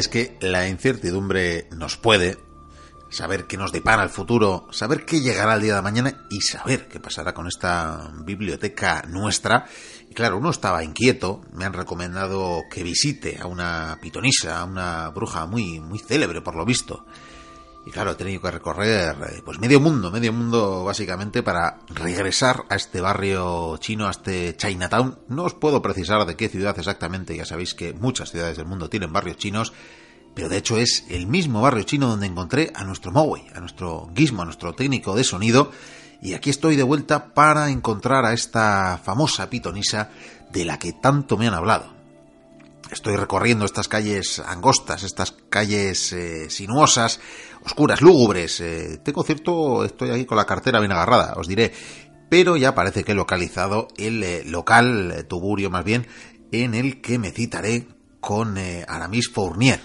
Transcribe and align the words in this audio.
Es 0.00 0.08
que 0.08 0.38
la 0.40 0.66
incertidumbre 0.66 1.68
nos 1.76 1.98
puede, 1.98 2.38
saber 3.10 3.46
qué 3.46 3.58
nos 3.58 3.70
depara 3.70 4.02
el 4.02 4.08
futuro, 4.08 4.66
saber 4.70 5.04
qué 5.04 5.20
llegará 5.20 5.56
el 5.56 5.60
día 5.60 5.74
de 5.74 5.82
mañana 5.82 6.26
y 6.30 6.40
saber 6.40 6.88
qué 6.88 6.98
pasará 6.98 7.34
con 7.34 7.46
esta 7.46 8.10
biblioteca 8.24 9.04
nuestra. 9.06 9.66
Y 10.08 10.14
claro, 10.14 10.38
uno 10.38 10.48
estaba 10.48 10.82
inquieto, 10.82 11.42
me 11.52 11.66
han 11.66 11.74
recomendado 11.74 12.62
que 12.70 12.82
visite 12.82 13.38
a 13.38 13.46
una 13.46 13.98
pitonisa, 14.00 14.60
a 14.60 14.64
una 14.64 15.10
bruja 15.10 15.44
muy, 15.44 15.80
muy 15.80 15.98
célebre 15.98 16.40
por 16.40 16.56
lo 16.56 16.64
visto. 16.64 17.04
Y 17.86 17.90
claro, 17.90 18.10
he 18.10 18.14
tenido 18.14 18.42
que 18.42 18.50
recorrer 18.50 19.16
eh, 19.30 19.42
pues 19.44 19.58
medio 19.58 19.80
mundo, 19.80 20.10
medio 20.10 20.32
mundo 20.32 20.84
básicamente 20.84 21.42
para 21.42 21.78
regresar 21.88 22.64
a 22.68 22.76
este 22.76 23.00
barrio 23.00 23.78
chino, 23.78 24.06
a 24.06 24.10
este 24.10 24.54
Chinatown. 24.56 25.18
No 25.28 25.44
os 25.44 25.54
puedo 25.54 25.80
precisar 25.80 26.26
de 26.26 26.36
qué 26.36 26.48
ciudad 26.48 26.78
exactamente, 26.78 27.36
ya 27.36 27.46
sabéis 27.46 27.74
que 27.74 27.94
muchas 27.94 28.30
ciudades 28.30 28.58
del 28.58 28.66
mundo 28.66 28.90
tienen 28.90 29.12
barrios 29.12 29.38
chinos, 29.38 29.72
pero 30.34 30.48
de 30.48 30.56
hecho 30.56 30.78
es 30.78 31.04
el 31.08 31.26
mismo 31.26 31.60
barrio 31.60 31.82
chino 31.82 32.08
donde 32.08 32.26
encontré 32.26 32.72
a 32.74 32.84
nuestro 32.84 33.12
Moway, 33.12 33.46
a 33.54 33.60
nuestro 33.60 34.10
Gizmo, 34.14 34.42
a 34.42 34.44
nuestro 34.44 34.74
técnico 34.74 35.14
de 35.14 35.24
sonido, 35.24 35.70
y 36.22 36.34
aquí 36.34 36.50
estoy 36.50 36.76
de 36.76 36.82
vuelta 36.82 37.32
para 37.32 37.70
encontrar 37.70 38.24
a 38.24 38.32
esta 38.32 39.00
famosa 39.02 39.48
pitonisa 39.48 40.10
de 40.52 40.64
la 40.64 40.78
que 40.78 40.92
tanto 40.92 41.36
me 41.36 41.48
han 41.48 41.54
hablado. 41.54 42.00
Estoy 42.90 43.16
recorriendo 43.16 43.64
estas 43.64 43.86
calles 43.86 44.40
angostas, 44.40 45.04
estas 45.04 45.32
calles 45.48 46.12
eh, 46.12 46.50
sinuosas, 46.50 47.20
oscuras, 47.64 48.00
lúgubres. 48.00 48.60
Eh, 48.60 49.00
tengo 49.02 49.22
cierto, 49.22 49.84
estoy 49.84 50.10
aquí 50.10 50.24
con 50.24 50.36
la 50.36 50.44
cartera 50.44 50.80
bien 50.80 50.90
agarrada, 50.92 51.34
os 51.36 51.46
diré. 51.46 51.72
Pero 52.28 52.56
ya 52.56 52.74
parece 52.74 53.04
que 53.04 53.12
he 53.12 53.14
localizado 53.14 53.88
el 53.96 54.22
eh, 54.24 54.42
local, 54.44 55.24
tuburio 55.28 55.70
más 55.70 55.84
bien, 55.84 56.08
en 56.50 56.74
el 56.74 57.00
que 57.00 57.18
me 57.18 57.30
citaré 57.30 57.86
con 58.20 58.58
Aramis 58.58 59.30
Fournier. 59.30 59.80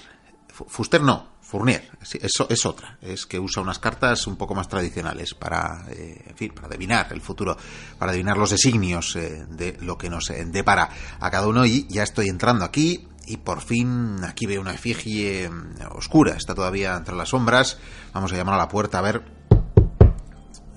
Fu- 0.56 0.66
Fuster 0.70 1.02
no, 1.02 1.36
Fournier, 1.42 1.84
eso 2.02 2.48
es 2.50 2.66
otra. 2.66 2.98
Es 3.02 3.26
que 3.26 3.38
usa 3.40 3.62
unas 3.62 3.78
cartas 3.80 4.26
un 4.26 4.38
poco 4.38 4.56
más 4.56 4.70
tradicionales 4.70 5.34
para, 5.34 5.84
eh, 5.90 6.24
en 6.28 6.36
fin, 6.38 6.52
para 6.56 6.68
adivinar 6.68 7.08
el 7.12 7.20
futuro, 7.20 7.58
para 8.00 8.12
adivinar 8.14 8.38
los 8.38 8.52
designios 8.52 9.16
eh, 9.18 9.46
de 9.50 9.78
lo 9.82 9.98
que 9.98 10.10
nos 10.10 10.32
depara 10.48 10.90
a 11.20 11.30
cada 11.30 11.48
uno. 11.48 11.66
Y 11.66 11.86
ya 11.90 12.04
estoy 12.04 12.30
entrando 12.30 12.64
aquí 12.64 13.06
y 13.28 13.38
por 13.38 13.60
fin 13.62 14.24
aquí 14.24 14.46
veo 14.46 14.62
una 14.62 14.74
efigie 14.74 15.50
mm, 15.50 15.76
oscura, 15.92 16.36
está 16.38 16.56
todavía 16.56 16.96
entre 16.96 17.16
las 17.16 17.30
sombras. 17.30 17.78
Vamos 18.14 18.32
a 18.32 18.38
llamar 18.38 18.56
a 18.56 18.60
la 18.60 18.70
puerta 18.70 19.00
a 19.00 19.02
ver. 19.02 19.24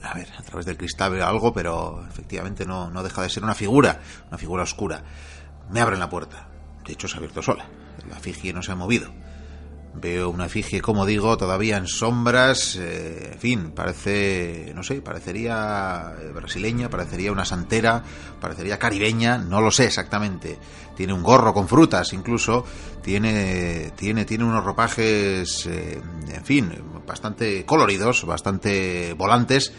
A 0.03 0.15
ver, 0.15 0.29
a 0.39 0.42
través 0.42 0.65
del 0.67 0.77
cristal 0.77 1.13
veo 1.13 1.27
algo, 1.27 1.53
pero 1.53 2.05
efectivamente 2.09 2.65
no, 2.67 2.91
no 2.91 3.03
deja 3.05 3.23
de 3.23 3.29
ser 3.31 3.42
una 3.45 3.55
figura, 3.55 4.01
una 4.29 4.39
figura 4.39 4.63
oscura. 4.65 5.05
Me 5.70 5.81
abren 5.81 6.01
la 6.01 6.09
puerta. 6.09 6.48
De 6.85 6.92
hecho, 6.95 7.07
se 7.09 7.15
ha 7.15 7.19
abierto 7.19 7.42
sola. 7.42 7.67
La 8.09 8.17
efigie 8.17 8.53
no 8.53 8.63
se 8.63 8.73
ha 8.73 8.77
movido. 8.77 9.13
Veo 10.01 10.31
una 10.31 10.47
efigie, 10.47 10.81
como 10.81 11.07
digo, 11.07 11.37
todavía 11.37 11.77
en 11.77 11.87
sombras. 11.87 12.77
eh, 12.77 13.31
en 13.33 13.39
fin, 13.39 13.71
parece, 13.73 14.73
no 14.75 14.83
sé, 14.83 15.01
parecería 15.03 16.15
eh, 16.21 16.31
brasileña, 16.33 16.89
parecería 16.89 17.33
una 17.33 17.45
santera, 17.45 18.03
parecería 18.41 18.79
caribeña, 18.79 19.39
no 19.39 19.61
lo 19.61 19.71
sé 19.71 19.87
exactamente. 19.87 20.59
Tiene 20.97 21.13
un 21.13 21.23
gorro 21.23 21.53
con 21.53 21.69
frutas, 21.69 22.13
incluso. 22.13 22.65
Tiene, 23.03 23.93
tiene, 23.97 24.25
tiene 24.25 24.45
unos 24.45 24.65
ropajes, 24.65 25.67
eh, 25.67 26.01
en 26.33 26.45
fin, 26.45 26.73
bastante 27.07 27.65
coloridos, 27.65 28.25
bastante 28.25 29.15
volantes. 29.15 29.73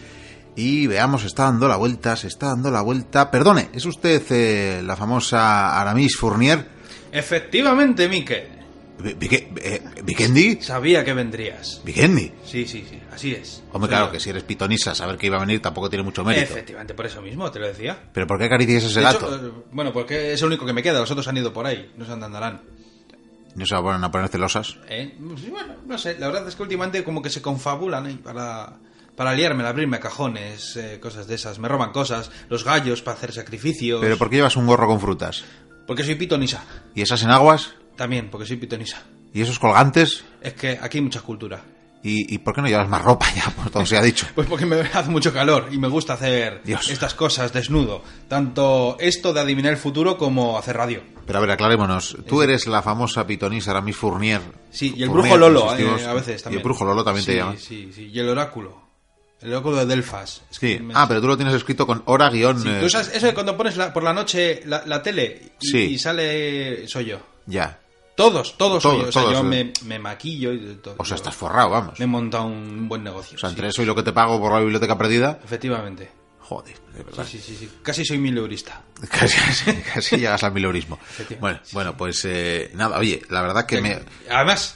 Y 0.56 0.88
veamos, 0.88 1.24
está 1.24 1.44
dando 1.44 1.68
la 1.68 1.78
vuelta, 1.78 2.16
se 2.16 2.28
está 2.28 2.48
dando 2.48 2.72
la 2.72 2.82
vuelta. 2.82 3.32
Perdone, 3.32 3.70
¿es 3.74 3.86
usted 3.86 4.82
la 4.84 4.96
famosa 4.96 5.80
Aramis 5.80 6.18
Fournier? 6.18 6.68
Efectivamente, 7.12 8.08
Mike. 8.10 8.59
Vi- 9.00 9.14
Vike- 9.16 9.48
eh, 9.62 9.82
¿Vikendi? 10.04 10.62
Sabía 10.62 11.04
que 11.06 11.14
vendrías. 11.14 11.82
¿Vikendi? 11.86 12.32
Sí, 12.46 12.66
sí, 12.68 12.86
sí, 12.90 13.00
así 13.14 13.34
es. 13.34 13.64
Hombre, 13.72 13.90
claro, 13.90 14.12
que 14.12 14.20
si 14.20 14.30
eres 14.30 14.44
pitonisa, 14.44 14.94
saber 14.94 15.18
que 15.18 15.28
iba 15.28 15.38
a 15.38 15.40
venir 15.40 15.62
tampoco 15.62 15.90
tiene 15.90 16.04
mucho 16.04 16.24
mérito. 16.24 16.52
Efectivamente, 16.54 16.94
por 16.94 17.06
eso 17.06 17.22
mismo 17.22 17.50
te 17.52 17.60
lo 17.60 17.68
decía. 17.68 17.98
¿Pero 18.14 18.28
por 18.28 18.38
qué 18.38 18.46
acaricias 18.46 18.84
ese 18.84 19.02
gato? 19.02 19.34
eh, 19.36 19.52
bueno, 19.72 19.94
porque 19.94 20.34
es 20.34 20.42
el 20.42 20.48
único 20.48 20.66
que 20.66 20.74
me 20.74 20.84
queda. 20.84 21.00
Los 21.00 21.12
otros 21.12 21.28
han 21.28 21.38
ido 21.38 21.54
por 21.54 21.66
ahí. 21.66 21.92
No 21.98 22.06
se 22.06 22.12
andarán. 22.12 22.62
¿No 23.56 23.66
se 23.66 23.76
van 23.76 24.04
a 24.04 24.12
poner 24.12 24.30
celosas? 24.30 24.78
¿Eh? 24.88 25.16
Pues, 25.20 25.50
Bueno, 25.50 25.76
no 25.88 25.98
sé. 25.98 26.18
La 26.20 26.28
verdad 26.28 26.48
es 26.48 26.56
que 26.56 26.62
últimamente 26.64 27.04
como 27.04 27.22
que 27.22 27.30
se 27.30 27.42
confabulan 27.42 28.06
ahí 28.06 28.16
para, 28.16 28.78
para 29.16 29.34
liarme, 29.34 29.66
abrirme 29.66 30.00
cajones, 30.00 30.76
eh, 30.78 31.00
cosas 31.02 31.26
de 31.28 31.36
esas. 31.36 31.58
Me 31.60 31.68
roban 31.68 31.92
cosas. 31.92 32.32
Los 32.50 32.64
gallos 32.64 33.02
para 33.02 33.18
hacer 33.18 33.32
sacrificios. 33.34 34.00
¿Pero 34.02 34.18
por 34.18 34.30
qué 34.30 34.38
llevas 34.38 34.56
un 34.56 34.68
gorro 34.68 34.88
con 34.88 35.00
frutas? 35.00 35.44
Porque 35.88 36.04
soy 36.04 36.16
pitonisa. 36.16 36.64
¿Y 36.94 37.02
esas 37.02 37.24
enaguas? 37.24 37.74
También, 38.00 38.30
porque 38.32 38.48
soy 38.48 38.56
pitonisa. 38.56 39.04
¿Y 39.34 39.42
esos 39.42 39.60
colgantes? 39.60 40.24
Es 40.42 40.54
que 40.54 40.80
aquí 40.82 41.00
hay 41.00 41.04
mucha 41.04 41.20
cultura. 41.20 41.62
¿Y, 42.02 42.34
y 42.34 42.38
por 42.38 42.56
qué 42.56 42.62
no 42.62 42.68
llevas 42.70 42.88
más 42.88 43.02
ropa 43.04 43.26
ya? 43.36 43.44
Por 43.58 43.70
todo 43.70 43.86
se 43.86 43.98
ha 43.98 44.02
dicho. 44.02 44.26
Pues 44.34 44.48
porque 44.48 44.66
me 44.66 44.78
hace 44.94 45.10
mucho 45.10 45.34
calor 45.34 45.68
y 45.70 45.78
me 45.78 45.90
gusta 45.90 46.14
hacer 46.14 46.62
Dios. 46.64 46.90
estas 46.90 47.14
cosas 47.14 47.52
desnudo. 47.52 48.02
Tanto 48.30 48.96
esto 49.02 49.34
de 49.34 49.42
adivinar 49.42 49.74
el 49.74 49.78
futuro 49.78 50.18
como 50.18 50.58
hacer 50.58 50.78
radio. 50.78 51.04
Pero 51.28 51.40
a 51.40 51.42
ver, 51.42 51.52
aclarémonos. 51.52 52.16
Tú 52.26 52.42
eres 52.42 52.68
la 52.68 52.82
famosa 52.82 53.28
pitonisa 53.28 53.72
Aramis 53.72 53.98
Fournier. 53.98 54.40
Sí, 54.72 54.94
y 54.96 55.04
el 55.04 55.10
Fournier, 55.10 55.38
brujo 55.38 55.38
Lolo, 55.38 55.76
eh, 55.78 56.06
a 56.06 56.14
veces 56.14 56.40
Y 56.40 56.44
también. 56.46 56.60
el 56.62 56.64
brujo 56.64 56.86
Lolo 56.86 57.04
también 57.04 57.26
te 57.26 57.32
Sí, 57.34 57.38
llama. 57.38 57.56
Sí, 57.58 57.92
sí, 57.94 58.10
y 58.14 58.18
el 58.18 58.30
oráculo. 58.30 58.82
El 59.42 59.52
oráculo 59.52 59.76
de 59.76 59.86
Delfas. 59.86 60.42
Es 60.50 60.58
Sí. 60.58 60.78
que 60.78 60.86
Ah, 60.94 61.06
pero 61.06 61.20
tú 61.20 61.28
lo 61.28 61.36
tienes 61.36 61.54
escrito 61.54 61.86
con 61.86 62.02
hora 62.06 62.30
guion. 62.30 62.62
Sí, 62.62 62.70
eh, 62.70 62.78
¿Tú 62.82 62.90
sabes 62.90 63.12
eso 63.14 63.26
de 63.28 63.34
cuando 63.34 63.58
pones 63.58 63.76
la- 63.76 63.92
por 63.92 64.04
la 64.04 64.14
noche 64.14 64.62
la, 64.66 64.84
la 64.86 65.04
tele 65.04 65.52
y, 65.60 65.68
Sí. 65.68 65.78
y 65.78 66.00
sale... 66.00 66.88
Soy 66.88 67.06
yo. 67.06 67.20
Ya. 67.46 67.78
Todos, 68.24 68.58
todos, 68.58 68.84
soy 68.84 68.98
Todos. 68.98 69.10
O 69.10 69.12
sea, 69.14 69.22
todos, 69.24 69.34
yo 69.34 69.40
eh. 69.40 69.44
me, 69.44 69.74
me 69.88 69.98
maquillo 70.00 70.52
y 70.52 70.58
de 70.60 70.76
todo. 70.76 70.96
O 70.98 71.06
sea, 71.06 71.16
estás 71.16 71.34
forrado, 71.36 71.70
vamos. 71.70 71.98
Me 72.00 72.04
he 72.04 72.08
montado 72.08 72.46
un 72.48 72.88
buen 72.90 73.04
negocio. 73.04 73.38
O 73.38 73.40
sea, 73.40 73.50
sí. 73.50 73.56
entre 73.56 73.70
eso 73.70 73.82
y 73.82 73.86
lo 73.86 73.96
que 73.96 74.04
te 74.04 74.12
pago 74.12 74.40
por 74.42 74.52
la 74.52 74.60
biblioteca 74.60 74.98
perdida. 74.98 75.40
Efectivamente. 75.44 76.12
Joder, 76.42 76.76
de 76.96 77.04
verdad. 77.04 77.26
sí, 77.30 77.38
sí, 77.40 77.56
sí. 77.56 77.70
Casi 77.84 78.04
soy 78.04 78.18
mileurista. 78.18 78.82
Casi, 79.10 79.38
casi, 79.40 79.74
casi 79.82 80.18
llegas 80.18 80.44
al 80.44 80.52
mileurismo. 80.52 81.00
Bueno, 81.40 81.60
bueno, 81.74 81.96
pues 81.96 82.26
eh, 82.26 82.72
nada, 82.74 82.98
oye, 82.98 83.22
la 83.30 83.42
verdad 83.44 83.66
que 83.66 83.80
me... 83.82 84.00
Además, 84.30 84.74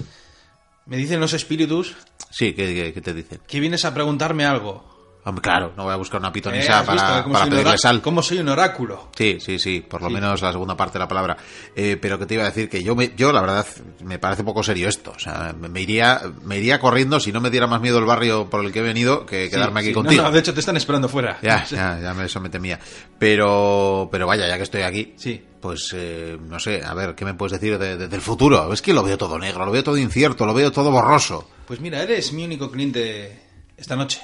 me 0.86 0.98
dicen 0.98 1.20
los 1.20 1.34
espíritus 1.34 1.96
Sí, 2.30 2.54
¿qué, 2.54 2.74
qué- 2.74 2.94
qué 2.94 3.02
te 3.02 3.14
dicen? 3.14 3.42
que 3.48 3.60
vienes 3.60 3.84
a 3.86 3.94
preguntarme 3.94 4.46
algo. 4.46 4.93
Hombre, 5.26 5.42
claro, 5.42 5.72
no 5.78 5.84
voy 5.86 5.94
a 5.94 5.96
buscar 5.96 6.20
una 6.20 6.28
Eh, 6.30 6.32
pitonisa 6.34 6.80
¿has 6.80 6.88
visto? 6.88 6.96
para, 7.08 7.24
para 7.26 7.46
pedirle 7.46 7.78
sal. 7.78 8.02
Cómo 8.02 8.22
soy 8.22 8.40
un 8.40 8.50
oráculo. 8.50 9.08
Sí, 9.16 9.38
sí, 9.40 9.58
sí, 9.58 9.80
por 9.80 10.02
lo 10.02 10.10
Sí. 10.10 10.14
menos 10.16 10.42
la 10.42 10.52
segunda 10.52 10.76
parte 10.76 10.94
de 10.94 11.00
la 11.00 11.08
palabra. 11.08 11.38
Eh, 11.76 11.98
pero 12.02 12.20
que 12.20 12.26
te 12.26 12.34
iba 12.34 12.44
a 12.44 12.48
decir 12.48 12.70
que 12.70 12.84
yo, 12.84 12.94
me, 12.94 13.14
yo 13.16 13.32
la 13.32 13.40
verdad, 13.40 13.66
me 14.04 14.20
parece 14.20 14.44
poco 14.44 14.64
serio 14.64 14.90
esto. 14.90 15.14
O 15.16 15.20
sea, 15.20 15.56
me, 15.58 15.80
iría, 15.82 16.22
me 16.44 16.58
iría 16.58 16.78
corriendo 16.80 17.22
si 17.22 17.32
no 17.32 17.40
me 17.40 17.50
diera 17.50 17.68
más 17.68 17.80
miedo 17.80 18.00
el 18.00 18.06
barrio 18.06 18.50
por 18.50 18.66
el 18.66 18.74
que 18.74 18.80
he 18.80 18.82
venido 18.82 19.26
que 19.26 19.50
quedarme 19.50 19.80
aquí 19.80 19.90
sí. 19.90 19.94
No, 19.96 20.02
contigo. 20.02 20.24
no, 20.24 20.32
de 20.32 20.40
hecho, 20.40 20.54
te 20.54 20.60
están 20.60 20.76
esperando 20.76 21.08
fuera. 21.08 21.38
Ya, 21.42 21.64
ya, 21.70 22.00
ya 22.02 22.14
me, 22.14 22.26
eso 22.26 22.42
me 22.42 22.50
temía. 22.50 22.78
Pero, 23.18 24.10
pero 24.12 24.28
vaya, 24.28 24.46
ya 24.48 24.58
que 24.58 24.64
estoy 24.64 24.82
aquí, 24.82 25.14
Sí. 25.16 25.42
pues 25.62 25.92
eh, 25.96 26.38
no 26.42 26.60
sé, 26.60 26.84
a 26.84 26.94
ver, 26.94 27.16
¿qué 27.16 27.24
me 27.24 27.34
puedes 27.34 27.54
decir 27.60 27.80
de- 27.80 27.96
de- 27.96 28.08
del 28.10 28.20
futuro? 28.22 28.74
Es 28.74 28.82
que 28.82 28.94
lo 28.94 29.02
veo 29.02 29.18
todo 29.18 29.40
negro, 29.40 29.66
lo 29.66 29.72
veo 29.72 29.82
todo 29.86 29.98
incierto, 29.98 30.46
lo 30.46 30.54
veo 30.54 30.74
todo 30.74 30.92
borroso. 30.92 31.50
Pues 31.66 31.80
mira, 31.80 32.04
eres 32.04 32.34
mi 32.34 32.44
único 32.44 32.70
cliente 32.70 33.40
esta 33.78 33.96
noche. 33.96 34.20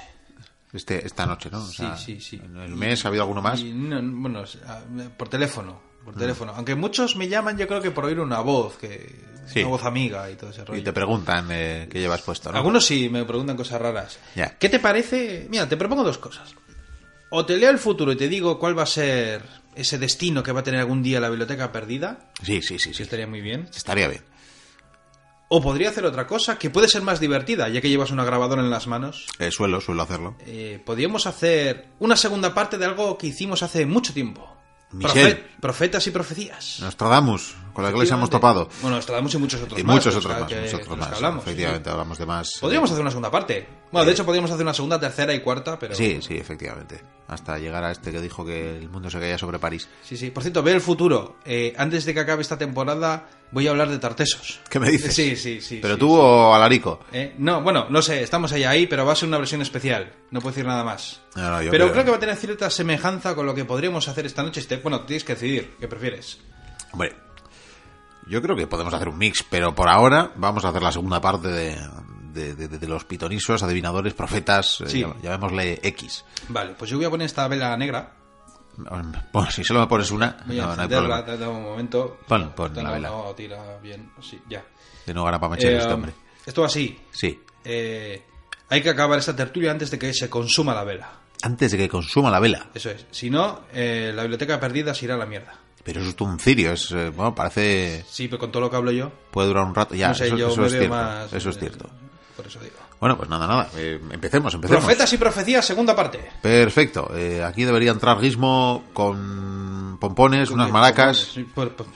Este, 0.71 1.05
esta 1.05 1.25
noche, 1.25 1.49
¿no? 1.51 1.63
O 1.63 1.67
sea, 1.67 1.97
sí, 1.97 2.19
sí. 2.21 2.39
¿En 2.43 2.55
el 2.57 2.75
mes 2.75 3.03
ha 3.03 3.07
habido 3.07 3.23
alguno 3.23 3.41
más? 3.41 3.59
Y 3.59 3.73
no, 3.73 3.99
bueno, 4.21 4.45
sea, 4.45 4.83
por 5.17 5.27
teléfono. 5.29 5.81
Por 6.05 6.15
teléfono. 6.15 6.53
Aunque 6.55 6.75
muchos 6.75 7.15
me 7.15 7.27
llaman, 7.27 7.57
yo 7.57 7.67
creo 7.67 7.81
que 7.81 7.91
por 7.91 8.05
oír 8.05 8.19
una 8.19 8.39
voz, 8.41 8.77
que 8.77 9.27
Sí. 9.47 9.61
una 9.61 9.69
voz 9.69 9.83
amiga 9.83 10.29
y 10.29 10.35
todo 10.35 10.51
ese 10.51 10.63
rollo. 10.63 10.79
Y 10.79 10.83
te 10.83 10.93
preguntan 10.93 11.47
eh, 11.51 11.87
qué 11.91 11.99
llevas 11.99 12.21
puesto, 12.21 12.51
¿no? 12.51 12.57
Algunos 12.57 12.85
sí 12.85 13.09
me 13.09 13.25
preguntan 13.25 13.57
cosas 13.57 13.81
raras. 13.81 14.19
Ya. 14.35 14.57
¿Qué 14.59 14.69
te 14.69 14.79
parece? 14.79 15.47
Mira, 15.49 15.67
te 15.67 15.75
propongo 15.75 16.03
dos 16.03 16.19
cosas. 16.19 16.53
O 17.31 17.45
te 17.45 17.57
leo 17.57 17.69
el 17.71 17.79
futuro 17.79 18.11
y 18.11 18.15
te 18.15 18.27
digo 18.27 18.59
cuál 18.59 18.77
va 18.77 18.83
a 18.83 18.87
ser 18.87 19.43
ese 19.75 19.97
destino 19.97 20.43
que 20.43 20.51
va 20.51 20.59
a 20.61 20.63
tener 20.63 20.79
algún 20.79 21.01
día 21.03 21.19
la 21.19 21.29
biblioteca 21.29 21.71
perdida, 21.71 22.31
Sí, 22.43 22.61
sí, 22.61 22.77
sí, 22.79 22.93
sí. 22.93 23.03
estaría 23.03 23.27
muy 23.27 23.41
bien. 23.41 23.67
Estaría 23.75 24.07
bien. 24.07 24.21
O 25.51 25.61
podría 25.61 25.89
hacer 25.89 26.05
otra 26.05 26.27
cosa 26.27 26.59
que 26.59 26.69
puede 26.69 26.87
ser 26.87 27.01
más 27.01 27.19
divertida, 27.19 27.67
ya 27.69 27.81
que 27.81 27.89
llevas 27.89 28.11
una 28.11 28.23
grabadora 28.23 28.61
en 28.61 28.69
las 28.69 28.85
manos. 28.85 29.25
Eh, 29.39 29.49
suelo, 29.51 29.81
suelo 29.81 30.03
hacerlo. 30.03 30.35
Eh, 30.45 30.79
podríamos 30.85 31.25
hacer 31.25 31.87
una 31.99 32.15
segunda 32.15 32.53
parte 32.53 32.77
de 32.77 32.85
algo 32.85 33.17
que 33.17 33.27
hicimos 33.27 33.63
hace 33.63 33.85
mucho 33.87 34.13
tiempo. 34.13 34.47
Michel. 34.91 35.45
Profetas 35.61 36.05
y 36.07 36.11
profecías. 36.11 36.79
Nostradamus, 36.81 37.55
con 37.73 37.83
la 37.83 37.91
iglesia 37.91 38.15
hemos 38.15 38.29
topado. 38.31 38.69
Bueno, 38.81 38.95
Nostradamus 38.95 39.35
y 39.35 39.37
muchos 39.37 39.61
otros 39.61 39.79
Y 39.79 39.83
más. 39.83 39.95
muchos 39.97 40.15
otros 40.15 40.39
más, 40.39 40.49
que- 40.49 40.61
muchos 40.61 40.73
otros 40.81 40.97
más. 40.97 41.11
hablamos, 41.13 41.43
efectivamente, 41.43 41.89
sí. 41.89 41.91
hablamos 41.91 42.17
de 42.17 42.25
más. 42.25 42.51
Podríamos 42.59 42.89
hacer 42.89 43.01
una 43.01 43.11
segunda 43.11 43.29
parte. 43.29 43.67
Bueno, 43.91 44.05
de 44.05 44.11
hecho, 44.13 44.25
podríamos 44.25 44.49
hacer 44.49 44.63
una 44.63 44.73
segunda, 44.73 44.99
tercera 44.99 45.31
y 45.33 45.41
cuarta, 45.41 45.77
pero. 45.77 45.93
Sí, 45.93 46.19
sí, 46.23 46.37
efectivamente. 46.37 47.03
Hasta 47.27 47.59
llegar 47.59 47.83
a 47.83 47.91
este 47.91 48.11
que 48.11 48.19
dijo 48.19 48.43
que 48.43 48.77
el 48.77 48.89
mundo 48.89 49.11
se 49.11 49.19
caía 49.19 49.37
sobre 49.37 49.59
París. 49.59 49.87
Sí, 50.03 50.17
sí. 50.17 50.31
Por 50.31 50.41
cierto, 50.41 50.63
ve 50.63 50.71
el 50.71 50.81
futuro. 50.81 51.35
Eh, 51.45 51.73
antes 51.77 52.05
de 52.05 52.13
que 52.15 52.19
acabe 52.21 52.41
esta 52.41 52.57
temporada, 52.57 53.27
voy 53.51 53.67
a 53.67 53.71
hablar 53.71 53.89
de 53.89 53.99
Tartesos. 53.99 54.59
¿Qué 54.69 54.79
me 54.79 54.89
dices? 54.89 55.13
Sí, 55.15 55.35
sí, 55.35 55.61
sí. 55.61 55.79
Pero 55.81 55.95
sí, 55.95 55.99
tú 55.99 56.07
sí. 56.09 56.15
o 56.17 56.53
Alarico. 56.53 56.99
Eh, 57.11 57.35
no, 57.37 57.61
bueno, 57.61 57.87
no 57.89 58.01
sé, 58.01 58.21
estamos 58.23 58.51
ahí, 58.51 58.63
ahí, 58.63 58.87
pero 58.87 59.05
va 59.05 59.13
a 59.13 59.15
ser 59.15 59.27
una 59.27 59.37
versión 59.37 59.61
especial. 59.61 60.11
No 60.31 60.39
puedo 60.41 60.51
decir 60.53 60.65
nada 60.65 60.83
más. 60.83 61.21
No, 61.35 61.49
no, 61.51 61.61
yo 61.61 61.71
pero 61.71 61.85
creo- 61.85 61.93
creo 61.93 62.05
que 62.05 62.11
va 62.11 62.17
a 62.17 62.19
tener 62.19 62.35
cierta 62.35 62.69
semejanza 62.69 63.35
con 63.35 63.45
lo 63.45 63.53
que 63.55 63.65
podríamos 63.65 64.07
hacer 64.07 64.25
esta 64.25 64.43
noche. 64.43 64.59
Este- 64.59 64.77
Bueno, 64.77 65.01
tienes 65.01 65.23
que 65.23 65.33
decidir, 65.33 65.75
¿qué 65.79 65.87
prefieres? 65.87 66.39
Hombre, 66.91 67.15
Yo 68.27 68.43
creo 68.43 68.55
que 68.55 68.67
podemos 68.67 68.93
hacer 68.93 69.09
un 69.09 69.17
mix, 69.17 69.43
pero 69.49 69.73
por 69.73 69.89
ahora 69.89 70.31
vamos 70.35 70.63
a 70.63 70.69
hacer 70.69 70.83
la 70.83 70.91
segunda 70.91 71.19
parte 71.19 71.47
de, 71.47 71.75
de, 72.31 72.53
de- 72.53 72.67
de 72.67 72.87
los 72.87 73.03
pitonisos, 73.03 73.63
adivinadores, 73.63 74.13
profetas, 74.13 74.81
eh, 74.81 74.85
Sí. 74.89 75.01
llam- 75.03 75.19
llamémosle 75.23 75.79
X. 75.81 76.23
Vale, 76.49 76.75
pues 76.77 76.91
yo 76.91 76.97
voy 76.97 77.07
a 77.07 77.09
poner 77.09 77.25
esta 77.25 77.47
vela 77.47 77.75
negra. 77.75 78.11
Bueno, 79.33 79.51
si 79.51 79.63
solo 79.63 79.81
me 79.81 79.87
pones 79.87 80.09
una, 80.11 80.37
Voy 80.45 80.59
a 80.59 80.61
no, 80.61 80.67
no 80.67 80.71
hay 80.73 80.75
encenderla, 80.85 81.07
problema. 81.23 81.25
te 81.25 81.37
da 81.37 81.49
un 81.49 81.63
momento. 81.63 82.19
Pon, 82.27 82.51
pon 82.55 82.73
la 82.75 82.91
vela. 82.91 83.09
No, 83.09 83.33
tira 83.35 83.77
bien, 83.81 84.11
sí, 84.21 84.39
ya. 84.49 84.63
Que 85.05 85.13
no 85.13 85.23
gana 85.23 85.39
para 85.39 85.51
mechero 85.51 85.75
Eh, 85.75 85.79
este 85.79 85.93
hombre. 85.93 86.13
esto 86.45 86.61
va 86.61 86.67
así. 86.67 86.99
Sí. 87.11 87.41
Eh, 87.63 88.23
hay 88.69 88.81
que 88.81 88.89
acabar 88.89 89.19
esta 89.19 89.35
tertulia 89.35 89.71
antes 89.71 89.91
de 89.91 89.99
que 89.99 90.13
se 90.13 90.29
consuma 90.29 90.73
la 90.73 90.83
vela. 90.83 91.11
Antes 91.41 91.71
de 91.71 91.77
que 91.77 91.89
consuma 91.89 92.29
la 92.31 92.39
vela. 92.39 92.67
Eso 92.73 92.89
es. 92.91 93.05
Si 93.11 93.29
no, 93.29 93.61
eh, 93.73 94.11
la 94.13 94.23
biblioteca 94.23 94.59
perdida 94.59 94.93
se 94.93 95.05
irá 95.05 95.15
a 95.15 95.17
la 95.17 95.25
mierda. 95.25 95.53
Pero 95.83 96.01
eso 96.01 96.09
es 96.09 96.21
un 96.21 96.37
cirio, 96.39 96.73
es, 96.73 96.91
eh, 96.91 97.09
bueno, 97.09 97.33
parece... 97.33 98.03
Sí, 98.07 98.27
pero 98.27 98.37
con 98.39 98.51
todo 98.51 98.61
lo 98.63 98.69
que 98.69 98.75
hablo 98.75 98.91
yo. 98.91 99.11
Puede 99.31 99.47
durar 99.47 99.63
un 99.63 99.73
rato. 99.73 99.95
Ya, 99.95 100.09
no 100.09 100.13
sé, 100.13 100.27
eso, 100.27 100.37
yo 100.37 100.49
eso 100.49 100.65
es 100.65 100.71
cierto. 100.73 100.89
más. 100.89 101.33
eso 101.33 101.49
es 101.49 101.55
eh, 101.55 101.59
cierto. 101.59 101.89
Por 102.35 102.45
eso 102.47 102.59
digo. 102.59 102.75
Bueno, 102.99 103.17
pues 103.17 103.29
nada, 103.29 103.47
nada. 103.47 103.69
eh, 103.77 103.99
empecemos, 104.11 104.53
empecemos. 104.53 104.83
Profetas 104.83 105.11
y 105.13 105.17
profecías, 105.17 105.65
segunda 105.65 105.95
parte. 105.95 106.19
Perfecto. 106.41 107.11
eh, 107.15 107.43
aquí 107.43 107.63
debería 107.63 107.91
entrar 107.91 108.19
Gizmo 108.19 108.83
con 108.93 109.97
pompones, 109.99 110.49
unas 110.49 110.69
maracas, 110.71 111.31
pues- 111.33 111.45
pues- 111.75 111.89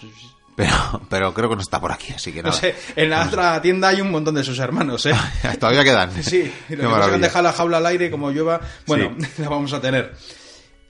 pero, 0.55 1.01
pero 1.09 1.33
creo 1.33 1.49
que 1.49 1.55
no 1.55 1.61
está 1.61 1.81
por 1.81 1.91
aquí, 1.91 2.13
así 2.13 2.31
que 2.31 2.43
No 2.43 2.49
nada. 2.49 2.61
sé, 2.61 2.75
en 2.95 3.09
la 3.09 3.25
otra 3.25 3.59
tienda 3.61 3.87
hay 3.87 4.01
un 4.01 4.11
montón 4.11 4.35
de 4.35 4.43
sus 4.43 4.59
hermanos, 4.59 5.05
¿eh? 5.07 5.13
Todavía 5.59 5.83
quedan. 5.83 6.11
Sí, 6.23 6.51
Qué 6.67 6.75
lo 6.77 6.83
que 6.83 6.87
pasa 6.89 7.01
es 7.01 7.07
que 7.09 7.15
han 7.15 7.21
dejado 7.21 7.43
la 7.43 7.53
jaula 7.53 7.77
al 7.77 7.85
aire 7.87 8.11
como 8.11 8.29
llueva. 8.31 8.61
Bueno, 8.85 9.15
la 9.39 9.49
vamos 9.49 9.73
a 9.73 9.81
tener. 9.81 10.15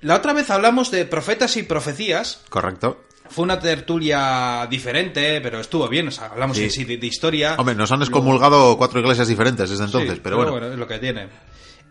La 0.01 0.15
otra 0.15 0.33
vez 0.33 0.49
hablamos 0.49 0.91
de 0.91 1.05
profetas 1.05 1.55
y 1.55 1.63
profecías. 1.63 2.41
Correcto. 2.49 3.05
Fue 3.33 3.43
una 3.43 3.59
tertulia 3.59 4.67
diferente, 4.69 5.41
pero 5.41 5.59
estuvo 5.59 5.87
bien. 5.87 6.07
O 6.07 6.11
sea, 6.11 6.27
hablamos 6.27 6.55
Sí. 6.55 6.65
en 6.65 6.71
sí 6.71 6.83
de, 6.85 6.97
de 6.97 7.07
historia. 7.07 7.55
Hombre, 7.57 7.73
nos 7.75 7.91
han 7.91 7.99
Luego- 7.99 8.11
excomulgado 8.17 8.77
cuatro 8.77 8.99
iglesias 8.99 9.27
diferentes 9.27 9.69
desde 9.69 9.83
entonces, 9.85 10.13
Sí, 10.13 10.19
pero 10.23 10.37
bueno. 10.37 10.67
es 10.67 10.77
lo 10.77 10.87
que 10.87 10.99
tiene. 10.99 11.29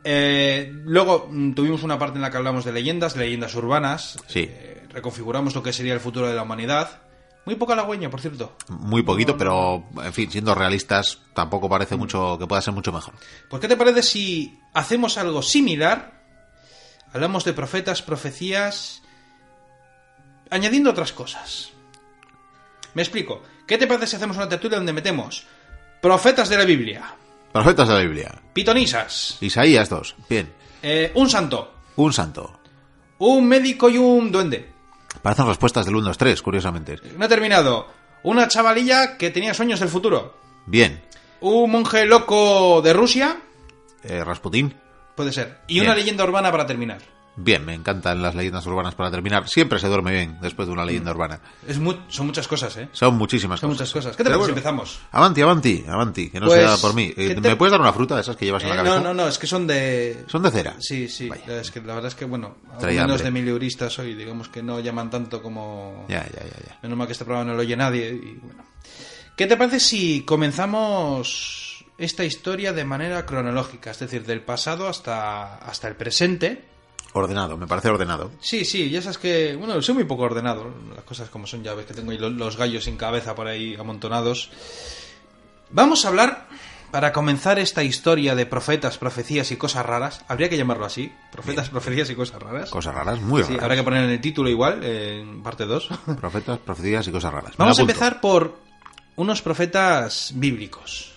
Eh, 0.04 0.72
luego 0.84 1.28
mm, 1.30 1.52
tuvimos 1.54 1.82
una 1.82 1.98
parte 1.98 2.16
en 2.16 2.22
la 2.22 2.30
que 2.30 2.36
hablamos 2.36 2.64
de 2.64 2.72
leyendas, 2.72 3.16
leyendas 3.16 3.54
urbanas. 3.54 4.18
Sí. 4.26 4.48
Eh, 4.50 4.86
reconfiguramos 4.90 5.54
lo 5.54 5.62
que 5.62 5.72
sería 5.72 5.94
el 5.94 6.00
futuro 6.00 6.28
de 6.28 6.34
la 6.34 6.42
humanidad. 6.42 7.02
Muy 7.44 7.56
poca 7.56 7.72
halagüeña, 7.72 8.08
por 8.08 8.20
cierto. 8.20 8.56
Muy 8.68 9.02
poquito, 9.02 9.36
pero 9.36 9.84
en 10.04 10.12
fin, 10.12 10.30
siendo 10.30 10.54
realistas, 10.54 11.18
tampoco 11.34 11.68
parece 11.68 11.96
mucho 11.96 12.38
que 12.38 12.46
pueda 12.46 12.62
ser 12.62 12.72
mucho 12.72 12.92
mejor. 12.92 13.14
Pues, 13.50 13.60
¿qué 13.60 13.66
te 13.66 13.76
parece 13.76 14.02
si 14.04 14.60
hacemos 14.74 15.18
algo 15.18 15.42
similar? 15.42 16.22
Hablamos 17.12 17.44
de 17.44 17.52
profetas, 17.52 18.00
profecías, 18.00 19.01
añadiendo 20.52 20.90
otras 20.90 21.12
cosas. 21.12 21.70
Me 22.94 23.02
explico. 23.02 23.43
¿Qué 23.66 23.78
te 23.78 23.87
parece 23.87 24.06
si 24.06 24.16
hacemos 24.16 24.37
una 24.37 24.49
tertulia 24.49 24.76
donde 24.76 24.93
metemos 24.93 25.44
profetas 26.00 26.49
de 26.49 26.56
la 26.58 26.64
Biblia, 26.64 27.14
Profetas 27.52 27.87
de 27.88 27.94
la 27.94 28.00
Biblia. 28.00 28.34
pitonisas, 28.52 29.37
Isaías 29.40 29.88
2. 29.88 30.14
Bien. 30.28 30.52
eh, 30.82 31.12
un 31.14 31.28
santo, 31.31 31.72
Un 31.96 32.12
santo. 32.12 32.58
un 33.19 33.46
médico 33.46 33.88
y 33.88 33.99
un 33.99 34.32
duende? 34.32 34.69
Parecen 35.22 35.46
respuestas 35.46 35.84
del 35.87 35.94
1, 35.96 36.06
2, 36.08 36.19
3, 36.19 36.43
curiosamente. 36.43 36.96
No 37.16 37.25
he 37.25 37.28
terminado. 37.28 37.87
Una 38.25 38.49
chavalilla 38.49 39.16
que 39.19 39.31
tenía 39.31 39.54
sueños 39.54 39.78
del 39.81 39.88
futuro. 39.90 40.37
Bien. 40.66 41.02
Un 41.40 41.70
monje 41.70 42.04
loco 42.06 42.81
de 42.82 42.93
Rusia. 42.93 43.37
Eh, 44.02 44.25
Rasputín. 44.25 44.75
Puede 45.14 45.32
ser. 45.32 45.60
Y 45.69 45.75
Bien. 45.75 45.87
una 45.87 45.94
leyenda 45.94 46.25
urbana 46.25 46.50
para 46.50 46.66
terminar. 46.66 46.99
Bien, 47.34 47.64
me 47.64 47.73
encantan 47.73 48.20
las 48.20 48.34
leyendas 48.34 48.67
urbanas 48.67 48.94
para 48.94 49.11
terminar. 49.11 49.49
Siempre 49.49 49.79
se 49.79 49.88
duerme 49.88 50.12
bien 50.12 50.38
después 50.43 50.69
de 50.69 50.75
una 50.75 50.84
leyenda 50.84 51.12
urbana. 51.12 51.40
Es 51.67 51.79
mu- 51.79 51.94
son 52.08 52.26
muchas 52.26 52.46
cosas, 52.46 52.76
¿eh? 52.76 52.88
Son 52.93 53.17
muchísimas 53.17 53.58
Son 53.58 53.70
cosas. 53.70 53.81
muchas 53.88 53.93
cosas. 53.94 54.17
¿Qué 54.17 54.23
te 54.23 54.29
parece 54.29 54.44
si 54.44 54.50
empezamos? 54.50 55.00
Avanti, 55.12 55.40
avanti, 55.40 55.84
avanti, 55.88 56.29
que 56.31 56.38
no 56.40 56.46
Pues, 56.46 56.61
sea 56.61 56.76
por 56.76 56.94
mí. 56.94 57.05
Eh, 57.05 57.14
¿qué 57.29 57.34
te- 57.37 57.40
¿Me 57.40 57.56
puedes 57.56 57.70
dar 57.73 57.81
una 57.81 57.94
fruta 57.94 58.17
de 58.17 58.20
esas 58.20 58.37
que 58.37 58.44
llevas 58.44 58.62
en 58.64 58.69
la 58.69 58.75
Eh, 58.75 58.79
cabeza? 58.79 58.96
no, 58.96 59.02
no, 59.02 59.14
no, 59.14 59.29
es 59.29 59.38
que 59.38 59.46
son 59.46 59.67
de... 59.67 60.25
Son 60.26 60.43
de 60.43 60.50
cera. 60.50 60.76
Sí, 60.79 61.08
sí. 61.08 61.29
Vaya. 61.31 61.61
Es 61.61 61.70
que 61.70 61.81
la 61.81 61.94
verdad 61.94 62.08
es 62.08 62.14
que, 62.14 62.26
bueno, 62.26 62.56
menos 62.82 63.23
de 63.23 63.31
mil 63.31 63.49
euristas 63.49 63.99
hoy, 63.99 64.14
digamos 64.14 64.50
que 64.50 64.62
no 64.62 64.78
llaman 64.81 65.08
tanto 65.08 65.40
como... 65.43 66.05
Ya, 66.11 66.25
ya, 66.25 66.44
ya, 66.44 66.67
ya. 66.69 66.78
Menos 66.82 66.99
mal 66.99 67.06
que 67.06 67.12
este 67.14 67.25
programa 67.25 67.50
no 67.50 67.56
lo 67.56 67.62
oye 67.62 67.76
nadie. 67.76 68.11
Y, 68.11 68.38
bueno. 68.43 68.62
¿Qué 69.37 69.46
te 69.46 69.56
parece 69.56 69.81
si 69.81 70.23
comenzamos 70.26 71.85
esta 71.99 72.25
historia 72.25 72.73
de 72.75 72.85
manera 72.85 73.25
cronológica? 73.25 73.90
Es 73.90 73.99
decir, 74.00 74.25
del 74.26 74.43
pasado 74.43 74.88
hasta, 74.88 75.56
hasta 75.56 75.88
el 75.88 75.96
presente. 75.96 76.71
Ordenado, 77.14 77.56
me 77.59 77.67
parece 77.67 77.91
ordenado. 77.91 78.31
Sí, 78.41 78.64
sí, 78.64 78.88
ya 78.88 79.03
sabes 79.03 79.19
que, 79.19 79.55
bueno, 79.56 79.81
soy 79.82 79.94
muy 79.97 80.05
poco 80.05 80.23
ordenado, 80.23 80.73
las 80.94 81.05
cosas 81.05 81.29
como 81.29 81.47
son, 81.47 81.62
ya 81.62 81.75
ves 81.75 81.85
que 81.87 81.93
tengo 81.94 82.11
ahí 82.11 82.19
lo- 82.19 82.31
los, 82.31 82.56
gallos 82.56 82.85
sin 82.85 82.97
cabeza 82.97 83.35
por 83.35 83.47
ahí 83.49 83.75
amontonados. 83.79 84.50
Vamos 85.70 86.05
a 86.05 86.09
hablar, 86.09 86.49
para 86.91 87.12
comenzar 87.12 87.59
esta 87.59 87.82
historia 87.82 88.35
de 88.35 88.44
profetas, 88.47 88.99
profecías 88.99 89.50
y 89.50 89.56
cosas 89.56 89.85
raras, 89.87 90.25
habría 90.29 90.49
que 90.49 90.56
llamarlo 90.59 90.85
así, 90.85 91.12
profetas, 91.31 91.70
profecías 91.70 92.09
y 92.11 92.14
cosas 92.14 92.43
raras. 92.43 92.70
Cosas 92.70 92.94
raras, 92.94 93.20
muy 93.20 93.43
Sí, 93.43 93.49
raras. 93.49 93.62
habrá 93.64 93.76
que 93.76 93.82
poner 93.82 94.05
en 94.05 94.11
el 94.11 94.20
título 94.20 94.49
igual, 94.50 94.85
en 94.85 95.43
parte 95.43 95.64
2. 95.64 95.88
Profetas, 96.20 96.59
profecías 96.59 97.06
y 97.09 97.11
cosas 97.12 97.32
raras. 97.32 97.53
Vamos 97.56 97.79
a 97.79 97.82
empezar 97.82 98.20
por 98.20 98.59
unos 99.17 99.41
profetas 99.43 100.32
bíblicos. 100.35 101.12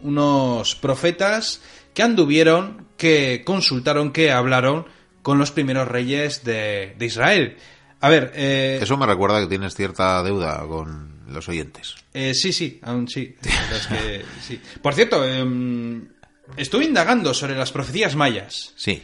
Unos 0.00 0.74
profetas 0.76 1.60
que 1.92 2.02
anduvieron, 2.02 2.86
que 2.96 3.42
consultaron, 3.44 4.12
que 4.12 4.30
hablaron 4.30 4.86
con 5.22 5.38
los 5.38 5.50
primeros 5.52 5.88
reyes 5.88 6.44
de, 6.44 6.94
de 6.98 7.06
Israel. 7.06 7.56
A 8.00 8.08
ver, 8.08 8.32
eh, 8.34 8.78
Eso 8.82 8.96
me 8.96 9.06
recuerda 9.06 9.40
que 9.40 9.46
tienes 9.48 9.74
cierta 9.74 10.22
deuda 10.22 10.64
con 10.68 11.18
los 11.28 11.48
oyentes. 11.48 11.94
eh, 12.14 12.32
sí, 12.34 12.52
sí, 12.52 12.78
aún 12.82 13.08
sí. 13.08 13.34
La 13.42 13.60
verdad 13.60 13.76
es 13.76 13.86
que 13.86 14.24
sí. 14.46 14.60
Por 14.80 14.94
cierto, 14.94 15.24
em, 15.26 16.08
estuve 16.56 16.84
indagando 16.84 17.34
sobre 17.34 17.56
las 17.56 17.72
profecías 17.72 18.14
mayas 18.16 18.72
Sí. 18.76 19.02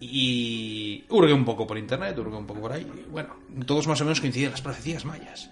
y 0.00 1.04
hurgué 1.08 1.32
un 1.32 1.44
poco 1.44 1.66
por 1.66 1.78
internet, 1.78 2.16
hurgué 2.18 2.36
un 2.36 2.46
poco 2.46 2.60
por 2.60 2.72
ahí. 2.72 2.86
y 3.06 3.10
Bueno, 3.10 3.36
todos 3.66 3.86
más 3.86 4.00
o 4.00 4.04
menos 4.04 4.20
coinciden 4.20 4.50
las 4.50 4.62
profecías 4.62 5.04
mayas. 5.04 5.50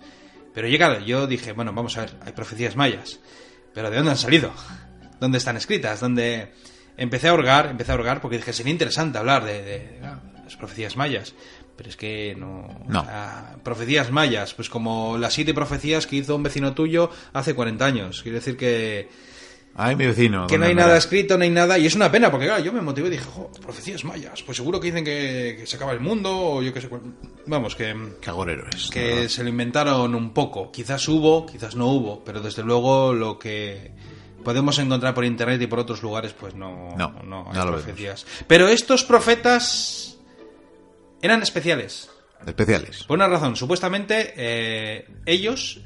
Pero 0.54 0.68
llegado, 0.68 1.00
yo 1.00 1.26
dije, 1.26 1.52
bueno, 1.52 1.72
vamos 1.72 1.96
a 1.96 2.02
ver, 2.02 2.14
hay 2.24 2.32
profecías 2.32 2.76
mayas. 2.76 3.18
Pero 3.72 3.90
¿de 3.90 3.96
dónde 3.96 4.10
han 4.12 4.18
salido? 4.18 4.52
¿Dónde 5.18 5.38
están 5.38 5.56
escritas? 5.56 6.00
¿Dónde...? 6.00 6.52
Empecé 6.96 7.28
a 7.28 7.34
hurgar, 7.34 7.66
empecé 7.70 7.92
a 7.92 7.94
hurgar 7.94 8.20
porque 8.20 8.36
dije, 8.36 8.52
sería 8.52 8.72
interesante 8.72 9.18
hablar 9.18 9.44
de, 9.44 9.62
de- 9.62 9.78
de, 9.78 10.00
las 10.44 10.56
profecías 10.56 10.96
mayas. 10.96 11.34
Pero 11.76 11.88
es 11.88 11.96
que 11.96 12.34
no... 12.38 12.68
No. 12.86 13.00
o 13.00 13.04
sea, 13.04 13.56
profecías 13.64 14.10
mayas, 14.10 14.52
pues 14.54 14.68
como 14.68 15.16
las 15.16 15.32
siete 15.32 15.54
profecías 15.54 16.06
que 16.06 16.16
hizo 16.16 16.36
un 16.36 16.42
vecino 16.42 16.74
tuyo 16.74 17.10
hace 17.32 17.54
40 17.54 17.84
años. 17.84 18.22
Quiero 18.22 18.36
decir 18.38 18.56
que 18.58 19.08
Ay, 19.74 19.96
mi 19.96 20.04
vecino. 20.06 20.46
que 20.46 20.58
no 20.58 20.66
¿dónde 20.66 20.66
hay 20.66 20.74
nada 20.86 20.98
escrito, 20.98 21.38
no 21.38 21.44
hay 21.44 21.50
nada, 21.50 21.78
y 21.78 21.86
es 21.86 21.94
una 21.94 22.12
pena, 22.12 22.30
porque 22.30 22.44
claro, 22.44 22.62
yo 22.62 22.74
me 22.74 22.82
motivé 22.82 23.08
y 23.08 23.12
dije, 23.12 23.24
jo, 23.24 23.50
profecías 23.62 24.04
mayas, 24.04 24.42
pues 24.42 24.58
seguro 24.58 24.78
que 24.78 24.88
dicen 24.88 25.02
que, 25.02 25.56
que 25.60 25.66
se 25.66 25.76
acaba 25.76 25.92
el 25.92 26.00
mundo, 26.00 26.30
o 26.30 26.62
yo 26.62 26.74
qué 26.74 26.82
sé, 26.82 26.90
vamos, 27.46 27.74
que, 27.74 27.96
Qué 28.20 28.28
agorero 28.28 28.66
es. 28.68 28.90
que 28.90 29.30
se 29.30 29.42
lo 29.42 29.48
inventaron 29.48 30.14
un 30.14 30.34
poco, 30.34 30.70
quizás 30.70 31.08
hubo, 31.08 31.46
quizás 31.46 31.74
no 31.74 31.86
hubo, 31.86 32.22
pero 32.22 32.40
desde 32.42 32.62
luego 32.62 33.14
lo 33.14 33.38
que 33.38 33.92
podemos 34.42 34.78
encontrar 34.78 35.14
por 35.14 35.24
internet 35.24 35.60
y 35.60 35.66
por 35.66 35.78
otros 35.78 36.02
lugares, 36.02 36.32
pues 36.32 36.54
no, 36.54 36.94
No, 36.96 37.12
no 37.24 37.46
hay 37.50 37.56
no 37.56 37.64
lo 37.64 37.72
profecías. 37.72 38.26
Pero 38.46 38.68
estos 38.68 39.04
profetas 39.04 40.18
eran 41.20 41.42
especiales. 41.42 42.10
Especiales. 42.46 43.04
Por 43.04 43.16
una 43.16 43.28
razón, 43.28 43.56
supuestamente 43.56 44.34
eh, 44.36 45.08
ellos... 45.26 45.80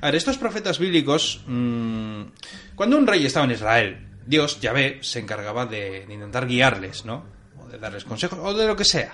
A 0.00 0.06
ver, 0.06 0.16
estos 0.16 0.36
profetas 0.38 0.78
bíblicos, 0.78 1.42
mm, 1.46 2.22
cuando 2.74 2.98
un 2.98 3.06
rey 3.06 3.24
estaba 3.24 3.46
en 3.46 3.52
Israel, 3.52 4.08
Dios, 4.26 4.60
Yahvé, 4.60 4.98
se 5.02 5.20
encargaba 5.20 5.66
de, 5.66 6.04
de 6.04 6.14
intentar 6.14 6.46
guiarles, 6.46 7.04
¿no? 7.04 7.24
O 7.60 7.68
de 7.68 7.78
darles 7.78 8.04
consejos, 8.04 8.38
o 8.42 8.54
de 8.54 8.66
lo 8.66 8.76
que 8.76 8.84
sea. 8.84 9.12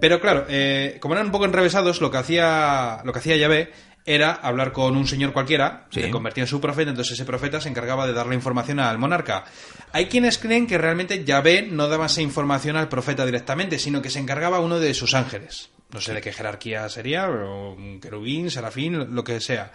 Pero 0.00 0.20
claro, 0.20 0.46
eh, 0.48 0.98
como 1.00 1.14
eran 1.14 1.26
un 1.26 1.32
poco 1.32 1.44
enrevesados, 1.44 2.00
lo 2.00 2.10
que 2.10 2.16
hacía, 2.16 3.00
lo 3.04 3.12
que 3.12 3.18
hacía 3.20 3.36
Yahvé 3.36 3.72
era 4.06 4.32
hablar 4.32 4.72
con 4.72 4.96
un 4.96 5.06
señor 5.06 5.32
cualquiera, 5.32 5.86
Sí. 5.90 6.00
le 6.00 6.10
convertía 6.10 6.44
en 6.44 6.48
su 6.48 6.60
profeta, 6.60 6.90
entonces 6.90 7.14
ese 7.14 7.24
profeta 7.24 7.60
se 7.60 7.68
encargaba 7.70 8.06
de 8.06 8.12
darle 8.12 8.34
información 8.34 8.78
al 8.80 8.98
monarca. 8.98 9.44
Hay 9.92 10.06
quienes 10.06 10.38
creen 10.38 10.66
que 10.66 10.76
realmente 10.78 11.24
Yahvé 11.24 11.62
no 11.62 11.88
daba 11.88 12.06
esa 12.06 12.20
información 12.20 12.76
al 12.76 12.88
profeta 12.88 13.24
directamente, 13.24 13.78
sino 13.78 14.02
que 14.02 14.10
se 14.10 14.18
encargaba 14.18 14.60
uno 14.60 14.78
de 14.78 14.92
sus 14.94 15.14
ángeles. 15.14 15.70
No 15.90 16.00
sé 16.00 16.12
de 16.12 16.20
qué 16.20 16.32
jerarquía 16.32 16.88
sería, 16.88 17.28
o 17.30 17.72
un 17.74 18.00
querubín, 18.00 18.50
serafín, 18.50 19.14
lo 19.14 19.24
que 19.24 19.40
sea. 19.40 19.72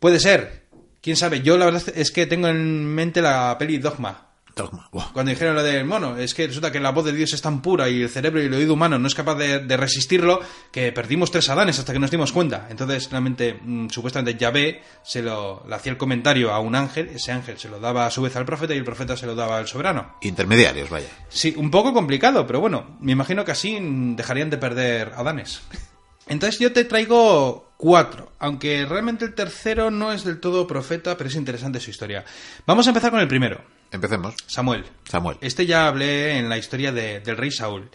Puede 0.00 0.20
ser. 0.20 0.64
Quién 1.00 1.16
sabe. 1.16 1.40
Yo 1.42 1.56
la 1.56 1.66
verdad 1.66 1.82
es 1.94 2.10
que 2.10 2.26
tengo 2.26 2.48
en 2.48 2.84
mente 2.84 3.22
la 3.22 3.56
peli 3.58 3.78
Dogma. 3.78 4.23
Dogma. 4.56 4.88
Cuando 5.12 5.30
dijeron 5.30 5.54
lo 5.54 5.62
del 5.62 5.84
mono, 5.84 6.16
es 6.16 6.34
que 6.34 6.46
resulta 6.46 6.70
que 6.70 6.80
la 6.80 6.90
voz 6.90 7.04
de 7.04 7.12
Dios 7.12 7.32
es 7.32 7.42
tan 7.42 7.60
pura 7.60 7.88
y 7.88 8.02
el 8.02 8.08
cerebro 8.08 8.42
y 8.42 8.46
el 8.46 8.54
oído 8.54 8.74
humano 8.74 8.98
no 8.98 9.06
es 9.06 9.14
capaz 9.14 9.34
de, 9.34 9.60
de 9.60 9.76
resistirlo 9.76 10.40
que 10.70 10.92
perdimos 10.92 11.30
tres 11.30 11.48
Adanes 11.48 11.78
hasta 11.78 11.92
que 11.92 11.98
nos 11.98 12.10
dimos 12.10 12.32
cuenta. 12.32 12.68
Entonces, 12.70 13.10
realmente, 13.10 13.58
mm, 13.60 13.88
supuestamente 13.88 14.38
Yahvé 14.38 14.82
se 15.02 15.22
lo 15.22 15.64
le 15.66 15.74
hacía 15.74 15.92
el 15.92 15.98
comentario 15.98 16.52
a 16.52 16.60
un 16.60 16.74
ángel, 16.74 17.08
ese 17.08 17.32
ángel 17.32 17.58
se 17.58 17.68
lo 17.68 17.80
daba 17.80 18.06
a 18.06 18.10
su 18.10 18.22
vez 18.22 18.36
al 18.36 18.44
profeta 18.44 18.74
y 18.74 18.78
el 18.78 18.84
profeta 18.84 19.16
se 19.16 19.26
lo 19.26 19.34
daba 19.34 19.58
al 19.58 19.66
soberano. 19.66 20.16
Intermediarios, 20.22 20.90
vaya. 20.90 21.08
Sí, 21.28 21.54
un 21.56 21.70
poco 21.70 21.92
complicado, 21.92 22.46
pero 22.46 22.60
bueno, 22.60 22.96
me 23.00 23.12
imagino 23.12 23.44
que 23.44 23.52
así 23.52 23.80
mm, 23.80 24.16
dejarían 24.16 24.50
de 24.50 24.58
perder 24.58 25.12
Adanes. 25.16 25.62
Entonces 26.26 26.58
yo 26.60 26.72
te 26.72 26.84
traigo 26.84 27.72
cuatro, 27.76 28.32
aunque 28.38 28.86
realmente 28.86 29.24
el 29.26 29.34
tercero 29.34 29.90
no 29.90 30.12
es 30.12 30.24
del 30.24 30.40
todo 30.40 30.66
profeta, 30.66 31.16
pero 31.16 31.28
es 31.28 31.36
interesante 31.36 31.80
su 31.80 31.90
historia. 31.90 32.24
Vamos 32.66 32.86
a 32.86 32.90
empezar 32.90 33.10
con 33.10 33.20
el 33.20 33.28
primero. 33.28 33.60
Empecemos. 33.90 34.34
Samuel. 34.46 34.84
Samuel. 35.04 35.36
Este 35.40 35.66
ya 35.66 35.86
hablé 35.86 36.38
en 36.38 36.48
la 36.48 36.58
historia 36.58 36.92
de- 36.92 37.20
del 37.20 37.36
rey 37.36 37.50
Saúl. 37.50 37.90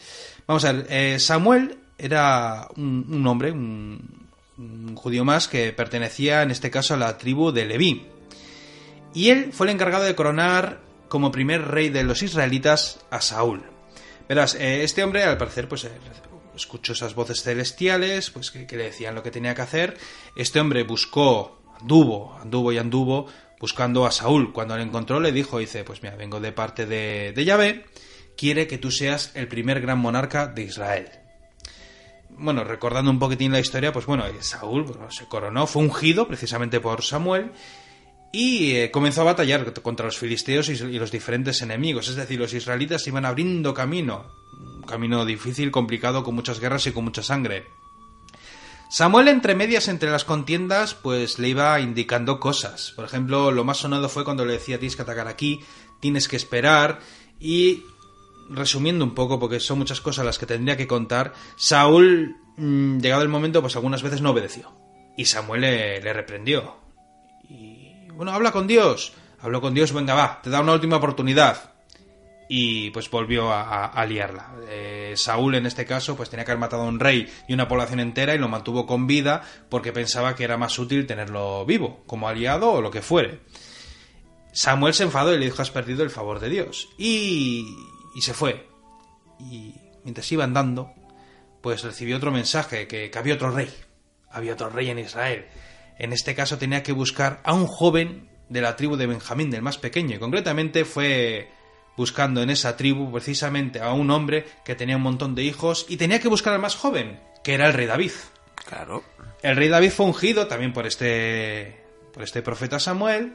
Vamos 0.47 0.63
a 0.65 0.71
ver, 0.73 0.85
eh, 0.89 1.19
Samuel 1.19 1.77
era 1.97 2.67
un, 2.77 3.05
un 3.09 3.27
hombre, 3.27 3.51
un, 3.51 4.27
un 4.57 4.95
judío 4.95 5.25
más, 5.25 5.47
que 5.47 5.73
pertenecía 5.73 6.41
en 6.43 6.51
este 6.51 6.69
caso 6.71 6.93
a 6.93 6.97
la 6.97 7.17
tribu 7.17 7.51
de 7.51 7.65
Leví. 7.65 8.05
Y 9.13 9.29
él 9.29 9.51
fue 9.51 9.67
el 9.67 9.73
encargado 9.73 10.03
de 10.05 10.15
coronar 10.15 10.79
como 11.09 11.31
primer 11.31 11.63
rey 11.67 11.89
de 11.89 12.03
los 12.03 12.21
israelitas 12.21 12.99
a 13.09 13.19
Saúl. 13.21 13.63
Verás, 14.29 14.53
eh, 14.55 14.83
este 14.83 15.03
hombre 15.03 15.23
al 15.23 15.37
parecer 15.37 15.67
pues 15.67 15.83
eh, 15.85 15.91
escuchó 16.59 16.93
esas 16.93 17.15
voces 17.15 17.43
celestiales 17.43 18.29
pues 18.29 18.51
que, 18.51 18.65
le 18.77 18.83
decían 18.83 19.15
lo 19.15 19.23
que 19.23 19.31
tenía 19.31 19.55
que 19.55 19.61
hacer. 19.61 19.97
Este 20.35 20.59
hombre 20.59 20.83
buscó, 20.83 21.61
anduvo, 21.79 22.37
anduvo 22.41 22.71
y 22.71 22.77
anduvo 22.77 23.27
buscando 23.59 24.05
a 24.05 24.11
Saúl. 24.11 24.53
Cuando 24.53 24.77
le 24.77 24.83
encontró 24.83 25.19
le 25.19 25.31
dijo, 25.31 25.59
dice, 25.59 25.83
pues 25.83 26.01
mira, 26.03 26.15
vengo 26.15 26.39
de 26.39 26.51
parte 26.51 26.85
de, 26.85 27.33
de 27.35 27.45
Yahvé, 27.45 27.85
quiere 28.37 28.67
que 28.67 28.77
tú 28.77 28.91
seas 28.91 29.31
el 29.35 29.47
primer 29.47 29.81
gran 29.81 29.99
monarca 29.99 30.47
de 30.47 30.63
Israel. 30.63 31.09
Bueno, 32.29 32.63
recordando 32.63 33.11
un 33.11 33.19
poquitín 33.19 33.51
la 33.51 33.59
historia, 33.59 33.91
pues 33.91 34.05
bueno, 34.05 34.25
eh, 34.25 34.33
Saúl 34.39 34.85
se 35.09 35.25
coronó, 35.25 35.67
fue 35.67 35.81
ungido 35.81 36.25
precisamente 36.25 36.79
por 36.79 37.03
Samuel 37.03 37.51
y 38.31 38.75
eh, 38.75 38.91
comenzó 38.91 39.21
a 39.21 39.25
batallar 39.25 39.73
contra 39.81 40.05
los 40.05 40.17
filisteos 40.17 40.69
y, 40.69 40.73
y 40.73 40.99
los 40.99 41.11
diferentes 41.11 41.61
enemigos. 41.61 42.07
Es 42.07 42.15
decir, 42.15 42.39
los 42.39 42.53
israelitas 42.53 43.05
iban 43.07 43.25
abriendo 43.25 43.73
camino, 43.73 44.31
camino 44.89 45.25
difícil, 45.25 45.71
complicado, 45.71 46.23
con 46.23 46.35
muchas 46.35 46.59
guerras 46.59 46.87
y 46.87 46.91
con 46.91 47.03
mucha 47.03 47.23
sangre. 47.23 47.67
Samuel, 48.89 49.27
entre 49.27 49.53
medias, 49.53 49.87
entre 49.87 50.09
las 50.09 50.25
contiendas, 50.25 50.95
pues 50.95 51.37
le 51.37 51.49
iba 51.49 51.79
indicando 51.79 52.39
cosas. 52.39 52.91
Por 52.95 53.05
ejemplo, 53.05 53.51
lo 53.51 53.63
más 53.63 53.77
sonado 53.77 54.09
fue 54.09 54.25
cuando 54.25 54.45
le 54.45 54.53
decía 54.53 54.79
tienes 54.79 54.95
que 54.95 55.03
atacar 55.03 55.27
aquí, 55.27 55.61
tienes 55.99 56.27
que 56.27 56.35
esperar. 56.35 56.99
Y 57.39 57.83
resumiendo 58.49 59.05
un 59.05 59.13
poco, 59.13 59.39
porque 59.39 59.59
son 59.59 59.77
muchas 59.77 60.01
cosas 60.01 60.25
las 60.25 60.39
que 60.39 60.45
tendría 60.45 60.75
que 60.75 60.87
contar, 60.87 61.33
Saúl, 61.55 62.35
mm, 62.57 62.97
llegado 62.99 63.21
el 63.21 63.29
momento, 63.29 63.61
pues 63.61 63.75
algunas 63.75 64.01
veces 64.01 64.21
no 64.21 64.31
obedeció. 64.31 64.71
Y 65.15 65.25
Samuel 65.25 65.61
le, 65.61 66.13
reprendió. 66.13 66.77
Y 67.47 68.07
bueno, 68.13 68.31
habla 68.31 68.51
con 68.51 68.67
Dios. 68.67 69.13
Habló 69.39 69.61
con 69.61 69.73
Dios, 69.73 69.93
venga, 69.93 70.15
va, 70.15 70.41
te 70.41 70.49
da 70.49 70.61
una 70.61 70.73
última 70.73 70.97
oportunidad. 70.97 71.73
Y 72.51 72.89
pues 72.89 73.11
volvió 73.11 73.51
a, 73.53 73.85
a- 73.85 74.05
liarla. 74.07 74.55
Eh, 74.67 75.13
Saúl, 75.15 75.53
en 75.53 75.67
este 75.67 75.85
caso, 75.85 76.17
pues 76.17 76.31
tenía 76.31 76.43
que 76.45 76.51
haber 76.51 76.59
matado 76.59 76.81
a 76.81 76.87
un 76.87 76.99
rey 76.99 77.31
y 77.47 77.53
una 77.53 77.67
población 77.67 77.99
entera 77.99 78.33
y 78.33 78.39
lo 78.39 78.47
mantuvo 78.49 78.87
con 78.87 79.05
vida 79.05 79.43
porque 79.69 79.93
pensaba 79.93 80.33
que 80.35 80.45
era 80.45 80.57
más 80.57 80.79
útil 80.79 81.05
tenerlo 81.05 81.63
vivo, 81.65 82.01
como 82.07 82.27
aliado 82.27 82.71
o 82.71 82.81
lo 82.81 82.89
que 82.89 83.03
fuere. 83.03 83.41
Samuel 84.51 84.95
se 84.95 85.03
enfadó 85.03 85.33
y 85.33 85.37
le 85.37 85.45
dijo, 85.45 85.61
has 85.61 85.69
perdido 85.69 86.03
el 86.03 86.09
favor 86.09 86.39
de 86.39 86.49
Dios. 86.49 86.89
Y, 86.97 87.67
y 88.15 88.21
se 88.21 88.33
fue. 88.33 88.67
Y 89.39 89.75
mientras 90.03 90.29
iba 90.31 90.43
andando, 90.43 90.91
pues 91.61 91.83
recibió 91.83 92.17
otro 92.17 92.31
mensaje, 92.31 92.87
que, 92.87 93.11
que 93.11 93.19
había 93.19 93.35
otro 93.35 93.51
rey. 93.51 93.69
Había 94.31 94.53
otro 94.53 94.69
rey 94.71 94.89
en 94.89 94.97
Israel. 94.97 95.45
En 95.99 96.13
este 96.13 96.33
caso 96.33 96.57
tenía 96.57 96.81
que 96.81 96.93
buscar 96.93 97.41
a 97.43 97.53
un 97.53 97.67
joven 97.67 98.27
de 98.49 98.61
la 98.61 98.75
tribu 98.75 98.95
de 98.95 99.05
Benjamín, 99.05 99.51
del 99.51 99.61
más 99.61 99.77
pequeño. 99.77 100.15
Y 100.15 100.19
concretamente 100.19 100.83
fue 100.83 101.51
buscando 101.99 102.41
en 102.41 102.49
esa 102.49 102.77
tribu 102.77 103.11
precisamente 103.11 103.81
a 103.81 103.91
un 103.91 104.09
hombre 104.09 104.45
que 104.63 104.73
tenía 104.73 104.95
un 104.95 105.01
montón 105.01 105.35
de 105.35 105.43
hijos 105.43 105.85
y 105.89 105.97
tenía 105.97 106.21
que 106.21 106.29
buscar 106.29 106.53
al 106.53 106.61
más 106.61 106.77
joven, 106.77 107.19
que 107.43 107.53
era 107.53 107.67
el 107.67 107.73
rey 107.73 107.87
David. 107.87 108.13
Claro. 108.65 109.03
El 109.41 109.57
rey 109.57 109.67
David 109.67 109.91
fue 109.91 110.05
ungido 110.05 110.47
también 110.47 110.71
por 110.71 110.87
este, 110.87 111.83
por 112.13 112.23
este 112.23 112.41
profeta 112.41 112.79
Samuel, 112.79 113.33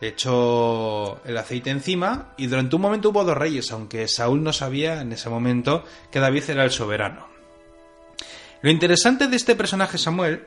le 0.00 0.08
echó 0.08 1.24
el 1.24 1.36
aceite 1.36 1.70
encima 1.70 2.34
y 2.36 2.46
durante 2.46 2.76
un 2.76 2.82
momento 2.82 3.08
hubo 3.08 3.24
dos 3.24 3.36
reyes, 3.36 3.72
aunque 3.72 4.06
Saúl 4.06 4.44
no 4.44 4.52
sabía 4.52 5.00
en 5.00 5.10
ese 5.12 5.28
momento 5.28 5.84
que 6.12 6.20
David 6.20 6.50
era 6.50 6.62
el 6.62 6.70
soberano. 6.70 7.26
Lo 8.62 8.70
interesante 8.70 9.26
de 9.26 9.34
este 9.34 9.56
personaje 9.56 9.98
Samuel, 9.98 10.46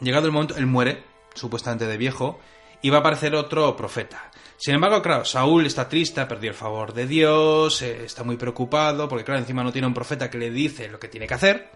llegado 0.00 0.26
el 0.26 0.32
momento, 0.32 0.56
él 0.56 0.66
muere, 0.66 1.04
supuestamente 1.34 1.86
de 1.86 1.96
viejo, 1.96 2.40
y 2.82 2.90
va 2.90 2.96
a 2.96 3.00
aparecer 3.00 3.36
otro 3.36 3.76
profeta. 3.76 4.32
Sin 4.64 4.76
embargo, 4.76 5.02
claro, 5.02 5.26
Saúl 5.26 5.66
está 5.66 5.86
triste, 5.90 6.22
ha 6.22 6.26
perdido 6.26 6.52
el 6.52 6.56
favor 6.56 6.94
de 6.94 7.06
Dios, 7.06 7.82
eh, 7.82 8.06
está 8.06 8.24
muy 8.24 8.38
preocupado, 8.38 9.06
porque 9.10 9.22
claro, 9.22 9.40
encima 9.40 9.62
no 9.62 9.70
tiene 9.70 9.86
un 9.86 9.92
profeta 9.92 10.30
que 10.30 10.38
le 10.38 10.50
dice 10.50 10.88
lo 10.88 10.98
que 10.98 11.08
tiene 11.08 11.26
que 11.26 11.34
hacer. 11.34 11.70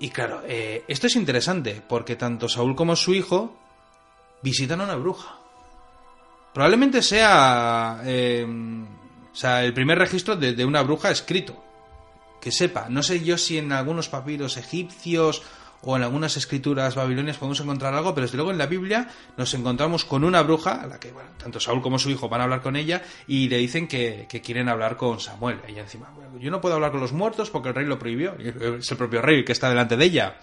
Y 0.00 0.10
claro, 0.10 0.42
eh, 0.44 0.82
esto 0.88 1.06
es 1.06 1.14
interesante, 1.14 1.80
porque 1.88 2.16
tanto 2.16 2.48
Saúl 2.48 2.74
como 2.74 2.96
su 2.96 3.14
hijo 3.14 3.56
visitan 4.42 4.80
a 4.80 4.84
una 4.86 4.96
bruja. 4.96 5.38
Probablemente 6.52 7.02
sea, 7.02 8.02
eh, 8.04 8.44
o 8.44 9.36
sea 9.36 9.62
el 9.62 9.72
primer 9.72 9.96
registro 9.96 10.34
de, 10.34 10.54
de 10.54 10.64
una 10.64 10.82
bruja 10.82 11.12
escrito. 11.12 11.62
Que 12.40 12.50
sepa, 12.50 12.88
no 12.88 13.04
sé 13.04 13.22
yo 13.22 13.38
si 13.38 13.58
en 13.58 13.70
algunos 13.70 14.08
papiros 14.08 14.56
egipcios 14.56 15.44
o 15.82 15.96
en 15.96 16.02
algunas 16.02 16.36
escrituras 16.36 16.94
babilonias 16.94 17.38
podemos 17.38 17.60
encontrar 17.60 17.94
algo, 17.94 18.14
pero 18.14 18.26
desde 18.26 18.36
luego 18.36 18.50
en 18.50 18.58
la 18.58 18.66
Biblia 18.66 19.08
nos 19.36 19.54
encontramos 19.54 20.04
con 20.04 20.24
una 20.24 20.42
bruja, 20.42 20.82
a 20.82 20.86
la 20.86 21.00
que 21.00 21.12
bueno, 21.12 21.30
tanto 21.38 21.60
Saúl 21.60 21.80
como 21.82 21.98
su 21.98 22.10
hijo 22.10 22.28
van 22.28 22.40
a 22.40 22.44
hablar 22.44 22.62
con 22.62 22.76
ella 22.76 23.02
y 23.26 23.48
le 23.48 23.58
dicen 23.58 23.86
que, 23.86 24.26
quieren 24.44 24.68
hablar 24.68 24.96
con 24.96 25.20
Samuel. 25.20 25.60
Ella 25.66 25.82
encima, 25.82 26.10
"Bueno, 26.14 26.38
yo 26.38 26.50
no 26.50 26.60
puedo 26.60 26.74
hablar 26.74 26.90
con 26.90 27.00
los 27.00 27.12
muertos 27.12 27.50
porque 27.50 27.68
el 27.68 27.74
rey 27.74 27.86
lo 27.86 27.98
prohibió, 27.98 28.34
es 28.78 28.90
el 28.90 28.96
propio 28.96 29.22
rey 29.22 29.44
que 29.44 29.52
está 29.52 29.68
delante 29.68 29.96
de 29.96 30.04
ella. 30.04 30.36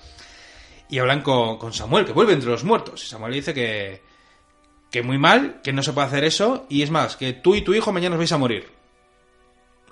Y 0.87 0.99
hablan 0.99 1.21
con, 1.21 1.57
con 1.57 1.73
Samuel, 1.73 2.05
que 2.05 2.13
vuelve 2.13 2.33
entre 2.33 2.49
los 2.51 2.63
muertos. 2.63 3.03
Y 3.03 3.07
Samuel 3.07 3.31
le 3.31 3.37
dice 3.37 3.53
que, 3.53 4.03
que 4.91 5.01
muy 5.01 5.17
mal, 5.17 5.61
que 5.63 5.73
no 5.73 5.81
se 5.81 5.93
puede 5.93 6.07
hacer 6.07 6.23
eso, 6.23 6.67
y 6.69 6.83
es 6.83 6.91
más, 6.91 7.17
que 7.17 7.33
tú 7.33 7.55
y 7.55 7.61
tu 7.61 7.73
hijo 7.73 7.91
mañana 7.91 8.15
os 8.15 8.19
vais 8.19 8.31
a 8.31 8.37
morir. 8.37 8.69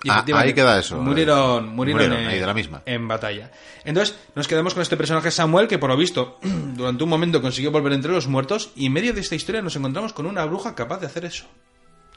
Y 0.04 0.10
Ah, 0.10 0.24
ahí 0.34 0.52
queda 0.54 0.78
eso. 0.78 0.96
Murieron, 1.00 1.68
murieron, 1.74 2.02
Murieron 2.02 2.18
en, 2.24 2.28
ahí 2.28 2.38
de 2.38 2.46
la 2.46 2.54
misma. 2.54 2.82
en 2.86 3.08
batalla. 3.08 3.50
Entonces, 3.84 4.16
nos 4.36 4.46
quedamos 4.46 4.74
con 4.74 4.82
este 4.82 4.96
personaje 4.96 5.30
Samuel, 5.30 5.66
que 5.66 5.78
por 5.78 5.90
lo 5.90 5.96
visto, 5.96 6.38
durante 6.42 7.02
un 7.02 7.10
momento 7.10 7.40
consiguió 7.42 7.70
volver 7.72 7.92
entre 7.94 8.12
los 8.12 8.26
muertos, 8.28 8.70
y 8.76 8.86
en 8.86 8.92
medio 8.92 9.12
de 9.14 9.20
esta 9.20 9.34
historia 9.34 9.62
nos 9.62 9.74
encontramos 9.76 10.12
con 10.12 10.26
una 10.26 10.44
bruja 10.44 10.74
capaz 10.74 10.98
de 11.00 11.06
hacer 11.06 11.24
eso. 11.24 11.46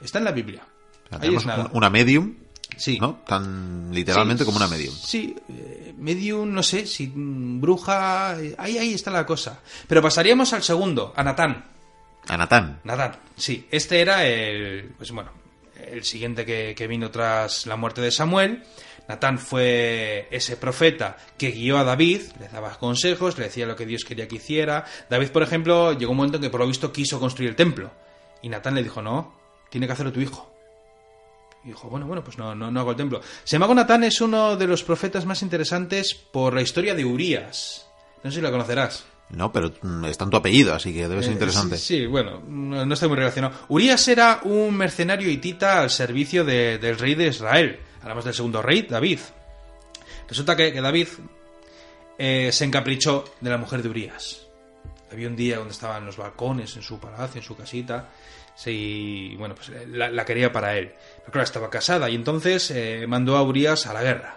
Está 0.02 0.20
en 0.20 0.26
la 0.26 0.32
Biblia. 0.32 0.62
O 1.06 1.10
sea, 1.10 1.18
Ahí 1.18 1.22
tenemos 1.22 1.44
es 1.44 1.48
nada. 1.48 1.64
un- 1.66 1.78
una 1.78 1.90
medium, 1.90 2.36
Sí. 2.76 3.00
¿no? 3.00 3.22
Tan 3.26 3.90
literalmente 3.94 4.44
Sí, 4.44 4.46
como 4.46 4.58
una 4.58 4.68
medium. 4.68 4.94
Sí, 4.94 5.36
eh, 5.50 5.94
medium, 5.98 6.54
no 6.54 6.62
sé, 6.62 6.86
si 6.86 7.10
bruja, 7.16 8.36
eh, 8.40 8.54
ahí, 8.58 8.78
ahí 8.78 8.94
está 8.94 9.10
la 9.12 9.26
cosa. 9.26 9.60
Pero 9.88 10.02
pasaríamos 10.02 10.54
al 10.54 10.62
segundo, 10.64 11.14
a 11.16 11.24
Natán. 11.24 11.66
A 12.28 12.36
Natán. 12.38 12.82
Natán, 12.84 13.14
sí. 13.38 13.66
Este 13.72 14.02
era 14.02 14.26
el, 14.26 14.92
pues 14.98 15.12
bueno, 15.12 15.32
el 15.92 16.04
siguiente 16.04 16.46
que, 16.46 16.88
vino 16.88 17.12
tras 17.12 17.66
la 17.66 17.76
muerte 17.76 18.02
de 18.02 18.12
Samuel. 18.12 18.64
Natán 19.08 19.40
fue 19.40 20.28
ese 20.32 20.58
profeta 20.58 21.18
que 21.38 21.52
guió 21.52 21.78
a 21.78 21.84
David, 21.84 22.22
le 22.40 22.50
daba 22.50 22.78
consejos, 22.78 23.38
le 23.38 23.46
decía 23.46 23.66
lo 23.66 23.76
que 23.76 23.86
Dios 23.86 24.04
quería 24.04 24.28
que 24.28 24.36
hiciera. 24.36 24.86
David, 25.10 25.30
por 25.30 25.44
ejemplo, 25.44 25.94
llegó 25.94 26.12
un 26.12 26.18
momento 26.18 26.38
en 26.38 26.44
que 26.44 26.50
por 26.50 26.60
lo 26.60 26.68
visto 26.68 26.92
quiso 26.92 27.20
construir 27.20 27.50
el 27.50 27.56
templo. 27.56 27.92
Y 28.42 28.50
Natán 28.50 28.76
le 28.76 28.84
dijo, 28.84 29.02
no, 29.02 29.34
tiene 29.70 29.88
que 29.88 29.94
hacerlo 29.94 30.12
tu 30.12 30.20
hijo. 30.20 30.54
Y 31.64 31.70
dijo, 31.70 31.90
bueno, 31.90 32.06
bueno, 32.06 32.24
pues 32.24 32.38
no, 32.38 32.54
no, 32.54 32.70
no 32.70 32.80
hago 32.80 32.92
el 32.92 32.98
templo. 32.98 33.22
Sin 33.44 33.58
embargo, 33.58 33.76
Natán 33.76 34.04
es 34.04 34.20
uno 34.20 34.58
de 34.58 34.68
los 34.68 34.84
profetas 34.84 35.26
más 35.26 35.42
interesantes 35.42 36.14
por 36.14 36.54
la 36.54 36.62
historia 36.62 36.94
de 36.94 37.06
Urias. 37.06 37.88
No 38.24 38.30
sé 38.30 38.38
si 38.38 38.42
la 38.42 38.52
conocerás. 38.52 39.06
No, 39.30 39.52
pero 39.52 39.72
mm, 39.82 40.06
está 40.06 40.24
en 40.24 40.30
tu 40.30 40.38
apellido, 40.38 40.74
así 40.74 40.94
que 40.94 41.08
debe 41.08 41.22
ser 41.22 41.32
Eh, 41.32 41.34
interesante. 41.34 41.78
Sí, 41.78 42.00
sí, 42.00 42.06
bueno, 42.06 42.42
no, 42.48 42.94
estoy 42.94 43.10
muy 43.10 43.18
relacionado. 43.18 43.54
Urias 43.68 44.08
era 44.08 44.40
un 44.44 44.76
mercenario 44.78 45.30
hitita 45.30 45.82
al 45.82 45.90
servicio 45.90 46.46
de- 46.46 46.78
del 46.78 46.98
rey 46.98 47.14
de 47.16 47.28
Israel. 47.28 47.80
Hablamos 48.02 48.24
del 48.26 48.34
segundo 48.34 48.62
rey, 48.62 48.84
David. 48.84 49.20
Resulta 50.30 50.56
que, 50.56 50.72
que 50.72 50.82
David 50.82 51.08
eh, 52.18 52.50
se 52.54 52.64
encaprichó 52.66 53.26
de 53.42 53.50
la 53.50 53.58
mujer 53.58 53.82
de 53.84 53.90
Urias. 53.90 54.46
Había 55.12 55.28
un 55.28 55.36
día 55.36 55.58
donde 55.58 55.74
estaban 55.74 56.06
los 56.06 56.18
balcones 56.18 56.76
en 56.78 56.82
su 56.82 57.00
palacio, 57.00 57.40
en 57.40 57.46
su 57.46 57.56
casita, 57.56 58.10
sí, 58.56 59.36
bueno, 59.38 59.56
pues 59.56 59.70
eh, 59.70 59.86
la, 59.88 60.10
la 60.10 60.26
quería 60.26 60.52
para 60.52 60.78
él. 60.78 60.94
Pero 61.20 61.32
claro, 61.34 61.44
estaba 61.44 61.70
casada 61.70 62.10
y 62.10 62.16
entonces 62.16 62.72
eh, 62.72 63.06
mandó 63.08 63.38
a 63.38 63.44
Urias 63.44 63.88
a 63.88 63.94
la 63.94 64.04
guerra 64.04 64.36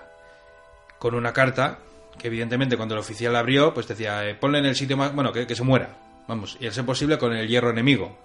con 0.98 1.14
una 1.14 1.32
carta 1.32 1.78
que 2.18 2.28
evidentemente 2.28 2.76
cuando 2.76 2.94
el 2.94 3.00
oficial 3.00 3.34
abrió, 3.36 3.72
pues 3.74 3.88
decía, 3.88 4.28
eh, 4.28 4.34
ponle 4.34 4.58
en 4.58 4.66
el 4.66 4.76
sitio 4.76 4.96
más, 4.96 5.14
bueno, 5.14 5.32
que, 5.32 5.46
que 5.46 5.54
se 5.54 5.62
muera, 5.62 5.96
vamos, 6.28 6.56
y 6.60 6.66
al 6.66 6.72
ser 6.72 6.84
posible 6.84 7.18
con 7.18 7.34
el 7.34 7.48
hierro 7.48 7.70
enemigo. 7.70 8.18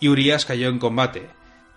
Y 0.00 0.08
Urias 0.08 0.44
cayó 0.44 0.68
en 0.68 0.78
combate. 0.78 1.28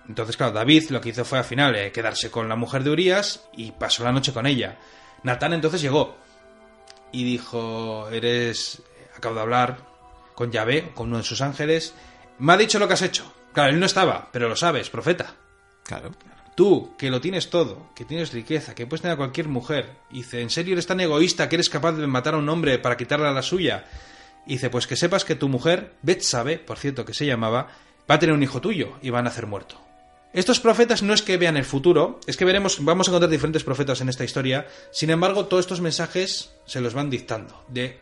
Entonces, 0.08 0.38
claro, 0.38 0.54
David 0.54 0.90
lo 0.90 1.02
que 1.02 1.10
hizo 1.10 1.26
fue 1.26 1.38
al 1.38 1.46
final 1.46 1.76
eh, 1.76 1.92
quedarse 1.92 2.30
con 2.30 2.48
la 2.50 2.56
mujer 2.56 2.84
de 2.84 2.92
Urias 2.92 3.48
y 3.56 3.72
pasó 3.72 4.04
la 4.04 4.12
noche 4.12 4.34
con 4.34 4.46
ella. 4.46 4.78
Natán 5.24 5.54
entonces 5.54 5.82
llegó 5.82 6.16
y 7.12 7.24
dijo, 7.24 8.10
eres, 8.12 8.82
acabo 9.16 9.36
de 9.36 9.42
hablar 9.42 9.78
con 10.36 10.52
Yahvé, 10.52 10.92
con 10.94 11.08
uno 11.08 11.18
de 11.18 11.24
sus 11.24 11.42
ángeles, 11.42 11.96
me 12.40 12.54
ha 12.54 12.58
dicho 12.58 12.78
lo 12.78 12.88
que 12.88 12.94
has 12.94 13.02
hecho. 13.02 13.32
Claro, 13.54 13.72
él 13.72 13.80
no 13.80 13.86
estaba, 13.86 14.28
pero 14.32 14.50
lo 14.50 14.56
sabes, 14.56 14.90
profeta. 14.90 15.34
Claro. 15.84 16.12
Tú, 16.56 16.96
que 16.98 17.10
lo 17.10 17.20
tienes 17.20 17.50
todo, 17.50 17.90
que 17.96 18.06
tienes 18.06 18.32
riqueza, 18.32 18.76
que 18.76 18.88
puedes 18.88 19.02
tener 19.02 19.16
a 19.16 19.18
cualquier 19.18 19.50
mujer, 19.50 19.92
y 20.10 20.20
dice, 20.20 20.42
¿en 20.42 20.50
serio 20.50 20.74
eres 20.74 20.88
tan 20.88 21.02
egoísta 21.02 21.50
que 21.50 21.58
eres 21.58 21.70
capaz 21.70 21.92
de 21.94 22.08
matar 22.08 22.34
a 22.34 22.38
un 22.38 22.48
hombre 22.48 22.80
para 22.80 22.96
quitarle 22.96 23.28
a 23.28 23.34
la 23.34 23.42
suya? 23.42 23.86
Y 24.48 24.54
dice, 24.54 24.70
pues 24.70 24.88
que 24.88 24.96
sepas 24.96 25.26
que 25.26 25.36
tu 25.36 25.50
mujer, 25.50 25.94
Betsabe, 26.02 26.58
por 26.58 26.78
cierto 26.78 27.04
que 27.04 27.14
se 27.14 27.26
llamaba, 27.26 27.68
va 28.10 28.16
a 28.16 28.20
tener 28.20 28.34
un 28.34 28.44
hijo 28.44 28.62
tuyo 28.62 28.94
y 29.02 29.10
va 29.10 29.20
a 29.20 29.24
nacer 29.24 29.48
muerto. 29.48 29.82
Estos 30.32 30.60
profetas 30.60 31.04
no 31.04 31.14
es 31.14 31.22
que 31.22 31.38
vean 31.38 31.58
el 31.58 31.66
futuro, 31.66 32.20
es 32.28 32.38
que 32.38 32.46
veremos, 32.46 32.84
vamos 32.84 33.08
a 33.08 33.12
encontrar 33.12 33.32
diferentes 33.32 33.64
profetas 33.64 34.02
en 34.02 34.10
esta 34.10 34.24
historia, 34.24 34.68
sin 34.92 35.10
embargo, 35.10 35.46
todos 35.46 35.66
estos 35.66 35.82
mensajes 35.82 36.54
se 36.66 36.82
los 36.82 36.94
van 36.94 37.10
dictando 37.10 37.66
de 37.70 38.00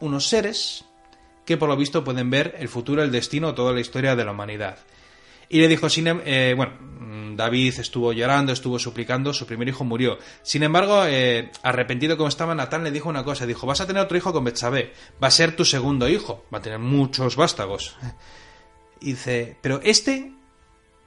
unos 0.00 0.28
seres 0.28 0.84
que 1.44 1.56
por 1.56 1.68
lo 1.68 1.76
visto 1.76 2.04
pueden 2.04 2.30
ver 2.30 2.54
el 2.58 2.68
futuro, 2.68 3.02
el 3.02 3.10
destino, 3.10 3.54
toda 3.54 3.72
la 3.72 3.80
historia 3.80 4.14
de 4.14 4.24
la 4.24 4.30
humanidad. 4.30 4.78
Y 5.50 5.60
le 5.60 5.68
dijo, 5.68 5.90
sin, 5.90 6.06
em- 6.06 6.22
eh, 6.24 6.54
bueno, 6.56 6.72
David 7.36 7.78
estuvo 7.78 8.12
llorando, 8.12 8.52
estuvo 8.52 8.78
suplicando, 8.78 9.34
su 9.34 9.46
primer 9.46 9.68
hijo 9.68 9.84
murió. 9.84 10.18
Sin 10.42 10.62
embargo, 10.62 11.04
eh, 11.06 11.50
arrepentido 11.62 12.16
como 12.16 12.28
estaba, 12.28 12.54
Natán 12.54 12.84
le 12.84 12.90
dijo 12.90 13.08
una 13.08 13.24
cosa, 13.24 13.46
dijo, 13.46 13.66
vas 13.66 13.80
a 13.80 13.86
tener 13.86 14.02
otro 14.02 14.16
hijo 14.16 14.32
con 14.32 14.44
Betsabé, 14.44 14.92
va 15.22 15.28
a 15.28 15.30
ser 15.30 15.56
tu 15.56 15.64
segundo 15.64 16.08
hijo, 16.08 16.44
va 16.54 16.58
a 16.58 16.62
tener 16.62 16.78
muchos 16.78 17.36
vástagos. 17.36 17.96
Y 19.00 19.12
dice, 19.12 19.56
pero 19.60 19.80
este, 19.82 20.32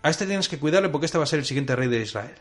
a 0.01 0.09
este 0.09 0.25
tienes 0.25 0.49
que 0.49 0.59
cuidarle 0.59 0.89
porque 0.89 1.05
este 1.05 1.17
va 1.17 1.23
a 1.23 1.27
ser 1.27 1.39
el 1.39 1.45
siguiente 1.45 1.75
rey 1.75 1.87
de 1.87 2.01
Israel. 2.01 2.35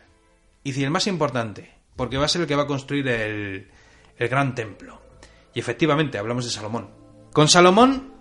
Y 0.64 0.72
dice, 0.72 0.84
el 0.84 0.90
más 0.90 1.06
importante, 1.06 1.72
porque 1.94 2.16
va 2.16 2.24
a 2.24 2.28
ser 2.28 2.42
el 2.42 2.46
que 2.48 2.56
va 2.56 2.62
a 2.64 2.66
construir 2.66 3.06
el, 3.08 3.68
el 4.16 4.28
gran 4.28 4.54
templo. 4.54 5.00
Y 5.54 5.60
efectivamente, 5.60 6.18
hablamos 6.18 6.46
de 6.46 6.50
Salomón. 6.50 6.90
Con 7.32 7.48
Salomón 7.48 8.14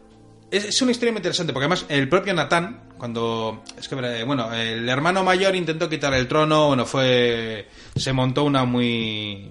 es, 0.51 0.65
es 0.65 0.81
una 0.81 0.91
historia 0.91 1.13
muy 1.13 1.19
interesante, 1.19 1.53
porque 1.53 1.65
además 1.65 1.85
el 1.87 2.09
propio 2.09 2.33
Natán, 2.33 2.89
cuando. 3.01 3.63
Es 3.79 3.87
que, 3.87 3.95
eh, 3.95 4.23
bueno, 4.25 4.53
el 4.53 4.87
hermano 4.87 5.23
mayor 5.23 5.55
intentó 5.55 5.89
quitar 5.89 6.13
el 6.13 6.27
trono, 6.27 6.67
bueno, 6.67 6.85
fue. 6.85 7.67
Se 7.95 8.13
montó 8.13 8.43
una 8.43 8.63
muy. 8.63 9.49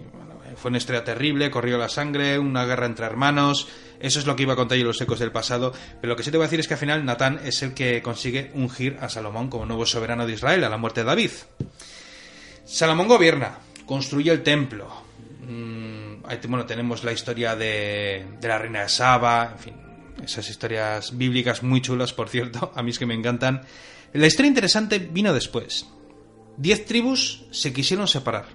fue 0.55 0.69
una 0.69 0.79
historia 0.79 1.03
terrible, 1.03 1.51
corrió 1.51 1.77
la 1.77 1.89
sangre, 1.89 2.39
una 2.39 2.65
guerra 2.65 2.87
entre 2.87 3.07
hermanos. 3.07 3.67
Eso 3.99 4.21
es 4.21 4.27
lo 4.27 4.37
que 4.37 4.45
iba 4.45 4.53
a 4.53 4.57
contar 4.57 4.79
yo 4.79 4.85
los 4.85 5.01
ecos 5.01 5.19
del 5.19 5.33
pasado. 5.33 5.73
Pero 6.01 6.13
lo 6.13 6.17
que 6.17 6.23
sí 6.23 6.31
te 6.31 6.37
voy 6.37 6.45
a 6.45 6.47
decir 6.47 6.61
es 6.61 6.69
que 6.69 6.75
al 6.75 6.81
final 6.81 7.05
Natán 7.05 7.41
es 7.45 7.61
el 7.65 7.75
que 7.75 8.01
consigue 8.03 8.53
ungir 8.55 8.99
a 9.01 9.09
Salomón 9.09 9.51
como 9.51 9.67
nuevo 9.67 9.85
soberano 9.85 10.29
de 10.29 10.35
Israel 10.35 10.63
a 10.63 10.69
la 10.69 10.77
muerte 10.77 11.01
de 11.01 11.07
David. 11.07 11.33
Salomón 12.65 13.09
gobierna, 13.09 13.59
construye 13.85 14.31
el 14.31 14.45
templo. 14.45 14.87
Mm, 15.41 16.23
bueno, 16.47 16.67
tenemos 16.67 17.03
la 17.03 17.11
historia 17.11 17.57
de, 17.57 18.27
de 18.41 18.47
la 18.49 18.59
reina 18.59 18.83
de 18.83 18.89
Saba, 18.89 19.55
en 19.55 19.59
fin, 19.59 19.90
esas 20.25 20.49
historias 20.49 21.17
bíblicas 21.17 21.63
muy 21.63 21.81
chulas, 21.81 22.13
por 22.13 22.29
cierto, 22.29 22.73
a 22.77 22.83
mí 22.83 22.91
es 22.91 22.99
que 22.99 23.07
me 23.07 23.15
encantan. 23.15 23.63
La 24.13 24.27
historia 24.27 24.49
interesante 24.49 24.99
vino 24.99 25.33
después. 25.33 25.89
Diez 26.57 26.85
tribus 26.85 27.45
se 27.53 27.73
quisieron 27.73 28.09
separar. 28.09 28.47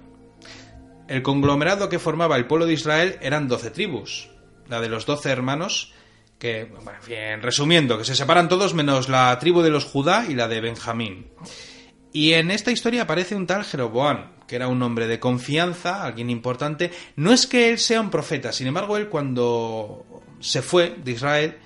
El 1.08 1.22
conglomerado 1.22 1.88
que 1.88 1.98
formaba 1.98 2.36
el 2.36 2.46
pueblo 2.46 2.66
de 2.66 2.74
Israel 2.74 3.18
eran 3.20 3.48
doce 3.48 3.70
tribus. 3.70 4.28
La 4.68 4.80
de 4.80 4.88
los 4.88 5.06
doce 5.06 5.30
hermanos, 5.30 5.94
que, 6.38 6.64
bueno, 6.64 6.90
en 6.90 7.02
fin, 7.02 7.42
resumiendo, 7.42 7.96
que 7.96 8.04
se 8.04 8.16
separan 8.16 8.48
todos 8.48 8.74
menos 8.74 9.08
la 9.08 9.38
tribu 9.38 9.62
de 9.62 9.70
los 9.70 9.84
Judá 9.84 10.26
y 10.28 10.34
la 10.34 10.48
de 10.48 10.60
Benjamín. 10.60 11.28
Y 12.12 12.32
en 12.32 12.50
esta 12.50 12.72
historia 12.72 13.02
aparece 13.02 13.36
un 13.36 13.46
tal 13.46 13.64
Jeroboam, 13.64 14.32
que 14.46 14.56
era 14.56 14.68
un 14.68 14.82
hombre 14.82 15.06
de 15.06 15.20
confianza, 15.20 16.04
alguien 16.04 16.30
importante. 16.30 16.90
No 17.14 17.32
es 17.32 17.46
que 17.46 17.70
él 17.70 17.78
sea 17.78 18.00
un 18.00 18.10
profeta, 18.10 18.52
sin 18.52 18.66
embargo, 18.66 18.96
él 18.96 19.08
cuando 19.08 20.24
se 20.40 20.62
fue 20.62 20.96
de 21.02 21.12
Israel 21.12 21.56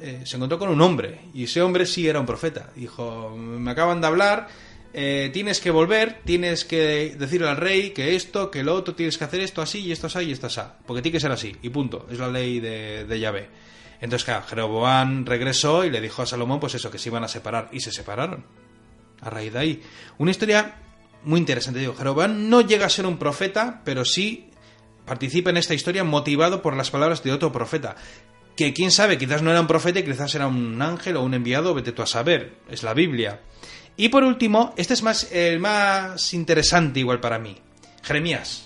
eh, 0.00 0.22
se 0.24 0.36
encontró 0.36 0.58
con 0.58 0.68
un 0.68 0.80
hombre, 0.80 1.20
y 1.32 1.44
ese 1.44 1.62
hombre 1.62 1.86
sí 1.86 2.08
era 2.08 2.18
un 2.20 2.26
profeta. 2.26 2.70
Dijo, 2.74 3.34
me 3.36 3.70
acaban 3.70 4.00
de 4.00 4.06
hablar, 4.06 4.48
eh, 4.92 5.30
tienes 5.32 5.60
que 5.60 5.70
volver, 5.70 6.20
tienes 6.24 6.64
que 6.64 7.14
decirle 7.16 7.48
al 7.48 7.56
rey 7.56 7.90
que 7.90 8.16
esto, 8.16 8.50
que 8.50 8.64
lo 8.64 8.74
otro, 8.74 8.94
tienes 8.94 9.16
que 9.16 9.24
hacer 9.24 9.40
esto 9.40 9.62
así, 9.62 9.80
y 9.80 9.92
esto 9.92 10.08
así, 10.08 10.20
y 10.20 10.32
esto 10.32 10.48
así. 10.48 10.60
Porque 10.84 11.00
tiene 11.00 11.14
que 11.14 11.20
ser 11.20 11.30
así, 11.30 11.56
y 11.62 11.70
punto. 11.70 12.06
Es 12.10 12.18
la 12.18 12.28
ley 12.28 12.58
de, 12.60 13.04
de 13.04 13.20
Yahvé. 13.20 13.48
Entonces, 14.00 14.24
claro, 14.24 14.44
Jeroboam 14.46 15.24
regresó 15.24 15.84
y 15.84 15.90
le 15.90 16.00
dijo 16.00 16.22
a 16.22 16.26
Salomón, 16.26 16.60
pues 16.60 16.74
eso, 16.74 16.90
que 16.90 16.98
se 16.98 17.08
iban 17.08 17.24
a 17.24 17.28
separar, 17.28 17.70
y 17.72 17.80
se 17.80 17.92
separaron 17.92 18.44
a 19.20 19.30
raíz 19.30 19.52
de 19.52 19.58
ahí. 19.58 19.82
Una 20.18 20.32
historia 20.32 20.74
muy 21.22 21.38
interesante. 21.38 21.78
Digo, 21.78 21.94
Jeroboam 21.94 22.50
no 22.50 22.60
llega 22.60 22.86
a 22.86 22.90
ser 22.90 23.06
un 23.06 23.16
profeta, 23.16 23.80
pero 23.84 24.04
sí 24.04 24.50
participa 25.04 25.50
en 25.50 25.56
esta 25.56 25.74
historia 25.74 26.04
motivado 26.04 26.62
por 26.62 26.76
las 26.76 26.90
palabras 26.90 27.22
de 27.22 27.32
otro 27.32 27.52
profeta. 27.52 27.96
Que 28.56 28.72
quién 28.72 28.90
sabe, 28.90 29.18
quizás 29.18 29.42
no 29.42 29.50
era 29.50 29.60
un 29.60 29.66
profeta 29.66 30.02
quizás 30.04 30.34
era 30.34 30.46
un 30.46 30.80
ángel 30.80 31.16
o 31.16 31.22
un 31.22 31.34
enviado, 31.34 31.74
vete 31.74 31.92
tú 31.92 32.02
a 32.02 32.06
saber. 32.06 32.54
Es 32.70 32.82
la 32.82 32.94
Biblia. 32.94 33.40
Y 33.96 34.08
por 34.08 34.24
último, 34.24 34.74
este 34.76 34.94
es 34.94 35.02
más 35.02 35.30
el 35.32 35.60
más 35.60 36.34
interesante 36.34 37.00
igual 37.00 37.20
para 37.20 37.38
mí. 37.38 37.56
Jeremías. 38.02 38.63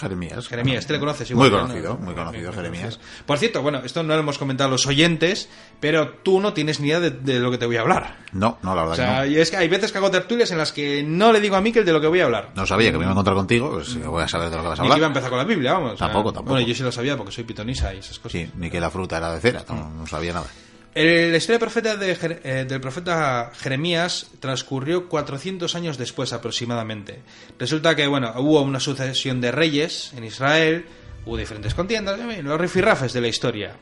Jeremías. 0.00 0.48
Jeremías, 0.48 0.86
¿te 0.86 0.92
le 0.94 0.98
conoces? 0.98 1.30
Muy 1.32 1.46
igual, 1.46 1.62
¿no? 1.62 1.68
conocido, 1.68 1.96
muy 1.98 2.14
conocido, 2.14 2.52
Jeremías. 2.52 2.98
Por 3.26 3.38
cierto, 3.38 3.62
bueno, 3.62 3.80
esto 3.84 4.02
no 4.02 4.14
lo 4.14 4.20
hemos 4.20 4.38
comentado 4.38 4.68
a 4.68 4.70
los 4.70 4.86
oyentes, 4.86 5.48
pero 5.78 6.10
tú 6.22 6.40
no 6.40 6.52
tienes 6.52 6.80
ni 6.80 6.88
idea 6.88 7.00
de, 7.00 7.10
de 7.10 7.38
lo 7.38 7.50
que 7.50 7.58
te 7.58 7.66
voy 7.66 7.76
a 7.76 7.82
hablar. 7.82 8.16
No, 8.32 8.58
no, 8.62 8.74
la 8.74 8.82
verdad 8.82 8.92
O 8.92 8.96
sea, 8.96 9.22
que 9.24 9.30
no. 9.30 9.36
es 9.42 9.50
que 9.50 9.56
hay 9.58 9.68
veces 9.68 9.92
que 9.92 9.98
hago 9.98 10.10
tertulias 10.10 10.50
en 10.50 10.58
las 10.58 10.72
que 10.72 11.02
no 11.02 11.32
le 11.32 11.40
digo 11.40 11.56
a 11.56 11.60
Miquel 11.60 11.84
de 11.84 11.92
lo 11.92 12.00
que 12.00 12.06
voy 12.06 12.20
a 12.20 12.24
hablar. 12.24 12.50
No 12.54 12.66
sabía 12.66 12.90
que 12.90 12.98
me 12.98 13.04
iba 13.04 13.10
a 13.10 13.12
encontrar 13.12 13.36
contigo, 13.36 13.70
pues 13.70 14.02
voy 14.04 14.22
a 14.22 14.28
saber 14.28 14.50
de 14.50 14.56
lo 14.56 14.62
que 14.62 14.68
vas 14.68 14.80
a 14.80 14.82
Ni 14.82 14.88
que 14.88 14.88
iba 14.88 14.94
a 14.94 14.96
hablar. 14.96 15.10
empezar 15.10 15.30
con 15.30 15.38
la 15.38 15.44
Biblia, 15.44 15.72
vamos. 15.74 15.92
o 15.92 15.96
sea, 15.96 16.06
Tampoco, 16.08 16.32
tampoco. 16.32 16.54
Bueno, 16.54 16.66
yo 16.66 16.74
sí 16.74 16.82
lo 16.82 16.90
sabía 16.92 17.16
porque 17.16 17.32
soy 17.32 17.44
pitonisa 17.44 17.94
y 17.94 17.98
esas 17.98 18.18
cosas. 18.18 18.32
Sí, 18.40 18.50
ni 18.56 18.70
que 18.70 18.80
la 18.80 18.90
fruta 18.90 19.18
era 19.18 19.32
de 19.34 19.40
cera, 19.40 19.64
no, 19.68 19.90
no 19.90 20.06
sabía 20.06 20.32
nada. 20.32 20.46
El- 20.94 21.30
la 21.30 21.36
historia 21.38 21.58
profeta 21.60 21.96
eh, 22.00 22.64
del 22.68 22.80
profeta 22.80 23.52
Jeremías 23.54 24.26
transcurrió 24.40 25.08
400 25.08 25.74
años 25.76 25.98
después 25.98 26.32
aproximadamente. 26.32 27.20
Resulta 27.58 27.94
que, 27.94 28.06
bueno, 28.08 28.32
hubo 28.38 28.60
una 28.62 28.80
sucesión 28.80 29.40
de 29.40 29.52
reyes 29.52 30.12
en 30.16 30.24
Israel, 30.24 30.86
hubo 31.26 31.36
diferentes 31.36 31.74
contiendas, 31.74 32.18
los 32.42 32.60
rifirrafes 32.60 33.12
de 33.12 33.20
la 33.20 33.28
historia. 33.28 33.76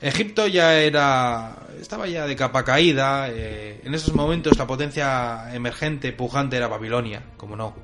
Egipto 0.00 0.46
ya 0.46 0.74
era. 0.80 1.56
estaba 1.80 2.06
ya 2.08 2.26
de 2.26 2.36
capa 2.36 2.64
caída. 2.64 3.28
eh, 3.30 3.80
en 3.84 3.94
esos 3.94 4.12
momentos 4.12 4.58
la 4.58 4.66
potencia 4.66 5.54
emergente, 5.54 6.12
pujante, 6.12 6.56
era 6.56 6.66
Babilonia, 6.68 7.22
como 7.36 7.54
no. 7.56 7.74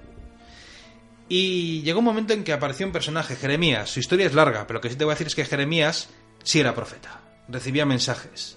Y 1.29 1.83
llegó 1.83 2.01
un 2.01 2.05
momento 2.05 2.35
en 2.35 2.45
que 2.45 2.53
apareció 2.53 2.85
un 2.85 2.93
personaje, 2.93 3.37
Jeremías. 3.37 3.89
Su 3.91 4.01
historia 4.01 4.27
es 4.27 4.35
larga, 4.35 4.67
pero 4.67 4.79
lo 4.79 4.81
que 4.83 4.91
sí 4.91 4.97
te 4.97 5.05
voy 5.05 5.13
a 5.13 5.15
decir 5.15 5.29
es 5.29 5.35
que 5.35 5.45
Jeremías 5.45 6.09
sí 6.43 6.61
era 6.61 6.75
profeta. 6.75 7.21
Recibía 7.49 7.87
mensajes. 7.87 8.57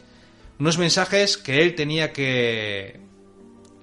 Unos 0.60 0.78
mensajes 0.78 1.38
que 1.38 1.62
él 1.62 1.76
tenía 1.76 2.14
que, 2.14 3.00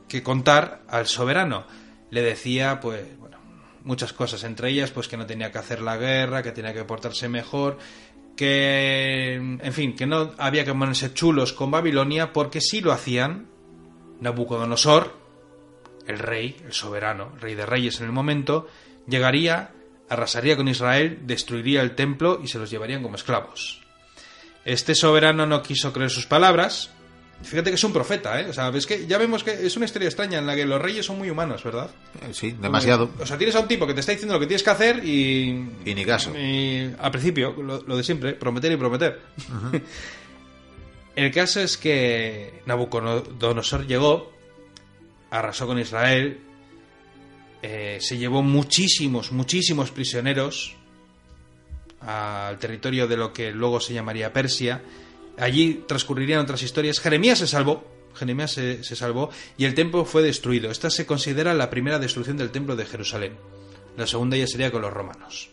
que 0.08 0.22
contar 0.22 0.82
al 0.88 1.06
soberano. 1.06 1.66
Le 2.10 2.22
decía, 2.22 2.80
pues, 2.80 3.18
bueno, 3.18 3.38
muchas 3.84 4.12
cosas, 4.12 4.44
entre 4.44 4.70
ellas, 4.70 4.90
pues 4.90 5.08
que 5.08 5.16
no 5.16 5.26
tenía 5.26 5.50
que 5.50 5.58
hacer 5.58 5.80
la 5.82 5.96
guerra, 5.96 6.42
que 6.42 6.52
tenía 6.52 6.72
que 6.72 6.84
portarse 6.84 7.28
mejor, 7.28 7.78
que, 8.36 9.34
en 9.34 9.72
fin, 9.72 9.94
que 9.94 10.06
no 10.06 10.32
había 10.38 10.64
que 10.64 10.72
ponerse 10.72 11.12
chulos 11.12 11.52
con 11.52 11.70
Babilonia, 11.70 12.32
porque 12.32 12.60
si 12.60 12.80
lo 12.80 12.92
hacían, 12.92 13.48
Nabucodonosor, 14.20 15.16
el 16.06 16.18
rey, 16.18 16.56
el 16.64 16.72
soberano, 16.72 17.32
rey 17.40 17.54
de 17.54 17.66
reyes 17.66 18.00
en 18.00 18.06
el 18.06 18.12
momento, 18.12 18.68
llegaría, 19.06 19.72
arrasaría 20.08 20.56
con 20.56 20.68
Israel, 20.68 21.20
destruiría 21.24 21.82
el 21.82 21.94
templo 21.94 22.40
y 22.42 22.48
se 22.48 22.58
los 22.58 22.70
llevarían 22.70 23.02
como 23.02 23.16
esclavos. 23.16 23.81
Este 24.64 24.94
soberano 24.94 25.46
no 25.46 25.62
quiso 25.62 25.92
creer 25.92 26.10
sus 26.10 26.26
palabras. 26.26 26.90
Fíjate 27.42 27.70
que 27.70 27.74
es 27.74 27.82
un 27.82 27.92
profeta, 27.92 28.40
¿eh? 28.40 28.46
O 28.48 28.52
sea, 28.52 28.70
ves 28.70 28.86
que 28.86 29.06
ya 29.06 29.18
vemos 29.18 29.42
que 29.42 29.66
es 29.66 29.76
una 29.76 29.86
historia 29.86 30.06
extraña 30.06 30.38
en 30.38 30.46
la 30.46 30.54
que 30.54 30.64
los 30.64 30.80
reyes 30.80 31.04
son 31.04 31.18
muy 31.18 31.28
humanos, 31.28 31.64
¿verdad? 31.64 31.90
Eh, 32.20 32.32
Sí, 32.32 32.52
demasiado. 32.52 33.10
O 33.18 33.26
sea, 33.26 33.36
tienes 33.36 33.56
a 33.56 33.60
un 33.60 33.66
tipo 33.68 33.84
que 33.84 33.94
te 33.94 34.00
está 34.00 34.12
diciendo 34.12 34.34
lo 34.34 34.40
que 34.40 34.46
tienes 34.46 34.62
que 34.62 34.70
hacer 34.70 35.04
y... 35.04 35.68
Y 35.84 35.94
ni 35.94 36.04
caso. 36.04 36.32
Y 36.38 36.92
al 37.00 37.10
principio, 37.10 37.52
lo, 37.60 37.82
lo 37.82 37.96
de 37.96 38.04
siempre, 38.04 38.34
prometer 38.34 38.70
y 38.70 38.76
prometer. 38.76 39.20
El 41.16 41.30
caso 41.30 41.60
es 41.60 41.76
que 41.76 42.62
Nabucodonosor 42.64 43.86
llegó, 43.86 44.32
arrasó 45.30 45.66
con 45.66 45.78
Israel, 45.78 46.40
eh, 47.62 47.98
se 48.00 48.16
llevó 48.16 48.42
muchísimos, 48.42 49.30
muchísimos 49.30 49.90
prisioneros 49.90 50.74
al 52.06 52.58
territorio 52.58 53.06
de 53.06 53.16
lo 53.16 53.32
que 53.32 53.52
luego 53.52 53.80
se 53.80 53.94
llamaría 53.94 54.32
Persia. 54.32 54.82
Allí 55.38 55.84
transcurrirían 55.86 56.40
otras 56.40 56.62
historias. 56.62 57.00
Jeremías 57.00 57.38
se 57.38 57.46
salvó, 57.46 57.84
Jeremías 58.14 58.52
se, 58.52 58.82
salvó 58.82 59.30
y 59.56 59.64
el 59.64 59.74
templo 59.74 60.04
fue 60.04 60.22
destruido. 60.22 60.70
Esta 60.70 60.90
se 60.90 61.06
considera 61.06 61.54
la 61.54 61.70
primera 61.70 61.98
destrucción 61.98 62.36
del 62.36 62.50
templo 62.50 62.76
de 62.76 62.86
Jerusalén. 62.86 63.36
La 63.96 64.06
segunda 64.06 64.36
ya 64.36 64.46
sería 64.46 64.70
con 64.70 64.82
los 64.82 64.92
romanos. 64.92 65.50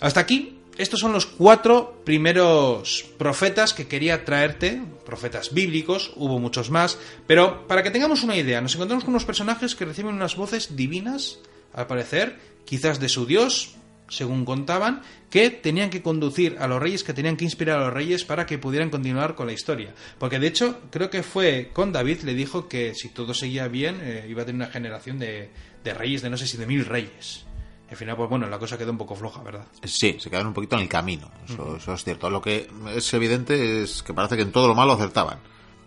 Hasta 0.00 0.20
aquí, 0.20 0.58
estos 0.78 1.00
son 1.00 1.12
los 1.12 1.26
cuatro 1.26 2.02
primeros 2.04 3.04
profetas 3.18 3.74
que 3.74 3.86
quería 3.86 4.24
traerte, 4.24 4.82
profetas 5.04 5.52
bíblicos, 5.52 6.12
hubo 6.16 6.38
muchos 6.38 6.70
más, 6.70 6.98
pero 7.26 7.66
para 7.68 7.82
que 7.82 7.90
tengamos 7.90 8.22
una 8.22 8.36
idea, 8.36 8.60
nos 8.60 8.74
encontramos 8.74 9.04
con 9.04 9.12
unos 9.12 9.26
personajes 9.26 9.74
que 9.74 9.84
reciben 9.84 10.14
unas 10.14 10.34
voces 10.36 10.74
divinas, 10.74 11.38
al 11.74 11.86
parecer, 11.86 12.38
quizás 12.64 13.00
de 13.00 13.08
su 13.08 13.26
Dios, 13.26 13.76
según 14.12 14.44
contaban, 14.44 15.02
que 15.30 15.50
tenían 15.50 15.90
que 15.90 16.02
conducir 16.02 16.56
a 16.60 16.68
los 16.68 16.80
reyes, 16.80 17.02
que 17.02 17.14
tenían 17.14 17.36
que 17.36 17.44
inspirar 17.44 17.78
a 17.78 17.84
los 17.86 17.92
reyes 17.92 18.24
para 18.24 18.46
que 18.46 18.58
pudieran 18.58 18.90
continuar 18.90 19.34
con 19.34 19.46
la 19.46 19.52
historia. 19.52 19.94
Porque 20.18 20.38
de 20.38 20.46
hecho, 20.48 20.80
creo 20.90 21.10
que 21.10 21.22
fue 21.22 21.70
con 21.72 21.92
David, 21.92 22.20
le 22.22 22.34
dijo 22.34 22.68
que 22.68 22.94
si 22.94 23.08
todo 23.08 23.32
seguía 23.34 23.68
bien, 23.68 24.00
eh, 24.02 24.26
iba 24.28 24.42
a 24.42 24.46
tener 24.46 24.62
una 24.62 24.70
generación 24.70 25.18
de, 25.18 25.50
de 25.82 25.94
reyes, 25.94 26.22
de 26.22 26.30
no 26.30 26.36
sé 26.36 26.46
si 26.46 26.56
de 26.56 26.66
mil 26.66 26.84
reyes. 26.84 27.46
Al 27.90 27.96
final, 27.96 28.16
pues 28.16 28.30
bueno, 28.30 28.48
la 28.48 28.58
cosa 28.58 28.78
quedó 28.78 28.90
un 28.90 28.96
poco 28.98 29.14
floja, 29.14 29.42
¿verdad? 29.42 29.66
Sí, 29.84 30.16
se 30.18 30.30
quedaron 30.30 30.48
un 30.48 30.54
poquito 30.54 30.76
en 30.76 30.82
el 30.82 30.88
camino. 30.88 31.30
Eso, 31.46 31.76
eso 31.76 31.92
es 31.92 32.04
cierto. 32.04 32.30
Lo 32.30 32.40
que 32.40 32.66
es 32.94 33.12
evidente 33.12 33.82
es 33.82 34.02
que 34.02 34.14
parece 34.14 34.36
que 34.36 34.42
en 34.42 34.52
todo 34.52 34.66
lo 34.66 34.74
malo 34.74 34.92
acertaban. 34.92 35.38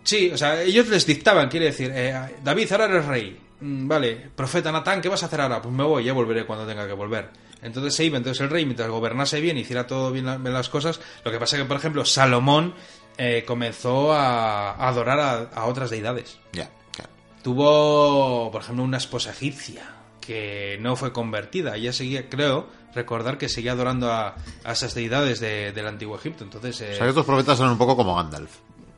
Sí, 0.04 0.30
o 0.32 0.38
sea, 0.38 0.62
ellos 0.62 0.86
les 0.86 1.04
dictaban, 1.04 1.48
quiere 1.48 1.66
decir, 1.66 1.90
eh, 1.92 2.36
David, 2.44 2.70
ahora 2.70 2.84
eres 2.84 3.06
rey. 3.06 3.40
Mm, 3.60 3.88
vale, 3.88 4.30
profeta 4.36 4.70
Natán, 4.70 5.00
¿qué 5.00 5.08
vas 5.08 5.24
a 5.24 5.26
hacer 5.26 5.40
ahora? 5.40 5.60
Pues 5.60 5.74
me 5.74 5.82
voy, 5.82 6.04
ya 6.04 6.12
volveré 6.12 6.46
cuando 6.46 6.64
tenga 6.64 6.86
que 6.86 6.92
volver. 6.92 7.28
Entonces 7.66 7.94
se 7.94 8.04
iba, 8.04 8.16
entonces 8.16 8.40
el 8.40 8.48
rey, 8.50 8.64
mientras 8.64 8.88
gobernase 8.88 9.40
bien, 9.40 9.58
hiciera 9.58 9.86
todo 9.86 10.10
bien, 10.12 10.24
la- 10.26 10.38
bien 10.38 10.54
las 10.54 10.68
cosas, 10.68 11.00
lo 11.24 11.30
que 11.30 11.38
pasa 11.38 11.56
es 11.56 11.62
que, 11.62 11.68
por 11.68 11.76
ejemplo, 11.76 12.04
Salomón 12.04 12.74
eh, 13.18 13.44
comenzó 13.46 14.12
a, 14.12 14.70
a 14.72 14.88
adorar 14.88 15.18
a, 15.20 15.38
a 15.54 15.66
otras 15.66 15.90
deidades. 15.90 16.38
Ya, 16.52 16.70
claro. 16.92 17.10
Tuvo, 17.42 18.50
por 18.50 18.62
ejemplo, 18.62 18.84
una 18.84 18.98
esposa 18.98 19.30
egipcia 19.30 19.82
que 20.20 20.78
no 20.80 20.96
fue 20.96 21.12
convertida. 21.12 21.76
Ella 21.76 21.92
seguía, 21.92 22.28
creo, 22.28 22.68
recordar 22.94 23.38
que 23.38 23.48
seguía 23.48 23.72
adorando 23.72 24.12
a, 24.12 24.34
a 24.64 24.72
esas 24.72 24.94
deidades 24.94 25.40
de- 25.40 25.72
del 25.72 25.86
antiguo 25.86 26.16
Egipto. 26.16 26.44
Entonces, 26.44 26.80
eh, 26.80 26.90
O 26.92 26.96
sea, 26.96 27.04
que 27.04 27.10
estos 27.10 27.24
profetas 27.26 27.58
eran 27.58 27.72
un 27.72 27.78
poco 27.78 27.96
como 27.96 28.14
Gandalf. 28.16 28.50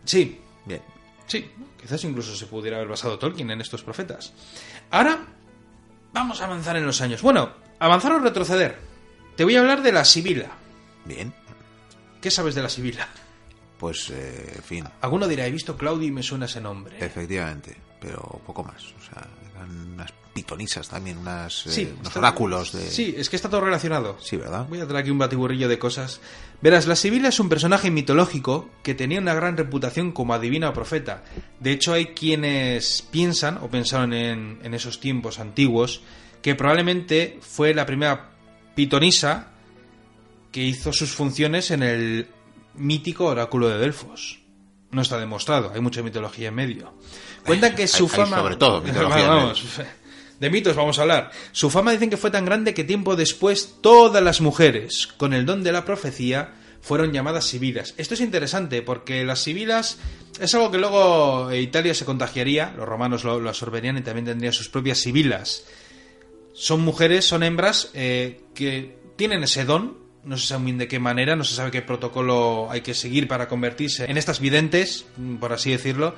sí, 0.05 0.41
Bien. 0.65 0.83
Sí, 1.27 1.51
quizás 1.81 2.03
incluso 2.05 2.35
se 2.35 2.47
pudiera 2.47 2.77
haber 2.79 2.89
basado 2.89 3.19
Tolkien 3.19 3.51
en 3.51 3.61
estos 3.61 3.83
profetas. 3.83 4.33
Ahora, 4.91 5.19
vamos 6.13 6.41
a 6.41 6.47
avanzar 6.47 6.77
en 6.77 6.87
los 6.87 7.01
años. 7.03 7.21
Bueno, 7.23 7.51
avanzar 7.79 8.13
o 8.13 8.19
retroceder. 8.19 8.79
Te 9.37 9.45
voy 9.45 9.57
a 9.57 9.61
hablar 9.61 9.83
de 9.83 9.93
la 9.93 10.05
Sibila. 10.05 10.51
Bien. 11.05 11.33
¿Qué 12.21 12.31
sabes 12.31 12.55
de 12.55 12.63
la 12.63 12.69
Sibila? 12.69 13.09
Pues, 13.79 14.11
eh, 14.11 14.53
en 14.57 14.63
fin. 14.63 14.85
Alguno 15.01 15.29
dirá, 15.29 15.47
he 15.47 15.53
visto 15.53 15.77
Claudio 15.77 16.09
y 16.09 16.11
me 16.11 16.23
suena 16.23 16.47
ese 16.47 16.61
nombre. 16.61 16.97
Efectivamente, 17.05 17.77
pero 18.01 18.21
poco 18.45 18.65
más. 18.65 18.83
O 18.85 19.05
sea, 19.13 19.25
eran 19.55 19.93
unas 19.95 20.13
pitonisas 20.35 20.89
también, 20.89 21.19
unas, 21.19 21.67
eh, 21.69 21.71
Sí, 21.71 21.85
unos 21.95 22.09
está- 22.09 22.19
oráculos 22.19 22.73
de... 22.73 22.91
Sí, 22.91 23.15
es 23.17 23.31
que 23.31 23.37
está 23.37 23.49
todo 23.49 23.61
relacionado. 23.61 24.19
Sí, 24.21 24.37
¿verdad? 24.37 24.67
Voy 24.69 24.81
a 24.81 24.85
traer 24.87 25.03
aquí 25.03 25.11
un 25.11 25.19
batiburrillo 25.19 25.69
de 25.69 25.79
cosas. 25.79 26.21
Verás, 26.61 26.87
la 26.89 26.97
Sibila 26.97 27.29
es 27.29 27.39
un 27.39 27.49
personaje 27.49 27.91
mitológico 27.93 28.69
que 28.83 28.95
tenía 28.97 29.21
una 29.21 29.35
gran 29.35 29.57
reputación 29.57 30.11
como 30.11 30.35
adivina 30.35 30.71
o 30.71 30.73
profeta. 30.73 31.23
De 31.61 31.71
hecho, 31.71 31.93
hay 31.93 32.07
quienes 32.07 33.03
piensan, 33.03 33.59
o 33.59 33.69
pensaron 33.69 34.13
en, 34.13 34.59
en 34.65 34.75
esos 34.75 34.99
tiempos 34.99 35.39
antiguos, 35.39 36.03
que 36.43 36.55
probablemente 36.55 37.39
fue 37.41 37.75
la 37.75 37.87
primera 37.87 38.31
pitonisa 38.75 39.49
que 40.53 40.63
hizo 40.63 40.93
sus 40.93 41.11
funciones 41.11 41.71
en 41.71 41.83
el 41.83 42.29
mítico 42.75 43.27
oráculo 43.27 43.69
de 43.69 43.79
Delfos. 43.79 44.41
No 44.91 45.03
está 45.03 45.19
demostrado, 45.19 45.73
hay 45.75 45.81
mucha 45.81 46.03
mitología 46.03 46.49
en 46.49 46.55
medio. 46.55 46.95
Cuentan 47.45 47.75
que 47.75 47.87
su 47.87 48.05
hay 48.05 48.11
fama... 48.11 48.39
sobre 48.39 48.57
todo 48.57 48.81
mitología 48.83 49.25
en 49.25 49.29
Vamos, 49.29 49.65
de 50.41 50.51
mitos 50.51 50.77
vamos 50.77 50.99
a 50.99 51.03
hablar. 51.03 51.31
Su 51.53 51.69
fama 51.69 51.93
dicen 51.93 52.11
que 52.11 52.17
fue 52.17 52.31
tan 52.31 52.45
grande 52.45 52.73
que 52.73 52.85
tiempo 52.85 53.17
después 53.17 53.79
todas 53.81 54.23
las 54.23 54.41
mujeres 54.41 55.09
con 55.17 55.33
el 55.33 55.45
don 55.45 55.65
de 55.65 55.73
la 55.73 55.85
profecía 55.85 56.55
fueron 56.81 57.13
llamadas 57.13 57.45
sibilas. 57.47 57.95
Esto 57.99 58.15
es 58.15 58.21
interesante 58.21 58.83
porque 58.83 59.25
las 59.25 59.41
sibilas 59.41 59.99
es 60.41 60.55
algo 60.55 60.71
que 60.71 60.79
luego 60.79 61.53
Italia 61.53 61.93
se 61.93 62.05
contagiaría, 62.05 62.73
los 62.77 62.87
romanos 62.87 63.25
lo, 63.25 63.41
lo 63.41 63.49
absorberían 63.49 63.99
y 63.99 64.03
también 64.03 64.27
tendrían 64.27 64.53
sus 64.53 64.69
propias 64.69 64.99
sibilas. 64.99 65.65
Son 66.61 66.81
mujeres, 66.81 67.25
son 67.25 67.45
hembras 67.45 67.91
eh, 67.95 68.41
que 68.55 68.97
tienen 69.15 69.45
ese 69.45 69.65
don, 69.65 69.97
no 70.25 70.37
se 70.37 70.49
sabe 70.49 70.65
bien 70.65 70.79
de 70.79 70.89
qué 70.89 70.99
manera, 70.99 71.37
no 71.37 71.45
se 71.45 71.55
sabe 71.55 71.71
qué 71.71 71.83
protocolo 71.83 72.69
hay 72.69 72.81
que 72.81 72.95
seguir 72.95 73.29
para 73.29 73.47
convertirse 73.47 74.11
en 74.11 74.17
estas 74.17 74.41
videntes, 74.41 75.07
por 75.39 75.53
así 75.53 75.71
decirlo. 75.71 76.17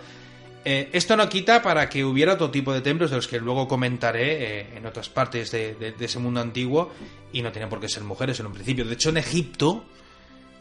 Eh, 0.65 0.89
esto 0.93 1.15
no 1.17 1.29
quita 1.29 1.61
para 1.63 1.89
que 1.91 2.05
hubiera 2.07 2.35
otro 2.35 2.51
tipo 2.51 2.73
de 2.73 2.81
templos 2.81 3.11
de 3.11 3.17
los 3.17 3.29
que 3.29 3.39
luego 3.39 3.69
comentaré 3.69 4.61
eh, 4.61 4.67
en 4.77 4.87
otras 4.87 5.11
partes 5.11 5.51
de, 5.51 5.75
de- 5.75 5.93
de 5.93 6.05
ese 6.07 6.19
mundo 6.19 6.41
antiguo 6.41 6.91
y 7.33 7.43
no 7.43 7.53
tenían 7.53 7.69
por 7.69 7.81
qué 7.81 7.89
ser 7.91 8.03
mujeres 8.05 8.41
en 8.41 8.47
un 8.47 8.53
principio. 8.55 8.85
De 8.87 8.95
hecho, 8.95 9.11
en 9.11 9.19
Egipto 9.19 9.85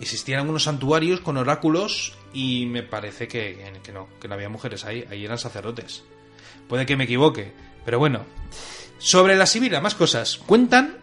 existían 0.01 0.39
algunos 0.41 0.63
santuarios 0.63 1.21
con 1.21 1.37
oráculos 1.37 2.13
y 2.33 2.65
me 2.65 2.83
parece 2.83 3.27
que, 3.29 3.73
que 3.81 3.91
no, 3.93 4.07
que 4.21 4.27
no 4.27 4.33
había 4.35 4.49
mujeres 4.49 4.83
ahí, 4.83 5.05
ahí 5.09 5.23
eran 5.25 5.37
sacerdotes. 5.37 6.03
Puede 6.67 6.85
que 6.85 6.97
me 6.97 7.05
equivoque, 7.05 7.53
pero 7.85 7.97
bueno. 7.99 8.25
Sobre 8.99 9.38
la 9.38 9.45
Sibila, 9.45 9.79
más 9.79 9.95
cosas. 9.95 10.38
Cuentan 10.45 10.97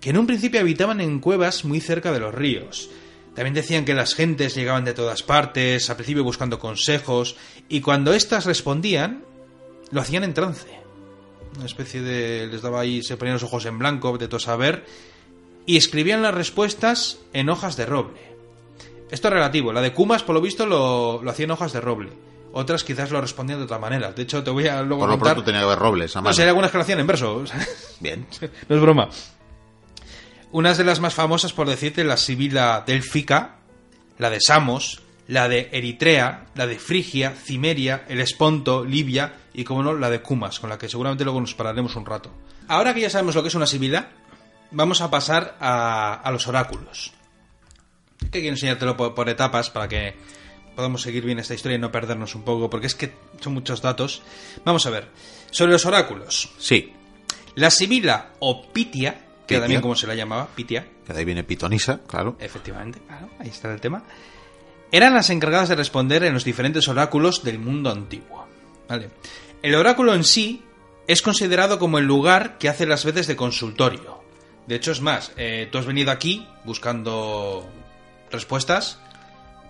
que 0.00 0.10
en 0.10 0.18
un 0.18 0.26
principio 0.26 0.60
habitaban 0.60 1.00
en 1.00 1.20
cuevas 1.20 1.64
muy 1.64 1.80
cerca 1.80 2.12
de 2.12 2.18
los 2.18 2.34
ríos. 2.34 2.90
También 3.36 3.54
decían 3.54 3.84
que 3.84 3.94
las 3.94 4.14
gentes 4.14 4.56
llegaban 4.56 4.84
de 4.84 4.94
todas 4.94 5.22
partes, 5.22 5.88
al 5.88 5.96
principio 5.96 6.24
buscando 6.24 6.58
consejos, 6.58 7.36
y 7.68 7.80
cuando 7.80 8.12
éstas 8.12 8.46
respondían, 8.46 9.24
lo 9.92 10.00
hacían 10.00 10.24
en 10.24 10.34
trance. 10.34 10.68
Una 11.56 11.66
especie 11.66 12.02
de... 12.02 12.48
les 12.48 12.62
daba 12.62 12.80
ahí, 12.80 13.00
se 13.02 13.16
ponían 13.16 13.34
los 13.34 13.44
ojos 13.44 13.64
en 13.64 13.78
blanco, 13.78 14.18
de 14.18 14.26
todo 14.26 14.40
saber, 14.40 14.84
y 15.66 15.76
escribían 15.76 16.20
las 16.20 16.34
respuestas 16.34 17.20
en 17.32 17.48
hojas 17.48 17.76
de 17.76 17.86
roble. 17.86 18.20
Esto 19.10 19.28
es 19.28 19.34
relativo, 19.34 19.72
la 19.72 19.82
de 19.82 19.92
Kumas, 19.92 20.24
por 20.24 20.34
lo 20.34 20.40
visto, 20.40 20.66
lo, 20.66 21.22
lo 21.22 21.30
hacía 21.30 21.44
en 21.44 21.52
hojas 21.52 21.72
de 21.72 21.80
roble. 21.80 22.10
Otras 22.56 22.84
quizás 22.84 23.10
lo 23.10 23.20
respondían 23.20 23.58
de 23.58 23.64
otra 23.64 23.80
manera. 23.80 24.12
De 24.12 24.22
hecho, 24.22 24.44
te 24.44 24.50
voy 24.50 24.68
a 24.68 24.80
luego 24.82 25.00
Por 25.02 25.08
lo 25.10 25.18
contar... 25.18 25.34
pronto 25.34 25.46
tenía 25.46 25.60
que 25.62 25.66
haber 25.66 25.78
robles 25.80 26.14
a 26.14 26.20
No 26.20 26.30
mano. 26.30 26.42
algunas 26.42 26.70
que 26.70 26.76
lo 26.78 26.82
hacían 26.82 27.00
en 27.00 27.06
verso. 27.08 27.42
Bien. 28.00 28.26
no 28.68 28.76
es 28.76 28.80
broma. 28.82 29.08
Unas 30.52 30.78
de 30.78 30.84
las 30.84 31.00
más 31.00 31.14
famosas, 31.14 31.52
por 31.52 31.68
decirte, 31.68 32.04
la 32.04 32.16
Sibila 32.16 32.84
Delfica, 32.86 33.56
la 34.18 34.30
de 34.30 34.40
Samos, 34.40 35.02
la 35.26 35.48
de 35.48 35.68
Eritrea, 35.72 36.46
la 36.54 36.66
de 36.68 36.78
Frigia, 36.78 37.32
Cimeria, 37.32 38.04
el 38.08 38.20
Esponto, 38.20 38.84
Libia 38.84 39.34
y, 39.52 39.64
como 39.64 39.82
no, 39.82 39.94
la 39.94 40.10
de 40.10 40.22
Cumas, 40.22 40.60
con 40.60 40.70
la 40.70 40.78
que 40.78 40.88
seguramente 40.88 41.24
luego 41.24 41.40
nos 41.40 41.54
pararemos 41.54 41.96
un 41.96 42.06
rato. 42.06 42.30
Ahora 42.68 42.94
que 42.94 43.00
ya 43.00 43.10
sabemos 43.10 43.34
lo 43.34 43.42
que 43.42 43.48
es 43.48 43.54
una 43.56 43.66
Sibila, 43.66 44.10
vamos 44.70 45.00
a 45.00 45.10
pasar 45.10 45.56
a, 45.58 46.14
a 46.14 46.30
los 46.30 46.46
oráculos. 46.46 47.12
Que 48.30 48.38
quiero 48.40 48.50
enseñártelo 48.54 48.96
por, 48.96 49.12
por 49.14 49.28
etapas 49.28 49.70
para 49.70 49.88
que 49.88 50.14
podamos 50.74 51.02
seguir 51.02 51.24
bien 51.24 51.38
esta 51.38 51.54
historia 51.54 51.76
y 51.76 51.80
no 51.80 51.92
perdernos 51.92 52.34
un 52.34 52.42
poco, 52.42 52.70
porque 52.70 52.86
es 52.86 52.94
que 52.94 53.12
son 53.40 53.54
muchos 53.54 53.80
datos. 53.82 54.22
Vamos 54.64 54.86
a 54.86 54.90
ver. 54.90 55.08
Sobre 55.50 55.72
los 55.72 55.86
oráculos. 55.86 56.50
Sí, 56.58 56.92
La 57.54 57.70
Sibila 57.70 58.32
o 58.40 58.72
Pitia, 58.72 59.20
que 59.46 59.58
también 59.58 59.80
como 59.80 59.94
se 59.94 60.06
la 60.06 60.14
llamaba, 60.14 60.48
Pitia, 60.54 60.86
que 61.06 61.12
de 61.12 61.18
ahí 61.18 61.24
viene 61.24 61.44
pitonisa, 61.44 62.00
claro. 62.06 62.36
efectivamente, 62.40 62.98
claro, 63.06 63.28
ahí 63.38 63.48
está 63.48 63.72
el 63.72 63.80
tema, 63.80 64.02
eran 64.90 65.14
las 65.14 65.30
encargadas 65.30 65.68
de 65.68 65.76
responder 65.76 66.24
en 66.24 66.34
los 66.34 66.44
diferentes 66.44 66.88
oráculos 66.88 67.44
del 67.44 67.58
mundo 67.58 67.90
antiguo. 67.90 68.46
¿Vale? 68.88 69.10
El 69.62 69.74
oráculo 69.74 70.14
en 70.14 70.24
sí 70.24 70.62
es 71.06 71.22
considerado 71.22 71.78
como 71.78 71.98
el 71.98 72.04
lugar 72.06 72.58
que 72.58 72.68
hace 72.68 72.86
las 72.86 73.04
veces 73.04 73.26
de 73.26 73.36
consultorio. 73.36 74.22
De 74.66 74.76
hecho, 74.76 74.92
es 74.92 75.00
más, 75.00 75.32
eh, 75.36 75.68
tú 75.70 75.78
has 75.78 75.86
venido 75.86 76.10
aquí 76.10 76.46
buscando 76.64 77.68
respuestas, 78.30 78.98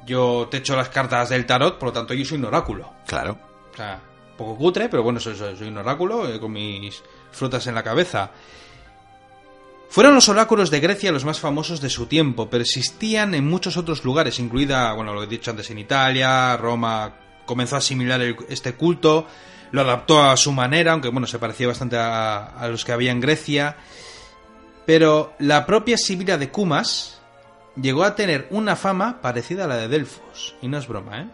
yo 0.07 0.49
te 0.51 0.59
echo 0.59 0.77
las 0.77 0.89
cartas 0.89 1.29
del 1.29 1.47
tarot, 1.47 1.79
por 1.79 1.89
lo 1.89 1.93
tanto 1.93 2.15
yo 2.15 2.25
soy 2.25 2.39
un 2.39 2.45
oráculo. 2.47 2.93
Claro. 3.07 3.39
O 3.73 3.77
sea, 3.77 4.01
poco 4.37 4.57
cutre, 4.57 4.89
pero 4.89 5.03
bueno, 5.03 5.21
soy, 5.21 5.37
soy- 5.37 5.57
soy 5.57 5.69
un 5.69 5.79
oráculo 5.79 6.29
eh, 6.29 6.39
con 6.41 6.53
mis 6.53 7.03
frutas 7.33 7.67
en 7.67 7.75
la 7.75 7.83
cabeza. 7.83 8.31
Fueron 9.89 10.15
los 10.15 10.29
oráculos 10.29 10.71
de 10.71 10.81
Grecia 10.81 11.13
los 11.13 11.25
más 11.25 11.39
famosos 11.39 11.81
de 11.81 11.89
su 11.89 12.07
tiempo, 12.07 12.51
pero 12.51 12.63
existían 12.63 13.33
en 13.35 13.47
muchos 13.49 13.77
otros 13.77 14.05
lugares, 14.05 14.41
incluida, 14.41 14.93
bueno, 14.93 15.15
lo 15.15 15.23
he 15.23 15.27
dicho 15.29 15.53
antes 15.53 15.71
en 15.71 15.79
Italia, 15.79 16.57
Roma 16.57 17.15
comenzó 17.47 17.77
a 17.77 17.79
asimilar 17.79 18.21
el- 18.21 18.37
este 18.49 18.75
culto, 18.75 19.27
lo 19.71 19.83
adaptó 19.83 20.23
a 20.23 20.37
su 20.37 20.51
manera, 20.53 20.93
aunque 20.93 21.09
bueno, 21.11 21.27
se 21.29 21.39
parecía 21.39 21.69
bastante 21.69 21.97
a, 21.97 22.45
a 22.59 22.69
los 22.69 22.85
que 22.85 22.93
había 22.93 23.13
en 23.13 23.21
Grecia. 23.21 23.77
Pero 24.87 25.35
la 25.39 25.65
propia 25.65 25.97
Sibila 25.97 26.37
de 26.39 26.51
Cumas 26.51 27.14
llegó 27.81 28.05
a 28.05 28.15
tener 28.15 28.47
una 28.51 28.77
fama 28.77 29.21
parecida 29.21 29.65
a 29.65 29.69
la 29.69 29.77
de 29.77 29.89
Delfos, 29.89 30.55
y 30.63 30.69
no 30.69 30.79
es 30.79 30.87
broma, 30.89 31.21
¿eh? 31.23 31.27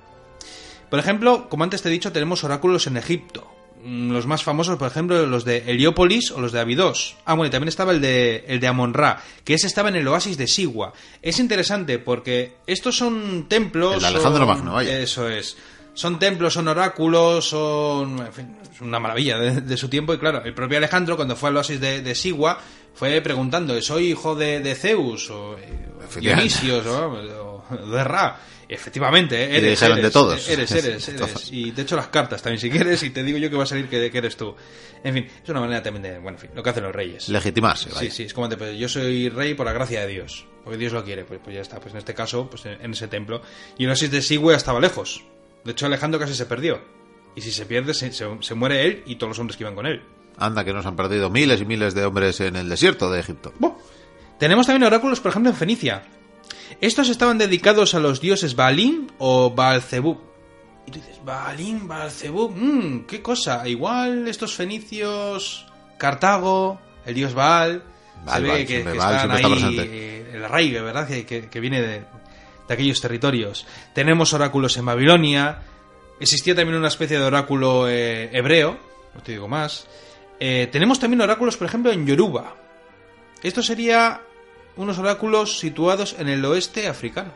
Por 0.90 0.98
ejemplo, 0.98 1.48
como 1.48 1.64
antes 1.64 1.82
te 1.82 1.88
he 1.88 1.92
dicho, 1.92 2.10
tenemos 2.12 2.42
oráculos 2.42 2.86
en 2.88 2.96
Egipto. 2.96 3.46
Mm, 3.84 4.10
Los 4.10 4.26
más 4.26 4.42
famosos, 4.42 4.76
por 4.76 4.88
ejemplo, 4.88 5.24
los 5.26 5.44
de 5.44 5.58
Heliópolis 5.70 6.32
o 6.32 6.40
los 6.40 6.50
de 6.52 6.58
Abidos. 6.60 7.16
Ah, 7.24 7.34
bueno, 7.34 7.46
y 7.48 7.50
también 7.50 7.68
estaba 7.68 7.92
el 7.92 8.00
de, 8.00 8.44
el 8.48 8.58
de 8.60 8.66
Amon-Ra, 8.66 9.22
que 9.44 9.54
ese 9.54 9.68
estaba 9.68 9.88
en 9.88 9.96
el 9.96 10.08
oasis 10.08 10.36
de 10.36 10.48
Sigua. 10.48 10.92
Es 11.22 11.38
interesante 11.38 11.98
porque 12.00 12.56
estos 12.66 12.96
son 12.96 13.46
templos... 13.48 13.94
El 13.94 14.00
de 14.00 14.06
Alejandro 14.08 14.40
son- 14.44 14.48
Magno, 14.48 14.72
vaya. 14.74 14.98
Eso 14.98 15.28
es. 15.28 15.56
Son 15.94 16.18
templos, 16.18 16.54
son 16.54 16.66
oráculos, 16.68 17.48
son... 17.48 18.18
En 18.26 18.32
fin, 18.32 18.56
es 18.74 18.80
una 18.80 18.98
maravilla 18.98 19.38
de, 19.38 19.60
de 19.60 19.76
su 19.76 19.88
tiempo. 19.88 20.12
Y 20.14 20.18
claro, 20.18 20.42
el 20.44 20.54
propio 20.54 20.78
Alejandro, 20.78 21.14
cuando 21.16 21.36
fue 21.36 21.50
al 21.50 21.56
oasis 21.56 21.80
de, 21.80 22.00
de 22.02 22.14
Sigua, 22.14 22.58
fue 22.94 23.20
preguntando, 23.20 23.80
¿soy 23.82 24.10
hijo 24.10 24.34
de, 24.34 24.60
de 24.60 24.74
Zeus 24.74 25.30
o 25.30 25.56
eh. 25.58 25.86
Dionisios 26.20 26.86
o, 26.86 27.62
o 27.82 27.86
de 27.90 28.04
Ra? 28.04 28.40
Efectivamente, 28.68 29.44
¿eh? 29.44 29.48
Y 29.52 29.56
eres, 29.56 29.70
dijeron 29.80 29.98
eres, 29.98 30.10
de 30.10 30.12
todos. 30.12 30.48
Eres, 30.48 30.70
eres, 30.70 31.08
eres. 31.08 31.48
Y 31.52 31.72
te 31.72 31.82
echo 31.82 31.96
las 31.96 32.06
cartas 32.08 32.40
también 32.40 32.60
si 32.60 32.70
quieres 32.70 33.02
y 33.02 33.10
te 33.10 33.24
digo 33.24 33.36
yo 33.38 33.50
que 33.50 33.56
va 33.56 33.64
a 33.64 33.66
salir 33.66 33.88
que, 33.88 34.10
que 34.10 34.18
eres 34.18 34.36
tú. 34.36 34.54
En 35.02 35.12
fin, 35.14 35.26
es 35.42 35.48
una 35.48 35.60
manera 35.60 35.82
también 35.82 36.02
de, 36.04 36.12
bueno, 36.20 36.36
en 36.36 36.38
fin, 36.38 36.50
lo 36.54 36.62
que 36.62 36.70
hacen 36.70 36.84
los 36.84 36.94
reyes. 36.94 37.28
Legitimarse, 37.28 37.88
Sí, 37.90 37.94
vaya. 37.96 38.10
sí, 38.10 38.22
es 38.24 38.34
como 38.34 38.48
pues, 38.48 38.78
yo 38.78 38.88
soy 38.88 39.28
rey 39.28 39.54
por 39.54 39.66
la 39.66 39.72
gracia 39.72 40.02
de 40.02 40.06
Dios, 40.06 40.46
porque 40.62 40.78
Dios 40.78 40.92
lo 40.92 41.02
quiere, 41.04 41.24
pues, 41.24 41.40
pues 41.42 41.56
ya 41.56 41.62
está, 41.62 41.80
pues 41.80 41.94
en 41.94 41.98
este 41.98 42.14
caso, 42.14 42.48
pues 42.48 42.64
en, 42.66 42.80
en 42.80 42.92
ese 42.92 43.08
templo. 43.08 43.42
Y 43.76 43.84
el 43.84 43.90
Oasis 43.90 44.10
de 44.10 44.22
Sigüe 44.22 44.54
estaba 44.54 44.78
lejos. 44.78 45.24
De 45.64 45.72
hecho, 45.72 45.86
Alejandro 45.86 46.20
casi 46.20 46.34
se 46.34 46.46
perdió. 46.46 46.80
Y 47.34 47.40
si 47.40 47.50
se 47.50 47.66
pierde, 47.66 47.92
se, 47.92 48.12
se- 48.12 48.26
se 48.40 48.54
muere 48.54 48.84
él 48.84 49.02
y 49.06 49.16
todos 49.16 49.30
los 49.30 49.38
hombres 49.40 49.56
que 49.56 49.64
iban 49.64 49.74
con 49.74 49.86
él. 49.86 50.02
Anda, 50.40 50.64
que 50.64 50.72
nos 50.72 50.86
han 50.86 50.96
perdido 50.96 51.30
miles 51.30 51.60
y 51.60 51.64
miles 51.64 51.94
de 51.94 52.04
hombres 52.04 52.40
en 52.40 52.56
el 52.56 52.68
desierto 52.68 53.10
de 53.10 53.20
Egipto. 53.20 53.52
Tenemos 54.38 54.66
también 54.66 54.84
oráculos, 54.84 55.20
por 55.20 55.30
ejemplo, 55.30 55.50
en 55.50 55.56
Fenicia. 55.56 56.02
Estos 56.80 57.08
estaban 57.10 57.36
dedicados 57.38 57.94
a 57.94 58.00
los 58.00 58.20
dioses 58.20 58.56
Baalim 58.56 59.08
o 59.18 59.50
Baalzebub. 59.50 60.18
Y 60.86 60.90
tú 60.92 60.98
dices, 60.98 61.20
Baalim, 61.24 61.86
Baalzebub, 61.86 62.50
mmm, 62.56 63.00
qué 63.06 63.20
cosa. 63.20 63.68
Igual 63.68 64.26
estos 64.28 64.54
fenicios, 64.54 65.66
Cartago, 65.98 66.80
el 67.04 67.14
dios 67.14 67.34
Baal, 67.34 67.82
Baal, 68.24 68.36
se 68.36 68.42
ve 68.42 68.48
Baal, 68.48 68.66
que, 68.66 68.66
que 68.66 68.82
Baal, 68.98 69.14
están 69.14 69.36
siempre 69.36 69.36
está 69.68 69.82
ahí, 69.82 69.88
eh, 69.90 70.30
el 70.34 70.44
arraigue, 70.44 70.80
¿verdad? 70.80 71.06
Que, 71.06 71.26
que- 71.26 71.48
que 71.48 71.60
viene 71.60 71.80
de, 71.82 71.88
de 72.68 72.74
aquellos 72.74 73.00
territorios. 73.00 73.66
Tenemos 73.94 74.32
oráculos 74.32 74.76
en 74.78 74.86
Babilonia. 74.86 75.58
Existía 76.18 76.54
también 76.54 76.78
una 76.78 76.88
especie 76.88 77.18
de 77.18 77.24
oráculo 77.24 77.88
eh, 77.88 78.30
hebreo, 78.32 78.78
no 79.14 79.22
te 79.22 79.32
digo 79.32 79.48
más. 79.48 79.86
Eh, 80.40 80.68
tenemos 80.72 80.98
también 80.98 81.20
oráculos, 81.20 81.56
por 81.56 81.66
ejemplo, 81.66 81.92
en 81.92 82.06
Yoruba. 82.06 82.56
Esto 83.42 83.62
sería 83.62 84.22
unos 84.76 84.98
oráculos 84.98 85.58
situados 85.58 86.16
en 86.18 86.28
el 86.28 86.44
oeste 86.44 86.88
africano. 86.88 87.32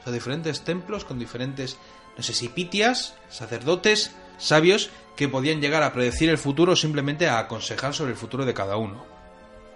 O 0.00 0.04
sea, 0.04 0.12
diferentes 0.12 0.62
templos 0.62 1.04
con 1.04 1.18
diferentes, 1.18 1.76
no 2.16 2.22
sé 2.22 2.32
si 2.34 2.48
pitias, 2.48 3.14
sacerdotes, 3.30 4.12
sabios, 4.38 4.90
que 5.16 5.28
podían 5.28 5.60
llegar 5.60 5.82
a 5.82 5.92
predecir 5.92 6.28
el 6.30 6.38
futuro 6.38 6.72
o 6.72 6.76
simplemente 6.76 7.28
a 7.28 7.38
aconsejar 7.38 7.94
sobre 7.94 8.12
el 8.12 8.16
futuro 8.16 8.44
de 8.44 8.54
cada 8.54 8.76
uno. 8.76 9.04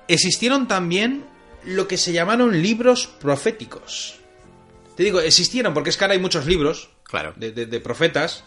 Existieron 0.08 0.66
también 0.66 1.24
lo 1.64 1.86
que 1.86 1.96
se 1.98 2.12
llamaron 2.12 2.62
libros 2.62 3.06
proféticos. 3.06 4.16
Te 4.96 5.02
digo, 5.04 5.20
existieron 5.20 5.74
porque 5.74 5.90
es 5.90 5.96
que 5.96 6.04
ahora 6.04 6.14
hay 6.14 6.20
muchos 6.20 6.46
libros 6.46 6.90
Claro. 7.04 7.34
de, 7.36 7.52
de- 7.52 7.66
de 7.66 7.80
profetas. 7.80 8.42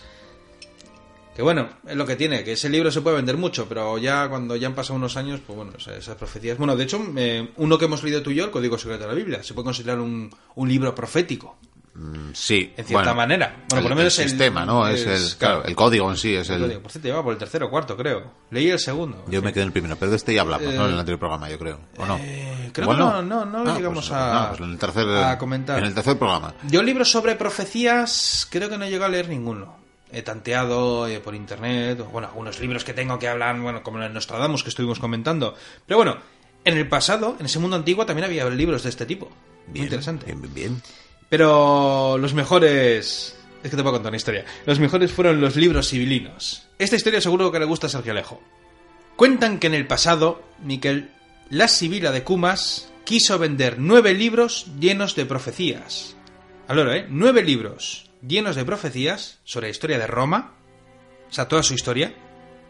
Que 1.39 1.43
bueno, 1.43 1.69
es 1.87 1.95
lo 1.95 2.05
que 2.05 2.17
tiene, 2.17 2.43
que 2.43 2.51
ese 2.51 2.67
libro 2.67 2.91
se 2.91 2.99
puede 2.99 3.15
vender 3.15 3.37
mucho, 3.37 3.65
pero 3.69 3.97
ya 3.97 4.27
cuando 4.27 4.57
ya 4.57 4.67
han 4.67 4.75
pasado 4.75 4.95
unos 4.95 5.15
años, 5.15 5.39
pues 5.47 5.55
bueno, 5.55 5.71
esas, 5.77 6.15
profecías. 6.17 6.57
Bueno, 6.57 6.75
de 6.75 6.83
hecho, 6.83 7.01
eh, 7.15 7.53
uno 7.55 7.77
que 7.77 7.85
hemos 7.85 8.03
leído 8.03 8.21
tú 8.21 8.31
y 8.31 8.35
yo, 8.35 8.43
el 8.43 8.51
Código 8.51 8.77
Secreto 8.77 9.03
de 9.03 9.07
la 9.07 9.13
Biblia, 9.13 9.41
se 9.41 9.53
puede 9.53 9.63
considerar 9.63 10.01
un, 10.01 10.29
un 10.55 10.67
libro 10.67 10.93
profético, 10.93 11.55
Mm, 11.95 12.31
Sí. 12.33 12.73
en 12.77 12.85
cierta 12.85 12.93
bueno, 13.13 13.15
manera. 13.15 13.47
Bueno, 13.69 13.77
el, 13.77 13.81
por 13.83 13.89
lo 13.91 13.95
menos 13.95 14.19
el 14.19 14.27
sistema, 14.29 14.65
¿no? 14.65 14.85
Es, 14.87 15.05
el, 15.05 15.37
claro, 15.37 15.63
el 15.63 15.75
código 15.77 16.09
en 16.11 16.17
sí 16.17 16.35
es 16.35 16.49
el 16.49 16.55
el... 16.57 16.61
código. 16.63 16.81
Por 16.81 16.91
cierto, 16.91 17.07
lleva 17.07 17.23
por 17.23 17.31
el 17.33 17.39
tercero 17.39 17.67
o 17.67 17.69
cuarto, 17.69 17.95
creo. 17.95 18.31
Leí 18.51 18.69
el 18.69 18.79
segundo. 18.79 19.23
Yo 19.29 19.41
me 19.41 19.53
quedé 19.53 19.61
en 19.63 19.67
el 19.67 19.71
primero, 19.73 19.95
pero 19.97 20.11
de 20.11 20.17
este 20.17 20.33
ya 20.33 20.41
hablamos, 20.41 20.67
¿no? 20.73 20.83
En 20.85 20.89
el 20.91 20.95
Eh, 20.97 20.99
anterior 20.99 21.19
programa, 21.19 21.49
yo 21.49 21.57
creo. 21.57 21.79
¿O 21.97 22.05
no? 22.05 22.17
eh, 22.21 22.69
creo 22.73 22.89
que 22.89 22.95
no, 22.97 23.21
no, 23.21 23.45
no 23.45 23.59
Ah, 23.71 23.75
llegamos 23.77 24.07
pues, 24.09 24.11
a- 24.11 24.33
no, 24.33 24.47
pues 24.49 24.59
en 24.61 24.69
el 24.71 24.77
tercer, 24.77 25.07
a 25.09 25.37
comentar. 25.37 25.79
En 25.79 25.85
el 25.85 25.93
tercer 25.93 26.17
programa. 26.17 26.53
Yo 26.69 26.83
libros 26.83 27.09
sobre 27.09 27.35
profecías 27.37 28.45
creo 28.51 28.69
que 28.69 28.77
no 28.77 28.85
llego 28.87 29.05
a 29.05 29.09
leer 29.09 29.29
ninguno. 29.29 29.77
He 30.11 30.23
tanteado 30.23 31.07
eh, 31.07 31.19
por 31.19 31.35
internet, 31.35 31.99
o, 31.99 32.05
bueno, 32.05 32.29
algunos 32.29 32.59
libros 32.59 32.83
que 32.83 32.93
tengo 32.93 33.19
que 33.19 33.27
hablan, 33.27 33.61
bueno, 33.61 33.83
como 33.83 34.01
el 34.01 34.13
Nostradamus 34.13 34.63
que 34.63 34.69
estuvimos 34.69 34.99
comentando. 34.99 35.55
Pero 35.85 35.97
bueno, 35.97 36.17
en 36.65 36.77
el 36.77 36.87
pasado, 36.87 37.35
en 37.39 37.45
ese 37.45 37.59
mundo 37.59 37.75
antiguo, 37.75 38.05
también 38.05 38.25
había 38.25 38.49
libros 38.49 38.83
de 38.83 38.89
este 38.89 39.05
tipo. 39.05 39.27
Muy 39.67 39.73
Bien, 39.73 39.85
interesante. 39.85 40.25
Bien, 40.25 40.41
bien, 40.41 40.53
bien. 40.53 40.81
Pero 41.29 42.17
los 42.17 42.33
mejores... 42.33 43.35
Es 43.63 43.69
que 43.69 43.75
te 43.75 43.83
puedo 43.83 43.95
contar 43.95 44.09
una 44.09 44.17
historia. 44.17 44.45
Los 44.65 44.79
mejores 44.79 45.11
fueron 45.11 45.41
los 45.41 45.55
libros 45.55 45.89
civilinos. 45.89 46.67
Esta 46.79 46.95
historia 46.95 47.21
seguro 47.21 47.51
que 47.51 47.59
le 47.59 47.65
gusta 47.65 47.87
a 47.87 47.89
Sergio 47.89 48.13
Alejo. 48.13 48.41
Cuentan 49.15 49.59
que 49.59 49.67
en 49.67 49.73
el 49.73 49.85
pasado, 49.85 50.41
Miquel, 50.63 51.11
la 51.49 51.67
Sibila 51.67 52.11
de 52.11 52.23
Cumas 52.23 52.89
quiso 53.03 53.37
vender 53.37 53.75
nueve 53.77 54.13
libros 54.13 54.67
llenos 54.79 55.15
de 55.15 55.25
profecías. 55.25 56.15
Alora, 56.67 56.97
¿eh? 56.97 57.05
Nueve 57.09 57.43
libros 57.43 58.08
llenos 58.21 58.55
de 58.55 58.65
profecías 58.65 59.39
sobre 59.43 59.67
la 59.67 59.71
historia 59.71 59.97
de 59.97 60.07
Roma. 60.07 60.53
O 61.29 61.33
sea, 61.33 61.47
toda 61.47 61.63
su 61.63 61.73
historia. 61.73 62.13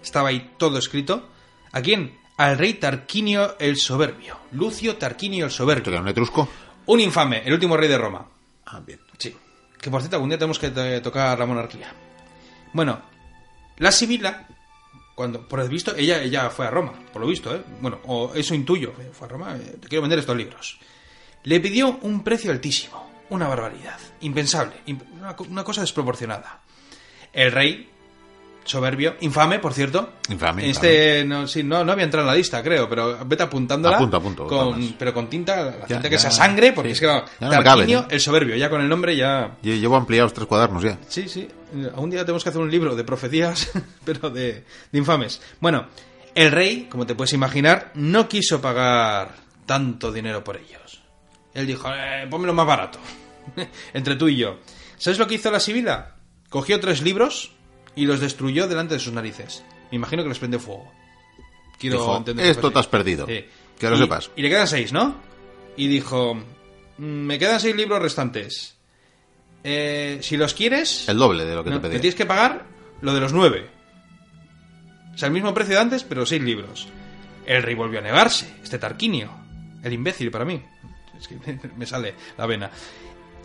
Estaba 0.01 0.29
ahí 0.29 0.53
todo 0.57 0.77
escrito. 0.77 1.29
¿A 1.71 1.81
quién? 1.81 2.17
Al 2.37 2.57
rey 2.57 2.75
Tarquinio 2.75 3.57
el 3.59 3.77
Soberbio. 3.77 4.37
Lucio 4.51 4.95
Tarquinio 4.97 5.45
el 5.45 5.51
¿Esto 5.51 5.63
que 5.65 5.71
Soberbio. 5.71 5.91
era 5.93 6.01
un 6.01 6.07
etrusco? 6.07 6.49
Un 6.85 6.99
infame, 7.01 7.43
el 7.45 7.53
último 7.53 7.77
rey 7.77 7.89
de 7.89 7.97
Roma. 7.97 8.25
Ah, 8.65 8.79
bien. 8.79 8.99
Sí. 9.17 9.35
Que 9.79 9.89
por 9.89 10.01
cierto, 10.01 10.15
algún 10.15 10.29
día 10.29 10.37
tenemos 10.37 10.57
que 10.59 10.71
eh, 10.75 11.01
tocar 11.01 11.37
la 11.37 11.45
monarquía. 11.45 11.93
Bueno, 12.73 13.01
la 13.77 13.91
Sibila, 13.91 14.47
cuando, 15.15 15.47
por 15.47 15.59
el 15.59 15.69
visto, 15.69 15.95
ella, 15.95 16.21
ella 16.21 16.49
fue 16.49 16.65
a 16.67 16.69
Roma, 16.69 16.93
por 17.11 17.21
lo 17.21 17.27
visto, 17.27 17.53
¿eh? 17.55 17.61
Bueno, 17.81 17.99
o 18.05 18.31
eso 18.33 18.53
intuyo, 18.55 18.93
eh, 18.99 19.09
fue 19.11 19.27
a 19.27 19.31
Roma, 19.31 19.55
eh, 19.55 19.77
te 19.79 19.87
quiero 19.87 20.01
vender 20.01 20.19
estos 20.19 20.35
libros. 20.35 20.79
Le 21.43 21.59
pidió 21.59 21.97
un 22.01 22.23
precio 22.23 22.51
altísimo, 22.51 23.08
una 23.29 23.47
barbaridad, 23.47 23.97
impensable, 24.21 24.75
imp- 24.87 25.03
una, 25.19 25.35
co- 25.35 25.45
una 25.49 25.63
cosa 25.63 25.81
desproporcionada. 25.81 26.59
El 27.31 27.51
rey, 27.51 27.89
soberbio, 28.65 29.15
infame, 29.21 29.59
por 29.59 29.73
cierto. 29.73 30.13
Infame, 30.29 30.69
Este, 30.69 31.23
no, 31.25 31.47
sí, 31.47 31.63
no, 31.63 31.83
no 31.83 31.91
había 31.91 32.05
entrado 32.05 32.27
en 32.27 32.31
la 32.33 32.37
lista, 32.37 32.61
creo, 32.61 32.87
pero 32.89 33.23
vete 33.25 33.43
apuntándola. 33.43 33.95
Apunto, 33.97 34.17
apunto, 34.17 34.47
con- 34.47 34.93
pero 34.97 35.13
con 35.13 35.27
tinta, 35.29 35.63
la 35.63 35.71
Ya, 35.81 35.85
tinta 35.87 36.09
que 36.09 36.17
sea 36.19 36.31
sangre, 36.31 36.71
porque 36.73 36.89
sí. 36.89 36.93
es 36.93 36.99
que 37.01 37.07
no 37.07 37.49
Tarquinio, 37.49 37.63
caben, 37.63 37.89
¿eh? 37.89 38.05
el 38.09 38.19
soberbio, 38.19 38.55
ya 38.55 38.69
con 38.69 38.81
el 38.81 38.89
nombre 38.89 39.15
ya... 39.15 39.57
Yo 39.61 39.73
llevo 39.73 39.95
ampliados 39.95 40.33
tres 40.33 40.47
cuadernos 40.47 40.83
ya. 40.83 40.97
Sí, 41.07 41.27
sí. 41.27 41.47
Algún 41.85 42.09
día 42.09 42.25
tenemos 42.25 42.43
que 42.43 42.49
hacer 42.49 42.61
un 42.61 42.69
libro 42.71 42.95
de 42.95 43.03
profecías, 43.03 43.71
pero 44.05 44.29
de, 44.29 44.63
de 44.91 44.97
infames. 44.99 45.41
Bueno, 45.59 45.85
el 46.35 46.51
rey, 46.51 46.87
como 46.89 47.05
te 47.05 47.15
puedes 47.15 47.33
imaginar, 47.33 47.91
no 47.95 48.27
quiso 48.27 48.61
pagar 48.61 49.33
tanto 49.65 50.11
dinero 50.11 50.43
por 50.43 50.57
ellos. 50.57 50.98
Él 51.53 51.67
dijo, 51.67 51.89
eh, 51.93 52.27
pónmelo 52.29 52.53
más 52.53 52.65
barato. 52.67 52.99
Entre 53.93 54.15
tú 54.15 54.27
y 54.27 54.37
yo. 54.37 54.59
¿Sabes 54.97 55.17
lo 55.19 55.27
que 55.27 55.35
hizo 55.35 55.49
la 55.51 55.59
Sibila? 55.59 56.15
Cogió 56.49 56.79
tres 56.79 57.01
libros 57.01 57.51
y 57.95 58.05
los 58.05 58.19
destruyó 58.19 58.67
delante 58.67 58.95
de 58.95 58.99
sus 58.99 59.13
narices. 59.13 59.63
Me 59.91 59.95
imagino 59.97 60.23
que 60.23 60.29
les 60.29 60.39
prende 60.39 60.59
fuego. 60.59 60.91
Quiero 61.79 61.97
Dijo, 61.99 62.17
entender 62.17 62.45
esto 62.45 62.71
te 62.71 62.79
has 62.79 62.87
perdido. 62.87 63.25
Sí. 63.25 63.45
Que 63.79 63.89
lo 63.89 63.95
Y- 63.95 63.99
sepas. 63.99 64.31
Y 64.35 64.41
le 64.41 64.49
quedan 64.49 64.67
seis, 64.67 64.91
¿no? 64.91 65.15
Y 65.77 65.87
dijo, 65.87 66.35
"Mm, 66.35 67.03
me 67.03 67.39
quedan 67.39 67.59
seis 67.59 67.75
libros 67.75 68.01
restantes. 68.01 68.75
Eh, 69.63 70.19
si 70.21 70.37
los 70.37 70.53
quieres... 70.53 71.07
El 71.09 71.17
doble 71.17 71.45
de 71.45 71.55
lo 71.55 71.63
que 71.63 71.69
No, 71.69 71.77
te 71.77 71.83
me 71.83 71.89
pedí. 71.93 72.01
tienes 72.01 72.15
que 72.15 72.25
pagar 72.25 72.65
lo 73.01 73.13
de 73.13 73.19
los 73.21 73.33
nueve. 73.33 73.69
O 75.13 75.17
sea, 75.17 75.27
el 75.27 75.33
mismo 75.33 75.53
precio 75.53 75.75
de 75.75 75.81
antes, 75.81 76.03
pero 76.03 76.25
seis 76.25 76.41
libros. 76.41 76.87
El 77.45 77.63
rey 77.63 77.75
volvió 77.75 77.99
a 77.99 78.01
negarse, 78.01 78.53
este 78.63 78.77
Tarquinio. 78.79 79.31
El 79.83 79.93
imbécil 79.93 80.29
para 80.31 80.45
mí. 80.45 80.61
Es 81.19 81.27
que 81.27 81.37
me 81.75 81.85
sale 81.85 82.15
la 82.37 82.45
vena. 82.45 82.71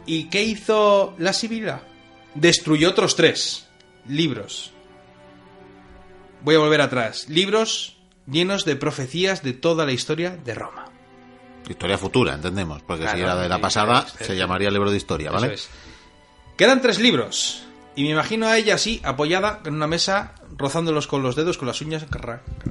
¿Y 0.07 0.25
qué 0.25 0.43
hizo 0.43 1.15
la 1.19 1.33
Sibila? 1.33 1.83
Destruyó 2.35 2.91
otros 2.91 3.17
tres 3.17 3.69
libros. 4.09 4.73
Voy 6.43 6.57
a 6.57 6.59
volver 6.59 6.81
atrás. 6.81 7.29
Libros 7.29 7.97
llenos 8.27 8.65
de 8.65 8.77
profecías 8.77 9.43
de 9.43 9.53
toda 9.53 9.87
la 9.87 9.93
historia 9.93 10.37
de 10.37 10.55
Roma. 10.55 10.87
Historia 11.69 11.97
futura, 11.97 12.35
entendemos. 12.35 12.83
Porque 12.83 13.09
si 13.09 13.21
era 13.21 13.37
de 13.37 13.49
la 13.49 13.61
pasada, 13.61 14.07
se 14.07 14.37
llamaría 14.37 14.71
libro 14.71 14.91
de 14.91 14.99
historia, 14.99 15.31
¿vale? 15.31 15.47
Eso 15.47 15.55
es. 15.55 15.69
Quedan 16.57 16.83
tres 16.83 16.99
libros. 16.99 17.65
Y 17.97 18.03
me 18.03 18.11
imagino 18.11 18.47
a 18.47 18.59
ella 18.59 18.75
así, 18.75 19.01
apoyada 19.05 19.61
en 19.65 19.75
una 19.75 19.87
mesa, 19.87 20.35
rozándolos 20.57 21.07
con 21.07 21.23
los 21.23 21.37
dedos, 21.37 21.59
con 21.59 21.69
las 21.69 21.81
uñas, 21.81 22.05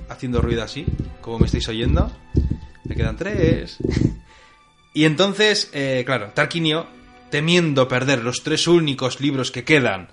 haciendo 0.09 0.41
ruido 0.41 0.63
así, 0.63 0.85
como 1.21 1.39
me 1.39 1.45
estáis 1.45 1.67
oyendo. 1.69 2.11
Me 2.83 2.95
quedan 2.95 3.17
tres. 3.17 3.77
Y 4.93 5.06
entonces, 5.06 5.69
eh, 5.73 6.03
claro, 6.06 6.32
Tarquinio, 6.34 6.88
temiendo 7.29 7.88
perder 7.88 8.23
los 8.23 8.43
tres 8.43 8.67
únicos 8.67 9.19
libros 9.19 9.51
que 9.51 9.63
quedan, 9.63 10.10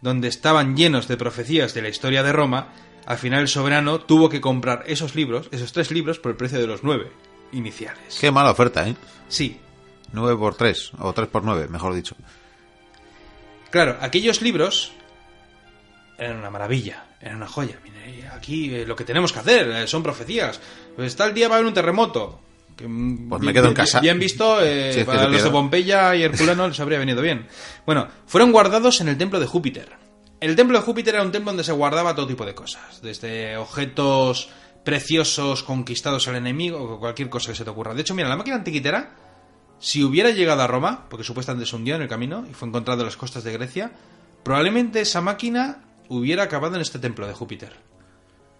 donde 0.00 0.28
estaban 0.28 0.76
llenos 0.76 1.08
de 1.08 1.16
profecías 1.16 1.74
de 1.74 1.82
la 1.82 1.88
historia 1.88 2.22
de 2.22 2.32
Roma, 2.32 2.72
al 3.06 3.18
final 3.18 3.42
el 3.42 3.48
soberano 3.48 4.00
tuvo 4.00 4.28
que 4.28 4.40
comprar 4.40 4.84
esos 4.86 5.14
libros, 5.14 5.48
esos 5.52 5.72
tres 5.72 5.90
libros, 5.90 6.18
por 6.18 6.32
el 6.32 6.36
precio 6.36 6.58
de 6.58 6.66
los 6.66 6.82
nueve 6.82 7.10
iniciales. 7.52 8.18
Qué 8.20 8.30
mala 8.30 8.50
oferta, 8.50 8.88
¿eh? 8.88 8.96
Sí, 9.28 9.60
9 10.12 10.36
por 10.38 10.54
3, 10.54 10.92
o 10.98 11.12
3 11.12 11.28
por 11.28 11.44
9, 11.44 11.68
mejor 11.68 11.94
dicho. 11.94 12.16
Claro, 13.70 13.96
aquellos 14.00 14.42
libros 14.42 14.92
eran 16.18 16.38
una 16.38 16.50
maravilla, 16.50 17.06
eran 17.20 17.36
una 17.36 17.48
joya. 17.48 17.78
Aquí 18.32 18.74
eh, 18.74 18.86
lo 18.86 18.96
que 18.96 19.04
tenemos 19.04 19.32
que 19.32 19.40
hacer 19.40 19.68
eh, 19.70 19.86
son 19.86 20.02
profecías. 20.02 20.60
Pues 20.94 21.16
tal 21.16 21.34
día 21.34 21.48
va 21.48 21.56
a 21.56 21.58
haber 21.58 21.66
un 21.66 21.74
terremoto. 21.74 22.40
Que, 22.76 22.86
mm, 22.86 23.28
Pues 23.28 23.40
me 23.40 23.46
bien- 23.46 23.54
quedo 23.54 23.68
en 23.68 23.74
casa. 23.74 24.00
Bien 24.00 24.18
visto, 24.18 24.58
eh, 24.62 25.02
para 25.06 25.28
los 25.28 25.42
de. 25.42 25.50
Pompeya 25.50 26.14
y 26.14 26.22
Herculano 26.22 26.68
les 26.68 26.78
habría 26.78 26.98
venido 26.98 27.22
bien. 27.22 27.46
Bueno, 27.86 28.06
fueron 28.26 28.52
guardados 28.52 29.00
en 29.00 29.08
el 29.08 29.16
templo 29.16 29.40
de 29.40 29.46
Júpiter. 29.46 29.92
El 30.40 30.54
templo 30.56 30.78
de 30.78 30.84
Júpiter 30.84 31.14
era 31.14 31.24
un 31.24 31.32
templo 31.32 31.50
donde 31.50 31.64
se 31.64 31.72
guardaba 31.72 32.14
todo 32.14 32.26
tipo 32.26 32.44
de 32.44 32.54
cosas. 32.54 33.00
Desde 33.02 33.56
objetos 33.56 34.50
preciosos 34.84 35.62
conquistados 35.62 36.28
al 36.28 36.36
enemigo 36.36 36.78
o 36.80 37.00
cualquier 37.00 37.28
cosa 37.30 37.50
que 37.50 37.56
se 37.56 37.64
te 37.64 37.70
ocurra. 37.70 37.94
De 37.94 38.02
hecho, 38.02 38.14
mira, 38.14 38.28
la 38.28 38.36
máquina 38.36 38.56
antiquitera 38.56 39.14
si 39.78 40.02
hubiera 40.04 40.30
llegado 40.30 40.62
a 40.62 40.66
Roma, 40.66 41.06
porque 41.10 41.24
supuestamente 41.24 41.68
se 41.68 41.76
hundió 41.76 41.96
en 41.96 42.02
el 42.02 42.08
camino 42.08 42.46
y 42.50 42.54
fue 42.54 42.68
encontrado 42.68 43.00
en 43.02 43.06
las 43.06 43.16
costas 43.16 43.44
de 43.44 43.52
Grecia, 43.52 43.92
probablemente 44.42 45.00
esa 45.00 45.20
máquina 45.20 45.82
hubiera 46.08 46.44
acabado 46.44 46.76
en 46.76 46.80
este 46.80 46.98
templo 46.98 47.26
de 47.26 47.34
Júpiter. 47.34 47.74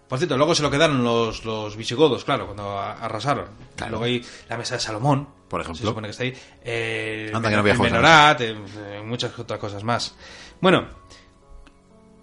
Por 0.07 0.17
cierto, 0.19 0.37
luego 0.37 0.55
se 0.55 0.63
lo 0.63 0.71
quedaron 0.71 1.03
los, 1.03 1.43
los 1.43 1.75
visigodos, 1.75 2.23
claro, 2.23 2.45
cuando 2.45 2.79
arrasaron. 2.79 3.47
Claro. 3.75 3.91
Luego 3.91 4.05
hay 4.05 4.25
la 4.47 4.57
mesa 4.57 4.75
de 4.75 4.81
Salomón, 4.81 5.27
Por 5.49 5.61
ejemplo. 5.61 5.81
se 5.81 5.87
supone 5.87 6.07
que 6.07 6.11
está 6.11 6.23
ahí. 6.23 6.33
Eh, 6.63 7.31
Anda 7.33 7.49
que 7.49 7.55
no 7.55 7.59
el 7.61 7.65
viajamos 7.65 7.87
a 7.87 7.91
Menorat, 7.91 8.41
eh, 8.41 8.55
muchas 9.03 9.37
otras 9.37 9.59
cosas 9.59 9.83
más. 9.83 10.15
Bueno, 10.61 10.87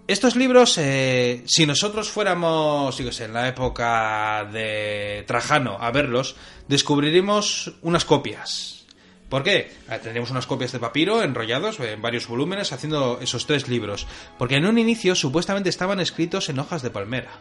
estos 0.07 0.35
libros, 0.35 0.77
eh, 0.77 1.43
si 1.47 1.65
nosotros 1.65 2.09
fuéramos, 2.09 2.95
sé, 2.95 3.25
en 3.25 3.33
la 3.33 3.47
época 3.47 4.47
de 4.51 5.23
Trajano 5.27 5.77
a 5.79 5.89
verlos, 5.91 6.35
descubriríamos 6.67 7.73
unas 7.81 8.05
copias. 8.05 8.85
¿Por 9.29 9.41
qué? 9.41 9.71
Eh, 9.89 9.99
Tendríamos 10.01 10.29
unas 10.29 10.45
copias 10.45 10.71
de 10.71 10.79
papiro 10.79 11.23
enrollados 11.23 11.79
en 11.79 12.01
varios 12.01 12.27
volúmenes 12.27 12.71
haciendo 12.71 13.19
esos 13.19 13.47
tres 13.47 13.67
libros. 13.67 14.05
Porque 14.37 14.57
en 14.57 14.67
un 14.67 14.77
inicio 14.77 15.15
supuestamente 15.15 15.69
estaban 15.69 15.99
escritos 15.99 16.49
en 16.49 16.59
hojas 16.59 16.83
de 16.83 16.91
palmera. 16.91 17.31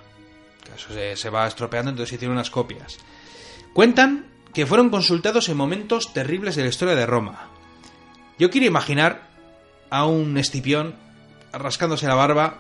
Eso 0.77 0.93
se, 0.93 1.17
se 1.17 1.31
va 1.31 1.47
estropeando, 1.47 1.91
entonces 1.91 2.13
hicieron 2.15 2.37
unas 2.37 2.51
copias. 2.51 2.99
Cuentan 3.73 4.27
que 4.53 4.67
fueron 4.67 4.91
consultados 4.91 5.49
en 5.49 5.57
momentos 5.57 6.13
terribles 6.13 6.57
de 6.57 6.63
la 6.63 6.69
historia 6.69 6.95
de 6.95 7.07
Roma. 7.07 7.49
Yo 8.39 8.51
quiero 8.51 8.67
imaginar 8.67 9.29
a 9.91 10.07
un 10.07 10.37
Escipión 10.39 10.95
rascándose 11.53 12.07
la 12.07 12.15
barba 12.15 12.59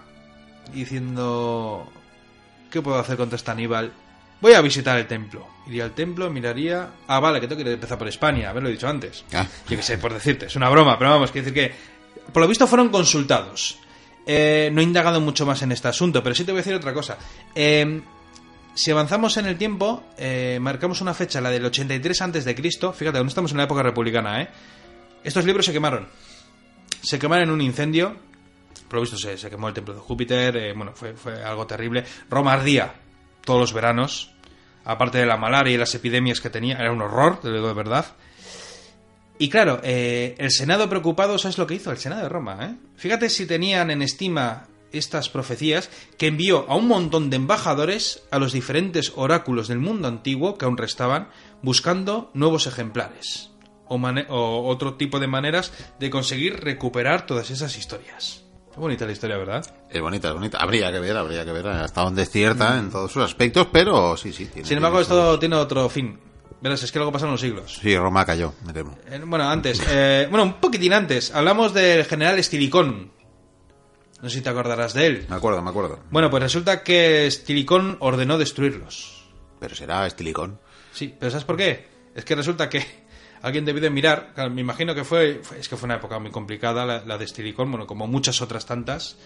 y 0.72 0.81
diciendo 0.81 1.90
¿qué 2.70 2.83
puedo 2.83 2.98
hacer 2.98 3.16
contra 3.16 3.37
este 3.37 3.50
Aníbal? 3.53 3.92
Voy 4.40 4.53
a 4.53 4.61
visitar 4.61 4.98
el 4.98 5.07
templo. 5.07 5.46
Iría 5.66 5.85
al 5.85 5.92
templo, 5.92 6.29
miraría... 6.29 6.90
Ah, 7.07 7.20
vale, 7.20 7.40
que 7.40 7.46
tengo 7.48 7.62
que 7.62 7.72
empezar 7.72 7.96
por 7.96 8.09
España, 8.09 8.50
haberlo 8.50 8.68
dicho 8.68 8.88
antes. 8.88 9.24
Ah. 9.33 9.46
Yo 9.68 9.77
qué 9.77 9.83
sé, 9.83 9.96
por 9.96 10.12
decirte, 10.12 10.46
es 10.46 10.57
una 10.57 10.68
broma, 10.68 10.98
pero 10.98 11.11
vamos, 11.11 11.31
quiero 11.31 11.46
decir 11.46 11.70
que... 11.70 11.74
Por 12.33 12.42
lo 12.42 12.48
visto 12.48 12.66
fueron 12.66 12.88
consultados. 12.88 13.79
Eh, 14.26 14.70
no 14.72 14.80
he 14.80 14.84
indagado 14.84 15.20
mucho 15.20 15.44
más 15.44 15.62
en 15.62 15.72
este 15.72 15.88
asunto, 15.88 16.22
pero 16.22 16.34
sí 16.34 16.44
te 16.44 16.52
voy 16.52 16.60
a 16.60 16.62
decir 16.62 16.74
otra 16.74 16.94
cosa. 16.94 17.18
Eh, 17.54 18.02
si 18.74 18.90
avanzamos 18.90 19.37
en 19.37 19.46
el 19.46 19.56
tiempo, 19.56 20.02
eh, 20.18 20.58
marcamos 20.60 21.00
una 21.00 21.14
fecha, 21.14 21.40
la 21.40 21.50
del 21.50 21.64
83 21.64 22.22
antes 22.22 22.44
de 22.44 22.56
Cristo. 22.56 22.92
Fíjate, 22.92 23.20
no 23.20 23.28
estamos 23.28 23.52
en 23.52 23.58
la 23.58 23.64
época 23.64 23.84
republicana, 23.84 24.42
¿eh? 24.42 24.48
Estos 25.22 25.44
libros 25.44 25.64
se 25.64 25.72
quemaron. 25.72 26.08
Se 27.00 27.20
quemaron 27.20 27.48
en 27.48 27.54
un 27.54 27.60
incendio. 27.60 28.16
Por 28.88 28.94
lo 28.94 29.00
visto 29.02 29.16
se, 29.16 29.48
quemó 29.48 29.68
el 29.68 29.74
templo 29.74 29.94
de 29.94 30.00
Júpiter. 30.00 30.56
eh, 30.56 30.72
bueno, 30.74 30.92
fue, 30.92 31.14
algo 31.44 31.68
terrible. 31.68 32.04
Roma 32.28 32.52
ardía 32.52 32.94
todos 33.44 33.60
los 33.60 33.72
veranos. 33.72 34.32
Aparte 34.84 35.18
de 35.18 35.26
la 35.26 35.37
malaria 35.37 35.72
y 35.72 35.78
las 35.78 35.94
epidemias 35.94 36.40
que 36.40 36.50
tenía, 36.50 36.76
era 36.76 36.92
un 36.92 37.00
horror, 37.00 37.40
de 37.42 37.72
verdad. 37.72 38.06
Y 39.38 39.48
claro, 39.48 39.80
eh, 39.82 40.34
el 40.38 40.50
Senado 40.52 40.88
preocupado, 40.88 41.38
¿sabes 41.38 41.58
lo 41.58 41.66
que 41.66 41.74
hizo? 41.74 41.90
El 41.90 41.98
Senado 41.98 42.22
de 42.22 42.28
Roma, 42.28 42.58
¿eh? 42.62 42.74
Fíjate 42.96 43.28
si 43.28 43.46
tenían 43.46 43.90
en 43.90 44.00
estima 44.02 44.68
estas 44.92 45.28
profecías, 45.28 45.90
que 46.18 46.28
envió 46.28 46.66
a 46.68 46.76
un 46.76 46.86
montón 46.86 47.28
de 47.28 47.34
embajadores 47.36 48.22
a 48.30 48.38
los 48.38 48.52
diferentes 48.52 49.12
oráculos 49.16 49.66
del 49.66 49.80
mundo 49.80 50.06
antiguo 50.06 50.56
que 50.56 50.66
aún 50.66 50.76
restaban, 50.76 51.28
buscando 51.62 52.30
nuevos 52.34 52.68
ejemplares. 52.68 53.50
O, 53.88 53.96
o 53.96 54.66
otro 54.68 54.94
tipo 54.94 55.18
de 55.18 55.26
maneras 55.26 55.72
de 55.98 56.10
conseguir 56.10 56.60
recuperar 56.60 57.26
todas 57.26 57.50
esas 57.50 57.76
historias. 57.76 58.44
Qué 58.72 58.80
bonita 58.80 59.04
la 59.04 59.12
historia, 59.12 59.36
¿verdad? 59.36 59.64
Es 59.90 60.00
bonita, 60.00 60.28
es 60.28 60.34
bonita. 60.34 60.58
Habría 60.58 60.90
que 60.92 61.00
ver, 61.00 61.16
habría 61.16 61.44
que 61.44 61.52
ver 61.52 61.66
hasta 61.68 62.02
dónde 62.02 62.22
es 62.22 62.30
cierta 62.30 62.78
en 62.78 62.90
todos 62.90 63.10
sus 63.12 63.22
aspectos, 63.24 63.66
pero 63.72 64.16
sí, 64.16 64.32
sí. 64.32 64.46
tiene- 64.46 64.66
Sin 64.66 64.76
embargo, 64.78 65.00
esto 65.00 65.38
tiene 65.40 65.56
otro 65.56 65.88
fin. 65.88 66.18
Verás, 66.64 66.83
es 66.83 66.90
que 66.90 66.98
luego 66.98 67.12
pasaron 67.12 67.33
los 67.33 67.40
siglos. 67.42 67.79
Sí, 67.83 67.94
Roma 67.96 68.24
cayó, 68.24 68.55
me 68.64 68.72
temo. 68.72 68.96
Eh, 69.11 69.20
Bueno, 69.24 69.48
antes, 69.50 69.83
eh, 69.87 70.27
bueno, 70.31 70.44
un 70.44 70.55
poquitín 70.55 70.94
antes, 70.94 71.35
hablamos 71.35 71.74
del 71.74 72.07
general 72.07 72.38
Estilicón. 72.38 73.12
No 74.22 74.31
sé 74.31 74.37
si 74.38 74.42
te 74.42 74.48
acordarás 74.48 74.94
de 74.94 75.07
él. 75.07 75.27
Me 75.29 75.37
acuerdo, 75.37 75.61
me 75.61 75.68
acuerdo. 75.68 76.00
Bueno, 76.11 76.31
pues 76.31 76.42
resulta 76.42 76.83
que 76.83 77.27
Estilicón 77.27 77.98
ordenó 78.00 78.38
destruirlos. 78.38 79.27
Pero 79.61 79.74
será 79.74 80.07
estilicón. 80.07 80.59
Sí, 80.92 81.14
pero 81.20 81.31
¿sabes 81.31 81.44
por 81.44 81.57
qué? 81.59 81.87
Es 82.14 82.24
que 82.24 82.35
resulta 82.35 82.70
que 82.70 82.83
alguien 83.42 83.66
debió 83.66 83.83
de 83.83 83.90
mirar, 83.90 84.33
me 84.50 84.62
imagino 84.62 84.94
que 84.94 85.05
fue, 85.05 85.40
fue- 85.42 85.59
es 85.61 85.68
que 85.68 85.77
fue 85.77 85.85
una 85.87 85.96
época 85.96 86.18
muy 86.18 86.31
complicada 86.31 86.87
la, 86.87 87.05
la 87.05 87.18
de 87.18 87.27
Estilicón, 87.27 87.70
bueno, 87.70 87.87
como 87.87 88.07
muchas 88.07 88.40
otras 88.40 88.64
tantas. 88.64 89.16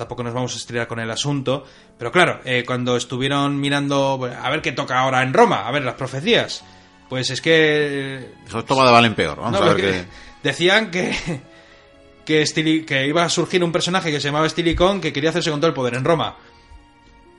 Tampoco 0.00 0.22
nos 0.22 0.32
vamos 0.32 0.54
a 0.54 0.56
estrellar 0.56 0.88
con 0.88 0.98
el 0.98 1.10
asunto. 1.10 1.62
Pero 1.98 2.10
claro, 2.10 2.40
eh, 2.46 2.64
cuando 2.66 2.96
estuvieron 2.96 3.60
mirando, 3.60 4.18
a 4.42 4.48
ver 4.48 4.62
qué 4.62 4.72
toca 4.72 4.98
ahora 4.98 5.22
en 5.22 5.34
Roma, 5.34 5.68
a 5.68 5.70
ver 5.72 5.84
las 5.84 5.92
profecías, 5.96 6.64
pues 7.10 7.28
es 7.28 7.42
que 7.42 8.32
Eso 8.46 8.64
toma 8.64 8.86
de 8.86 8.92
valen 8.92 9.14
peor. 9.14 9.36
Vamos 9.36 9.52
no, 9.52 9.58
a 9.58 9.60
ver 9.60 9.72
porque 9.74 9.90
qué. 9.90 10.04
decían 10.48 10.90
que 10.90 11.14
que, 12.24 12.42
Stili- 12.44 12.86
que 12.86 13.06
iba 13.06 13.24
a 13.24 13.28
surgir 13.28 13.62
un 13.62 13.72
personaje 13.72 14.10
que 14.10 14.20
se 14.20 14.28
llamaba 14.28 14.46
Estilicón 14.46 15.02
que 15.02 15.12
quería 15.12 15.28
hacerse 15.28 15.50
con 15.50 15.60
todo 15.60 15.68
el 15.68 15.74
poder 15.74 15.92
en 15.94 16.04
Roma. 16.04 16.34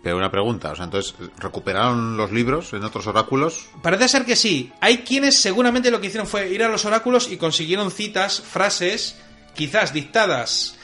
Pero 0.03 0.17
una 0.17 0.29
pregunta, 0.29 0.71
o 0.71 0.75
sea, 0.75 0.85
entonces, 0.85 1.15
¿recuperaron 1.39 2.15
los 2.15 2.31
libros 2.31 2.73
en 2.73 2.83
otros 2.83 3.07
oráculos? 3.07 3.67
Parece 3.81 4.07
ser 4.07 4.23
que 4.25 4.35
sí. 4.35 4.71
Hay 4.81 4.99
quienes 4.99 5.39
seguramente 5.41 5.89
lo 5.89 5.99
que 5.99 6.07
hicieron 6.07 6.27
fue 6.27 6.47
ir 6.49 6.63
a 6.63 6.69
los 6.69 6.85
oráculos 6.85 7.27
y 7.31 7.37
consiguieron 7.37 7.89
citas, 7.89 8.39
frases, 8.41 9.19
quizás 9.55 9.93
dictadas, 9.93 10.77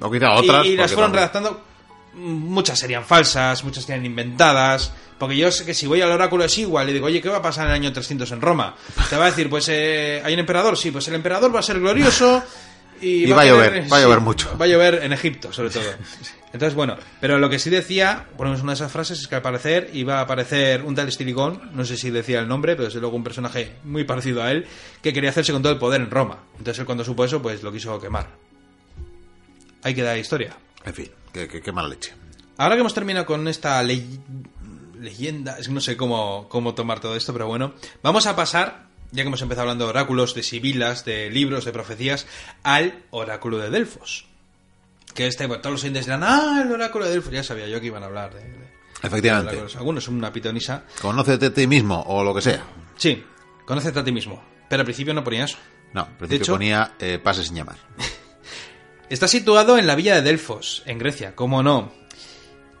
O 0.00 0.10
quizá 0.10 0.32
otras. 0.32 0.66
y, 0.66 0.70
y 0.70 0.76
las 0.76 0.92
fueron 0.92 1.12
también- 1.12 1.30
redactando. 1.30 1.64
Muchas 2.14 2.78
serían 2.78 3.04
falsas, 3.04 3.62
muchas 3.62 3.84
serían 3.84 4.04
inventadas. 4.04 4.92
Porque 5.18 5.36
yo 5.36 5.50
sé 5.52 5.64
que 5.64 5.74
si 5.74 5.86
voy 5.86 6.00
al 6.00 6.10
oráculo 6.10 6.44
es 6.44 6.58
igual. 6.58 6.86
Le 6.86 6.92
digo, 6.94 7.06
oye, 7.06 7.20
¿qué 7.20 7.28
va 7.28 7.36
a 7.38 7.42
pasar 7.42 7.64
en 7.66 7.70
el 7.70 7.74
año 7.76 7.92
300 7.92 8.30
en 8.32 8.40
Roma? 8.40 8.74
Te 9.08 9.16
va 9.16 9.26
a 9.26 9.30
decir, 9.30 9.48
pues 9.50 9.68
eh, 9.68 10.20
hay 10.24 10.32
un 10.34 10.40
emperador. 10.40 10.76
Sí, 10.76 10.90
pues 10.90 11.06
el 11.08 11.14
emperador 11.14 11.54
va 11.54 11.60
a 11.60 11.62
ser 11.62 11.78
glorioso. 11.78 12.42
Y, 13.02 13.24
Y 13.24 13.30
va 13.32 13.40
a 13.40 13.46
llover, 13.46 13.72
tener- 13.72 13.90
va 13.90 13.96
a 13.96 14.00
llover 14.02 14.20
mucho. 14.20 14.54
Va 14.60 14.66
a 14.66 14.68
llover 14.68 15.00
en 15.02 15.14
Egipto, 15.14 15.50
sobre 15.54 15.70
todo. 15.70 15.84
Entonces, 16.52 16.74
bueno, 16.74 16.98
pero 17.18 17.38
lo 17.38 17.48
que 17.48 17.58
sí 17.58 17.70
decía, 17.70 18.26
ponemos 18.36 18.60
una 18.60 18.72
de 18.72 18.74
esas 18.74 18.92
frases, 18.92 19.20
es 19.20 19.26
que 19.26 19.36
al 19.36 19.40
parecer 19.40 19.88
iba 19.94 20.18
a 20.18 20.20
aparecer 20.20 20.82
un 20.82 20.94
tal 20.94 21.08
Estilicón, 21.08 21.70
no 21.72 21.86
sé 21.86 21.96
si 21.96 22.10
decía 22.10 22.40
el 22.40 22.48
nombre, 22.48 22.74
pero 22.76 22.88
desde 22.88 23.00
luego 23.00 23.16
un 23.16 23.24
personaje 23.24 23.76
muy 23.84 24.04
parecido 24.04 24.42
a 24.42 24.50
él, 24.50 24.66
que 25.00 25.14
quería 25.14 25.30
hacerse 25.30 25.50
con 25.50 25.62
todo 25.62 25.72
el 25.72 25.78
poder 25.78 26.02
en 26.02 26.10
Roma. 26.10 26.40
Entonces 26.58 26.80
él 26.80 26.84
cuando 26.84 27.02
supo 27.02 27.24
eso, 27.24 27.40
pues 27.40 27.62
lo 27.62 27.72
quiso 27.72 27.98
quemar. 27.98 28.26
Ahí 29.82 29.94
queda 29.94 30.12
la 30.12 30.18
historia. 30.18 30.56
En 30.84 30.94
fin, 30.94 31.10
qué, 31.32 31.48
qué- 31.48 31.60
qué 31.62 31.72
mala 31.72 31.88
leche. 31.88 32.12
Ahora 32.58 32.74
que 32.74 32.80
hemos 32.80 32.94
terminado 32.94 33.26
con 33.26 33.48
esta 33.48 33.82
ley- 33.82 34.20
leyenda, 34.98 35.58
es 35.58 35.68
que 35.68 35.72
no 35.74 35.80
sé 35.80 35.96
cómo, 35.96 36.46
cómo 36.48 36.74
tomar 36.74 37.00
todo 37.00 37.16
esto, 37.16 37.32
pero 37.32 37.46
bueno, 37.46 37.72
vamos 38.02 38.26
a 38.26 38.36
pasar, 38.36 38.86
ya 39.12 39.22
que 39.22 39.28
hemos 39.28 39.40
empezado 39.42 39.62
hablando 39.62 39.84
de 39.84 39.90
oráculos, 39.90 40.34
de 40.34 40.42
sibilas, 40.42 41.04
de 41.04 41.30
libros, 41.30 41.64
de 41.64 41.72
profecías, 41.72 42.26
al 42.62 43.02
oráculo 43.10 43.58
de 43.58 43.70
Delfos. 43.70 44.26
Que 45.14 45.26
este, 45.26 45.48
todos 45.48 45.72
los 45.72 45.82
oyentes 45.82 46.04
dirán, 46.04 46.22
ah, 46.22 46.62
el 46.64 46.70
oráculo 46.70 47.06
de 47.06 47.12
Delfos, 47.12 47.32
ya 47.32 47.42
sabía 47.42 47.66
yo 47.66 47.80
que 47.80 47.86
iban 47.86 48.02
a 48.02 48.06
hablar 48.06 48.34
de, 48.34 48.40
de- 48.44 48.70
Efectivamente. 49.02 49.58
Algunos 49.78 50.04
son 50.04 50.16
una 50.16 50.30
pitonisa. 50.30 50.84
Conócete 51.00 51.46
a 51.46 51.54
ti 51.54 51.66
mismo 51.66 52.02
o 52.06 52.22
lo 52.22 52.34
que 52.34 52.42
sea. 52.42 52.62
Sí, 52.96 53.24
conócete 53.64 53.98
a 53.98 54.04
ti 54.04 54.12
mismo. 54.12 54.44
Pero 54.68 54.80
al 54.82 54.84
principio 54.84 55.14
no 55.14 55.24
ponía 55.24 55.44
eso. 55.46 55.56
No, 55.94 56.02
al 56.02 56.16
principio 56.18 56.42
hecho- 56.44 56.52
ponía 56.52 56.92
eh, 56.98 57.18
pase 57.18 57.42
sin 57.42 57.56
llamar. 57.56 57.76
Está 59.10 59.28
situado 59.28 59.76
en 59.76 59.86
la 59.86 59.96
villa 59.96 60.14
de 60.14 60.22
Delfos, 60.22 60.82
en 60.86 60.98
Grecia, 60.98 61.34
cómo 61.34 61.62
no. 61.62 61.92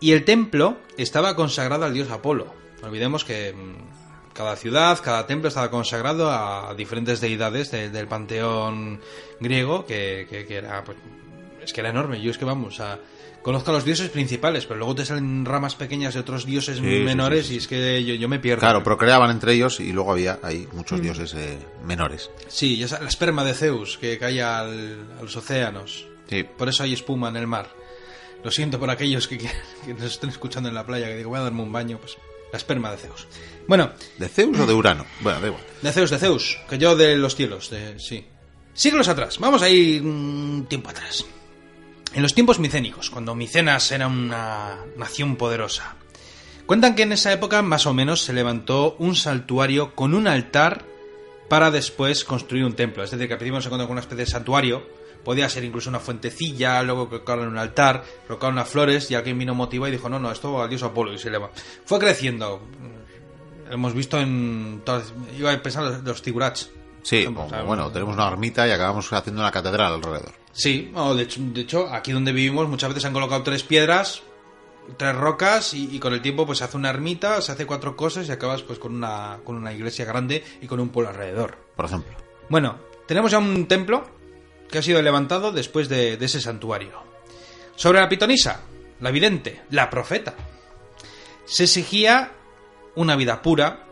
Y 0.00 0.12
el 0.12 0.24
templo 0.24 0.78
estaba 0.96 1.36
consagrado 1.36 1.84
al 1.84 1.92
dios 1.92 2.10
Apolo. 2.10 2.54
No 2.80 2.88
olvidemos 2.88 3.24
que 3.24 3.52
mm, 3.52 4.32
cada 4.32 4.56
ciudad, 4.56 4.98
cada 5.04 5.26
templo 5.26 5.48
estaba 5.48 5.70
consagrado 5.70 6.30
a 6.30 6.74
diferentes 6.76 7.20
deidades 7.20 7.70
de- 7.70 7.90
del 7.90 8.06
panteón 8.06 9.00
griego, 9.40 9.84
que, 9.84 10.26
que- 10.30 10.46
que 10.46 10.54
era, 10.56 10.82
pues, 10.84 10.96
es 11.62 11.72
que 11.72 11.80
era 11.80 11.90
enorme. 11.90 12.22
Yo 12.22 12.30
es 12.30 12.38
que 12.38 12.44
vamos, 12.46 12.80
a, 12.80 12.98
conozco 13.42 13.70
a 13.72 13.74
los 13.74 13.84
dioses 13.84 14.08
principales, 14.08 14.64
pero 14.66 14.78
luego 14.78 14.94
te 14.94 15.04
salen 15.04 15.44
ramas 15.44 15.74
pequeñas 15.74 16.14
de 16.14 16.20
otros 16.20 16.46
dioses 16.46 16.76
sí, 16.78 16.82
menores 16.82 17.42
sí, 17.42 17.48
sí, 17.48 17.54
y 17.54 17.58
es 17.58 17.68
que 17.68 18.04
yo, 18.04 18.14
yo 18.14 18.28
me 18.28 18.38
pierdo. 18.38 18.60
Claro, 18.60 18.82
procreaban 18.84 19.30
entre 19.30 19.52
ellos 19.54 19.80
y 19.80 19.92
luego 19.92 20.12
había 20.12 20.38
ahí 20.44 20.66
muchos 20.72 21.00
Mm. 21.00 21.02
dioses 21.02 21.34
eh, 21.34 21.58
menores. 21.84 22.30
Sí, 22.48 22.76
ya 22.78 22.86
la 23.00 23.08
esperma 23.08 23.42
de 23.44 23.52
Zeus 23.52 23.98
que 23.98 24.16
cae 24.16 24.40
al- 24.40 25.06
a 25.18 25.22
los 25.22 25.36
océanos. 25.36 26.06
Sí. 26.30 26.44
Por 26.44 26.68
eso 26.68 26.84
hay 26.84 26.94
espuma 26.94 27.28
en 27.28 27.36
el 27.36 27.46
mar. 27.46 27.68
Lo 28.42 28.50
siento 28.50 28.78
por 28.78 28.88
aquellos 28.88 29.28
que, 29.28 29.50
nos 29.88 30.02
estén 30.04 30.30
escuchando 30.30 30.68
en 30.68 30.74
la 30.74 30.86
playa, 30.86 31.08
que 31.08 31.16
digo, 31.16 31.30
voy 31.30 31.40
a 31.40 31.42
darme 31.42 31.62
un 31.62 31.72
baño, 31.72 31.98
pues 31.98 32.16
la 32.52 32.56
esperma 32.56 32.90
de 32.92 32.96
Zeus. 32.96 33.26
Bueno, 33.68 33.90
¿De 34.16 34.28
Zeus 34.28 34.58
o 34.58 34.66
de 34.66 34.72
Urano? 34.72 35.04
Bueno, 35.20 35.40
da 35.40 35.46
igual. 35.48 35.62
de 35.82 35.92
Zeus, 35.92 36.10
de 36.10 36.18
Zeus, 36.18 36.58
que 36.68 36.78
yo 36.78 36.96
de 36.96 37.16
los 37.16 37.36
cielos, 37.36 37.70
de, 37.70 37.98
sí. 37.98 38.26
Siglos 38.72 39.08
atrás, 39.08 39.38
vamos 39.38 39.62
a 39.62 39.68
ir 39.68 40.02
un 40.02 40.66
tiempo 40.68 40.90
atrás. 40.90 41.26
En 42.12 42.22
los 42.22 42.34
tiempos 42.34 42.58
micénicos, 42.58 43.10
cuando 43.10 43.34
Micenas 43.34 43.92
era 43.92 44.08
una 44.08 44.78
nación 44.96 45.36
poderosa. 45.36 45.96
Cuentan 46.66 46.94
que 46.94 47.02
en 47.02 47.12
esa 47.12 47.32
época 47.32 47.62
más 47.62 47.86
o 47.86 47.94
menos 47.94 48.22
se 48.22 48.32
levantó 48.32 48.96
un 48.98 49.16
saltuario 49.16 49.94
con 49.94 50.14
un 50.14 50.26
altar 50.26 50.84
para 51.48 51.70
después 51.70 52.24
construir 52.24 52.64
un 52.64 52.74
templo. 52.74 53.02
Es 53.02 53.10
decir, 53.10 53.26
que 53.26 53.34
al 53.34 53.38
principio 53.38 53.60
se 53.60 53.68
encontró 53.68 53.86
con 53.86 53.94
una 53.94 54.00
especie 54.00 54.24
de 54.24 54.30
santuario, 54.30 54.86
podía 55.24 55.48
ser 55.48 55.64
incluso 55.64 55.90
una 55.90 56.00
fuentecilla, 56.00 56.82
luego 56.82 57.08
colocaron 57.08 57.48
un 57.48 57.58
altar, 57.58 58.02
colocaron 58.26 58.54
unas 58.54 58.68
flores 58.68 59.10
y 59.10 59.14
alguien 59.14 59.38
vino 59.38 59.54
motivado 59.54 59.88
y 59.88 59.92
dijo, 59.92 60.08
no, 60.08 60.18
no, 60.18 60.30
esto 60.30 60.60
al 60.62 60.68
dios 60.68 60.82
Apolo 60.82 61.12
y 61.12 61.18
se 61.18 61.28
eleva. 61.28 61.50
Fue 61.84 61.98
creciendo. 61.98 62.60
Hemos 63.70 63.94
visto 63.94 64.18
en... 64.18 64.82
todas- 64.84 65.12
iba 65.38 65.52
a 65.52 65.62
pensar 65.62 65.84
los, 65.84 66.02
los 66.02 66.20
figurats 66.22 66.70
Sí, 67.02 67.24
O 67.26 67.32
como, 67.34 67.48
sea, 67.48 67.62
bueno, 67.62 67.90
tenemos 67.90 68.14
una 68.14 68.28
ermita 68.28 68.68
y 68.68 68.72
acabamos 68.72 69.10
haciendo 69.12 69.40
una 69.40 69.50
catedral 69.50 69.94
alrededor. 69.94 70.32
Sí, 70.52 70.92
o 70.94 71.14
de, 71.14 71.22
hecho, 71.22 71.40
de 71.42 71.60
hecho, 71.62 71.88
aquí 71.90 72.12
donde 72.12 72.32
vivimos 72.32 72.68
muchas 72.68 72.90
veces 72.90 73.06
han 73.06 73.14
colocado 73.14 73.42
tres 73.42 73.62
piedras, 73.62 74.22
tres 74.98 75.14
rocas 75.16 75.72
y, 75.72 75.96
y 75.96 75.98
con 75.98 76.12
el 76.12 76.20
tiempo 76.20 76.44
pues 76.44 76.58
se 76.58 76.64
hace 76.64 76.76
una 76.76 76.90
ermita, 76.90 77.40
se 77.40 77.52
hace 77.52 77.64
cuatro 77.64 77.96
cosas 77.96 78.28
y 78.28 78.32
acabas 78.32 78.60
pues 78.62 78.78
con 78.78 78.94
una, 78.94 79.38
con 79.44 79.56
una 79.56 79.72
iglesia 79.72 80.04
grande 80.04 80.44
y 80.60 80.66
con 80.66 80.78
un 80.78 80.90
pueblo 80.90 81.08
alrededor. 81.10 81.56
Por 81.74 81.86
ejemplo. 81.86 82.12
Bueno, 82.50 82.76
tenemos 83.06 83.30
ya 83.30 83.38
un 83.38 83.64
templo 83.66 84.04
que 84.70 84.78
ha 84.78 84.82
sido 84.82 85.02
levantado 85.02 85.52
después 85.52 85.88
de, 85.88 86.14
ese 86.20 86.40
santuario. 86.40 87.02
Sobre 87.76 88.00
la 88.00 88.08
pitonisa, 88.08 88.62
la 89.00 89.10
vidente, 89.10 89.62
la 89.70 89.90
profeta. 89.90 90.34
Se 91.44 91.64
exigía 91.64 92.32
una 92.94 93.16
vida 93.16 93.42
pura, 93.42 93.86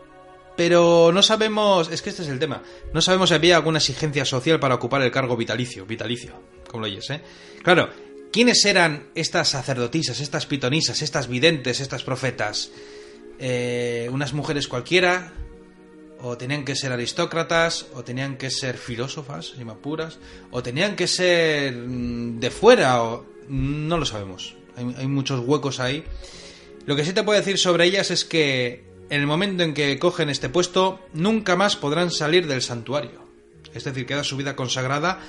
pero 0.55 1.11
no 1.13 1.21
sabemos, 1.21 1.89
es 1.89 2.01
que 2.01 2.09
este 2.09 2.23
es 2.23 2.29
el 2.29 2.39
tema, 2.39 2.61
no 2.93 3.01
sabemos 3.01 3.29
si 3.29 3.35
había 3.35 3.55
alguna 3.55 3.79
exigencia 3.79 4.25
social 4.25 4.59
para 4.59 4.75
ocupar 4.75 5.01
el 5.01 5.11
cargo 5.11 5.35
vitalicio, 5.35 5.85
vitalicio, 5.85 6.33
como 6.67 6.81
lo 6.81 6.91
oyes, 6.91 7.09
¿eh? 7.09 7.21
Claro, 7.63 7.89
¿quiénes 8.31 8.63
eran 8.65 9.09
estas 9.15 9.49
sacerdotisas, 9.49 10.19
estas 10.19 10.45
pitonisas, 10.45 11.01
estas 11.01 11.27
videntes, 11.27 11.79
estas 11.79 12.03
profetas? 12.03 12.71
Eh, 13.39 14.09
¿Unas 14.11 14.33
mujeres 14.33 14.67
cualquiera? 14.67 15.33
O 16.21 16.37
tenían 16.37 16.65
que 16.65 16.75
ser 16.75 16.91
aristócratas, 16.91 17.87
o 17.93 18.03
tenían 18.03 18.37
que 18.37 18.49
ser 18.49 18.77
filósofas, 18.77 19.53
si 19.57 19.63
me 19.63 19.71
apuras, 19.71 20.19
o 20.51 20.61
tenían 20.61 20.95
que 20.95 21.07
ser 21.07 21.73
mm, 21.73 22.39
de 22.39 22.51
fuera, 22.51 23.03
o 23.03 23.25
no 23.47 23.97
lo 23.97 24.05
sabemos. 24.05 24.55
Hay, 24.75 24.93
hay 24.97 25.07
muchos 25.07 25.39
huecos 25.45 25.79
ahí. 25.79 26.03
Lo 26.85 26.95
que 26.95 27.05
sí 27.05 27.13
te 27.13 27.23
puedo 27.23 27.39
decir 27.39 27.57
sobre 27.57 27.85
ellas 27.85 28.11
es 28.11 28.25
que 28.25 28.83
en 29.09 29.21
el 29.21 29.27
momento 29.27 29.63
en 29.63 29.73
que 29.73 29.97
cogen 29.99 30.29
este 30.29 30.49
puesto, 30.49 30.99
nunca 31.13 31.55
más 31.55 31.75
podrán 31.75 32.11
salir 32.11 32.47
del 32.47 32.61
santuario. 32.61 33.27
Es 33.73 33.83
decir, 33.83 34.05
queda 34.05 34.23
su 34.23 34.37
vida 34.37 34.55
consagrada 34.55 35.19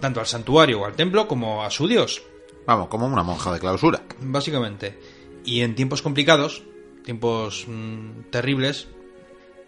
tanto 0.00 0.20
al 0.20 0.26
santuario 0.26 0.80
o 0.80 0.84
al 0.84 0.94
templo 0.94 1.26
como 1.28 1.64
a 1.64 1.70
su 1.70 1.88
dios, 1.88 2.22
Vamos, 2.66 2.88
como 2.88 3.06
una 3.06 3.22
monja 3.22 3.50
de 3.52 3.60
clausura. 3.60 4.02
básicamente. 4.20 4.98
Y 5.44 5.62
en 5.62 5.74
tiempos 5.74 6.02
complicados, 6.02 6.62
tiempos 7.02 7.64
mm, 7.66 8.28
terribles, 8.30 8.88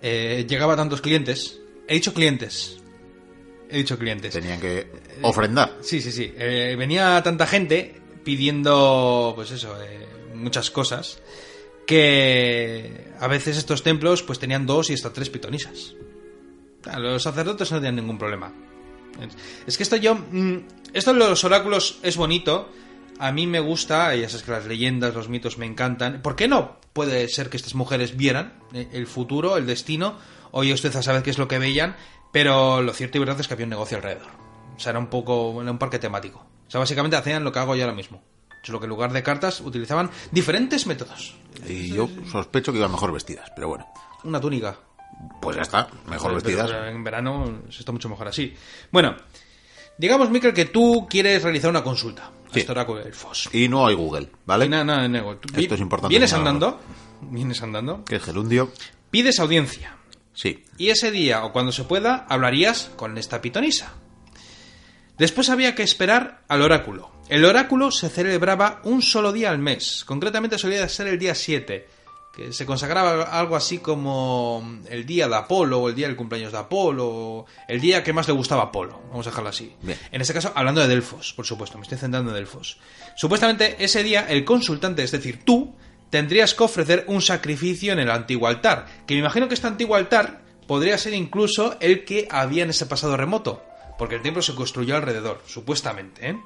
eh, 0.02 0.46
llegaba 0.48 0.74
a 0.74 0.76
tantos 0.76 1.00
clientes. 1.00 1.58
He 1.88 1.94
dicho 1.94 2.12
clientes. 2.14 2.78
He 3.68 3.78
dicho 3.78 3.98
clientes. 3.98 4.32
Tenían 4.32 4.60
que 4.60 4.90
ofrendar. 5.22 5.76
Sí, 5.80 6.00
sí, 6.00 6.10
sí. 6.12 6.32
Eh, 6.36 6.74
venía 6.78 7.22
tanta 7.22 7.46
gente 7.46 8.00
pidiendo, 8.24 9.32
pues 9.36 9.50
eso, 9.52 9.80
eh, 9.82 10.06
muchas 10.34 10.70
cosas, 10.70 11.20
que 11.86 13.08
a 13.18 13.26
veces 13.28 13.56
estos 13.56 13.82
templos 13.82 14.22
pues 14.22 14.38
tenían 14.38 14.66
dos 14.66 14.90
y 14.90 14.94
hasta 14.94 15.12
tres 15.12 15.30
pitonisas. 15.30 15.94
Claro, 16.82 17.00
Los 17.12 17.22
sacerdotes 17.22 17.70
no 17.72 17.78
tenían 17.78 17.96
ningún 17.96 18.18
problema. 18.18 18.52
Es- 19.66 19.76
que 19.76 19.82
esto 19.82 19.96
yo... 19.96 20.14
mm, 20.14 20.56
Esto 20.92 21.12
de 21.12 21.18
los 21.20 21.44
oráculos 21.44 21.98
es 22.02 22.16
bonito. 22.16 22.68
A 23.20 23.32
mí 23.32 23.46
me 23.46 23.60
gusta, 23.60 24.14
ya 24.16 24.28
sabes 24.28 24.42
que 24.44 24.50
las 24.50 24.64
leyendas, 24.66 25.14
los 25.14 25.28
mitos 25.28 25.58
me 25.58 25.66
encantan. 25.66 26.22
¿Por 26.22 26.36
qué 26.36 26.48
no 26.48 26.78
puede 26.92 27.28
ser 27.28 27.50
que 27.50 27.56
estas 27.58 27.74
mujeres 27.74 28.16
vieran 28.16 28.54
eh, 28.72 28.88
el 28.92 29.06
futuro, 29.06 29.56
el 29.56 29.66
destino? 29.66 30.16
Oye, 30.52 30.72
usted 30.72 30.94
a 30.96 31.02
saber 31.02 31.22
qué 31.22 31.30
es 31.30 31.38
lo 31.38 31.46
que 31.46 31.58
veían, 31.58 31.96
pero 32.32 32.80
lo 32.82 32.92
cierto 32.92 33.18
y 33.18 33.20
verdad 33.20 33.38
es 33.38 33.46
que 33.46 33.54
había 33.54 33.66
un 33.66 33.70
negocio 33.70 33.98
alrededor. 33.98 34.26
O 34.74 34.80
sea, 34.80 34.90
era 34.90 34.98
un 34.98 35.08
poco, 35.08 35.60
era 35.60 35.70
un 35.70 35.78
parque 35.78 35.98
temático. 35.98 36.38
O 36.66 36.70
sea, 36.70 36.80
básicamente 36.80 37.16
hacían 37.16 37.44
lo 37.44 37.52
que 37.52 37.58
hago 37.58 37.76
yo 37.76 37.82
ahora 37.84 37.94
mismo. 37.94 38.22
Solo 38.62 38.78
que 38.80 38.86
en 38.86 38.90
lugar 38.90 39.12
de 39.12 39.22
cartas 39.22 39.60
utilizaban 39.60 40.10
diferentes 40.30 40.86
métodos. 40.86 41.34
Y 41.66 41.92
yo 41.92 42.08
sospecho 42.30 42.72
que 42.72 42.78
iban 42.78 42.90
mejor 42.90 43.12
vestidas, 43.12 43.50
pero 43.54 43.68
bueno. 43.68 43.86
Una 44.24 44.40
túnica. 44.40 44.78
Pues 45.42 45.56
ya 45.56 45.62
está, 45.62 45.88
mejor 46.06 46.30
Pero- 46.30 46.34
vestidas. 46.36 46.70
pero 46.70 46.86
en 46.86 47.04
verano 47.04 47.60
se 47.70 47.80
está 47.80 47.92
mucho 47.92 48.08
mejor 48.08 48.28
así. 48.28 48.54
Bueno, 48.90 49.14
digamos, 49.98 50.30
Miquel, 50.30 50.54
que 50.54 50.64
tú 50.66 51.06
quieres 51.08 51.42
realizar 51.42 51.68
una 51.70 51.82
consulta. 51.84 52.30
FOS. 53.12 53.50
Y 53.52 53.68
no 53.68 53.86
hay 53.86 53.94
Google, 53.94 54.30
¿vale? 54.46 54.68
Tú 54.68 55.48
Esto 55.56 55.74
es 55.74 55.80
importante 55.80 56.08
Vienes 56.12 56.32
andando, 56.32 56.80
vienes 57.22 57.62
andando, 57.62 58.04
Que 58.04 58.16
es 58.16 58.22
gerundio. 58.22 58.72
pides 59.10 59.38
audiencia. 59.40 59.96
Sí. 60.32 60.64
Y 60.78 60.90
ese 60.90 61.10
día, 61.10 61.44
o 61.44 61.52
cuando 61.52 61.72
se 61.72 61.84
pueda, 61.84 62.26
hablarías 62.28 62.90
con 62.96 63.18
esta 63.18 63.40
pitonisa. 63.40 63.94
Después 65.18 65.50
había 65.50 65.74
que 65.74 65.82
esperar 65.82 66.42
al 66.48 66.62
oráculo. 66.62 67.10
El 67.28 67.44
oráculo 67.44 67.90
se 67.90 68.08
celebraba 68.08 68.80
un 68.84 69.02
solo 69.02 69.32
día 69.32 69.50
al 69.50 69.58
mes. 69.58 70.04
Concretamente 70.06 70.58
solía 70.58 70.88
ser 70.88 71.08
el 71.08 71.18
día 71.18 71.34
7, 71.34 71.86
que 72.32 72.52
se 72.52 72.64
consagraba 72.64 73.22
algo 73.24 73.56
así 73.56 73.78
como 73.78 74.80
el 74.88 75.04
día 75.04 75.28
de 75.28 75.34
Apolo, 75.34 75.80
o 75.80 75.88
el 75.88 75.94
día 75.94 76.06
del 76.06 76.16
cumpleaños 76.16 76.52
de 76.52 76.58
Apolo, 76.58 77.08
o 77.08 77.46
el 77.66 77.80
día 77.80 78.04
que 78.04 78.12
más 78.12 78.28
le 78.28 78.34
gustaba 78.34 78.62
a 78.62 78.64
Apolo. 78.66 79.00
Vamos 79.10 79.26
a 79.26 79.30
dejarlo 79.30 79.50
así. 79.50 79.74
Bien. 79.82 79.98
En 80.12 80.20
este 80.20 80.32
caso, 80.32 80.52
hablando 80.54 80.80
de 80.80 80.88
Delfos, 80.88 81.32
por 81.32 81.44
supuesto, 81.44 81.76
me 81.78 81.82
estoy 81.82 81.98
centrando 81.98 82.30
en 82.30 82.36
Delfos. 82.36 82.78
Supuestamente 83.16 83.76
ese 83.80 84.02
día 84.02 84.26
el 84.28 84.44
consultante, 84.44 85.02
es 85.02 85.10
decir, 85.10 85.44
tú, 85.44 85.74
tendrías 86.10 86.54
que 86.54 86.64
ofrecer 86.64 87.04
un 87.08 87.22
sacrificio 87.22 87.92
en 87.92 87.98
el 87.98 88.10
antiguo 88.10 88.48
altar. 88.48 88.86
Que 89.06 89.14
me 89.14 89.20
imagino 89.20 89.48
que 89.48 89.54
este 89.54 89.66
antiguo 89.66 89.96
altar 89.96 90.42
podría 90.66 90.98
ser 90.98 91.14
incluso 91.14 91.76
el 91.80 92.04
que 92.04 92.28
había 92.30 92.64
en 92.64 92.70
ese 92.70 92.86
pasado 92.86 93.16
remoto. 93.16 93.64
Porque 93.98 94.14
el 94.16 94.22
templo 94.22 94.42
se 94.42 94.54
construyó 94.54 94.96
alrededor, 94.96 95.42
supuestamente, 95.46 96.30
¿eh? 96.30 96.36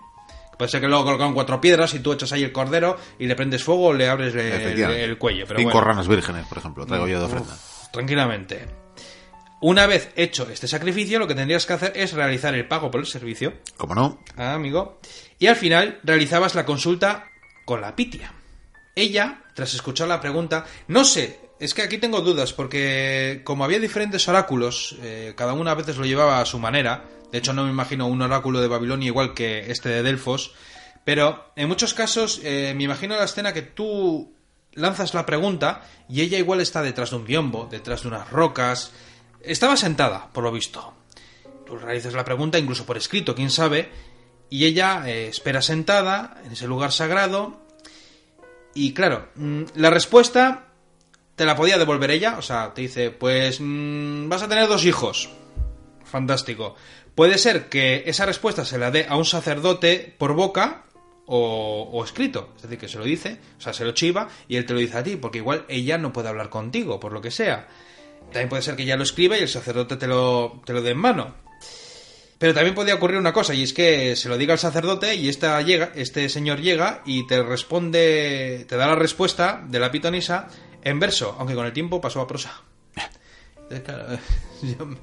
Puede 0.59 0.71
ser 0.71 0.81
que 0.81 0.89
luego 0.89 1.05
colocaron 1.05 1.35
cuatro 1.35 1.61
piedras 1.61 1.95
y 1.95 2.01
tú 2.01 2.13
echas 2.13 2.33
ahí 2.33 2.43
el 2.45 2.53
cordero 2.53 2.97
y 3.19 3.27
le 3.27 3.35
prendes 3.37 3.63
fuego 3.65 3.87
o 3.87 3.93
le 3.93 4.09
abres 4.09 4.35
el, 4.35 4.41
Efectivamente. 4.41 5.05
el 5.05 5.19
cuello. 5.19 5.45
Pero 5.47 5.59
Cinco 5.59 5.73
bueno. 5.73 5.87
ranas 5.89 6.09
vírgenes, 6.09 6.47
por 6.47 6.59
ejemplo, 6.59 6.87
traigo 6.87 7.09
yo 7.09 7.19
de 7.21 7.27
ofrenda. 7.27 7.57
Tranquilamente. 7.93 8.67
Una 9.61 9.87
vez 9.87 10.11
hecho 10.17 10.47
este 10.51 10.69
sacrificio, 10.69 11.19
lo 11.19 11.27
que 11.27 11.35
tendrías 11.35 11.65
que 11.65 11.73
hacer 11.73 11.93
es 11.97 12.13
realizar 12.13 12.55
el 12.55 12.69
pago 12.69 12.91
por 12.91 13.01
el 13.01 13.07
servicio, 13.07 13.55
Como 13.79 13.95
no, 13.95 14.21
ah, 14.37 14.53
amigo, 14.55 14.99
y 15.39 15.47
al 15.47 15.57
final 15.57 16.01
realizabas 16.03 16.55
la 16.55 16.67
consulta 16.67 17.31
con 17.65 17.81
la 17.81 17.97
pitia. 17.97 18.33
Ella, 18.95 19.43
tras 19.55 19.73
escuchar 19.75 20.09
la 20.09 20.21
pregunta, 20.21 20.67
no 20.89 21.05
sé, 21.05 21.41
es 21.61 21.73
que 21.73 21.83
aquí 21.83 21.97
tengo 21.99 22.21
dudas, 22.21 22.53
porque 22.53 23.41
como 23.43 23.65
había 23.65 23.79
diferentes 23.81 24.29
oráculos, 24.29 24.97
eh, 25.03 25.33
cada 25.35 25.55
uno 25.55 25.71
a 25.71 25.75
veces 25.75 25.97
lo 25.97 26.05
llevaba 26.05 26.41
a 26.41 26.45
su 26.47 26.59
manera, 26.59 27.05
de 27.35 27.39
hecho 27.39 27.53
no 27.53 27.65
me 27.65 27.71
imagino 27.71 28.07
un 28.07 28.23
oráculo 28.23 28.61
de 28.61 28.69
Babilonia 28.69 29.09
igual 29.09 29.35
que 29.35 29.69
este 29.73 29.89
de 29.89 30.05
Delfos, 30.05 30.55
pero 31.03 31.51
en 31.57 31.67
muchos 31.67 31.93
casos 31.93 32.41
eh, 32.45 32.75
me 32.77 32.85
imagino 32.85 33.17
la 33.17 33.25
escena 33.25 33.53
que 33.53 33.63
tú 33.63 34.33
lanzas 34.75 35.15
la 35.15 35.27
pregunta 35.27 35.83
y 36.09 36.21
ella 36.21 36.39
igual 36.39 36.61
está 36.61 36.81
detrás 36.81 37.11
de 37.11 37.17
un 37.17 37.25
biombo, 37.25 37.67
detrás 37.69 38.03
de 38.03 38.09
unas 38.09 38.31
rocas, 38.31 38.93
estaba 39.41 39.77
sentada, 39.77 40.29
por 40.33 40.45
lo 40.45 40.53
visto. 40.53 40.95
Tú 41.67 41.77
realizas 41.77 42.15
la 42.15 42.25
pregunta, 42.25 42.57
incluso 42.57 42.87
por 42.87 42.97
escrito, 42.97 43.35
quién 43.35 43.51
sabe, 43.51 43.91
y 44.49 44.67
ella 44.67 45.03
eh, 45.05 45.27
espera 45.27 45.61
sentada 45.61 46.41
en 46.45 46.53
ese 46.53 46.69
lugar 46.69 46.93
sagrado. 46.93 47.67
Y 48.75 48.95
claro, 48.95 49.31
mm, 49.35 49.63
la 49.75 49.91
respuesta 49.91 50.69
te 51.35 51.45
la 51.45 51.57
podía 51.57 51.79
devolver 51.79 52.13
ella, 52.13 52.37
o 52.39 52.43
sea, 52.43 52.73
te 52.75 52.83
dice, 52.83 53.11
pues 53.11 53.59
mm, 53.61 54.29
vas 54.29 54.43
a 54.43 54.49
tener 54.49 54.69
dos 54.69 54.85
hijos. 54.85 55.31
Fantástico. 56.05 56.77
Puede 57.15 57.39
ser 57.39 57.69
que 57.69 58.03
esa 58.07 58.27
respuesta 58.27 58.65
se 58.65 58.79
la 58.79 58.91
dé 58.91 59.07
a 59.09 59.17
un 59.17 59.25
sacerdote 59.25 60.15
por 60.19 60.35
boca 60.35 60.85
o, 61.27 61.89
o 61.93 62.05
escrito, 62.05 62.51
es 62.57 62.63
decir, 62.63 62.79
que 62.79 62.89
se 62.89 62.99
lo 62.99 63.05
dice, 63.05 63.39
o 63.57 63.61
sea, 63.61 63.73
se 63.73 63.85
lo 63.85 63.93
chiva 63.93 64.29
y 64.49 64.57
él 64.57 64.67
te 64.67 64.75
lo 64.75 64.81
dice 64.81 64.99
a 64.99 65.03
ti, 65.05 65.17
porque 65.17 65.39
igual 65.39 65.65
ella 65.69 65.97
no 65.97 66.13
puede 66.13 66.29
hablar 66.29 66.51
contigo, 66.51 66.99
por 67.01 67.13
lo 67.13 67.21
que 67.23 67.31
sea. 67.31 67.69
También 68.33 68.49
puede 68.49 68.63
ser 68.63 68.75
que 68.77 68.83
ella 68.83 68.97
lo 68.97 69.05
escriba 69.05 69.39
y 69.39 69.43
el 69.43 69.49
sacerdote 69.49 69.97
te 69.97 70.07
lo, 70.07 70.61
te 70.67 70.73
lo 70.73 70.83
dé 70.83 70.91
en 70.91 70.99
mano. 70.99 71.35
Pero 72.39 72.53
también 72.53 72.75
podría 72.75 72.97
ocurrir 72.97 73.17
una 73.19 73.33
cosa, 73.33 73.55
y 73.55 73.63
es 73.63 73.73
que 73.73 74.17
se 74.17 74.29
lo 74.29 74.37
diga 74.37 74.53
al 74.55 74.59
sacerdote 74.59 75.15
y 75.15 75.29
esta 75.29 75.61
llega, 75.63 75.93
este 75.95 76.29
señor 76.29 76.61
llega 76.61 77.01
y 77.07 77.27
te 77.29 77.43
responde, 77.43 78.67
te 78.69 78.77
da 78.77 78.89
la 78.89 78.97
respuesta 78.97 79.63
de 79.69 79.79
la 79.79 79.91
pitonisa 79.93 80.49
en 80.83 80.99
verso, 80.99 81.37
aunque 81.39 81.55
con 81.55 81.65
el 81.65 81.73
tiempo 81.73 82.01
pasó 82.01 82.21
a 82.21 82.27
prosa. 82.27 82.61
Entonces, 83.71 83.81
claro, 83.85 84.19
yo- 84.63 84.97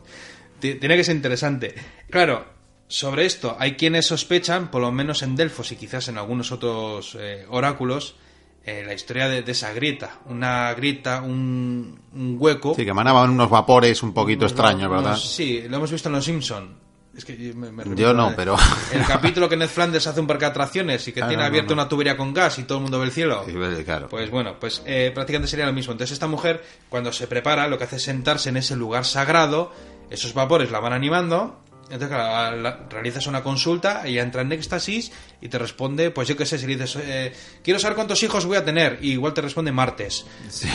tiene 0.62 0.96
que 0.98 1.04
ser 1.04 1.16
interesante. 1.16 1.74
Claro, 2.10 2.46
sobre 2.88 3.26
esto 3.26 3.56
hay 3.60 3.74
quienes 3.76 4.06
sospechan, 4.08 4.70
por 4.72 4.82
lo 4.82 4.92
menos 4.92 5.22
en 5.24 5.36
Delfos 5.36 5.72
y 5.72 5.76
quizás 5.76 6.08
en 6.08 6.18
algunos 6.18 6.52
otros 6.52 7.18
eh, 7.20 7.46
oráculos, 7.50 8.16
eh, 8.64 8.84
la 8.86 8.94
historia 8.94 9.28
de, 9.28 9.42
de 9.42 9.52
esa 9.54 9.74
grieta. 9.74 10.20
Una 10.26 10.74
grieta, 10.74 11.22
un, 11.22 12.00
un 12.14 12.36
hueco. 12.40 12.76
sí, 12.76 12.84
que 12.84 12.92
emanaban 12.92 13.30
unos 13.32 13.50
vapores 13.50 14.04
un 14.04 14.14
poquito 14.14 14.42
Unos- 14.46 14.52
extraños, 14.52 14.90
¿verdad? 14.90 15.06
unos- 15.12 15.34
sí, 15.34 15.64
lo 15.68 15.78
hemos 15.78 15.92
visto 15.92 16.10
en 16.10 16.14
Los 16.16 16.26
Simpson. 16.26 16.82
Es 17.14 17.26
que 17.26 17.34
me- 17.54 17.72
me 17.74 17.84
Yo 17.96 18.14
no, 18.14 18.30
recuerda- 18.30 18.36
pero- 18.38 18.58
El 18.94 19.06
capítulo 19.08 19.50
que 19.50 19.58
Ned 19.58 19.68
Flanders 19.68 20.08
hace 20.08 20.20
un 20.22 20.28
parque 20.28 20.46
de 20.46 20.52
atracciones 20.52 21.06
y 21.10 21.12
que 21.12 21.22
Ah, 21.22 21.28
tiene 21.28 21.44
no, 21.50 21.62
no. 21.64 21.74
una 21.74 21.90
tubería 21.90 22.16
con 22.16 22.34
gas 22.34 22.58
y 22.60 22.64
todo 22.64 22.78
el 22.78 22.84
mundo 22.84 23.00
ve 23.00 23.06
el 23.08 23.12
cielo. 23.12 23.44
Sí, 23.46 23.84
claro. 23.84 24.08
Pues 24.08 24.30
bueno, 24.30 24.56
pues 24.60 24.82
eh, 24.86 25.12
prácticamente 25.14 25.50
sería 25.50 25.66
lo 25.66 25.74
mismo. 25.74 25.92
Entonces 25.92 26.14
esta 26.14 26.28
mujer, 26.28 26.64
cuando 26.88 27.12
se 27.12 27.28
prepara, 27.28 27.68
lo 27.68 27.78
que 27.78 27.84
hace 27.84 27.98
es 27.98 28.04
sentarse 28.04 28.48
en 28.50 28.56
ese 28.58 28.78
lugar 28.78 29.04
sagrado, 29.04 29.74
esos 30.12 30.34
vapores 30.34 30.70
la 30.72 30.80
van 30.80 30.94
animando, 30.94 31.58
Entonces, 31.90 32.08
claro, 32.16 32.56
la- 32.56 32.88
realizas 32.90 33.28
una 33.28 33.44
consulta, 33.44 34.04
ella 34.08 34.22
entra 34.22 34.44
en 34.44 34.52
éxtasis 34.54 35.12
y 35.42 35.50
te 35.50 35.58
responde, 35.58 36.10
pues 36.10 36.26
yo 36.26 36.38
qué 36.38 36.46
sé, 36.46 36.58
si 36.58 36.66
le 36.66 36.78
dices, 36.78 36.98
eh, 37.04 37.34
quiero 37.62 37.82
saber 37.82 37.96
cuántos 37.96 38.24
hijos 38.24 38.46
voy 38.46 38.56
a 38.56 38.64
tener, 38.64 39.00
y 39.02 39.12
igual 39.12 39.34
te 39.34 39.42
responde 39.42 39.74
martes. 39.74 40.26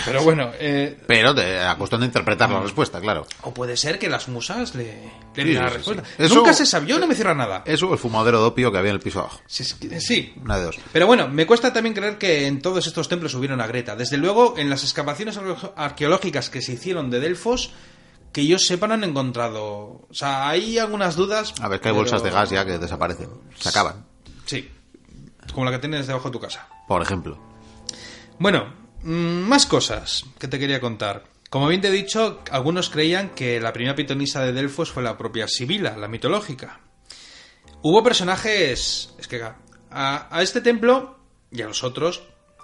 Pero 0.05 0.23
bueno, 0.23 0.51
eh, 0.61 0.95
Pero 1.07 1.35
te, 1.35 1.59
a 1.59 1.75
cuestión 1.77 2.03
de 2.03 2.09
interpretar 2.09 2.51
la 2.51 2.61
respuesta, 2.61 3.01
claro. 3.01 3.27
o 3.45 3.55
puede 3.55 3.79
ser 3.79 3.99
que 3.99 4.11
las 4.11 4.29
musas 4.29 4.75
le, 4.75 4.85
le 5.35 5.43
Sí, 5.43 5.49
digan 5.49 5.63
la 5.65 5.71
sí, 5.71 5.77
respuesta. 5.79 6.05
sí. 6.05 6.23
Eso- 6.23 6.35
Nunca 6.35 6.53
se 6.53 6.67
sabe, 6.67 6.87
yo 6.87 6.99
no 6.99 7.07
me 7.07 7.15
cierro 7.15 7.31
a 7.31 7.35
nada. 7.35 7.63
Eso 7.65 7.91
el 7.95 7.99
fumadero 7.99 8.41
de 8.43 8.49
opio 8.49 8.71
que 8.71 8.77
había 8.77 8.91
en 8.91 8.97
el 8.97 9.03
piso 9.03 9.21
abajo. 9.21 9.41
Sí, 9.47 9.65
sí, 9.65 10.35
Una 10.45 10.59
de 10.59 10.65
dos. 10.65 10.77
Pero 10.93 11.07
bueno, 11.07 11.29
me 11.29 11.47
cuesta 11.47 11.73
también 11.73 11.95
creer 11.95 12.19
que 12.19 12.47
en 12.47 12.61
todos 12.61 12.87
estos 12.87 13.09
templos 13.09 13.33
hubiera 13.35 13.55
una 13.55 13.67
Greta. 13.67 13.97
Desde 13.97 14.19
luego, 14.19 14.57
en 14.59 14.69
las 14.69 14.83
excavaciones 14.83 15.39
arqueo- 15.39 15.73
arqueológicas 15.77 16.51
que 16.51 16.61
se 16.61 16.73
hicieron 16.75 17.09
de 17.09 17.21
Delfos, 17.21 17.71
que 18.37 18.47
yo 18.47 18.59
sepa, 18.59 18.87
no 18.87 18.93
han 18.93 19.03
encontrado. 19.05 19.65
O 19.65 20.09
sea, 20.13 20.47
hay 20.51 20.79
algunas 20.79 21.17
dudas. 21.17 21.55
A 21.59 21.69
ver, 21.69 21.81
que 21.81 21.89
hay 21.89 21.95
pero- 21.95 22.03
bolsas 22.03 22.23
de 22.23 22.29
gas 22.31 22.51
ya 22.51 22.67
que 22.67 22.77
desaparecen. 22.79 23.31
Se 23.59 23.71
acaban, 23.71 24.05
Sí. 24.45 24.71
Como 25.55 25.65
la 25.65 25.71
que 25.71 25.79
tienes 25.79 26.07
debajo 26.07 26.29
de 26.29 26.33
tu 26.35 26.41
casa. 26.41 26.69
por 26.87 27.01
ejemplo. 27.01 27.39
Bueno, 28.39 28.75
mm, 29.03 29.09
más 29.49 29.65
cosas 29.65 30.25
que 30.39 30.49
te 30.49 30.59
quería 30.59 30.81
contar. 30.83 31.25
Como 31.49 31.67
bien 31.69 31.81
te 31.81 31.89
he 31.89 31.91
dicho, 31.91 32.43
algunos 32.51 32.91
creían 32.91 33.31
que 33.31 33.59
la 33.59 33.73
primera 33.73 33.97
pitonisa 33.97 34.45
de 34.45 34.53
Delfos 34.53 34.93
fue 34.93 35.03
la 35.03 35.17
propia 35.17 35.49
Sibila, 35.49 35.97
la 35.97 36.07
mitológica. 36.09 36.81
Hubo 37.81 38.03
personajes... 38.03 39.15
Es 39.19 39.29
que 39.29 39.43
a, 39.43 39.57
a 40.31 40.43
este 40.43 40.61
templo 40.61 41.19
y 41.51 41.63
a 41.63 41.67
los 41.69 41.83
otros, 41.85 42.23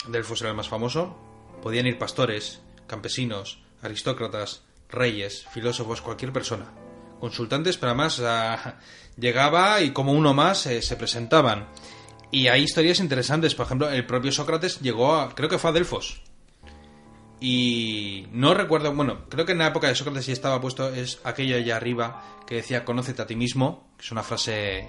Delfos 0.09 0.43
era 0.43 0.51
el 0.51 0.57
más 0.57 0.69
famoso, 0.69 1.17
podían 1.63 1.87
ir 1.87 1.97
pastores, 1.99 2.61
campesinos, 2.87 3.63
aristócratas, 3.81 4.63
reyes, 4.93 5.47
filósofos, 5.51 6.01
cualquier 6.03 6.33
persona. 6.33 6.67
Consultantes, 7.21 7.77
pero 7.77 7.91
además 7.91 8.21
ah, 8.25 8.77
llegaba 9.17 9.81
y 9.81 9.91
como 9.91 10.13
uno 10.13 10.35
más 10.35 10.67
eh, 10.67 10.83
se 10.83 10.97
presentaban. 10.97 11.69
Y 12.31 12.49
hay 12.49 12.63
historias 12.63 12.99
interesantes. 13.01 13.55
Por 13.55 13.67
ejemplo, 13.67 13.91
el 13.91 14.07
propio 14.07 14.33
Sócrates 14.33 14.81
llegó 14.81 15.15
a. 15.17 15.35
Creo 15.35 15.49
que 15.49 15.59
fue 15.59 15.71
a 15.71 15.73
Delfos. 15.73 16.21
Y 17.41 18.27
no 18.33 18.55
recuerdo. 18.55 18.95
Bueno, 18.95 19.27
creo 19.29 19.45
que 19.45 19.53
en 19.53 19.59
la 19.59 19.69
época 19.69 19.89
de 19.89 19.95
Sócrates 19.95 20.27
ya 20.27 20.33
estaba 20.33 20.61
puesto. 20.61 20.89
Es 20.95 21.21
aquello 21.25 21.57
allá 21.57 21.77
arriba 21.77 22.23
que 22.47 22.57
decía: 22.57 22.85
Conócete 22.85 23.23
a 23.23 23.27
ti 23.27 23.37
mismo. 23.37 23.93
Que 23.97 24.05
es 24.05 24.13
una 24.13 24.23
frase 24.23 24.87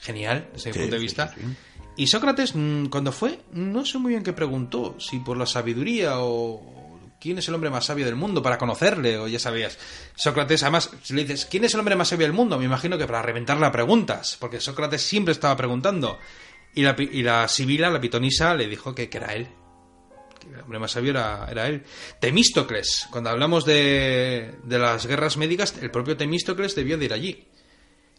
genial 0.00 0.48
desde 0.52 0.70
mi 0.70 0.74
Sí, 0.74 0.80
punto 0.80 0.94
de 0.96 1.00
vista. 1.00 1.28
sí, 1.34 1.40
sí. 1.40 1.56
Y 1.96 2.06
Sócrates, 2.08 2.54
mm, 2.54 2.86
cuando 2.86 3.12
fue, 3.12 3.38
no 3.52 3.84
sé 3.86 3.98
muy 3.98 4.10
bien 4.10 4.22
qué 4.24 4.32
preguntó. 4.32 4.96
Si 4.98 5.18
por 5.20 5.36
la 5.36 5.46
sabiduría 5.46 6.18
o. 6.20 6.83
¿Quién 7.24 7.38
es 7.38 7.48
el 7.48 7.54
hombre 7.54 7.70
más 7.70 7.86
sabio 7.86 8.04
del 8.04 8.16
mundo? 8.16 8.42
Para 8.42 8.58
conocerle, 8.58 9.16
o 9.16 9.26
ya 9.26 9.38
sabías. 9.38 9.78
Sócrates, 10.14 10.62
además, 10.62 10.90
le 11.08 11.22
dices, 11.22 11.46
¿quién 11.46 11.64
es 11.64 11.72
el 11.72 11.80
hombre 11.80 11.96
más 11.96 12.08
sabio 12.08 12.26
del 12.26 12.34
mundo? 12.34 12.58
Me 12.58 12.66
imagino 12.66 12.98
que 12.98 13.06
para 13.06 13.22
reventarle 13.22 13.64
a 13.64 13.72
preguntas, 13.72 14.36
porque 14.38 14.60
Sócrates 14.60 15.00
siempre 15.00 15.32
estaba 15.32 15.56
preguntando. 15.56 16.18
Y 16.74 16.82
la, 16.82 16.94
y 16.98 17.22
la 17.22 17.48
Sibila, 17.48 17.88
la 17.88 17.98
pitonisa, 17.98 18.52
le 18.52 18.68
dijo 18.68 18.94
que, 18.94 19.08
que 19.08 19.16
era 19.16 19.32
él. 19.32 19.48
Que 20.38 20.48
el 20.50 20.60
hombre 20.60 20.78
más 20.78 20.90
sabio 20.90 21.12
era, 21.12 21.46
era 21.50 21.66
él. 21.66 21.82
Temístocles, 22.20 23.06
cuando 23.10 23.30
hablamos 23.30 23.64
de, 23.64 24.56
de 24.62 24.78
las 24.78 25.06
guerras 25.06 25.38
médicas, 25.38 25.76
el 25.80 25.90
propio 25.90 26.18
Temístocles 26.18 26.74
debió 26.74 26.98
de 26.98 27.06
ir 27.06 27.14
allí. 27.14 27.48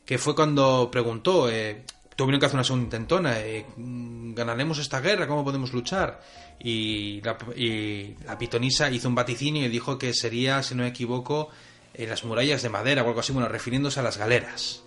Que 0.04 0.18
fue 0.18 0.34
cuando 0.34 0.90
preguntó, 0.92 1.48
eh, 1.48 1.86
tuvieron 2.16 2.40
que 2.40 2.46
hacer 2.46 2.56
una 2.56 2.64
segunda 2.64 2.86
intentona, 2.86 3.40
eh, 3.40 3.66
¿ganaremos 3.78 4.80
esta 4.80 5.02
guerra? 5.02 5.28
¿Cómo 5.28 5.44
podemos 5.44 5.74
luchar? 5.74 6.22
Y 6.60 7.22
la, 7.22 7.38
y 7.56 8.16
la 8.26 8.38
pitonisa 8.38 8.90
hizo 8.90 9.08
un 9.10 9.16
vaticinio 9.16 9.66
y 9.66 9.70
dijo 9.70 9.98
que 9.98 10.14
sería, 10.14 10.64
si 10.64 10.76
no 10.76 10.84
me 10.84 10.90
equivoco, 10.90 11.50
en 11.94 12.10
las 12.10 12.24
murallas 12.24 12.62
de 12.62 12.70
madera 12.70 13.04
o 13.04 13.08
algo 13.08 13.20
así, 13.20 13.32
bueno, 13.34 13.48
refiriéndose 13.50 14.00
a 14.00 14.04
las 14.04 14.18
galeras. 14.18 14.82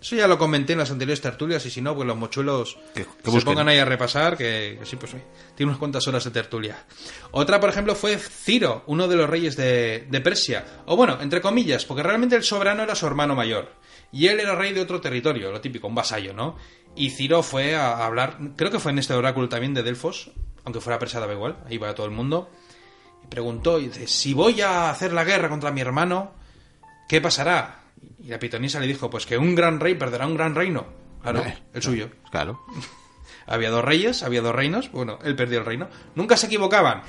Eso 0.00 0.16
ya 0.16 0.28
lo 0.28 0.36
comenté 0.36 0.74
en 0.74 0.80
las 0.80 0.90
anteriores 0.90 1.22
tertulias 1.22 1.64
y 1.64 1.70
si 1.70 1.80
no, 1.80 1.94
pues 1.94 2.06
los 2.06 2.16
mochuelos 2.16 2.76
Que- 2.94 3.06
que 3.22 3.30
se 3.30 3.40
pongan 3.40 3.68
ahí 3.68 3.78
a 3.78 3.86
repasar, 3.86 4.36
que, 4.36 4.76
que 4.78 4.84
sí, 4.84 4.96
pues 4.96 5.12
tiene 5.54 5.70
unas 5.70 5.78
cuantas 5.78 6.06
horas 6.06 6.22
de 6.24 6.30
tertulia. 6.30 6.84
Otra, 7.30 7.58
por 7.58 7.70
ejemplo, 7.70 7.94
fue 7.94 8.18
Ciro, 8.18 8.82
uno 8.86 9.08
de 9.08 9.16
los 9.16 9.30
reyes 9.30 9.56
de, 9.56 10.06
de 10.10 10.20
Persia. 10.20 10.82
O 10.84 10.94
bueno, 10.96 11.16
entre 11.22 11.40
comillas, 11.40 11.86
porque 11.86 12.02
realmente 12.02 12.36
el 12.36 12.42
soberano 12.42 12.82
era 12.82 12.94
su 12.94 13.06
hermano 13.06 13.34
mayor. 13.34 13.72
Y 14.14 14.28
él 14.28 14.38
era 14.38 14.54
rey 14.54 14.72
de 14.72 14.80
otro 14.80 15.00
territorio, 15.00 15.50
lo 15.50 15.60
típico, 15.60 15.88
un 15.88 15.94
vasallo, 15.96 16.32
¿no? 16.32 16.56
Y 16.94 17.10
Ciro 17.10 17.42
fue 17.42 17.74
a 17.74 18.06
hablar, 18.06 18.38
creo 18.54 18.70
que 18.70 18.78
fue 18.78 18.92
en 18.92 19.00
este 19.00 19.12
oráculo 19.12 19.48
también 19.48 19.74
de 19.74 19.82
Delfos, 19.82 20.30
aunque 20.64 20.80
fuera 20.80 21.00
persa 21.00 21.18
daba 21.18 21.32
igual, 21.32 21.56
ahí 21.66 21.78
va 21.78 21.94
todo 21.96 22.06
el 22.06 22.12
mundo. 22.12 22.48
Y 23.24 23.26
preguntó, 23.26 23.80
y 23.80 23.88
dice, 23.88 24.06
si 24.06 24.32
voy 24.32 24.60
a 24.60 24.88
hacer 24.88 25.12
la 25.12 25.24
guerra 25.24 25.48
contra 25.48 25.72
mi 25.72 25.80
hermano, 25.80 26.32
¿qué 27.08 27.20
pasará? 27.20 27.80
Y 28.22 28.28
la 28.28 28.38
pitonisa 28.38 28.78
le 28.78 28.86
dijo, 28.86 29.10
pues 29.10 29.26
que 29.26 29.36
un 29.36 29.56
gran 29.56 29.80
rey 29.80 29.96
perderá 29.96 30.28
un 30.28 30.34
gran 30.36 30.54
reino. 30.54 30.86
Claro, 31.20 31.40
Eh, 31.40 31.58
el 31.72 31.82
suyo. 31.82 32.10
Claro. 32.30 32.60
Había 33.46 33.70
dos 33.70 33.84
reyes, 33.84 34.22
había 34.22 34.40
dos 34.40 34.54
reinos. 34.54 34.90
Bueno, 34.90 35.18
él 35.22 35.36
perdió 35.36 35.58
el 35.58 35.66
reino. 35.66 35.88
Nunca 36.14 36.34
se 36.36 36.46
equivocaban. 36.46 37.02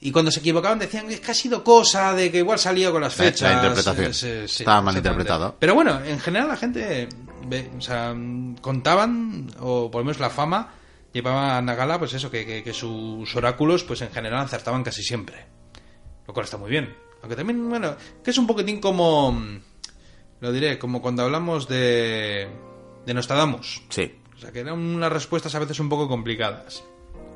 Y 0.00 0.12
cuando 0.12 0.30
se 0.30 0.40
equivocaban 0.40 0.78
decían 0.78 1.08
que 1.08 1.30
ha 1.30 1.34
sido 1.34 1.64
cosa 1.64 2.12
de 2.12 2.30
que 2.30 2.38
igual 2.38 2.58
salía 2.58 2.90
con 2.90 3.00
las 3.00 3.16
La- 3.18 3.24
la 3.24 3.30
fechas. 3.30 3.52
interpretación. 3.54 4.14
Sí, 4.14 4.28
sí, 4.46 4.62
Estaba 4.62 4.82
mal 4.82 4.96
interpretado. 4.96 5.56
Pero 5.58 5.74
bueno, 5.74 6.04
en 6.04 6.20
general 6.20 6.48
la 6.48 6.56
gente 6.56 7.08
ve- 7.46 7.70
o 7.76 7.80
sea, 7.80 8.14
contaban, 8.60 9.50
o 9.60 9.90
por 9.90 10.00
lo 10.02 10.04
menos 10.04 10.20
la 10.20 10.28
fama, 10.30 10.74
llevaban 11.12 11.68
a 11.68 11.74
gala, 11.74 11.98
pues 11.98 12.12
eso, 12.12 12.30
que, 12.30 12.44
que- 12.44 12.62
que 12.62 12.72
sus 12.74 13.34
oráculos, 13.34 13.84
pues 13.84 14.02
en 14.02 14.10
general 14.10 14.40
acertaban 14.44 14.84
casi 14.84 15.02
siempre. 15.02 15.46
Lo 16.26 16.34
cual 16.34 16.44
está 16.44 16.58
muy 16.58 16.70
bien. 16.70 16.94
Aunque 17.22 17.36
también, 17.36 17.66
bueno, 17.68 17.96
que 18.22 18.30
es 18.30 18.38
un 18.38 18.46
poquitín 18.46 18.80
como. 18.80 19.40
Lo 20.40 20.52
diré, 20.52 20.78
como 20.78 21.00
cuando 21.00 21.22
hablamos 21.22 21.66
de. 21.68 22.48
de 23.06 23.14
Nostradamus. 23.14 23.82
Sí. 23.88 24.14
O 24.36 24.38
sea, 24.38 24.52
que 24.52 24.60
eran 24.60 24.74
unas 24.78 25.10
respuestas 25.10 25.54
a 25.54 25.58
veces 25.58 25.80
un 25.80 25.88
poco 25.88 26.06
complicadas. 26.08 26.84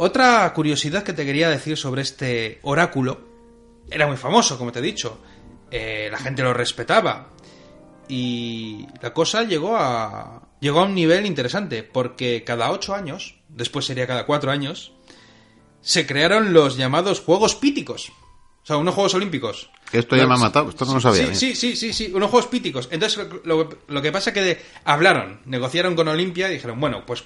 Otra 0.03 0.51
curiosidad 0.55 1.03
que 1.03 1.13
te 1.13 1.27
quería 1.27 1.51
decir 1.51 1.77
sobre 1.77 2.01
este 2.01 2.59
oráculo. 2.63 3.21
Era 3.91 4.07
muy 4.07 4.17
famoso, 4.17 4.57
como 4.57 4.73
te 4.73 4.79
he 4.79 4.83
dicho. 4.83 5.21
Eh, 5.71 6.09
la 6.11 6.17
gente 6.17 6.43
lo 6.43 6.55
respetaba. 6.55 7.29
Y 8.09 8.87
la 9.03 9.13
cosa 9.13 9.43
llegó 9.45 9.77
a. 9.77 10.49
llegó 10.61 10.81
a 10.81 10.85
un 10.85 10.95
nivel 10.95 11.27
interesante. 11.27 11.83
Porque 11.83 12.45
cada 12.45 12.71
ocho 12.71 12.95
años, 12.95 13.37
después 13.51 13.85
sería 13.85 14.07
cada 14.07 14.25
cuatro 14.25 14.51
años, 14.51 14.93
se 15.83 16.07
crearon 16.07 16.53
los 16.55 16.79
llamados 16.79 17.21
Juegos 17.21 17.55
Píticos. 17.55 18.11
O 18.63 18.67
sea, 18.67 18.79
unos 18.79 18.95
Juegos 18.95 19.13
Olímpicos. 19.15 19.71
Esto 19.93 20.17
ya 20.17 20.27
me 20.27 20.35
ha 20.35 20.39
matado, 20.39 20.71
esto 20.71 20.85
no 20.87 20.95
lo 20.95 21.01
sabía. 21.01 21.25
¿eh? 21.25 21.35
Sí, 21.35 21.55
sí, 21.55 21.77
sí, 21.77 21.77
sí, 21.77 21.93
sí, 21.93 22.13
unos 22.15 22.31
Juegos 22.31 22.49
Píticos. 22.49 22.89
Entonces, 22.91 23.27
lo, 23.45 23.69
lo 23.87 24.01
que 24.03 24.13
pasa 24.13 24.31
es 24.31 24.35
que 24.35 24.41
de- 24.43 24.63
hablaron, 24.85 25.41
negociaron 25.47 25.95
con 25.97 26.09
Olimpia 26.09 26.49
y 26.49 26.55
dijeron, 26.55 26.79
bueno, 26.81 27.05
pues 27.05 27.25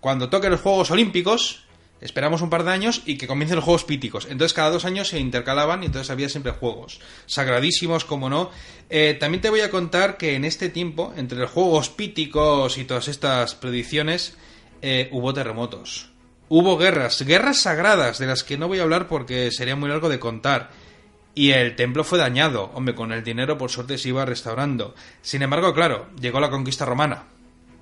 cuando 0.00 0.28
toquen 0.30 0.52
los 0.52 0.60
Juegos 0.60 0.90
Olímpicos, 0.90 1.64
esperamos 2.02 2.42
un 2.42 2.50
par 2.50 2.64
de 2.64 2.72
años 2.72 3.02
y 3.06 3.16
que 3.16 3.26
comiencen 3.26 3.56
los 3.56 3.64
Juegos 3.64 3.84
Píticos. 3.84 4.26
Entonces, 4.28 4.52
cada 4.52 4.70
dos 4.70 4.84
años 4.84 5.08
se 5.08 5.18
intercalaban 5.18 5.82
y 5.82 5.86
entonces 5.86 6.10
había 6.10 6.28
siempre 6.28 6.52
juegos. 6.52 7.00
Sagradísimos, 7.26 8.04
como 8.04 8.28
no. 8.28 8.50
Eh, 8.90 9.16
también 9.18 9.40
te 9.40 9.50
voy 9.50 9.60
a 9.60 9.70
contar 9.70 10.16
que 10.16 10.34
en 10.34 10.44
este 10.44 10.68
tiempo, 10.68 11.14
entre 11.16 11.38
los 11.38 11.50
Juegos 11.50 11.88
Píticos 11.88 12.76
y 12.76 12.84
todas 12.84 13.08
estas 13.08 13.54
predicciones, 13.54 14.36
eh, 14.82 15.08
hubo 15.12 15.32
terremotos. 15.32 16.10
Hubo 16.48 16.76
guerras, 16.76 17.22
guerras 17.22 17.60
sagradas, 17.60 18.18
de 18.18 18.26
las 18.26 18.44
que 18.44 18.58
no 18.58 18.68
voy 18.68 18.80
a 18.80 18.82
hablar 18.82 19.08
porque 19.08 19.50
sería 19.50 19.76
muy 19.76 19.88
largo 19.88 20.08
de 20.08 20.18
contar. 20.18 20.70
Y 21.34 21.52
el 21.52 21.76
templo 21.76 22.04
fue 22.04 22.18
dañado. 22.18 22.70
Hombre, 22.74 22.94
con 22.94 23.12
el 23.12 23.24
dinero 23.24 23.56
por 23.56 23.70
suerte 23.70 23.96
se 23.96 24.08
iba 24.08 24.26
restaurando. 24.26 24.94
Sin 25.22 25.40
embargo, 25.42 25.72
claro, 25.72 26.08
llegó 26.20 26.40
la 26.40 26.50
conquista 26.50 26.84
romana. 26.84 27.24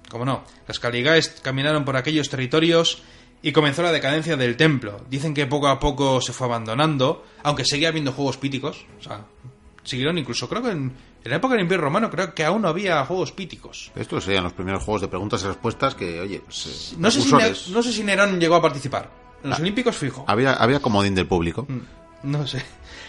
¿Cómo 0.09 0.25
no? 0.25 0.45
Las 0.69 0.79
caligaes 0.79 1.41
caminaron 1.43 1.85
por 1.85 1.97
aquellos 1.97 2.29
territorios 2.29 3.03
y 3.43 3.53
comenzó 3.53 3.83
la 3.83 3.93
decadencia 3.93 4.37
del 4.37 4.57
templo. 4.57 5.01
Dicen 5.11 5.35
que 5.35 5.47
poco 5.47 5.69
a 5.69 5.79
poco 5.81 6.21
se 6.21 6.33
fue 6.33 6.47
abandonando, 6.47 7.25
aunque 7.43 7.65
seguía 7.65 7.89
habiendo 7.89 8.13
juegos 8.13 8.37
píticos. 8.37 8.85
O 8.99 9.03
sea, 9.03 9.25
siguieron 9.83 10.19
incluso, 10.19 10.49
creo 10.49 10.63
que 10.63 10.71
en, 10.71 10.93
en 11.25 11.31
la 11.31 11.37
época 11.37 11.55
del 11.55 11.63
Imperio 11.63 11.83
Romano, 11.85 12.11
creo 12.11 12.35
que 12.35 12.45
aún 12.45 12.63
no 12.63 12.69
había 12.69 13.05
juegos 13.07 13.33
píticos. 13.33 13.91
Estos 13.97 14.25
serían 14.25 14.45
los 14.45 14.53
primeros 14.53 14.83
juegos 14.83 15.01
de 15.03 15.09
preguntas 15.09 15.43
y 15.43 15.47
respuestas 15.47 15.95
que, 15.95 16.21
oye, 16.21 16.41
pues, 16.45 16.95
No 16.99 17.11
sé, 17.11 17.23
si. 17.23 17.33
Ne- 17.35 17.53
no 17.73 17.83
sé 17.83 17.93
si 17.93 18.03
Nerón 18.05 18.39
llegó 18.41 18.57
a 18.57 18.63
participar. 18.63 19.11
En 19.43 19.51
los 19.51 19.59
Ah. 19.59 19.63
Olímpicos, 19.63 19.97
fijo. 19.97 20.25
Había, 20.29 20.53
había 20.53 20.81
comodín 20.81 21.15
del 21.15 21.27
público. 21.27 21.67
Mm, 21.69 21.79
No 22.31 22.47
sé. 22.47 22.63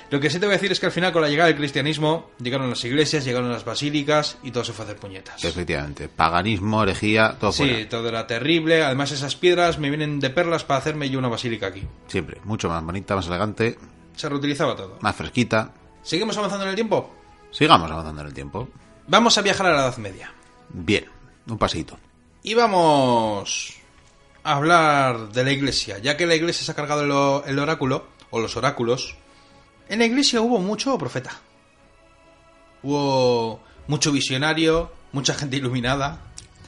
Lo 0.10 0.20
que 0.20 0.30
sí 0.30 0.40
te 0.40 0.46
voy 0.46 0.54
a 0.54 0.58
decir 0.58 0.72
es 0.72 0.80
que 0.80 0.88
al 0.88 0.92
final, 0.92 1.14
con 1.14 1.22
la 1.22 1.30
llegada 1.30 1.48
del 1.48 1.56
cristianismo, 1.58 2.32
llegaron 2.42 2.70
las 2.70 2.84
iglesias, 2.84 3.24
llegaron 3.24 3.52
las 3.52 3.64
basílicas 3.64 4.38
y 4.44 4.52
todo 4.52 4.64
se 4.66 4.74
fue 4.74 4.84
a 4.84 4.88
hacer 4.90 5.00
puñetas. 5.00 5.44
Efectivamente. 5.44 6.08
Paganismo, 6.10 6.84
herejía, 6.84 7.38
todo 7.40 7.52
Sí, 7.52 7.64
fuera. 7.68 7.90
todo 7.90 8.10
era 8.10 8.28
terrible. 8.28 8.84
Además, 8.84 9.12
esas 9.12 9.36
piedras 9.36 9.80
me 9.80 9.90
vienen 9.90 10.20
de 10.20 10.30
perlas 10.30 10.64
para 10.64 10.80
hacerme 10.80 11.10
yo 11.10 11.20
una 11.20 11.30
basílica 11.30 11.68
aquí. 11.68 11.88
Siempre. 12.08 12.42
Mucho 12.44 12.68
más 12.70 12.84
bonita, 12.84 13.16
más 13.16 13.28
elegante, 13.28 13.78
Se 14.16 14.28
reutilizaba 14.28 14.76
todo. 14.76 14.98
más 15.02 15.16
fresquita. 15.16 15.72
¿Seguimos 16.04 16.36
avanzando 16.38 16.64
en 16.66 16.70
el 16.72 16.76
tiempo? 16.76 17.16
Sigamos 17.52 17.90
avanzando 17.90 18.22
en 18.22 18.28
el 18.28 18.34
tiempo. 18.34 18.68
Vamos 19.08 19.38
a 19.38 19.42
viajar 19.42 19.68
a 19.68 19.72
la 19.74 19.82
Edad 19.84 19.98
Media. 19.98 20.34
Bien. 20.70 21.06
Un 21.48 21.58
pasito. 21.58 21.98
Y 22.44 22.54
vamos 22.54 23.74
a 24.44 24.54
hablar 24.56 25.30
de 25.32 25.44
la 25.44 25.52
iglesia. 25.52 26.00
Ya 26.00 26.18
que 26.18 26.26
la 26.26 26.36
iglesia 26.36 26.66
se 26.66 26.72
ha 26.72 26.76
cargado 26.76 27.44
el 27.46 27.60
oráculo, 27.60 28.08
o 28.30 28.40
los 28.40 28.56
oráculos, 28.58 29.16
en 29.92 30.00
la 30.00 30.06
iglesia 30.06 30.42
hubo 30.42 30.58
mucho 30.60 30.98
profeta. 30.98 31.32
Hubo 32.84 33.62
mucho 33.88 34.12
visionario, 34.12 34.92
mucha 35.12 35.34
gente 35.34 35.58
iluminada, 35.58 36.20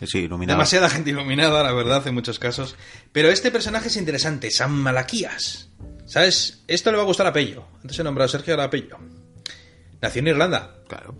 Sí, 0.06 0.20
iluminado. 0.20 0.58
demasiada 0.58 0.90
gente 0.90 1.12
iluminada, 1.12 1.64
la 1.64 1.72
verdad, 1.72 2.06
en 2.08 2.14
muchos 2.14 2.38
casos. 2.38 2.76
Pero 3.12 3.30
este 3.30 3.52
personaje 3.52 3.88
es 3.88 3.96
interesante, 3.98 4.52
San 4.52 4.72
Malaquías. 4.74 5.70
¿Sabes? 6.06 6.64
Esto 6.68 6.92
le 6.92 6.98
va 6.98 7.04
a 7.04 7.06
gustar 7.08 7.26
a 7.28 7.34
Pello. 7.34 7.64
Antes 7.82 7.98
he 7.98 8.04
nombrado 8.04 8.26
a 8.26 8.32
Sergio, 8.32 8.54
ahora 8.54 8.66
a 8.66 8.70
Pello. 8.70 8.98
Nació 10.02 10.20
en 10.20 10.28
Irlanda, 10.28 10.76
Claro. 10.90 11.16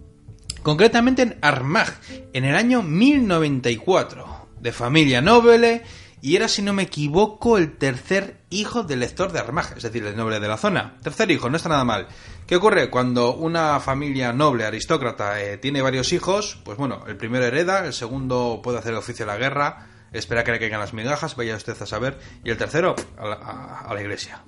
concretamente 0.62 1.22
en 1.22 1.38
Armagh, 1.41 1.93
en 2.34 2.43
el 2.43 2.56
año 2.56 2.84
1094, 2.84 4.49
de 4.60 4.72
familia 4.74 5.22
noble, 5.22 5.84
y 6.24 6.38
era, 6.38 6.47
si 6.47 6.61
no 6.61 6.71
me 6.74 6.84
equivoco, 6.84 7.57
el 7.57 7.78
tercer 7.78 8.39
hijo 8.49 8.84
del 8.84 9.01
lector 9.01 9.32
de 9.34 9.39
Armagh, 9.39 9.74
es 9.78 9.84
decir, 9.84 10.05
el 10.05 10.15
noble 10.15 10.39
de 10.39 10.47
la 10.47 10.57
zona. 10.57 10.97
Tercer 11.03 11.30
hijo, 11.30 11.49
no 11.49 11.57
está 11.57 11.67
nada 11.69 11.84
mal. 11.84 12.07
¿Qué 12.47 12.55
ocurre? 12.55 12.89
Cuando 12.89 13.36
una 13.36 13.80
familia 13.82 14.32
noble, 14.32 14.63
aristócrata, 14.65 15.41
eh, 15.43 15.57
tiene 15.57 15.82
varios 15.82 16.13
hijos, 16.13 16.59
pues 16.63 16.78
bueno, 16.78 17.03
el 17.07 17.17
primero 17.17 17.43
hereda, 17.45 17.86
el 17.86 17.91
segundo 17.93 18.61
puede 18.63 18.78
hacer 18.80 18.93
el 18.93 18.99
oficio 18.99 19.26
de 19.26 19.32
la 19.34 19.38
guerra, 19.38 19.88
espera 20.13 20.43
que 20.45 20.53
le 20.53 20.59
caigan 20.59 20.80
las 20.80 20.93
migajas, 20.93 21.36
vaya 21.36 21.55
usted 21.57 21.76
a 21.82 21.86
saber, 21.86 22.17
y 22.43 22.49
el 22.51 22.57
tercero, 22.57 22.95
a 23.17 23.28
la, 23.28 23.36
a- 23.36 23.80
a 23.89 23.93
la 23.93 24.01
iglesia. 24.01 24.43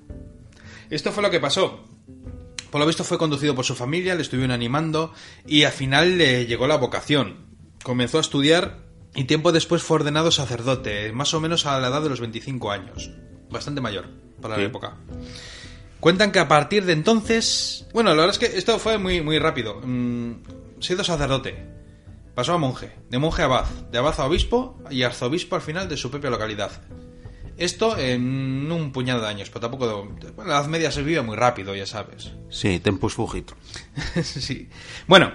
Esto 0.89 1.11
fue 1.11 1.23
lo 1.23 1.29
que 1.29 1.39
pasó. 1.41 1.83
Por 2.71 2.79
lo 2.79 2.87
visto 2.87 3.03
fue 3.03 3.17
conducido 3.17 3.53
por 3.55 3.65
su 3.65 3.75
familia, 3.75 4.15
le 4.15 4.21
estuvieron 4.21 4.51
animando 4.51 5.13
y 5.45 5.63
al 5.63 5.71
final 5.73 6.17
le 6.17 6.45
llegó 6.45 6.67
la 6.67 6.77
vocación. 6.77 7.47
Comenzó 7.83 8.17
a 8.17 8.21
estudiar 8.21 8.84
y 9.15 9.23
tiempo 9.23 9.51
después 9.51 9.81
fue 9.81 9.95
ordenado 9.95 10.31
sacerdote, 10.31 11.11
más 11.11 11.33
o 11.33 11.39
menos 11.39 11.65
a 11.65 11.79
la 11.79 11.87
edad 11.87 12.01
de 12.01 12.09
los 12.09 12.19
25 12.19 12.71
años. 12.71 13.11
Bastante 13.49 13.81
mayor 13.81 14.07
para 14.41 14.57
la 14.57 14.63
época. 14.63 14.97
Cuentan 15.99 16.31
que 16.31 16.39
a 16.39 16.47
partir 16.47 16.85
de 16.85 16.93
entonces... 16.93 17.87
Bueno, 17.93 18.11
la 18.11 18.17
verdad 18.17 18.31
es 18.31 18.39
que 18.39 18.57
esto 18.57 18.77
fue 18.77 18.97
muy, 18.97 19.21
muy 19.21 19.39
rápido. 19.39 19.81
Mm, 19.83 20.33
se 20.79 20.93
hizo 20.93 21.03
sacerdote. 21.03 21.65
Pasó 22.35 22.53
a 22.53 22.57
monje. 22.57 22.91
De 23.09 23.17
monje 23.17 23.41
a 23.41 23.45
abad. 23.45 23.65
De 23.91 23.97
abad 23.97 24.19
a 24.19 24.25
obispo 24.25 24.77
y 24.91 25.03
arzobispo 25.03 25.55
al 25.55 25.61
final 25.61 25.87
de 25.87 25.97
su 25.97 26.11
propia 26.11 26.29
localidad. 26.29 26.71
Esto 27.57 27.97
en 27.97 28.69
un 28.69 28.91
puñado 28.91 29.21
de 29.21 29.27
años, 29.27 29.49
pero 29.49 29.61
tampoco... 29.61 30.09
Bueno, 30.35 30.51
la 30.51 30.59
Edad 30.59 30.67
Media 30.67 30.91
se 30.91 31.01
vive 31.01 31.21
muy 31.21 31.37
rápido, 31.37 31.73
ya 31.73 31.85
sabes. 31.85 32.33
Sí, 32.49 32.79
tempus 32.79 33.13
fugit. 33.13 33.51
sí. 34.21 34.69
Bueno, 35.07 35.31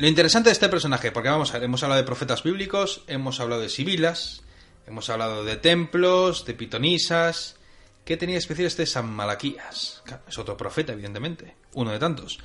lo 0.00 0.08
interesante 0.08 0.48
de 0.48 0.54
este 0.54 0.70
personaje, 0.70 1.12
porque 1.12 1.28
vamos 1.28 1.50
a 1.50 1.54
ver, 1.54 1.64
hemos 1.64 1.82
hablado 1.82 2.00
de 2.00 2.06
profetas 2.06 2.42
bíblicos, 2.42 3.02
hemos 3.06 3.38
hablado 3.38 3.60
de 3.60 3.68
sibilas, 3.68 4.42
hemos 4.86 5.10
hablado 5.10 5.44
de 5.44 5.56
templos, 5.56 6.46
de 6.46 6.54
pitonisas. 6.54 7.56
¿Qué 8.06 8.16
tenía 8.16 8.38
especial 8.38 8.66
este 8.66 8.86
San 8.86 9.12
Malaquías? 9.12 10.02
Es 10.26 10.38
otro 10.38 10.56
profeta, 10.56 10.94
evidentemente, 10.94 11.54
uno 11.74 11.90
de 11.90 11.98
tantos. 11.98 12.38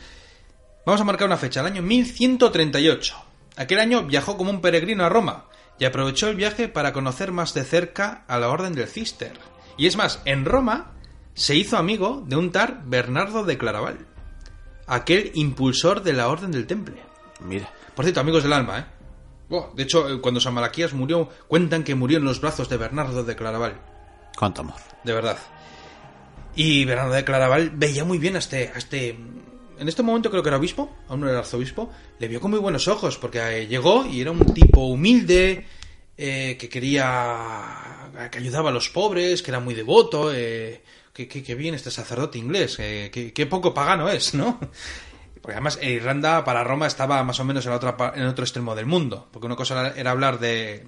Vamos 0.86 1.00
a 1.00 1.06
marcar 1.06 1.28
una 1.28 1.38
fecha, 1.38 1.62
el 1.62 1.68
año 1.68 1.82
1138. 1.82 3.16
Aquel 3.56 3.80
año 3.80 4.04
viajó 4.04 4.36
como 4.36 4.50
un 4.50 4.60
peregrino 4.60 5.06
a 5.06 5.10
Roma 5.10 5.46
y 5.80 5.86
aprovechó 5.86 6.28
el 6.28 6.36
viaje 6.36 6.68
para 6.68 6.92
conocer 6.92 7.32
más 7.32 7.54
de 7.54 7.64
cerca 7.64 8.26
a 8.28 8.38
la 8.38 8.50
Orden 8.50 8.74
del 8.74 8.90
Cister. 8.90 9.40
Y 9.78 9.88
es 9.88 9.96
más, 9.96 10.22
en 10.26 10.44
Roma 10.44 10.92
se 11.36 11.56
hizo 11.56 11.78
amigo 11.78 12.22
de 12.28 12.36
un 12.36 12.52
tal 12.52 12.82
Bernardo 12.86 13.46
de 13.46 13.58
Claraval, 13.58 14.06
aquel 14.88 15.32
impulsor 15.36 16.04
de 16.04 16.12
la 16.12 16.28
Orden 16.28 16.52
del 16.52 16.68
Temple. 16.68 17.05
Mira. 17.42 17.70
Por 17.96 18.06
cierto, 18.06 18.20
amigos 18.22 18.44
del 18.44 18.54
alma, 18.54 18.80
¿eh? 18.80 18.86
Buah, 19.50 19.74
de 19.76 19.84
hecho, 19.84 20.10
eh, 20.10 20.20
cuando 20.22 20.40
San 20.40 20.54
Malaquías 20.54 20.94
murió, 20.94 21.30
cuentan 21.48 21.84
que 21.84 21.94
murió 21.96 22.18
en 22.18 22.26
los 22.26 22.42
brazos 22.42 22.68
de 22.70 22.78
Bernardo 22.78 23.24
de 23.24 23.36
Claraval. 23.36 23.80
Cuánto 24.38 24.62
amor. 24.62 24.76
De 25.04 25.14
verdad. 25.14 25.38
Y 26.56 26.86
Bernardo 26.86 27.14
de 27.14 27.24
Claraval 27.24 27.70
veía 27.72 28.04
muy 28.06 28.18
bien 28.18 28.36
a 28.36 28.40
este, 28.40 28.72
a 28.74 28.78
este... 28.78 29.10
En 29.78 29.90
este 29.90 30.04
momento 30.04 30.32
creo 30.32 30.42
que 30.42 30.48
era 30.50 30.58
obispo, 30.58 30.90
aún 31.10 31.20
no 31.22 31.30
era 31.30 31.40
arzobispo, 31.40 31.92
le 32.18 32.30
vio 32.30 32.40
con 32.40 32.50
muy 32.50 32.60
buenos 32.62 32.88
ojos, 32.88 33.18
porque 33.18 33.40
eh, 33.40 33.68
llegó 33.68 34.06
y 34.06 34.22
era 34.22 34.32
un 34.32 34.40
tipo 34.54 34.86
humilde, 34.88 35.66
eh, 36.18 36.56
que 36.58 36.70
quería... 36.70 38.10
que 38.32 38.38
ayudaba 38.38 38.70
a 38.70 38.74
los 38.74 38.90
pobres, 38.90 39.42
que 39.44 39.52
era 39.52 39.60
muy 39.60 39.74
devoto, 39.76 40.32
eh, 40.34 40.82
que, 41.14 41.28
que- 41.28 41.44
que 41.44 41.56
bien 41.56 41.76
este 41.76 41.92
sacerdote 41.92 42.38
inglés, 42.38 42.78
eh, 42.80 43.10
que, 43.14 43.34
que 43.34 43.46
poco 43.48 43.74
pagano 43.74 44.08
es, 44.10 44.34
¿no? 44.34 44.60
Porque 45.46 45.58
además 45.58 45.78
eh, 45.80 45.92
Irlanda 45.92 46.44
para 46.44 46.64
Roma 46.64 46.88
estaba 46.88 47.24
más 47.24 47.40
o 47.40 47.44
menos 47.44 47.68
en, 47.68 47.72
en 47.72 48.26
otro 48.26 48.44
extremo 48.44 48.74
del 48.74 48.88
mundo, 48.88 49.28
porque 49.32 49.46
una 49.46 49.56
cosa 49.56 49.94
era, 49.96 50.10
hablar 50.10 50.40
de... 50.40 50.88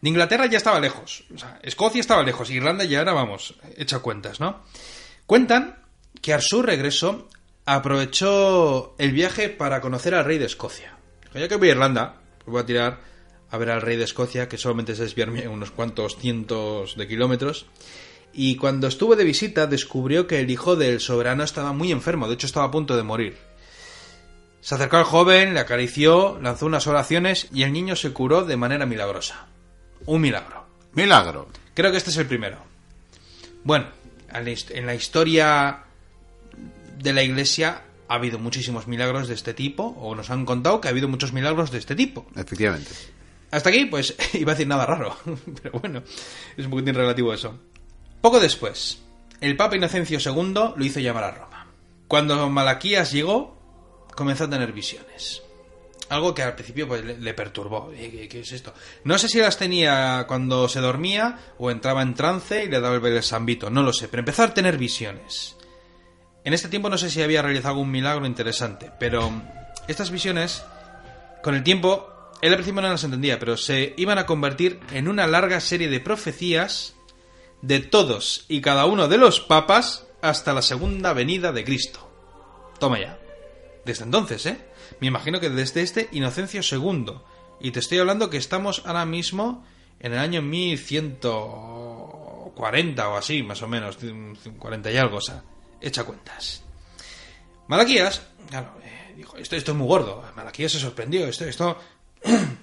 Inglaterra 0.00 0.46
ya 0.46 0.56
estaba 0.56 0.80
lejos, 0.80 1.24
o 1.34 1.36
sea, 1.36 1.60
Escocia 1.62 2.00
estaba 2.00 2.22
lejos, 2.22 2.48
Irlanda 2.48 2.84
ya 2.84 3.02
era, 3.02 3.12
vamos, 3.12 3.54
hecha 3.76 3.98
cuentas, 3.98 4.40
¿no? 4.40 4.62
Cuentan 5.26 5.76
que 6.22 6.32
a 6.32 6.40
su 6.40 6.62
regreso 6.62 7.28
aprovechó 7.66 8.94
el 8.96 9.12
viaje 9.12 9.50
para 9.50 9.82
conocer 9.82 10.14
al 10.14 10.24
rey 10.24 10.38
de 10.38 10.46
Escocia. 10.46 10.96
Ya 11.34 11.46
que 11.46 11.56
voy 11.56 11.68
a 11.68 11.72
Irlanda, 11.72 12.14
pues 12.38 12.50
voy 12.50 12.62
a 12.62 12.66
tirar 12.66 13.00
a 13.50 13.58
ver 13.58 13.72
al 13.72 13.82
rey 13.82 13.98
de 13.98 14.04
Escocia, 14.04 14.48
que 14.48 14.56
solamente 14.56 14.92
es 14.92 15.00
desviarme 15.00 15.46
unos 15.48 15.70
cuantos 15.70 16.16
cientos 16.16 16.96
de 16.96 17.06
kilómetros. 17.06 17.66
Y 18.32 18.56
cuando 18.56 18.86
estuvo 18.86 19.16
de 19.16 19.24
visita 19.24 19.66
descubrió 19.66 20.26
que 20.26 20.40
el 20.40 20.50
hijo 20.50 20.76
del 20.76 20.98
soberano 20.98 21.44
estaba 21.44 21.74
muy 21.74 21.92
enfermo, 21.92 22.26
de 22.26 22.34
hecho 22.34 22.46
estaba 22.46 22.64
a 22.64 22.70
punto 22.70 22.96
de 22.96 23.02
morir. 23.02 23.51
Se 24.62 24.76
acercó 24.76 24.96
al 24.96 25.04
joven, 25.04 25.54
le 25.54 25.60
acarició, 25.60 26.38
lanzó 26.40 26.66
unas 26.66 26.86
oraciones 26.86 27.48
y 27.52 27.64
el 27.64 27.72
niño 27.72 27.96
se 27.96 28.12
curó 28.12 28.44
de 28.44 28.56
manera 28.56 28.86
milagrosa. 28.86 29.46
Un 30.06 30.20
milagro. 30.20 30.64
Milagro. 30.94 31.48
Creo 31.74 31.90
que 31.90 31.96
este 31.96 32.10
es 32.10 32.16
el 32.16 32.26
primero. 32.26 32.58
Bueno, 33.64 33.86
en 34.32 34.86
la 34.86 34.94
historia 34.94 35.82
de 36.96 37.12
la 37.12 37.24
iglesia 37.24 37.82
ha 38.06 38.14
habido 38.14 38.38
muchísimos 38.38 38.86
milagros 38.86 39.26
de 39.26 39.34
este 39.34 39.52
tipo, 39.52 39.96
o 39.98 40.14
nos 40.14 40.30
han 40.30 40.44
contado 40.44 40.80
que 40.80 40.86
ha 40.86 40.92
habido 40.92 41.08
muchos 41.08 41.32
milagros 41.32 41.72
de 41.72 41.78
este 41.78 41.96
tipo. 41.96 42.26
Efectivamente. 42.36 42.90
Hasta 43.50 43.68
aquí, 43.68 43.86
pues, 43.86 44.14
iba 44.34 44.52
a 44.52 44.54
decir 44.54 44.68
nada 44.68 44.86
raro, 44.86 45.16
pero 45.62 45.80
bueno, 45.80 46.04
es 46.56 46.64
un 46.64 46.70
poquitín 46.70 46.94
relativo 46.94 47.34
eso. 47.34 47.58
Poco 48.20 48.38
después, 48.38 49.02
el 49.40 49.56
Papa 49.56 49.74
Inocencio 49.74 50.20
II 50.24 50.74
lo 50.76 50.84
hizo 50.84 51.00
llamar 51.00 51.24
a 51.24 51.30
Roma. 51.32 51.66
Cuando 52.06 52.48
Malaquías 52.48 53.10
llegó, 53.10 53.61
comenzó 54.14 54.44
a 54.44 54.50
tener 54.50 54.72
visiones. 54.72 55.42
Algo 56.08 56.34
que 56.34 56.42
al 56.42 56.54
principio 56.54 56.86
pues, 56.86 57.04
le, 57.04 57.34
perturbó. 57.34 57.90
¿Qué, 57.90 58.28
qué 58.28 58.40
es 58.40 58.52
esto? 58.52 58.74
No 59.04 59.16
sé 59.18 59.28
si 59.28 59.38
las 59.38 59.56
tenía 59.56 60.26
cuando 60.28 60.68
se 60.68 60.80
dormía 60.80 61.38
o 61.58 61.70
entraba 61.70 62.02
en 62.02 62.14
trance 62.14 62.64
y 62.64 62.68
le 62.68 62.80
daba 62.80 62.96
el 62.96 63.22
sambito, 63.22 63.70
no 63.70 63.82
lo 63.82 63.92
sé, 63.92 64.08
pero 64.08 64.20
empezó 64.20 64.42
a 64.42 64.52
tener 64.52 64.76
visiones. 64.76 65.56
En 66.44 66.52
este 66.52 66.68
tiempo 66.68 66.90
no 66.90 66.98
sé 66.98 67.08
si 67.08 67.22
había 67.22 67.40
realizado 67.40 67.74
algún 67.74 67.90
milagro 67.90 68.26
interesante, 68.26 68.90
pero 68.98 69.32
estas 69.88 70.10
visiones, 70.10 70.64
con 71.42 71.54
el 71.54 71.62
tiempo, 71.62 72.08
él 72.42 72.50
al 72.50 72.56
principio 72.56 72.82
no 72.82 72.88
las 72.88 73.04
entendía, 73.04 73.38
pero 73.38 73.56
se 73.56 73.94
iban 73.96 74.18
a 74.18 74.26
convertir 74.26 74.80
en 74.92 75.08
una 75.08 75.26
larga 75.26 75.60
serie 75.60 75.88
de 75.88 76.00
profecías 76.00 76.94
de 77.62 77.78
todos 77.78 78.44
y 78.48 78.60
cada 78.60 78.86
uno 78.86 79.06
de 79.06 79.18
los 79.18 79.40
papas 79.40 80.06
hasta 80.20 80.52
la 80.52 80.62
segunda 80.62 81.12
venida 81.12 81.52
de 81.52 81.64
Cristo. 81.64 82.08
Toma 82.78 83.00
ya. 83.00 83.21
Desde 83.84 84.04
entonces, 84.04 84.46
¿eh? 84.46 84.58
Me 85.00 85.08
imagino 85.08 85.40
que 85.40 85.50
desde 85.50 85.82
este 85.82 86.08
Inocencio 86.12 86.60
II. 86.62 87.14
Y 87.60 87.72
te 87.72 87.80
estoy 87.80 87.98
hablando 87.98 88.30
que 88.30 88.36
estamos 88.36 88.82
ahora 88.86 89.04
mismo 89.04 89.64
en 90.00 90.12
el 90.12 90.18
año 90.18 90.42
1140 90.42 93.08
o 93.08 93.16
así, 93.16 93.42
más 93.42 93.60
o 93.62 93.68
menos. 93.68 93.98
40 94.58 94.90
y 94.90 94.96
algo, 94.96 95.18
o 95.18 95.20
sea, 95.20 95.42
echa 95.80 96.04
cuentas. 96.04 96.62
Malaquías, 97.68 98.22
claro, 98.48 98.74
eh, 98.82 99.12
dijo, 99.16 99.36
esto, 99.36 99.54
esto 99.56 99.72
es 99.72 99.78
muy 99.78 99.86
gordo. 99.86 100.24
Malaquías 100.36 100.72
se 100.72 100.80
sorprendió, 100.80 101.26
esto, 101.26 101.44
esto... 101.44 101.78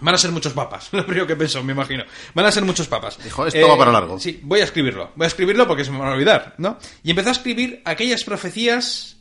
Van 0.00 0.12
a 0.12 0.18
ser 0.18 0.32
muchos 0.32 0.52
papas, 0.52 0.88
lo 0.92 1.06
primero 1.06 1.24
que 1.26 1.36
pensó, 1.36 1.62
me 1.62 1.72
imagino. 1.72 2.02
Van 2.34 2.44
a 2.44 2.52
ser 2.52 2.64
muchos 2.64 2.88
papas. 2.88 3.16
Eh, 3.20 3.24
Dijo, 3.24 3.46
esto 3.46 3.68
va 3.68 3.78
para 3.78 3.92
largo. 3.92 4.18
Sí, 4.18 4.40
voy 4.42 4.60
a 4.60 4.64
escribirlo. 4.64 5.12
Voy 5.14 5.24
a 5.24 5.28
escribirlo 5.28 5.68
porque 5.68 5.84
se 5.84 5.92
me 5.92 5.98
van 5.98 6.08
a 6.08 6.14
olvidar, 6.14 6.56
¿no? 6.58 6.78
Y 7.04 7.10
empezó 7.10 7.28
a 7.28 7.32
escribir 7.32 7.80
aquellas 7.84 8.24
profecías 8.24 9.13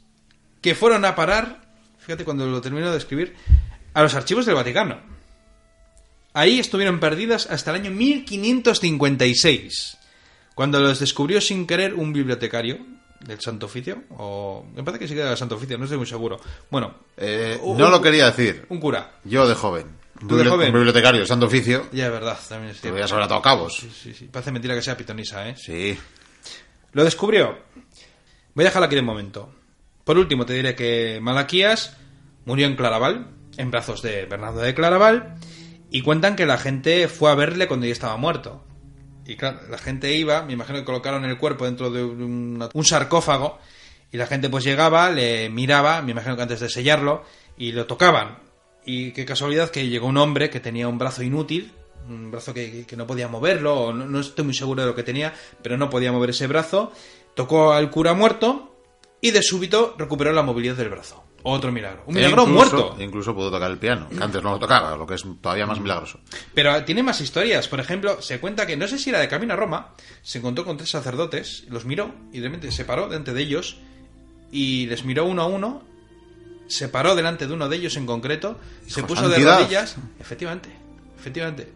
que 0.64 0.74
fueron 0.74 1.06
a 1.06 1.16
parar, 1.16 1.62
fíjate 2.00 2.26
cuando 2.26 2.48
lo 2.48 2.60
termino 2.62 2.90
de 2.92 2.98
escribir, 2.98 3.36
a 3.94 4.02
los 4.02 4.16
archivos 4.16 4.48
del 4.48 4.56
Vaticano. 4.56 5.00
Ahí 6.34 6.60
estuvieron 6.60 7.00
perdidas 7.00 7.46
hasta 7.52 7.70
el 7.70 7.82
año 7.82 7.92
1556, 7.92 9.98
cuando 10.56 10.80
los 10.80 11.00
descubrió 11.00 11.40
sin 11.42 11.68
querer 11.68 11.94
un 11.94 12.12
bibliotecario 12.14 12.80
del 13.20 13.40
Santo 13.40 13.68
Oficio, 13.68 14.04
o 14.18 14.66
me 14.76 14.84
parece 14.84 15.00
que 15.02 15.08
sí 15.08 15.14
que 15.14 15.20
era 15.22 15.30
del 15.30 15.38
Santo 15.38 15.56
Oficio, 15.56 15.78
no 15.78 15.84
estoy 15.86 15.98
muy 15.98 16.08
seguro. 16.08 16.40
Bueno, 16.72 16.96
Eh, 17.18 17.58
un- 17.62 17.78
no 17.78 17.90
lo 17.90 18.02
quería 18.02 18.26
decir. 18.32 18.66
un 18.70 18.80
cura. 18.80 19.12
Yo 19.24 19.48
de 19.48 19.56
joven. 19.56 19.88
Un 20.22 20.28
¿Tú 20.28 20.38
de 20.38 20.46
joven? 20.46 20.68
Un 20.70 20.76
bibliotecario, 20.76 21.22
de 21.22 21.28
santo 21.28 21.48
oficio. 21.48 21.88
Ya, 21.92 22.06
es 22.06 22.12
verdad, 22.12 22.38
también 22.48 22.72
es 22.72 22.78
Te 22.78 22.82
cierto. 22.84 22.96
voy 22.96 23.04
a 23.04 23.08
saber 23.08 23.24
a 23.26 23.28
todo 23.28 23.42
cabos. 23.42 23.76
Sí, 23.78 23.90
sí, 23.92 24.14
sí. 24.14 24.26
Parece 24.32 24.52
mentira 24.52 24.74
que 24.76 24.82
sea 24.82 24.96
pitonisa, 24.98 25.48
¿eh? 25.50 25.56
Sí. 25.58 25.98
Lo 26.94 27.04
descubrió. 27.04 27.58
Voy 28.54 28.64
a 28.64 28.68
dejarlo 28.68 28.86
aquí 28.86 28.96
de 28.96 29.02
momento. 29.02 29.54
Por 30.04 30.18
último, 30.18 30.46
te 30.46 30.54
diré 30.54 30.76
que 30.76 31.20
Malaquías 31.22 31.96
murió 32.46 32.68
en 32.68 32.76
Claraval, 32.76 33.28
en 33.58 33.72
brazos 33.72 34.02
de 34.02 34.26
Bernardo 34.26 34.60
de 34.60 34.74
Claraval, 34.74 35.36
y 35.90 36.02
cuentan 36.02 36.36
que 36.36 36.46
la 36.46 36.58
gente 36.58 37.08
fue 37.08 37.32
a 37.32 37.36
verle 37.36 37.68
cuando 37.68 37.86
ya 37.86 37.94
estaba 37.94 38.18
muerto. 38.18 38.64
Y 39.26 39.38
claro, 39.38 39.60
la 39.70 39.78
gente 39.78 40.14
iba, 40.16 40.44
me 40.44 40.54
imagino 40.54 40.80
que 40.80 40.86
colocaron 40.86 41.24
el 41.24 41.38
cuerpo 41.38 41.66
dentro 41.66 41.90
de 41.90 42.04
un, 42.04 42.70
sarcófago, 42.84 43.60
y 44.12 44.18
la 44.18 44.28
gente 44.28 44.50
pues 44.50 44.66
llegaba, 44.66 45.10
le 45.10 45.50
miraba, 45.50 46.02
me 46.02 46.12
imagino 46.12 46.36
que 46.36 46.42
antes 46.42 46.60
de 46.60 46.70
sellarlo, 46.70 47.24
y 47.58 47.72
lo 47.72 47.86
tocaban. 47.86 48.40
Y 48.86 49.12
qué 49.12 49.24
casualidad 49.24 49.70
que 49.70 49.88
llegó 49.88 50.08
un 50.08 50.18
hombre 50.18 50.50
que 50.50 50.60
tenía 50.60 50.90
un 50.90 50.98
brazo 50.98 51.24
inútil, 51.24 51.72
un 52.10 52.30
brazo 52.30 52.54
que, 52.54 52.86
no 52.98 53.08
podía 53.08 53.30
moverlo, 53.30 53.80
o 53.80 53.94
no 53.94 54.20
estoy 54.20 54.44
muy 54.44 54.54
seguro 54.54 54.82
de 54.82 54.90
lo 54.90 54.96
que 54.96 55.04
tenía, 55.04 55.34
pero 55.62 55.78
no 55.78 55.90
podía 55.90 56.12
mover 56.12 56.32
ese 56.32 56.48
brazo. 56.48 56.92
Tocó 57.36 57.72
al 57.72 57.90
cura 57.90 58.14
muerto 58.14 58.73
y 59.24 59.32
de 59.32 59.42
súbito 59.42 59.96
recuperó 59.98 60.34
la 60.34 60.44
movilidad 60.44 60.76
del 60.76 60.90
brazo. 60.90 61.24
Otro 61.44 61.72
milagro. 61.72 62.04
Un 62.08 62.16
E 62.16 62.20
milagro 62.20 62.44
incluso- 62.44 62.76
muerto. 62.76 63.02
Incluso 63.02 63.34
pudo 63.34 63.50
tocar 63.52 63.72
el 63.72 63.78
piano, 63.78 64.08
que 64.10 64.22
antes 64.22 64.44
no 64.44 64.52
lo 64.52 64.60
tocaba, 64.60 64.98
lo 64.98 65.08
que 65.08 65.16
es 65.16 65.24
todavía 65.42 65.66
más 65.66 65.80
milagroso. 65.80 66.20
Pero 66.54 66.84
tiene 66.84 67.04
más 67.04 67.20
historias. 67.22 67.68
Por 67.70 67.80
ejemplo, 67.80 68.22
se 68.22 68.40
cuenta 68.42 68.66
que 68.68 68.76
no 68.76 68.86
sé 68.88 68.98
si 68.98 69.10
era 69.12 69.20
de 69.20 69.30
camino 69.30 69.54
a 69.54 69.58
Roma, 69.58 69.94
se 70.22 70.40
encontró 70.40 70.66
con 70.66 70.76
tres 70.76 70.90
sacerdotes, 70.90 71.64
los 71.70 71.86
miró 71.86 72.14
y 72.34 72.40
de 72.40 72.48
repente 72.48 72.70
se 72.72 72.84
paró 72.84 73.08
delante 73.08 73.34
de 73.34 73.42
ellos 73.42 73.78
y 74.52 74.86
les 74.88 75.06
miró 75.06 75.24
uno 75.26 75.42
a 75.42 75.46
uno, 75.48 75.84
se 76.68 76.90
paró 76.90 77.16
delante 77.16 77.48
de 77.48 77.54
uno 77.54 77.70
de 77.70 77.78
ellos 77.78 77.96
en 77.98 78.06
concreto, 78.06 78.58
se 78.88 79.04
puso 79.04 79.28
de 79.30 79.40
rodillas. 79.40 79.96
Efectivamente, 80.20 80.70
efectivamente. 81.18 81.72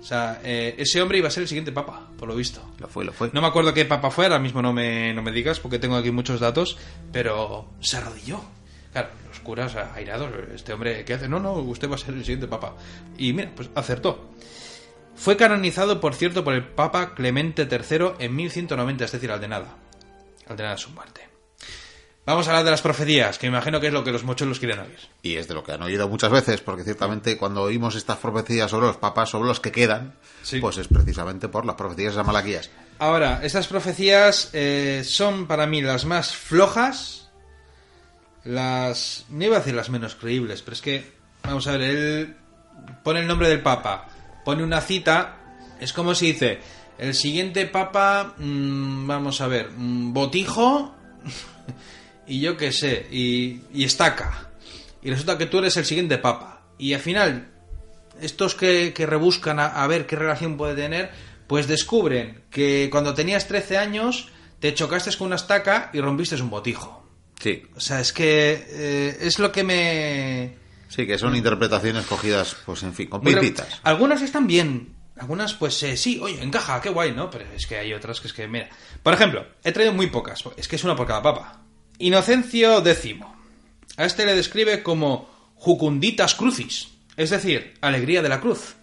O 0.00 0.02
sea, 0.02 0.40
eh, 0.42 0.74
ese 0.78 1.02
hombre 1.02 1.18
iba 1.18 1.28
a 1.28 1.30
ser 1.30 1.42
el 1.42 1.48
siguiente 1.48 1.72
papa, 1.72 2.08
por 2.18 2.26
lo 2.26 2.34
visto. 2.34 2.62
Lo 2.78 2.88
fue, 2.88 3.04
lo 3.04 3.12
fue. 3.12 3.30
No 3.32 3.42
me 3.42 3.48
acuerdo 3.48 3.74
qué 3.74 3.84
papa 3.84 4.10
fue, 4.10 4.24
ahora 4.24 4.38
mismo 4.38 4.62
no 4.62 4.72
me, 4.72 5.12
no 5.12 5.22
me 5.22 5.30
digas 5.30 5.60
porque 5.60 5.78
tengo 5.78 5.96
aquí 5.96 6.10
muchos 6.10 6.40
datos, 6.40 6.78
pero 7.12 7.68
se 7.80 7.98
arrodilló. 7.98 8.40
Claro, 8.92 9.10
los 9.28 9.40
curas 9.40 9.76
airados, 9.76 10.30
este 10.54 10.72
hombre, 10.72 11.04
¿qué 11.04 11.14
hace? 11.14 11.28
No, 11.28 11.38
no, 11.38 11.52
usted 11.54 11.88
va 11.88 11.94
a 11.94 11.98
ser 11.98 12.14
el 12.14 12.22
siguiente 12.22 12.48
papa. 12.48 12.74
Y 13.18 13.32
mira, 13.32 13.52
pues 13.54 13.70
acertó. 13.74 14.30
Fue 15.14 15.36
canonizado, 15.36 16.00
por 16.00 16.14
cierto, 16.14 16.42
por 16.42 16.54
el 16.54 16.64
papa 16.64 17.14
Clemente 17.14 17.68
III 17.70 18.12
en 18.18 18.34
1190, 18.34 19.04
es 19.04 19.12
decir, 19.12 19.30
al 19.30 19.40
de 19.40 19.48
nada. 19.48 19.76
Al 20.48 20.56
de 20.56 20.62
nada 20.62 20.76
su 20.78 20.90
muerte. 20.90 21.29
Vamos 22.26 22.46
a 22.46 22.50
hablar 22.50 22.64
de 22.66 22.70
las 22.70 22.82
profecías, 22.82 23.38
que 23.38 23.48
me 23.50 23.56
imagino 23.56 23.80
que 23.80 23.88
es 23.88 23.92
lo 23.92 24.04
que 24.04 24.12
los 24.12 24.24
mochuelos 24.24 24.58
quieren 24.60 24.78
oír. 24.80 24.98
Y 25.22 25.36
es 25.36 25.48
de 25.48 25.54
lo 25.54 25.64
que 25.64 25.72
han 25.72 25.82
oído 25.82 26.08
muchas 26.08 26.30
veces, 26.30 26.60
porque 26.60 26.84
ciertamente 26.84 27.36
cuando 27.38 27.62
oímos 27.62 27.96
estas 27.96 28.18
profecías 28.18 28.70
sobre 28.70 28.86
los 28.86 28.98
papas, 28.98 29.30
sobre 29.30 29.48
los 29.48 29.58
que 29.58 29.72
quedan, 29.72 30.14
Sí. 30.42 30.60
pues 30.60 30.76
es 30.78 30.86
precisamente 30.86 31.48
por 31.48 31.64
las 31.66 31.76
profecías 31.76 32.14
de 32.14 32.22
Malaquías. 32.22 32.70
Ahora, 32.98 33.40
estas 33.42 33.66
profecías 33.66 34.50
eh, 34.52 35.02
son 35.04 35.46
para 35.46 35.66
mí 35.66 35.80
las 35.80 36.04
más 36.04 36.32
flojas, 36.36 37.30
las... 38.44 39.24
no 39.30 39.44
iba 39.46 39.56
a 39.56 39.60
decir 39.60 39.74
las 39.74 39.90
menos 39.90 40.14
creíbles, 40.14 40.62
pero 40.62 40.74
es 40.74 40.82
que, 40.82 41.12
vamos 41.42 41.66
a 41.66 41.72
ver, 41.72 41.82
él 41.82 42.36
pone 43.02 43.20
el 43.20 43.26
nombre 43.26 43.48
del 43.48 43.62
Papa, 43.62 44.08
pone 44.44 44.62
una 44.62 44.80
cita, 44.82 45.36
es 45.80 45.92
como 45.92 46.14
si 46.14 46.32
dice, 46.32 46.60
el 46.98 47.14
siguiente 47.14 47.66
Papa, 47.66 48.34
mm, 48.38 49.06
vamos 49.06 49.40
a 49.40 49.48
ver, 49.48 49.70
mm, 49.74 50.12
Botijo 50.12 50.94
y 52.30 52.40
yo 52.40 52.56
qué 52.56 52.72
sé, 52.72 53.06
y, 53.10 53.60
y 53.74 53.84
Estaca. 53.84 54.50
Y 55.02 55.10
resulta 55.10 55.36
que 55.36 55.46
tú 55.46 55.58
eres 55.58 55.76
el 55.76 55.84
siguiente 55.84 56.16
Papa. 56.18 56.62
Y 56.78 56.94
al 56.94 57.00
final, 57.00 57.48
estos 58.20 58.54
que, 58.54 58.92
que 58.94 59.04
rebuscan 59.04 59.58
a, 59.58 59.66
a 59.66 59.86
ver 59.86 60.06
qué 60.06 60.14
relación 60.16 60.56
puede 60.56 60.74
tener, 60.76 61.10
pues 61.46 61.66
descubren 61.66 62.42
que 62.50 62.88
cuando 62.90 63.14
tenías 63.14 63.48
13 63.48 63.78
años 63.78 64.28
te 64.60 64.72
chocaste 64.74 65.14
con 65.16 65.26
una 65.28 65.36
estaca 65.36 65.90
y 65.92 66.00
rompiste 66.00 66.36
un 66.36 66.50
botijo. 66.50 67.04
Sí, 67.40 67.62
O 67.74 67.80
sea, 67.80 68.00
es 68.00 68.12
que 68.12 68.64
eh, 68.68 69.18
es 69.22 69.38
lo 69.38 69.50
que 69.50 69.64
me... 69.64 70.54
sí, 70.88 71.06
que 71.06 71.18
son 71.18 71.34
interpretaciones 71.34 72.04
cogidas, 72.06 72.54
pues 72.66 72.82
en 72.84 72.94
fin, 72.94 73.08
con 73.08 73.22
pincitas. 73.22 73.80
Algunas 73.82 74.22
están 74.22 74.46
bien. 74.46 74.94
Algunas, 75.16 75.54
pues 75.54 75.82
eh, 75.82 75.96
sí, 75.96 76.20
oye, 76.22 76.42
encaja, 76.42 76.80
qué 76.80 76.90
guay, 76.90 77.12
¿no? 77.12 77.30
Pero 77.30 77.46
es 77.56 77.66
que 77.66 77.78
hay 77.78 77.92
otras 77.92 78.20
que 78.20 78.28
es 78.28 78.32
que, 78.34 78.46
mira. 78.46 78.68
Por 79.02 79.14
ejemplo, 79.14 79.46
he 79.64 79.72
traído 79.72 79.92
muy 79.92 80.06
pocas. 80.08 80.44
Es 80.56 80.68
que 80.68 80.76
es 80.76 80.84
una 80.84 80.94
por 80.94 81.06
cada 81.06 81.22
papa. 81.22 81.60
Inocencio 82.00 82.84
X. 82.84 83.16
A 83.96 84.04
este 84.04 84.26
le 84.26 84.34
describe 84.34 84.82
como 84.82 85.28
Jucunditas 85.54 86.34
Crucis. 86.34 86.88
Es 87.16 87.30
decir, 87.30 87.74
alegría 87.82 88.22
de 88.22 88.28
la 88.30 88.40
cruz. 88.40 88.76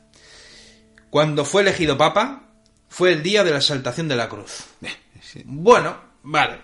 Cuando 1.10 1.44
fue 1.44 1.64
elegido 1.64 1.98
papa, 1.98 2.44
fue 2.90 3.12
el 3.14 3.24
día 3.24 3.44
de 3.44 3.52
la 3.52 3.58
exaltación 3.58 4.08
de 4.08 4.16
la 4.16 4.30
cruz. 4.30 4.66
Bueno, 5.46 5.98
vale. 6.24 6.60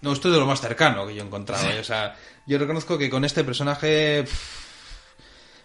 No, 0.00 0.12
esto 0.12 0.28
es 0.28 0.34
de 0.34 0.40
lo 0.40 0.46
más 0.46 0.60
cercano 0.60 1.06
que 1.06 1.14
yo 1.14 1.22
he 1.22 1.26
encontrado. 1.26 1.68
O 1.80 1.84
sea, 1.84 2.16
yo 2.46 2.58
reconozco 2.58 2.98
que 2.98 3.08
con 3.08 3.24
este 3.24 3.44
personaje 3.44 4.24
pff, 4.24 4.62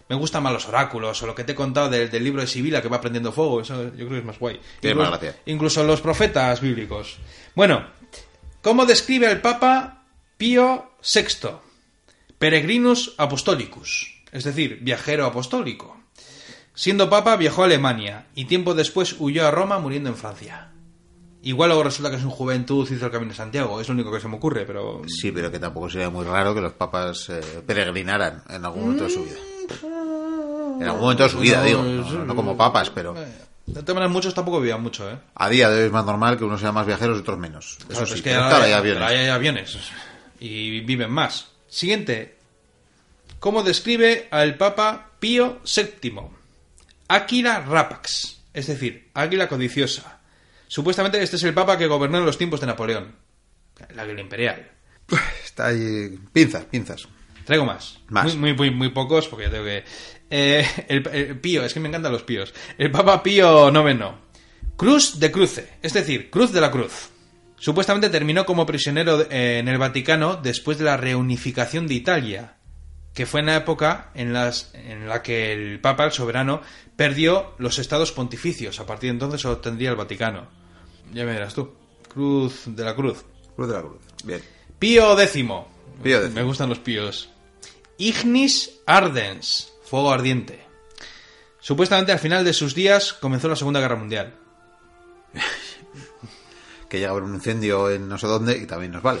me 0.08 0.14
gustan 0.14 0.44
más 0.44 0.52
los 0.52 0.68
oráculos 0.68 1.20
o 1.20 1.26
lo 1.26 1.34
que 1.34 1.42
te 1.42 1.52
he 1.52 1.56
contado 1.56 1.90
del, 1.90 2.08
del 2.08 2.22
libro 2.22 2.40
de 2.40 2.46
Sibila 2.46 2.80
que 2.80 2.88
va 2.88 3.00
prendiendo 3.00 3.32
fuego. 3.32 3.60
Eso 3.60 3.82
yo 3.82 4.06
creo 4.06 4.10
que 4.10 4.18
es 4.18 4.24
más 4.24 4.38
guay. 4.38 4.60
Tiene 4.80 4.92
incluso, 4.92 5.10
más 5.10 5.20
gracia. 5.20 5.40
incluso 5.46 5.82
los 5.82 6.00
profetas 6.00 6.60
bíblicos. 6.60 7.16
Bueno, 7.56 7.84
¿cómo 8.62 8.86
describe 8.86 9.28
el 9.28 9.40
Papa 9.40 9.97
Pío 10.38 10.92
VI? 11.02 11.48
Peregrinus 12.38 13.12
Apostolicus, 13.18 14.22
es 14.30 14.44
decir, 14.44 14.78
viajero 14.82 15.26
apostólico. 15.26 15.96
Siendo 16.74 17.10
papa 17.10 17.34
viajó 17.34 17.62
a 17.62 17.64
Alemania 17.64 18.28
y 18.36 18.44
tiempo 18.44 18.74
después 18.74 19.16
huyó 19.18 19.48
a 19.48 19.50
Roma 19.50 19.80
muriendo 19.80 20.10
en 20.10 20.14
Francia. 20.14 20.70
Igual 21.42 21.70
luego 21.70 21.82
resulta 21.82 22.10
que 22.10 22.18
es 22.18 22.22
un 22.22 22.30
juventud 22.30 22.88
hizo 22.88 23.06
el 23.06 23.10
camino 23.10 23.32
de 23.32 23.36
Santiago, 23.36 23.80
es 23.80 23.88
lo 23.88 23.94
único 23.94 24.12
que 24.12 24.20
se 24.20 24.28
me 24.28 24.36
ocurre, 24.36 24.64
pero... 24.64 25.02
Sí, 25.08 25.32
pero 25.32 25.50
que 25.50 25.58
tampoco 25.58 25.90
sería 25.90 26.08
muy 26.08 26.24
raro 26.24 26.54
que 26.54 26.60
los 26.60 26.72
papas 26.72 27.30
eh, 27.30 27.40
peregrinaran 27.66 28.44
en 28.48 28.64
algún 28.64 28.82
momento 28.82 29.04
de 29.04 29.10
su 29.10 29.24
vida. 29.24 29.38
En 30.80 30.86
algún 30.86 31.00
momento 31.00 31.24
de 31.24 31.30
su 31.30 31.40
vida, 31.40 31.64
digo. 31.64 31.82
No, 31.82 32.24
no 32.24 32.36
como 32.36 32.56
papas, 32.56 32.90
pero 32.90 33.12
De 33.14 33.82
todas 33.82 33.88
maneras, 33.88 34.12
muchos 34.12 34.34
tampoco 34.34 34.60
vivían 34.60 34.80
mucho, 34.80 35.10
¿eh? 35.10 35.18
a 35.34 35.48
día 35.48 35.68
de 35.68 35.80
hoy 35.80 35.86
es 35.86 35.92
más 35.92 36.04
normal 36.04 36.38
que 36.38 36.44
unos 36.44 36.60
sean 36.60 36.74
más 36.74 36.86
viajeros 36.86 37.18
y 37.18 37.20
otros 37.22 37.38
menos. 37.38 37.78
Eso 37.80 37.88
Claro, 37.88 38.06
sí, 38.06 38.14
es 38.14 38.22
que 38.22 38.30
pero 38.30 38.44
ahora 38.44 38.64
hay 38.64 38.72
hay 38.72 39.28
aviones 39.28 39.76
y 40.40 40.80
viven 40.80 41.10
más. 41.10 41.52
Siguiente. 41.68 42.36
¿Cómo 43.38 43.62
describe 43.62 44.28
al 44.30 44.56
Papa 44.56 45.12
Pío 45.20 45.60
VII? 45.64 46.20
Águila 47.08 47.60
rapax, 47.60 48.42
es 48.52 48.66
decir, 48.66 49.10
águila 49.14 49.48
codiciosa. 49.48 50.20
Supuestamente 50.66 51.22
este 51.22 51.36
es 51.36 51.42
el 51.44 51.54
Papa 51.54 51.78
que 51.78 51.86
gobernó 51.86 52.18
en 52.18 52.26
los 52.26 52.36
tiempos 52.36 52.60
de 52.60 52.66
Napoleón. 52.66 53.14
El 53.88 53.98
águila 53.98 54.20
imperial. 54.20 54.70
Está 55.44 55.68
ahí. 55.68 56.18
Pinzas, 56.32 56.64
pinzas. 56.64 57.08
Traigo 57.44 57.64
más. 57.64 57.98
Más. 58.08 58.34
Muy, 58.34 58.52
muy, 58.52 58.54
muy, 58.54 58.70
muy 58.70 58.88
pocos, 58.90 59.28
porque 59.28 59.46
ya 59.46 59.50
tengo 59.50 59.64
que. 59.64 59.84
Eh, 60.30 60.66
el, 60.88 61.08
el 61.08 61.40
Pío, 61.40 61.64
es 61.64 61.72
que 61.72 61.80
me 61.80 61.88
encantan 61.88 62.12
los 62.12 62.22
píos. 62.22 62.52
El 62.76 62.90
Papa 62.90 63.22
Pío 63.22 63.70
IX. 63.70 64.04
Cruz 64.76 65.18
de 65.18 65.32
Cruce, 65.32 65.68
es 65.82 65.92
decir, 65.92 66.30
Cruz 66.30 66.52
de 66.52 66.60
la 66.60 66.70
Cruz. 66.70 67.08
Supuestamente 67.58 68.10
terminó 68.10 68.46
como 68.46 68.66
prisionero 68.66 69.20
eh, 69.30 69.58
en 69.58 69.68
el 69.68 69.78
Vaticano 69.78 70.36
después 70.36 70.78
de 70.78 70.84
la 70.84 70.96
reunificación 70.96 71.88
de 71.88 71.94
Italia, 71.94 72.56
que 73.14 73.26
fue 73.26 73.40
en 73.40 73.46
la 73.46 73.56
época 73.56 74.10
en, 74.14 74.32
las, 74.32 74.70
en 74.74 75.08
la 75.08 75.22
que 75.22 75.52
el 75.52 75.80
Papa, 75.80 76.04
el 76.04 76.12
soberano, 76.12 76.62
perdió 76.96 77.54
los 77.58 77.78
estados 77.78 78.12
pontificios. 78.12 78.78
A 78.78 78.86
partir 78.86 79.08
de 79.08 79.14
entonces 79.14 79.40
solo 79.40 79.58
tendría 79.58 79.90
el 79.90 79.96
Vaticano. 79.96 80.46
Ya 81.12 81.24
me 81.24 81.32
dirás 81.32 81.54
tú. 81.54 81.74
Cruz 82.08 82.62
de 82.66 82.84
la 82.84 82.94
Cruz. 82.94 83.24
Cruz 83.56 83.68
de 83.68 83.74
la 83.74 83.80
Cruz. 83.82 84.02
Bien. 84.24 84.40
Pío 84.78 85.18
X. 85.20 85.32
Pío 86.02 86.22
X. 86.22 86.32
Me 86.32 86.42
gustan 86.44 86.68
los 86.68 86.78
píos. 86.78 87.28
Ignis 87.98 88.78
Ardens, 88.86 89.72
fuego 89.84 90.12
ardiente. 90.12 90.64
Supuestamente 91.60 92.12
al 92.12 92.20
final 92.20 92.44
de 92.44 92.52
sus 92.52 92.74
días 92.74 93.12
comenzó 93.12 93.48
la 93.48 93.56
Segunda 93.56 93.80
Guerra 93.80 93.96
Mundial. 93.96 94.34
Que 96.88 96.98
llega 96.98 97.10
a 97.10 97.12
haber 97.12 97.24
un 97.24 97.34
incendio 97.34 97.90
en 97.90 98.08
no 98.08 98.18
sé 98.18 98.26
dónde 98.26 98.56
y 98.56 98.66
también 98.66 98.92
nos 98.92 99.02
vale. 99.02 99.20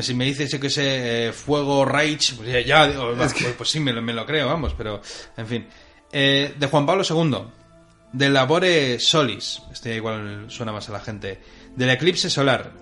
Si 0.00 0.14
me 0.14 0.26
dices 0.26 0.54
que 0.60 0.66
ese 0.66 1.28
eh, 1.28 1.32
fuego 1.32 1.84
Reich, 1.84 2.36
pues 2.36 2.48
ya, 2.48 2.60
ya, 2.60 2.86
digo, 2.86 3.14
pues, 3.16 3.34
pues 3.56 3.70
sí, 3.70 3.80
me 3.80 3.92
lo, 3.92 4.02
me 4.02 4.12
lo 4.12 4.26
creo, 4.26 4.46
vamos, 4.46 4.74
pero 4.76 5.00
en 5.36 5.46
fin. 5.46 5.66
Eh, 6.12 6.54
de 6.58 6.66
Juan 6.66 6.86
Pablo 6.86 7.02
II, 7.08 7.38
de 8.12 8.28
Labore 8.28 8.98
Solis, 8.98 9.62
este 9.72 9.96
igual 9.96 10.46
suena 10.48 10.72
más 10.72 10.88
a 10.88 10.92
la 10.92 11.00
gente, 11.00 11.40
del 11.74 11.90
eclipse 11.90 12.28
solar. 12.28 12.72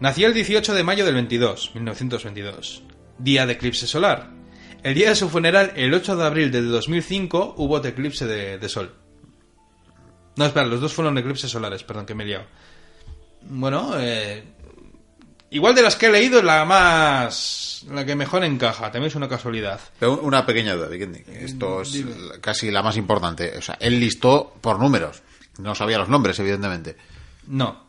Nació 0.00 0.28
el 0.28 0.34
18 0.34 0.74
de 0.74 0.82
mayo 0.82 1.04
del 1.04 1.14
22, 1.14 1.72
1922, 1.74 2.82
día 3.18 3.44
de 3.44 3.52
eclipse 3.52 3.86
solar. 3.86 4.30
El 4.82 4.94
día 4.94 5.10
de 5.10 5.16
su 5.16 5.28
funeral, 5.28 5.72
el 5.76 5.92
8 5.92 6.16
de 6.16 6.24
abril 6.24 6.50
del 6.50 6.70
2005, 6.70 7.54
hubo 7.58 7.74
otro 7.74 7.90
eclipse 7.90 8.26
de, 8.26 8.58
de 8.58 8.68
sol. 8.70 8.94
No, 10.36 10.46
espera, 10.46 10.64
los 10.64 10.80
dos 10.80 10.94
fueron 10.94 11.18
eclipses 11.18 11.50
solares, 11.50 11.84
perdón, 11.84 12.06
que 12.06 12.14
me 12.14 12.24
he 12.24 12.28
liado. 12.28 12.46
Bueno, 13.42 13.94
eh, 13.98 14.44
Igual 15.52 15.74
de 15.74 15.82
las 15.82 15.96
que 15.96 16.06
he 16.06 16.12
leído 16.12 16.38
es 16.38 16.44
la 16.44 16.64
más... 16.64 17.84
la 17.90 18.06
que 18.06 18.14
mejor 18.14 18.44
encaja, 18.44 18.84
también 18.92 19.06
es 19.08 19.16
una 19.16 19.28
casualidad. 19.28 19.80
Pero 19.98 20.20
una 20.20 20.46
pequeña 20.46 20.74
duda. 20.76 20.88
Esto 21.40 21.82
es 21.82 21.92
dime. 21.92 22.12
la- 22.16 22.40
casi 22.40 22.70
la 22.70 22.84
más 22.84 22.96
importante. 22.96 23.54
O 23.58 23.62
sea, 23.62 23.76
él 23.80 23.98
listó 23.98 24.54
por 24.60 24.78
números. 24.78 25.22
No 25.58 25.74
sabía 25.74 25.98
los 25.98 26.08
nombres, 26.08 26.38
evidentemente. 26.38 26.96
No. 27.48 27.88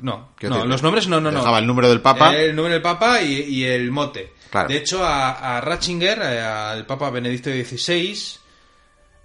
No, 0.00 0.30
no, 0.42 0.64
los 0.66 0.82
nombres 0.82 1.06
no, 1.06 1.20
no, 1.20 1.30
no. 1.30 1.38
dejaba 1.38 1.60
el 1.60 1.66
número 1.68 1.88
del 1.88 2.00
Papa. 2.00 2.34
El 2.34 2.56
número 2.56 2.74
del 2.74 2.82
Papa 2.82 3.22
y, 3.22 3.34
y 3.42 3.64
el 3.64 3.92
mote. 3.92 4.32
Claro. 4.50 4.68
De 4.68 4.76
hecho, 4.76 5.04
a, 5.04 5.56
a 5.56 5.60
Ratzinger, 5.60 6.18
eh, 6.22 6.40
al 6.40 6.84
Papa 6.86 7.08
Benedicto 7.10 7.50
XVI, 7.50 8.18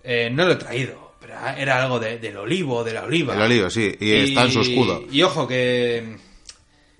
eh, 0.03 0.29
no 0.31 0.45
lo 0.45 0.51
he 0.53 0.55
traído. 0.55 1.08
Era 1.57 1.83
algo 1.83 1.99
de- 1.99 2.17
del 2.19 2.37
olivo, 2.37 2.83
de 2.83 2.93
la 2.93 3.03
oliva. 3.03 3.35
El 3.35 3.41
olivo, 3.41 3.69
sí. 3.69 3.95
Y, 3.99 4.11
está 4.11 4.43
en 4.43 4.51
su 4.51 4.61
escudo. 4.61 5.03
Y 5.11 5.21
ojo, 5.23 5.47
que, 5.47 6.17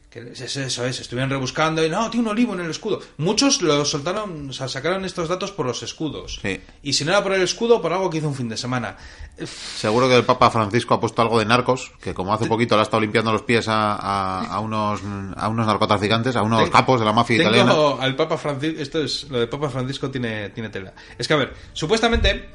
Que 0.10 0.32
es 0.32 0.42
eso 0.42 0.86
es, 0.88 1.00
estuvieron 1.00 1.30
rebuscando 1.30 1.86
y 1.86 1.90
no, 1.90 2.10
tiene 2.10 2.26
un 2.26 2.32
olivo 2.32 2.56
en 2.56 2.62
el 2.62 2.72
escudo. 2.72 3.00
Muchos 3.18 3.62
lo 3.62 3.86
soltaron, 3.86 4.50
o 4.50 4.54
sea, 4.54 4.68
sacaron 4.68 5.06
estos 5.06 5.30
datos 5.30 5.52
por 5.52 5.68
los 5.68 5.84
escudos. 5.84 6.40
Sí. 6.42 6.60
Y 6.82 6.94
si 6.94 7.06
no 7.06 7.12
era 7.12 7.22
por 7.22 7.32
el 7.34 7.44
escudo, 7.44 7.80
por 7.80 7.94
algo 7.94 8.10
que 8.10 8.18
hizo 8.18 8.28
un 8.28 8.34
fin 8.34 8.50
de 8.50 8.58
semana. 8.58 8.98
Seguro 9.46 10.10
que 10.10 10.16
el 10.16 10.24
Papa 10.26 10.50
Francisco 10.50 10.96
ha 10.96 11.00
puesto 11.00 11.22
algo 11.22 11.38
de 11.38 11.46
narcos, 11.46 11.92
que 12.02 12.16
como 12.16 12.34
hace 12.34 12.48
poquito 12.48 12.74
le 12.76 12.80
ha 12.80 12.84
estado 12.84 13.02
limpiando 13.02 13.32
los 13.32 13.44
pies 13.44 13.68
a, 13.68 13.94
a- 13.96 14.46
a 14.48 14.60
unos, 14.62 15.00
a 15.38 15.48
unos 15.48 15.68
narcotraficantes, 15.68 16.36
a 16.36 16.42
unos 16.42 16.62
Tengo- 16.62 16.72
capos 16.72 17.00
de 17.00 17.06
la 17.06 17.14
mafia 17.14 17.38
tengo 17.38 17.50
italiana. 17.52 18.04
al 18.04 18.16
Papa 18.16 18.38
Francisco, 18.40 18.82
esto 18.82 19.04
es, 19.04 19.28
lo 19.30 19.38
del 19.40 19.48
Papa 19.48 19.70
Francisco 19.70 20.10
tiene, 20.10 20.50
tiene 20.50 20.70
tela. 20.70 20.92
Es 21.20 21.28
que, 21.28 21.36
a 21.36 21.38
ver, 21.38 21.54
supuestamente 21.74 22.50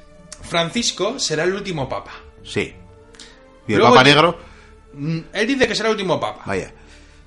Francisco 0.49 1.19
será 1.19 1.45
el 1.45 1.55
último 1.55 1.89
Papa. 1.89 2.13
Sí. 2.43 2.75
Y 3.67 3.73
el 3.73 3.79
Luego 3.79 3.95
Papa 3.95 4.05
Negro, 4.05 4.39
Mm, 4.97 5.19
Él 5.33 5.47
dice 5.49 5.67
que 5.67 5.75
será 5.75 5.89
el 5.89 5.95
último 5.97 6.21
Papa. 6.21 6.43
vaya. 6.47 6.73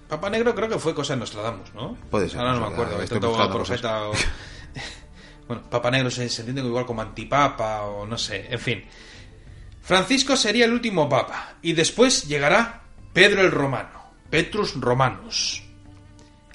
Papa 0.07 0.29
Negro 0.29 0.55
creo 0.55 0.69
que 0.69 0.79
fue 0.79 0.95
cosa 0.95 1.13
de 1.13 1.19
Nostradamus, 1.19 1.73
¿no? 1.73 1.97
Puede 2.09 2.29
ser, 2.29 2.39
Ahora 2.39 2.53
no 2.53 2.61
me 2.61 2.73
acuerdo. 2.73 3.01
estoy 3.01 3.19
profeta 3.19 4.07
o... 4.07 4.13
Bueno, 5.47 5.63
Papa 5.69 5.91
Negro 5.91 6.09
se, 6.09 6.27
se 6.29 6.41
entiende 6.41 6.61
igual 6.61 6.85
como 6.85 7.01
antipapa 7.01 7.81
o 7.83 8.05
no 8.05 8.17
sé, 8.17 8.47
en 8.49 8.59
fin. 8.59 8.85
Francisco 9.81 10.35
sería 10.35 10.65
el 10.65 10.73
último 10.73 11.07
papa 11.07 11.55
y 11.61 11.71
después 11.73 12.27
llegará 12.27 12.81
Pedro 13.13 13.41
el 13.41 13.51
Romano, 13.51 14.11
Petrus 14.29 14.73
Romanus. 14.79 15.63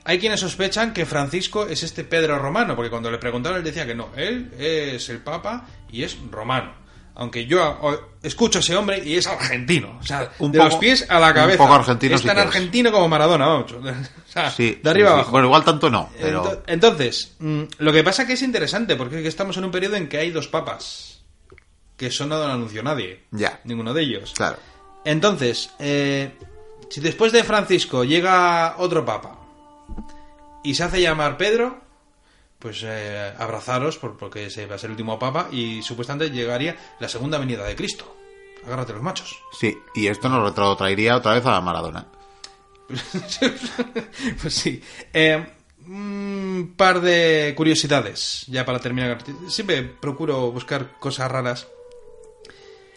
Hay 0.04 0.18
quienes 0.18 0.40
sospechan 0.40 0.92
que 0.92 1.06
Francisco 1.06 1.66
es 1.66 1.82
este 1.82 2.02
Pedro 2.04 2.38
Romano, 2.38 2.74
porque 2.74 2.90
cuando 2.90 3.10
le 3.10 3.18
preguntaron 3.18 3.58
él 3.58 3.64
decía 3.64 3.86
que 3.86 3.94
no, 3.94 4.08
él 4.16 4.52
es 4.58 5.08
el 5.08 5.18
papa 5.18 5.66
y 5.90 6.02
es 6.02 6.16
romano. 6.30 6.80
Aunque 7.14 7.44
yo 7.44 8.08
escucho 8.22 8.58
a 8.58 8.60
ese 8.60 8.74
hombre 8.74 9.02
y 9.04 9.16
es 9.16 9.26
argentino, 9.26 9.98
o 10.00 10.02
sea, 10.02 10.32
Un 10.38 10.50
de 10.50 10.58
poco- 10.58 10.70
los 10.70 10.78
pies 10.78 11.06
a 11.10 11.20
la 11.20 11.28
un 11.28 11.32
cabeza. 11.34 11.58
poco 11.58 11.74
argentino 11.74 12.14
es 12.16 12.22
tan 12.22 12.38
es. 12.38 12.44
argentino 12.46 12.90
como 12.90 13.06
Maradona, 13.08 13.46
vamos. 13.46 13.72
O 14.28 14.32
sea, 14.32 14.50
Sí. 14.50 14.80
de 14.82 14.88
arriba 14.90 15.08
sí, 15.10 15.14
abajo. 15.14 15.30
Bueno, 15.30 15.46
igual 15.48 15.62
tanto 15.62 15.90
no, 15.90 16.08
pero... 16.18 16.62
Entonces, 16.66 17.34
mm, 17.38 17.62
lo 17.78 17.92
que 17.92 18.02
pasa 18.02 18.26
que 18.26 18.32
es 18.32 18.40
interesante, 18.42 18.96
porque 18.96 19.16
es 19.16 19.22
que 19.22 19.28
estamos 19.28 19.56
en 19.58 19.64
un 19.66 19.70
periodo 19.70 19.96
en 19.96 20.08
que 20.08 20.16
hay 20.16 20.30
dos 20.30 20.48
papas, 20.48 21.22
que 21.98 22.06
eso 22.06 22.24
no 22.26 22.38
lo 22.38 22.46
anunció 22.46 22.82
nadie, 22.82 23.24
Ya. 23.30 23.60
ninguno 23.64 23.92
de 23.92 24.02
ellos. 24.04 24.32
Claro. 24.34 24.56
Entonces, 25.04 25.68
eh, 25.78 26.32
si 26.88 27.00
después 27.02 27.30
de 27.30 27.44
Francisco 27.44 28.04
llega 28.04 28.76
otro 28.78 29.04
papa 29.04 29.38
y 30.64 30.74
se 30.74 30.84
hace 30.84 31.00
llamar 31.00 31.36
Pedro, 31.36 31.80
pues 32.58 32.82
eh, 32.84 33.32
abrazaros 33.38 33.98
por- 33.98 34.16
porque 34.16 34.50
se 34.50 34.66
va 34.66 34.76
a 34.76 34.78
ser 34.78 34.88
el 34.88 34.92
último 34.92 35.18
papa 35.18 35.48
y 35.50 35.82
supuestamente 35.82 36.30
llegaría 36.34 36.76
la 37.00 37.08
segunda 37.08 37.38
venida 37.38 37.64
de 37.64 37.74
Cristo. 37.76 38.16
Agárrate 38.64 38.92
los 38.92 39.02
machos. 39.02 39.36
Sí, 39.58 39.76
y 39.94 40.06
esto 40.06 40.28
nos 40.28 40.44
retrotraería 40.48 41.16
otra 41.16 41.34
vez 41.34 41.44
a 41.46 41.60
Maradona. 41.60 42.06
pues 44.40 44.54
sí. 44.54 44.82
Eh, 45.12 45.44
un 45.88 46.74
par 46.76 47.00
de 47.00 47.54
curiosidades, 47.56 48.44
ya 48.46 48.64
para 48.64 48.78
terminar. 48.78 49.18
Siempre 49.48 49.82
procuro 49.82 50.52
buscar 50.52 50.98
cosas 50.98 51.30
raras. 51.30 51.66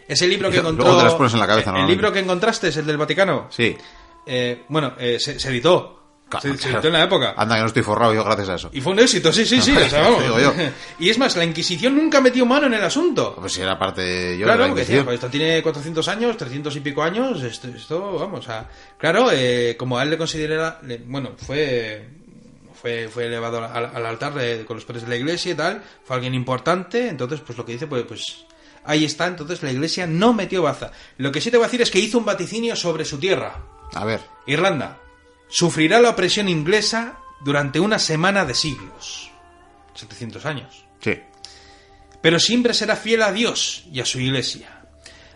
Ese 0.06 0.28
libro 0.28 0.50
que 0.50 0.56
Luego 0.58 0.70
encontró. 0.70 0.96
te 0.98 1.04
las 1.04 1.14
pones 1.14 1.34
en 1.34 1.40
la 1.40 1.46
cabeza, 1.48 1.76
El 1.76 1.86
libro 1.88 2.12
que 2.12 2.20
encontraste 2.20 2.68
es 2.68 2.76
el 2.76 2.86
del 2.86 2.96
Vaticano. 2.96 3.48
Sí. 3.50 3.76
Eh, 4.24 4.62
bueno, 4.68 4.94
eh, 4.98 5.18
se, 5.18 5.40
se 5.40 5.48
editó. 5.48 5.95
Se, 6.40 6.56
se 6.58 6.70
editó 6.70 6.88
en 6.88 6.92
la 6.94 7.04
época. 7.04 7.34
Anda, 7.36 7.54
que 7.54 7.60
no 7.60 7.66
estoy 7.68 7.82
forrado 7.82 8.12
yo 8.12 8.24
gracias 8.24 8.48
a 8.48 8.54
eso. 8.56 8.70
Y 8.72 8.80
fue 8.80 8.92
un 8.92 8.98
éxito, 8.98 9.32
sí, 9.32 9.46
sí, 9.46 9.60
sí. 9.62 9.70
o 9.76 9.88
sea, 9.88 10.02
vamos. 10.04 10.22
Digo 10.24 10.40
yo. 10.40 10.52
Y 10.98 11.08
es 11.10 11.18
más, 11.18 11.36
la 11.36 11.44
Inquisición 11.44 11.94
nunca 11.96 12.20
metió 12.20 12.44
mano 12.44 12.66
en 12.66 12.74
el 12.74 12.82
asunto. 12.82 13.36
Pues 13.38 13.52
si 13.52 13.60
era 13.62 13.78
parte 13.78 14.36
yo 14.36 14.44
Claro, 14.44 14.62
de 14.64 14.68
la 14.68 14.72
Inquisición. 14.74 15.04
pues 15.04 15.14
esto 15.14 15.28
tiene 15.28 15.62
400 15.62 16.08
años, 16.08 16.36
300 16.36 16.74
y 16.76 16.80
pico 16.80 17.02
años, 17.02 17.42
esto, 17.42 17.68
esto 17.68 18.18
vamos 18.18 18.48
a... 18.48 18.68
Claro, 18.98 19.28
eh, 19.32 19.76
como 19.78 19.98
a 19.98 20.02
él 20.02 20.10
le 20.10 20.18
considera... 20.18 20.80
le- 20.82 20.98
bueno, 20.98 21.30
fue... 21.36 22.08
Fue, 22.74 23.08
fue 23.08 23.24
elevado 23.26 23.64
al, 23.64 23.86
al 23.94 24.06
altar 24.06 24.34
de- 24.34 24.64
con 24.66 24.76
los 24.76 24.84
padres 24.84 25.04
de 25.04 25.08
la 25.08 25.16
iglesia 25.16 25.52
y 25.52 25.54
tal, 25.54 25.82
fue 26.04 26.16
alguien 26.16 26.34
importante, 26.34 27.08
entonces 27.08 27.40
pues 27.40 27.56
lo 27.56 27.64
que 27.64 27.72
dice, 27.72 27.86
pues, 27.86 28.04
pues 28.04 28.44
ahí 28.84 29.04
está, 29.04 29.26
entonces 29.26 29.62
la 29.62 29.72
iglesia 29.72 30.06
no 30.06 30.34
metió 30.34 30.62
baza. 30.62 30.92
Lo 31.16 31.32
que 31.32 31.40
sí 31.40 31.50
te 31.50 31.56
voy 31.56 31.64
a 31.64 31.68
decir 31.68 31.80
es 31.82 31.90
que 31.90 31.98
hizo 31.98 32.18
un 32.18 32.26
vaticinio 32.26 32.76
sobre 32.76 33.04
su 33.06 33.18
tierra, 33.18 33.62
A 33.94 34.04
ver, 34.04 34.20
Irlanda. 34.46 34.98
Sufrirá 35.48 36.00
la 36.00 36.10
opresión 36.10 36.48
inglesa 36.48 37.18
durante 37.40 37.80
una 37.80 37.98
semana 37.98 38.44
de 38.44 38.54
siglos. 38.54 39.30
700 39.94 40.44
años 40.46 40.86
sí. 41.00 41.20
pero 42.20 42.38
siempre 42.38 42.74
será 42.74 42.96
fiel 42.96 43.22
a 43.22 43.32
Dios 43.32 43.84
y 43.92 44.00
a 44.00 44.04
su 44.04 44.20
iglesia. 44.20 44.82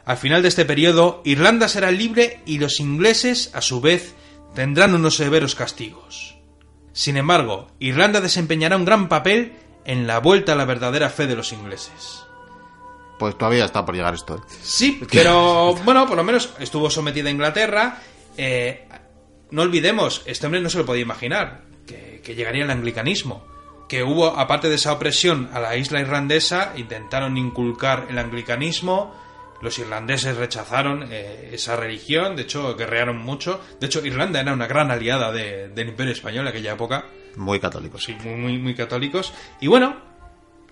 Al 0.04 0.16
final 0.16 0.42
de 0.42 0.48
este 0.48 0.64
periodo, 0.64 1.22
Irlanda 1.24 1.68
será 1.68 1.90
libre 1.90 2.40
y 2.46 2.58
los 2.58 2.80
ingleses, 2.80 3.50
a 3.54 3.60
su 3.60 3.80
vez, 3.80 4.14
tendrán 4.54 4.94
unos 4.94 5.16
severos 5.16 5.54
castigos. 5.54 6.36
Sin 6.92 7.16
embargo, 7.16 7.68
Irlanda 7.78 8.20
desempeñará 8.20 8.76
un 8.76 8.84
gran 8.84 9.08
papel 9.08 9.52
en 9.84 10.06
la 10.06 10.18
vuelta 10.18 10.52
a 10.52 10.56
la 10.56 10.64
verdadera 10.64 11.10
fe 11.10 11.26
de 11.26 11.36
los 11.36 11.52
ingleses. 11.52 12.24
Pues 13.18 13.36
todavía 13.36 13.66
está 13.66 13.84
por 13.84 13.94
llegar 13.94 14.14
esto. 14.14 14.36
¿eh? 14.36 14.40
Sí, 14.62 15.00
pero 15.12 15.74
bueno, 15.84 16.06
por 16.06 16.16
lo 16.16 16.24
menos 16.24 16.50
estuvo 16.58 16.90
sometida 16.90 17.28
a 17.28 17.32
Inglaterra. 17.32 17.98
Eh, 18.36 18.88
no 19.50 19.62
olvidemos, 19.62 20.22
este 20.26 20.46
hombre 20.46 20.60
no 20.60 20.70
se 20.70 20.78
lo 20.78 20.86
podía 20.86 21.02
imaginar, 21.02 21.62
que, 21.86 22.20
que 22.24 22.34
llegaría 22.34 22.64
el 22.64 22.70
anglicanismo. 22.70 23.46
Que 23.88 24.04
hubo, 24.04 24.28
aparte 24.38 24.68
de 24.68 24.76
esa 24.76 24.92
opresión 24.92 25.50
a 25.52 25.58
la 25.58 25.76
isla 25.76 26.00
irlandesa, 26.00 26.74
intentaron 26.76 27.36
inculcar 27.36 28.06
el 28.08 28.18
anglicanismo. 28.18 29.14
Los 29.62 29.78
irlandeses 29.80 30.36
rechazaron 30.36 31.08
eh, 31.10 31.50
esa 31.52 31.74
religión, 31.76 32.36
de 32.36 32.42
hecho 32.42 32.76
guerrearon 32.76 33.18
mucho. 33.18 33.60
De 33.80 33.86
hecho, 33.88 34.04
Irlanda 34.06 34.40
era 34.40 34.52
una 34.52 34.66
gran 34.68 34.90
aliada 34.92 35.32
de- 35.32 35.68
del 35.68 35.88
Imperio 35.88 36.12
Español 36.12 36.42
en 36.46 36.48
aquella 36.48 36.72
época. 36.74 37.04
Muy 37.36 37.58
católico, 37.60 37.98
sí. 37.98 38.16
Sí, 38.20 38.28
muy, 38.28 38.36
muy, 38.40 38.58
muy 38.58 38.74
católicos. 38.74 39.34
Y 39.60 39.66
bueno, 39.66 39.96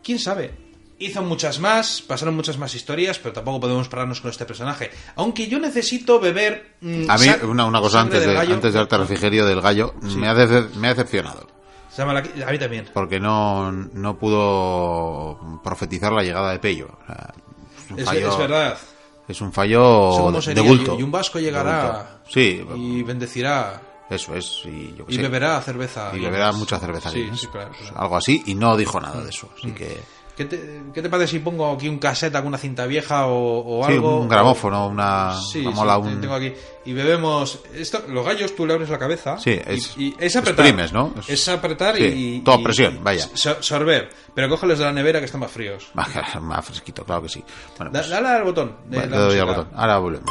quién 0.02 0.18
sabe. 0.20 0.52
Hizo 1.00 1.22
muchas 1.22 1.60
más, 1.60 2.02
pasaron 2.02 2.34
muchas 2.34 2.58
más 2.58 2.74
historias, 2.74 3.18
pero 3.20 3.32
tampoco 3.32 3.60
podemos 3.60 3.88
pararnos 3.88 4.20
con 4.20 4.30
este 4.32 4.44
personaje. 4.44 4.90
Aunque 5.14 5.46
yo 5.46 5.58
necesito 5.60 6.18
beber. 6.18 6.76
mm, 6.80 7.08
A 7.08 7.16
mí, 7.18 7.26
una, 7.44 7.66
una 7.66 7.80
cosa 7.80 8.00
antes 8.00 8.26
de, 8.26 8.36
antes 8.36 8.72
de 8.72 8.78
darte 8.78 8.96
refrigerio 8.98 9.46
del 9.46 9.60
gallo, 9.60 9.94
me, 10.02 10.28
ha 10.28 10.34
me 10.34 10.88
ha 10.88 10.94
decepcionado. 10.94 11.46
Se 11.88 12.02
llama 12.02 12.14
la- 12.14 12.46
A 12.46 12.50
mí 12.50 12.58
también. 12.58 12.88
Porque 12.92 13.20
no, 13.20 13.70
no 13.72 14.18
pudo 14.18 15.60
profetizar 15.62 16.12
la 16.12 16.22
llegada 16.22 16.52
de 16.52 16.58
Pello. 16.58 16.88
O 17.02 17.06
sea, 17.06 17.34
es, 17.96 18.04
fallo, 18.04 18.28
es 18.30 18.38
verdad. 18.38 18.78
es 19.28 19.40
un 19.40 19.52
fallo 19.52 20.40
sería. 20.42 20.62
de 20.62 20.68
bulto. 20.68 20.96
Y 20.98 21.02
un 21.02 21.10
vasco 21.10 21.38
llegará. 21.38 22.20
Sí, 22.28 22.64
y 22.76 23.02
bendecirá 23.02 23.82
eso 24.10 24.34
es. 24.34 24.62
Y, 24.64 24.94
yo 24.96 25.04
y 25.08 25.16
sé. 25.16 25.22
beberá 25.22 25.60
cerveza. 25.60 26.10
Y 26.14 26.20
beberá 26.20 26.50
mucha 26.52 26.78
cerveza. 26.78 27.10
Sí, 27.10 27.28
sí, 27.36 27.46
claro. 27.48 27.70
claro. 27.78 28.00
Algo 28.00 28.16
así, 28.16 28.42
y 28.46 28.54
no 28.54 28.76
dijo 28.76 29.00
nada 29.00 29.22
de 29.22 29.30
eso. 29.30 29.50
Así 29.56 29.70
que. 29.72 29.98
¿Qué 30.38 30.44
te, 30.44 30.82
qué 30.94 31.02
te 31.02 31.08
parece 31.10 31.32
si 31.32 31.38
pongo 31.40 31.68
aquí 31.72 31.88
un 31.88 31.98
cassette, 31.98 32.36
alguna 32.36 32.56
cinta 32.58 32.86
vieja 32.86 33.26
o, 33.26 33.80
o 33.80 33.84
Sí, 33.86 33.92
algo? 33.94 34.20
un 34.20 34.28
gramófono, 34.28 34.86
una. 34.86 35.34
Sí, 35.34 35.58
una 35.62 35.70
sí, 35.72 35.76
mola, 35.76 35.98
un- 35.98 36.20
tengo 36.20 36.34
aquí. 36.34 36.52
Y 36.84 36.92
bebemos. 36.92 37.58
Esto, 37.74 38.04
los 38.08 38.24
gallos 38.24 38.54
tú 38.54 38.64
le 38.64 38.74
abres 38.74 38.88
la 38.88 39.00
cabeza. 39.00 39.36
Sí, 39.38 39.58
es- 39.66 39.96
y, 39.98 40.14
es 40.16 40.36
apretar. 40.36 40.64
exprimes, 40.64 40.92
¿no? 40.92 41.12
Es, 41.18 41.28
Es- 41.28 41.48
apretar 41.48 41.96
sí, 41.96 42.04
y. 42.04 42.40
toda 42.42 42.58
y- 42.58 42.62
presión, 42.62 43.00
vaya. 43.02 43.28
so- 43.34 43.60
sorber. 43.60 44.10
Pero 44.32 44.48
cógelos 44.48 44.78
de 44.78 44.84
la 44.84 44.92
nevera 44.92 45.18
que 45.18 45.24
están 45.26 45.40
más 45.40 45.50
fríos. 45.50 45.88
Más 46.40 46.64
fresquito, 46.64 47.04
claro 47.04 47.22
que 47.22 47.28
sí. 47.30 47.42
Bueno, 47.76 47.90
Da- 47.90 47.98
pues, 47.98 48.08
dale 48.10 48.28
al 48.28 48.44
botón. 48.44 48.76
De 48.86 48.96
bueno, 48.98 49.16
la 49.16 49.22
le 49.22 49.28
doy 49.30 49.38
al 49.40 49.46
botón. 49.46 49.68
Ahora 49.74 49.98
volvemos. 49.98 50.30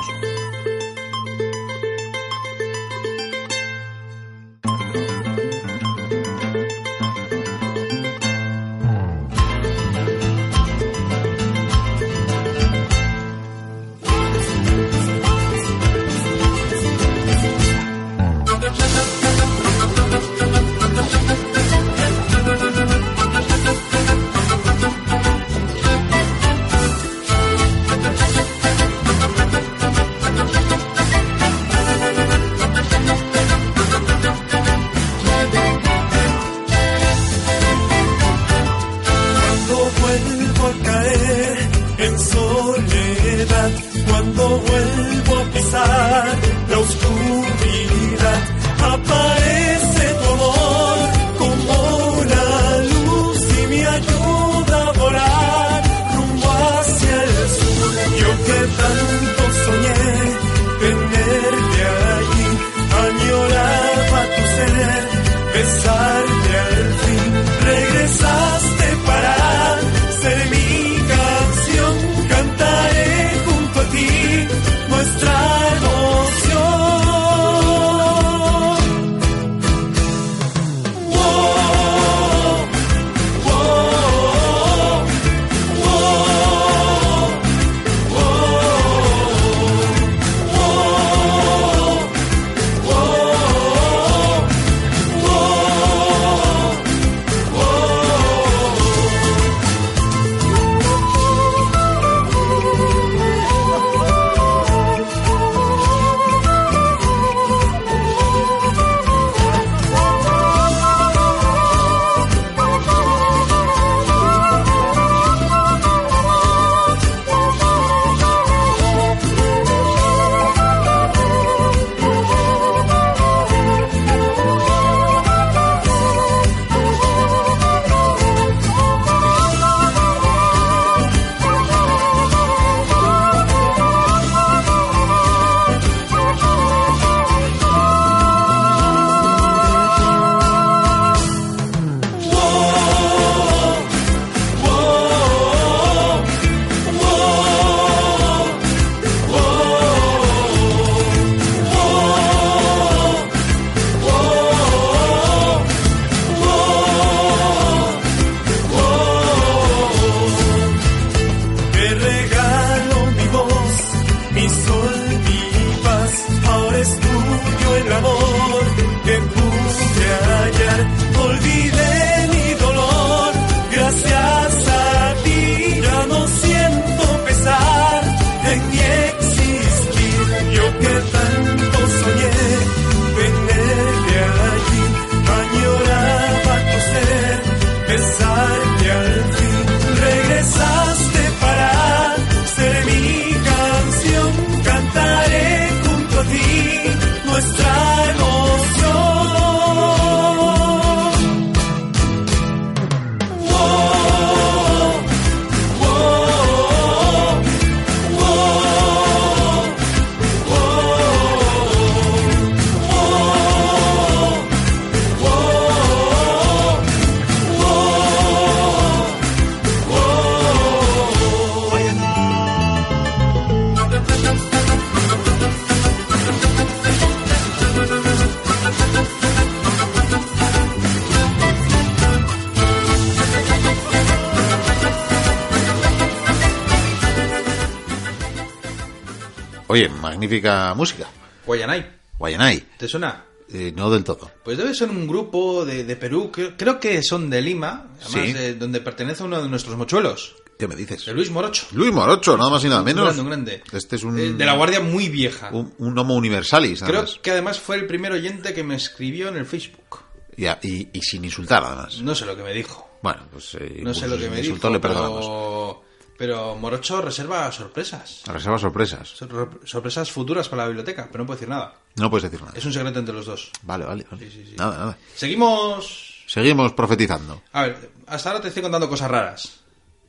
Oye, 239.78 239.90
magnífica 239.90 240.74
música. 240.74 241.08
Guayanay, 241.46 241.86
Guayanay. 242.18 242.64
¿te 242.78 242.88
suena? 242.88 243.24
Eh, 243.54 243.72
no 243.76 243.90
del 243.92 244.04
todo. 244.04 244.32
Pues 244.44 244.58
debe 244.58 244.74
ser 244.74 244.90
un 244.90 245.08
grupo 245.08 245.64
de, 245.66 245.84
de 245.84 245.96
Perú, 245.96 246.32
creo, 246.34 246.58
creo 246.58 246.80
que 246.80 247.02
son 247.04 247.30
de 247.30 247.42
Lima, 247.42 247.92
además 248.02 248.12
Sí. 248.28 248.34
de- 248.34 248.56
donde 248.56 248.82
pertenece 248.82 249.24
uno 249.24 249.42
de 249.42 249.48
nuestros 249.48 249.78
mochuelos, 249.78 250.36
¿Qué 250.58 250.68
me 250.68 250.76
dices? 250.76 251.06
de 251.06 251.14
Luis 251.14 251.30
Morocho. 251.30 251.68
Luis 251.74 251.94
Morocho, 251.94 252.36
nada 252.36 252.50
más 252.50 252.64
y 252.64 252.68
nada 252.70 252.80
Un 252.80 252.86
menos. 252.86 253.04
grande, 253.06 253.22
un 253.22 253.28
grande. 253.28 253.64
Este 253.72 253.96
es 253.98 254.04
un, 254.04 254.18
Eh, 254.20 254.34
De 254.34 254.46
la 254.46 254.54
guardia 254.56 254.80
muy 254.82 255.10
vieja. 255.10 255.50
un, 255.54 255.72
un 255.78 255.98
homo 255.98 256.16
universalis, 256.16 256.82
Creo 256.82 257.06
que 257.22 257.30
además 257.32 257.60
fue 257.60 257.76
el 257.76 257.86
primer 257.86 258.12
oyente 258.14 258.54
que 258.56 258.64
me 258.64 258.76
escribió 258.76 259.30
en 259.30 259.38
el 259.38 259.46
Facebook. 259.46 260.00
Ya, 260.36 260.60
y, 260.64 260.90
y 260.92 261.02
sin 261.04 261.24
insultar, 261.24 261.64
además. 261.64 262.02
No 262.02 262.16
sé 262.16 262.26
lo 262.26 262.36
que 262.36 262.42
me 262.44 262.52
dijo. 262.54 262.90
Bueno, 263.04 263.22
pues... 263.32 263.56
eh, 263.60 263.80
No 263.84 263.94
sé 263.94 264.02
pues, 264.08 264.12
lo 264.12 264.18
que 264.18 264.30
me 264.30 264.38
dijo. 264.38 264.48
insultó, 264.48 264.70
le 264.72 264.80
perdonamos. 264.80 265.20
pero, 265.26 265.84
pero 266.18 266.56
Morocho 266.56 267.02
reserva 267.02 267.52
sorpresas. 267.52 268.24
Reserva 268.26 268.58
sorpresas. 268.58 269.08
Sor- 269.10 269.60
Sorpresas 269.66 270.12
futuras 270.12 270.50
para 270.50 270.64
la 270.64 270.68
biblioteca, 270.70 271.08
pero 271.12 271.24
no 271.24 271.28
puedo 271.28 271.38
decir 271.38 271.50
nada. 271.50 271.76
No 271.96 272.10
puedes 272.10 272.24
decir 272.30 272.42
nada. 272.46 272.58
Es 272.58 272.66
un 272.66 272.74
secreto 272.74 273.00
entre 273.00 273.14
los 273.16 273.26
dos. 273.26 273.52
Vale, 273.64 273.86
vale, 273.86 274.06
vale. 274.10 274.26
Sí, 274.26 274.32
sí, 274.32 274.46
sí. 274.50 274.56
Nada, 274.58 274.78
nada. 274.78 274.98
Seguimos. 275.16 276.24
Seguimos 276.28 276.74
profetizando. 276.74 277.42
A 277.54 277.62
ver, 277.64 277.90
hasta 278.08 278.30
ahora 278.30 278.42
te 278.42 278.48
estoy 278.50 278.64
contando 278.64 278.90
cosas 278.90 279.10
raras. 279.10 279.60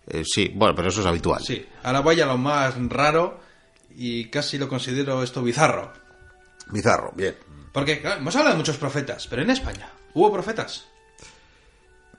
Eh, 0.06 0.24
sí, 0.24 0.50
bueno, 0.54 0.74
pero 0.74 0.88
eso 0.88 1.00
es 1.00 1.06
habitual. 1.06 1.42
Sí, 1.44 1.64
ahora 1.82 2.00
voy 2.00 2.20
a 2.20 2.26
lo 2.26 2.38
más 2.38 2.74
raro 2.88 3.40
y 3.94 4.24
casi 4.30 4.56
lo 4.58 4.68
considero 4.68 5.22
esto 5.22 5.42
bizarro. 5.42 5.92
Bizarro, 6.70 7.12
bien. 7.14 7.36
Porque 7.72 8.00
claro, 8.00 8.20
hemos 8.20 8.34
hablado 8.34 8.54
de 8.54 8.58
muchos 8.58 8.76
profetas, 8.78 9.26
pero 9.28 9.42
en 9.42 9.50
España, 9.50 9.90
¿hubo 10.14 10.32
profetas? 10.32 10.86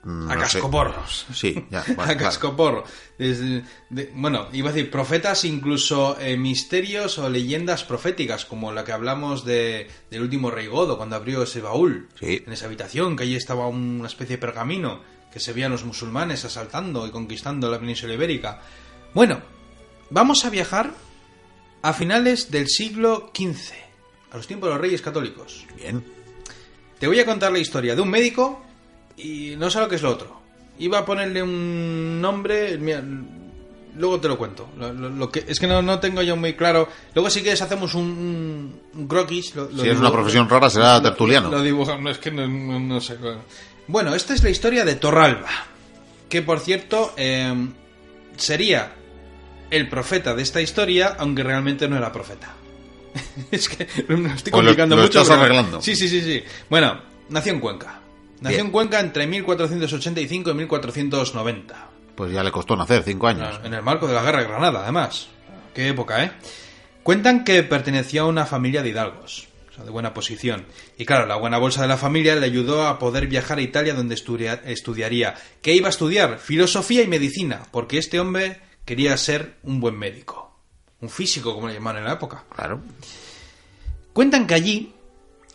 Mm, 0.02 0.30
A 0.30 0.36
cascoporros. 0.38 1.26
Sí, 1.34 1.66
ya. 1.70 1.84
bueno, 1.96 2.12
a 2.12 2.16
cascoporro. 2.16 2.84
Desde- 3.18 3.64
de- 3.90 4.10
bueno, 4.14 4.48
iba 4.52 4.70
a 4.70 4.72
decir 4.72 4.90
profetas, 4.90 5.44
incluso 5.44 6.16
eh, 6.18 6.36
misterios 6.38 7.18
o 7.18 7.28
leyendas 7.28 7.84
proféticas, 7.84 8.46
como 8.46 8.72
la 8.72 8.82
que 8.84 8.92
hablamos 8.92 9.44
de, 9.44 9.88
del 10.10 10.22
último 10.22 10.50
rey 10.50 10.68
Godo, 10.68 10.96
cuando 10.96 11.16
abrió 11.16 11.42
ese 11.42 11.60
baúl 11.60 12.08
Sí. 12.18 12.42
en 12.46 12.52
esa 12.52 12.64
habitación, 12.66 13.14
que 13.16 13.24
allí 13.24 13.36
estaba 13.36 13.66
una 13.68 14.06
especie 14.06 14.36
de 14.36 14.40
pergamino 14.40 15.02
que 15.30 15.38
se 15.38 15.52
veían 15.52 15.70
los 15.70 15.84
musulmanes 15.84 16.44
asaltando 16.46 17.06
y 17.06 17.10
conquistando 17.10 17.70
la 17.70 17.78
península 17.78 18.14
ibérica. 18.14 18.62
Bueno, 19.14 19.42
vamos 20.08 20.44
a 20.46 20.50
viajar 20.50 20.92
a 21.82 21.92
finales 21.92 22.50
del 22.50 22.68
siglo 22.68 23.30
XV, 23.34 23.72
a 24.32 24.36
los 24.38 24.46
tiempos 24.46 24.68
de 24.68 24.74
los 24.74 24.80
reyes 24.80 25.02
católicos. 25.02 25.66
Bien. 25.76 26.02
Te 26.98 27.06
voy 27.06 27.20
a 27.20 27.26
contar 27.26 27.52
la 27.52 27.58
historia 27.58 27.94
de 27.94 28.00
un 28.02 28.08
médico 28.10 28.62
y 29.22 29.56
no 29.56 29.70
sé 29.70 29.80
lo 29.80 29.88
que 29.88 29.96
es 29.96 30.02
lo 30.02 30.10
otro. 30.10 30.40
Iba 30.78 30.98
a 31.00 31.04
ponerle 31.04 31.42
un 31.42 32.20
nombre, 32.20 32.78
mira, 32.78 33.02
luego 33.96 34.18
te 34.20 34.28
lo 34.28 34.38
cuento. 34.38 34.68
Lo, 34.78 34.92
lo- 34.92 35.10
lo 35.10 35.30
que, 35.30 35.44
es 35.46 35.60
que 35.60 35.66
no, 35.66 35.82
no 35.82 35.98
tengo 36.00 36.22
yo 36.22 36.36
muy 36.36 36.54
claro. 36.54 36.88
Luego 37.14 37.28
si 37.30 37.42
quieres 37.42 37.60
hacemos 37.60 37.94
un, 37.94 38.80
croquis. 39.08 39.54
lo- 39.54 39.70
Si 39.70 39.88
es 39.88 39.98
una 39.98 40.10
profesión 40.10 40.48
rara, 40.48 40.70
será 40.70 41.02
tertuliano. 41.02 41.50
Lo, 41.50 41.62
dibujamos, 41.62 42.12
es 42.12 42.18
que 42.18 42.30
no, 42.30 42.46
no- 42.48 42.80
no 42.80 43.00
sé. 43.00 43.16
Bueno. 43.86 44.14
Esta 44.14 44.32
es 44.34 44.42
la 44.42 44.50
historia 44.50 44.84
de 44.84 44.94
Torralba, 44.94 45.50
que 46.28 46.40
por 46.42 46.60
cierto 46.60 47.12
eh, 47.16 47.52
sería 48.36 48.92
el 49.70 49.88
profeta 49.88 50.34
de 50.34 50.42
esta 50.42 50.60
historia, 50.60 51.16
aunque 51.18 51.42
realmente 51.42 51.88
no 51.88 51.96
era 51.96 52.10
profeta. 52.12 52.54
es 53.50 53.68
que 53.68 53.86
me 54.14 54.32
estoy 54.34 54.50
lo- 54.52 54.58
complicando 54.58 54.96
mucho. 54.96 55.20
estás 55.20 55.30
arreglando. 55.36 55.82
Sí, 55.82 55.94
sí, 55.94 56.08
sí, 56.08 56.22
sí. 56.22 56.42
Bueno, 56.70 57.00
nació 57.28 57.52
en 57.52 57.60
Cuenca. 57.60 57.99
Nació 58.40 58.56
Bien. 58.58 58.66
en 58.66 58.72
Cuenca 58.72 59.00
entre 59.00 59.26
1485 59.26 60.50
y 60.50 60.54
1490. 60.54 61.88
Pues 62.14 62.32
ya 62.32 62.42
le 62.42 62.50
costó 62.50 62.76
nacer, 62.76 63.02
cinco 63.02 63.26
años. 63.28 63.60
En 63.64 63.74
el 63.74 63.82
marco 63.82 64.06
de 64.06 64.14
la 64.14 64.22
guerra 64.22 64.40
de 64.40 64.48
Granada, 64.48 64.82
además. 64.82 65.28
Qué 65.74 65.88
época, 65.88 66.24
¿eh? 66.24 66.32
Cuentan 67.02 67.44
que 67.44 67.62
pertenecía 67.62 68.22
a 68.22 68.26
una 68.26 68.44
familia 68.46 68.82
de 68.82 68.90
hidalgos, 68.90 69.48
o 69.70 69.74
sea, 69.74 69.84
de 69.84 69.90
buena 69.90 70.12
posición. 70.12 70.66
Y 70.98 71.04
claro, 71.06 71.26
la 71.26 71.36
buena 71.36 71.58
bolsa 71.58 71.82
de 71.82 71.88
la 71.88 71.96
familia 71.96 72.36
le 72.36 72.44
ayudó 72.46 72.86
a 72.86 72.98
poder 72.98 73.26
viajar 73.26 73.58
a 73.58 73.62
Italia 73.62 73.94
donde 73.94 74.14
estudia- 74.14 74.60
estudiaría. 74.64 75.34
¿Qué 75.62 75.74
iba 75.74 75.86
a 75.86 75.90
estudiar? 75.90 76.38
Filosofía 76.38 77.02
y 77.02 77.08
medicina, 77.08 77.62
porque 77.70 77.98
este 77.98 78.20
hombre 78.20 78.60
quería 78.84 79.16
ser 79.16 79.56
un 79.62 79.80
buen 79.80 79.96
médico. 79.98 80.58
Un 81.00 81.08
físico, 81.08 81.54
como 81.54 81.68
le 81.68 81.74
llamaban 81.74 82.02
en 82.02 82.08
la 82.08 82.14
época. 82.14 82.44
Claro. 82.54 82.82
Cuentan 84.12 84.46
que 84.46 84.54
allí, 84.54 84.92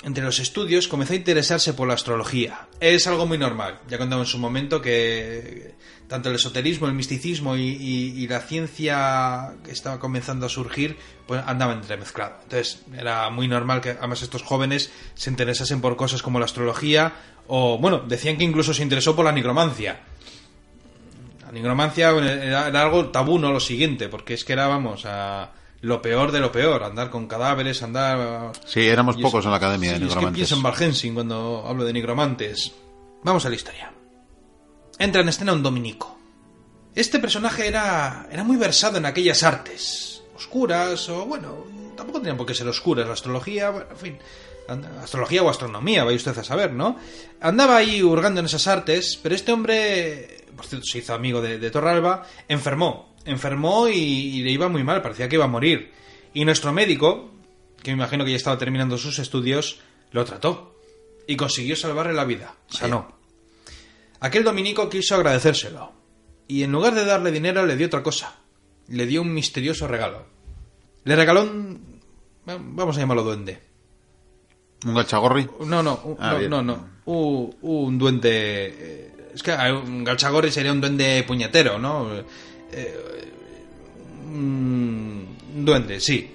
entre 0.05 0.23
los 0.23 0.39
estudios, 0.39 0.87
comenzó 0.87 1.13
a 1.13 1.15
interesarse 1.17 1.73
por 1.73 1.87
la 1.87 1.95
astrología. 1.95 2.67
Es 2.79 3.07
algo 3.07 3.25
muy 3.25 3.37
normal. 3.39 3.79
Ya 3.89 3.97
contamos 3.97 4.27
en 4.27 4.31
su 4.31 4.37
momento 4.37 4.79
que 4.81 5.73
tanto 6.07 6.29
el 6.29 6.35
esoterismo, 6.35 6.85
el 6.85 6.93
misticismo 6.93 7.57
y, 7.57 7.61
y- 7.63 8.27
la 8.27 8.39
ciencia 8.39 9.55
que 9.65 9.71
estaba 9.71 9.99
comenzando 9.99 10.45
a 10.45 10.49
surgir, 10.49 10.95
pues 11.25 11.41
andaban 11.45 11.79
entremezclados. 11.79 12.37
Entonces 12.43 12.83
era 12.95 13.27
muy 13.31 13.47
normal 13.47 13.81
que 13.81 13.89
además 13.91 14.21
estos 14.21 14.43
jóvenes 14.43 14.91
se 15.15 15.31
interesasen 15.31 15.81
por 15.81 15.95
cosas 15.95 16.21
como 16.21 16.37
la 16.37 16.45
astrología 16.45 17.13
o, 17.47 17.79
bueno, 17.79 17.99
decían 18.07 18.37
que 18.37 18.43
incluso 18.43 18.73
se 18.75 18.83
interesó 18.83 19.15
por 19.15 19.25
la 19.25 19.31
nigromancia. 19.31 20.01
La 21.43 21.51
nigromancia 21.51 22.09
era 22.11 22.81
algo 22.81 23.09
tabú, 23.09 23.39
no 23.39 23.51
lo 23.51 23.59
siguiente, 23.59 24.07
porque 24.09 24.35
es 24.35 24.45
que 24.45 24.53
era, 24.53 24.67
vamos, 24.67 25.03
a 25.05 25.51
lo 25.85 26.01
peor 26.01 26.31
de 26.31 26.39
lo 26.39 26.51
peor, 26.51 26.83
andar 26.83 27.09
con 27.11 27.27
cadáveres, 27.27 27.83
andar... 27.83 28.51
Sí, 28.65 28.87
éramos 28.87 29.15
es- 29.17 29.21
pocos 29.21 29.45
en 29.45 29.51
la 29.51 29.57
academia 29.57 29.91
de 29.91 29.97
sí, 29.97 30.03
Es 30.03 30.09
que 30.09 30.15
nigromantes. 30.15 30.35
pienso 30.37 30.55
en 31.07 31.13
cuando 31.13 31.63
hablo 31.67 31.83
de 31.85 31.93
nigromantes. 31.93 32.71
Vamos 33.23 33.45
a 33.45 33.49
la 33.49 33.55
historia. 33.55 33.91
Entra 34.97 35.21
en 35.21 35.29
escena 35.29 35.53
un 35.53 35.61
dominico. 35.63 36.17
Este 36.95 37.19
personaje 37.19 37.67
era, 37.67 38.27
era 38.31 38.43
muy 38.43 38.57
versado 38.57 38.97
en 38.97 39.05
aquellas 39.05 39.43
artes 39.43 40.23
oscuras, 40.35 41.07
o 41.09 41.25
bueno, 41.25 41.65
tampoco 41.95 42.19
tenían 42.19 42.37
por 42.37 42.45
qué 42.45 42.53
ser 42.55 42.67
oscuras, 42.67 43.05
la 43.07 43.13
astrología, 43.13 43.69
bueno, 43.69 43.87
en 43.91 43.97
fin, 43.97 44.17
astrología 45.01 45.43
o 45.43 45.49
astronomía, 45.49 46.03
vaya 46.03 46.17
usted 46.17 46.37
a 46.37 46.43
saber, 46.43 46.73
¿no? 46.73 46.97
Andaba 47.41 47.77
ahí 47.77 48.01
hurgando 48.01 48.39
en 48.39 48.45
esas 48.47 48.67
artes, 48.67 49.19
pero 49.21 49.35
este 49.35 49.51
hombre, 49.51 50.45
por 50.55 50.65
cierto, 50.65 50.85
se 50.89 50.99
hizo 50.99 51.13
amigo 51.13 51.41
de, 51.41 51.59
de 51.59 51.69
Torralba, 51.71 52.23
enfermó, 52.47 53.14
enfermó 53.25 53.87
y, 53.87 53.93
y 53.97 54.43
le 54.43 54.51
iba 54.51 54.67
muy 54.69 54.83
mal, 54.83 55.01
parecía 55.01 55.27
que 55.27 55.35
iba 55.35 55.45
a 55.45 55.49
morir. 55.49 55.91
Y 56.33 56.45
nuestro 56.45 56.71
médico, 56.73 57.31
que 57.81 57.91
me 57.91 57.97
imagino 57.97 58.23
que 58.25 58.31
ya 58.31 58.37
estaba 58.37 58.57
terminando 58.57 58.97
sus 58.97 59.19
estudios, 59.19 59.79
lo 60.11 60.23
trató 60.25 60.75
y 61.27 61.35
consiguió 61.35 61.75
salvarle 61.75 62.13
la 62.13 62.25
vida, 62.25 62.55
sanó. 62.67 63.15
Aquel 64.19 64.43
dominico 64.43 64.89
quiso 64.89 65.15
agradecérselo 65.15 65.91
y 66.47 66.63
en 66.63 66.71
lugar 66.71 66.93
de 66.95 67.05
darle 67.05 67.31
dinero 67.31 67.65
le 67.65 67.75
dio 67.75 67.87
otra 67.87 68.03
cosa. 68.03 68.35
Le 68.87 69.05
dio 69.07 69.21
un 69.21 69.33
misterioso 69.33 69.87
regalo. 69.87 70.25
Le 71.03 71.15
regaló 71.15 71.43
un... 71.43 71.99
Vamos 72.45 72.95
a 72.97 72.99
llamarlo 72.99 73.23
duende. 73.23 73.59
¿Un 74.85 74.93
gachagorri? 74.93 75.47
No, 75.65 75.81
no, 75.81 75.99
un- 76.03 76.17
Ah, 76.19 76.37
no, 76.41 76.61
no, 76.61 76.61
no. 76.61 76.87
Un, 77.05 77.55
un 77.61 77.97
duende... 77.97 78.29
eh, 78.77 79.11
Es 79.33 79.41
que 79.43 79.51
un 79.51 80.03
galchagorri 80.03 80.51
sería 80.51 80.71
un 80.71 80.81
duende 80.81 81.23
puñetero, 81.27 81.79
¿no? 81.79 82.07
Eh, 82.75 82.93
un 84.27 85.37
duende, 85.65 85.99
sí. 85.99 86.29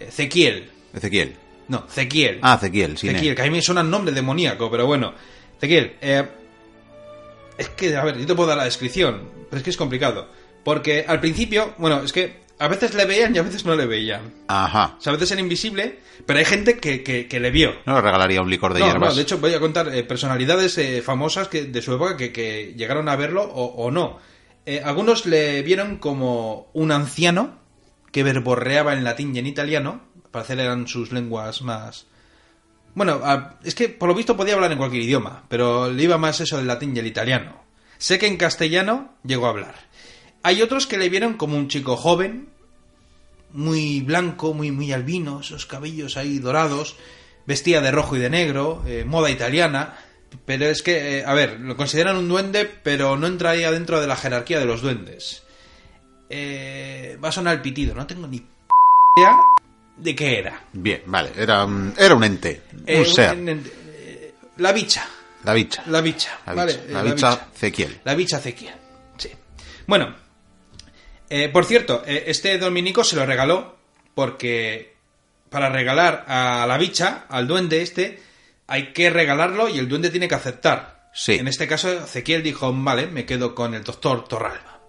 Ezequiel. 0.00 0.70
Ezequiel. 0.92 1.34
No, 1.68 1.84
Zequiel. 1.88 2.38
Ah, 2.42 2.54
Ezequiel, 2.60 2.96
sí. 2.96 3.08
Ezequiel, 3.08 3.34
que 3.34 3.42
a 3.42 3.44
mí 3.44 3.50
me 3.50 3.62
suena 3.62 3.82
nombre 3.82 4.12
demoníaco, 4.14 4.70
pero 4.70 4.86
bueno. 4.86 5.12
Ezequiel, 5.58 5.94
eh, 6.00 6.24
es 7.58 7.68
que, 7.70 7.94
a 7.96 8.04
ver, 8.04 8.18
yo 8.18 8.26
te 8.26 8.34
puedo 8.34 8.48
dar 8.48 8.58
la 8.58 8.64
descripción, 8.64 9.28
pero 9.50 9.58
es 9.58 9.62
que 9.64 9.70
es 9.70 9.76
complicado. 9.76 10.28
Porque 10.64 11.04
al 11.06 11.20
principio, 11.20 11.74
bueno, 11.78 12.02
es 12.02 12.12
que 12.12 12.38
a 12.58 12.68
veces 12.68 12.94
le 12.94 13.04
veían 13.04 13.34
y 13.34 13.38
a 13.38 13.42
veces 13.42 13.64
no 13.64 13.76
le 13.76 13.86
veían. 13.86 14.32
Ajá. 14.48 14.96
O 14.98 15.00
sea, 15.00 15.12
a 15.12 15.16
veces 15.16 15.30
era 15.32 15.40
invisible, 15.40 15.98
pero 16.26 16.38
hay 16.38 16.44
gente 16.44 16.78
que, 16.78 17.02
que, 17.02 17.26
que 17.28 17.40
le 17.40 17.50
vio. 17.50 17.74
No 17.86 17.94
le 17.96 18.00
regalaría 18.00 18.40
un 18.42 18.50
licor 18.50 18.72
de 18.74 18.80
No, 18.80 18.86
hierbas. 18.86 19.10
no, 19.10 19.14
de 19.16 19.22
hecho 19.22 19.38
voy 19.38 19.54
a 19.54 19.60
contar 19.60 19.94
eh, 19.94 20.02
personalidades 20.04 20.76
eh, 20.78 21.02
famosas 21.02 21.48
que, 21.48 21.64
de 21.64 21.82
su 21.82 21.92
época 21.94 22.16
que, 22.16 22.32
que 22.32 22.74
llegaron 22.76 23.08
a 23.08 23.16
verlo 23.16 23.42
o, 23.42 23.64
o 23.84 23.90
no. 23.90 24.18
Eh, 24.68 24.82
algunos 24.84 25.24
le 25.24 25.62
vieron 25.62 25.96
como 25.96 26.68
un 26.74 26.92
anciano 26.92 27.58
que 28.12 28.22
verborreaba 28.22 28.92
en 28.92 29.02
latín 29.02 29.34
y 29.34 29.38
en 29.38 29.46
italiano. 29.46 30.02
Al 30.26 30.30
parecer 30.30 30.60
eran 30.60 30.86
sus 30.86 31.10
lenguas 31.10 31.62
más... 31.62 32.06
Bueno, 32.94 33.22
es 33.64 33.74
que 33.74 33.88
por 33.88 34.10
lo 34.10 34.14
visto 34.14 34.36
podía 34.36 34.52
hablar 34.52 34.70
en 34.70 34.76
cualquier 34.76 35.04
idioma, 35.04 35.44
pero 35.48 35.90
le 35.90 36.02
iba 36.02 36.18
más 36.18 36.40
eso 36.42 36.58
del 36.58 36.66
latín 36.66 36.94
y 36.94 36.98
el 36.98 37.06
italiano. 37.06 37.62
Sé 37.96 38.18
que 38.18 38.26
en 38.26 38.36
castellano 38.36 39.14
llegó 39.24 39.46
a 39.46 39.50
hablar. 39.50 39.74
Hay 40.42 40.60
otros 40.60 40.86
que 40.86 40.98
le 40.98 41.08
vieron 41.08 41.38
como 41.38 41.56
un 41.56 41.68
chico 41.68 41.96
joven, 41.96 42.50
muy 43.54 44.02
blanco, 44.02 44.52
muy, 44.52 44.70
muy 44.70 44.92
albino, 44.92 45.40
esos 45.40 45.64
cabellos 45.64 46.18
ahí 46.18 46.40
dorados, 46.40 46.94
vestía 47.46 47.80
de 47.80 47.90
rojo 47.90 48.16
y 48.16 48.18
de 48.18 48.28
negro, 48.28 48.82
eh, 48.86 49.06
moda 49.06 49.30
italiana, 49.30 49.96
pero 50.44 50.66
es 50.66 50.82
que, 50.82 51.18
eh, 51.18 51.24
a 51.26 51.34
ver, 51.34 51.60
lo 51.60 51.76
consideran 51.76 52.16
un 52.16 52.28
duende, 52.28 52.64
pero 52.82 53.16
no 53.16 53.26
entraría 53.26 53.70
dentro 53.70 54.00
de 54.00 54.06
la 54.06 54.16
jerarquía 54.16 54.58
de 54.58 54.66
los 54.66 54.82
duendes. 54.82 55.42
Eh, 56.30 57.16
va 57.22 57.28
a 57.28 57.32
sonar 57.32 57.54
el 57.54 57.62
pitido, 57.62 57.94
no 57.94 58.06
tengo 58.06 58.26
ni 58.26 58.40
p- 58.40 58.46
idea 59.16 59.36
de 59.96 60.14
qué 60.14 60.38
era. 60.38 60.62
Bien, 60.72 61.02
vale. 61.06 61.30
Era 61.36 61.64
un, 61.64 61.94
era 61.96 62.14
un 62.14 62.24
ente. 62.24 62.62
Eh, 62.86 62.98
un 63.00 63.06
ser. 63.06 63.36
un- 63.36 63.48
eh, 63.48 64.34
la 64.58 64.72
bicha, 64.72 65.06
La 65.44 65.54
bicha. 65.54 65.82
la 65.86 66.00
bicha, 66.00 66.38
La 66.46 66.54
¿vale? 66.54 66.72
bicha. 66.74 66.84
Eh, 66.88 66.92
La 66.92 67.02
bicha 67.02 67.46
Zequiel. 67.56 68.00
La 68.04 68.14
bicha 68.14 68.38
Zequiel. 68.38 68.74
Sí. 69.16 69.30
Bueno, 69.86 70.14
eh, 71.30 71.48
por 71.48 71.64
cierto, 71.64 72.02
eh, 72.06 72.24
este 72.26 72.58
dominico 72.58 73.04
se 73.04 73.16
lo 73.16 73.24
regaló 73.24 73.76
porque 74.14 74.94
para 75.48 75.70
regalar 75.70 76.24
a 76.28 76.66
la 76.68 76.76
bicha, 76.76 77.24
al 77.30 77.46
duende 77.48 77.80
este, 77.80 78.20
hay 78.68 78.92
que 78.92 79.10
regalarlo 79.10 79.68
y 79.68 79.78
el 79.78 79.88
duende 79.88 80.10
tiene 80.10 80.28
que 80.28 80.34
aceptar. 80.34 81.10
Sí. 81.12 81.32
En 81.34 81.48
este 81.48 81.66
caso, 81.66 81.90
Ezequiel 81.90 82.42
dijo, 82.42 82.72
vale, 82.72 83.06
me 83.06 83.26
quedo 83.26 83.54
con 83.54 83.74
el 83.74 83.82
doctor 83.82 84.28
Torralba. 84.28 84.80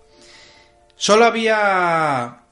Solo 0.95 1.25
había 1.25 2.43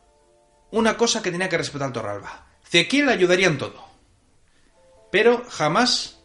una 0.71 0.97
cosa 0.97 1.21
que 1.21 1.32
tenía 1.32 1.49
que 1.49 1.57
respetar 1.57 1.91
Torralba. 1.91 2.47
Ezequiel 2.65 3.07
le 3.07 3.11
ayudaría 3.11 3.47
en 3.47 3.57
todo. 3.57 3.86
Pero 5.11 5.43
jamás 5.49 6.17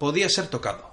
podía 0.00 0.28
ser 0.28 0.48
tocado. 0.48 0.89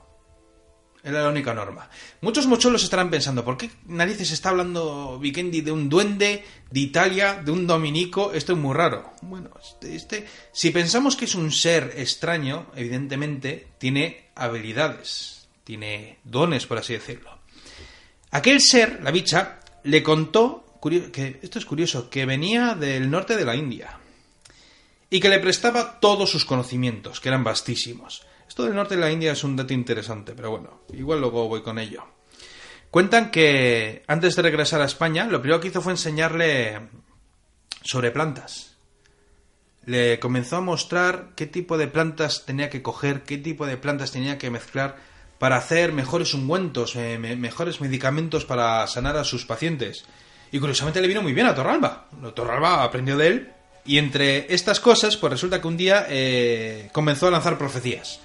Era 1.08 1.22
la 1.24 1.30
única 1.30 1.54
norma. 1.54 1.90
Muchos 2.20 2.48
mochuelos 2.48 2.84
estarán 2.84 3.10
pensando, 3.10 3.46
¿por 3.46 3.58
qué 3.58 3.70
narices 3.86 4.32
está 4.32 4.50
hablando 4.50 5.18
Vikendi 5.20 5.62
de 5.62 5.72
un 5.72 5.88
duende, 5.88 6.44
de 6.70 6.80
Italia, 6.82 7.42
de 7.42 7.50
un 7.52 7.66
dominico? 7.66 8.34
Esto 8.34 8.52
es 8.52 8.60
muy 8.60 8.76
raro. 8.76 9.14
Bueno, 9.22 9.52
este, 9.64 9.96
este- 9.96 10.28
si 10.52 10.72
pensamos 10.72 11.16
que 11.16 11.24
es 11.24 11.34
un 11.34 11.54
ser 11.54 11.94
extraño, 11.96 12.66
evidentemente 12.76 13.68
tiene 13.78 14.26
habilidades, 14.36 15.48
tiene 15.64 16.18
dones, 16.26 16.66
por 16.66 16.80
así 16.80 16.92
decirlo. 16.92 17.40
Aquel 18.32 18.60
ser, 18.60 19.00
la 19.02 19.12
bicha, 19.12 19.62
le 19.84 20.04
contó, 20.04 20.78
que 21.14 21.40
esto 21.42 21.58
es 21.58 21.66
curioso, 21.66 22.10
que 22.10 22.26
venía 22.26 22.76
del 22.76 23.10
norte 23.10 23.38
de 23.38 23.46
la 23.46 23.56
India 23.56 23.98
y 25.10 25.22
que 25.22 25.30
le 25.30 25.40
prestaba 25.40 26.02
todos 26.02 26.30
sus 26.30 26.44
conocimientos, 26.44 27.22
que 27.22 27.30
eran 27.30 27.46
vastísimos. 27.46 28.27
Esto 28.58 28.66
del 28.66 28.74
norte 28.76 28.96
de 28.96 29.02
la 29.02 29.12
India 29.12 29.34
es 29.34 29.44
un 29.44 29.56
dato 29.56 29.72
interesante, 29.72 30.34
pero 30.36 30.50
bueno, 30.50 30.82
igual 30.92 31.22
luego 31.22 31.48
voy 31.48 31.62
con 31.62 31.78
ello. 31.78 32.04
Cuentan 32.90 33.30
que 33.30 34.02
antes 34.08 34.36
de 34.36 34.42
regresar 34.42 34.82
a 34.82 34.86
España, 34.86 35.26
lo 35.28 35.40
primero 35.44 35.62
que 35.62 35.68
hizo 35.68 35.80
fue 35.80 35.92
enseñarle 35.94 36.80
sobre 37.84 38.10
plantas. 38.10 38.76
Le 39.86 40.18
comenzó 40.18 40.56
a 40.56 40.62
mostrar 40.62 41.34
qué 41.36 41.46
tipo 41.46 41.78
de 41.78 41.86
plantas 41.88 42.46
tenía 42.48 42.72
que 42.72 42.82
coger, 42.82 43.22
qué 43.22 43.38
tipo 43.38 43.68
de 43.68 43.78
plantas 43.78 44.12
tenía 44.12 44.40
que 44.40 44.50
mezclar 44.50 44.96
para 45.38 45.58
hacer 45.58 45.94
mejores 45.94 46.34
ungüentos, 46.34 46.96
eh, 46.96 47.20
me- 47.20 47.36
mejores 47.36 47.80
medicamentos 47.80 48.44
para 48.44 48.88
sanar 48.88 49.18
a 49.18 49.24
sus 49.24 49.46
pacientes. 49.46 50.04
Y 50.52 50.58
curiosamente 50.58 51.00
le 51.00 51.08
vino 51.08 51.22
muy 51.22 51.34
bien 51.34 51.46
a 51.46 51.54
Torralba. 51.54 52.08
Torralba 52.34 52.82
aprendió 52.84 53.18
de 53.18 53.28
él. 53.28 53.52
Y 53.86 54.00
entre 54.00 54.52
estas 54.52 54.80
cosas, 54.80 55.16
pues 55.16 55.30
resulta 55.30 55.62
que 55.62 55.68
un 55.68 55.78
día 55.78 56.08
eh, 56.10 56.90
comenzó 56.92 57.28
a 57.28 57.32
lanzar 57.32 57.60
profecías. 57.60 58.22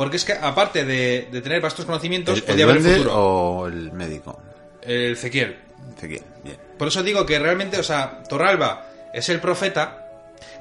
Porque 0.00 0.16
es 0.16 0.24
que, 0.24 0.32
aparte 0.32 0.86
de, 0.86 1.28
de 1.30 1.42
tener 1.42 1.60
vastos 1.60 1.84
conocimientos, 1.84 2.38
¿El, 2.38 2.40
el 2.40 2.46
podía 2.46 2.64
ver 2.64 2.76
el 2.78 2.82
futuro. 2.82 3.14
o 3.14 3.66
el 3.66 3.92
médico? 3.92 4.40
El 4.80 5.12
Ezequiel. 5.12 5.58
Ezequiel, 5.94 6.22
bien. 6.42 6.56
Por 6.78 6.88
eso 6.88 7.02
digo 7.02 7.26
que 7.26 7.38
realmente, 7.38 7.78
o 7.78 7.82
sea, 7.82 8.22
Torralba 8.26 8.86
es 9.12 9.28
el 9.28 9.40
profeta. 9.40 10.06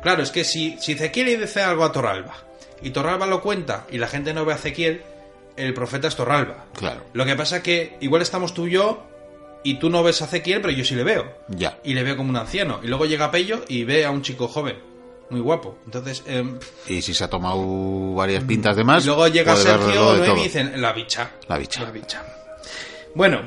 Claro, 0.03 0.23
es 0.23 0.31
que 0.31 0.43
si, 0.43 0.77
si 0.81 0.91
Ezequiel 0.91 1.39
dice 1.39 1.61
algo 1.61 1.85
a 1.85 1.91
Torralba 1.93 2.35
y 2.81 2.89
Torralba 2.89 3.27
lo 3.27 3.41
cuenta 3.41 3.85
y 3.89 3.97
la 3.97 4.07
gente 4.09 4.33
no 4.33 4.43
ve 4.43 4.51
a 4.51 4.55
Ezequiel, 4.57 5.03
el 5.55 5.73
profeta 5.73 6.09
es 6.09 6.17
Torralba. 6.17 6.65
Claro. 6.77 7.05
Lo 7.13 7.23
que 7.25 7.37
pasa 7.37 7.57
es 7.57 7.63
que 7.63 7.95
igual 8.01 8.21
estamos 8.21 8.53
tú 8.53 8.67
y 8.67 8.71
yo 8.71 9.07
y 9.63 9.75
tú 9.75 9.89
no 9.89 10.03
ves 10.03 10.21
a 10.21 10.25
Ezequiel, 10.25 10.59
pero 10.59 10.73
yo 10.73 10.83
sí 10.83 10.95
le 10.95 11.03
veo. 11.05 11.31
Ya. 11.47 11.77
Y 11.85 11.93
le 11.93 12.03
veo 12.03 12.17
como 12.17 12.29
un 12.29 12.35
anciano. 12.35 12.81
Y 12.83 12.87
luego 12.87 13.05
llega 13.05 13.31
Pello 13.31 13.63
y 13.69 13.85
ve 13.85 14.03
a 14.03 14.11
un 14.11 14.21
chico 14.21 14.49
joven, 14.49 14.77
muy 15.29 15.41
guapo. 15.41 15.77
Entonces, 15.85 16.23
em, 16.25 16.57
Y 16.87 17.01
si 17.01 17.13
se 17.13 17.23
ha 17.23 17.29
tomado 17.29 18.13
varias 18.13 18.43
pintas 18.43 18.75
de 18.75 18.83
más. 18.83 19.03
y 19.03 19.07
luego 19.07 19.27
llega 19.27 19.55
Sergio 19.55 20.17
Noemi 20.17 20.41
y 20.41 20.43
dicen, 20.43 20.81
la 20.81 20.93
bicha. 20.93 21.31
La 21.47 21.57
bicha. 21.57 21.83
La 21.83 21.91
bicha. 21.91 22.23
Bueno, 23.15 23.41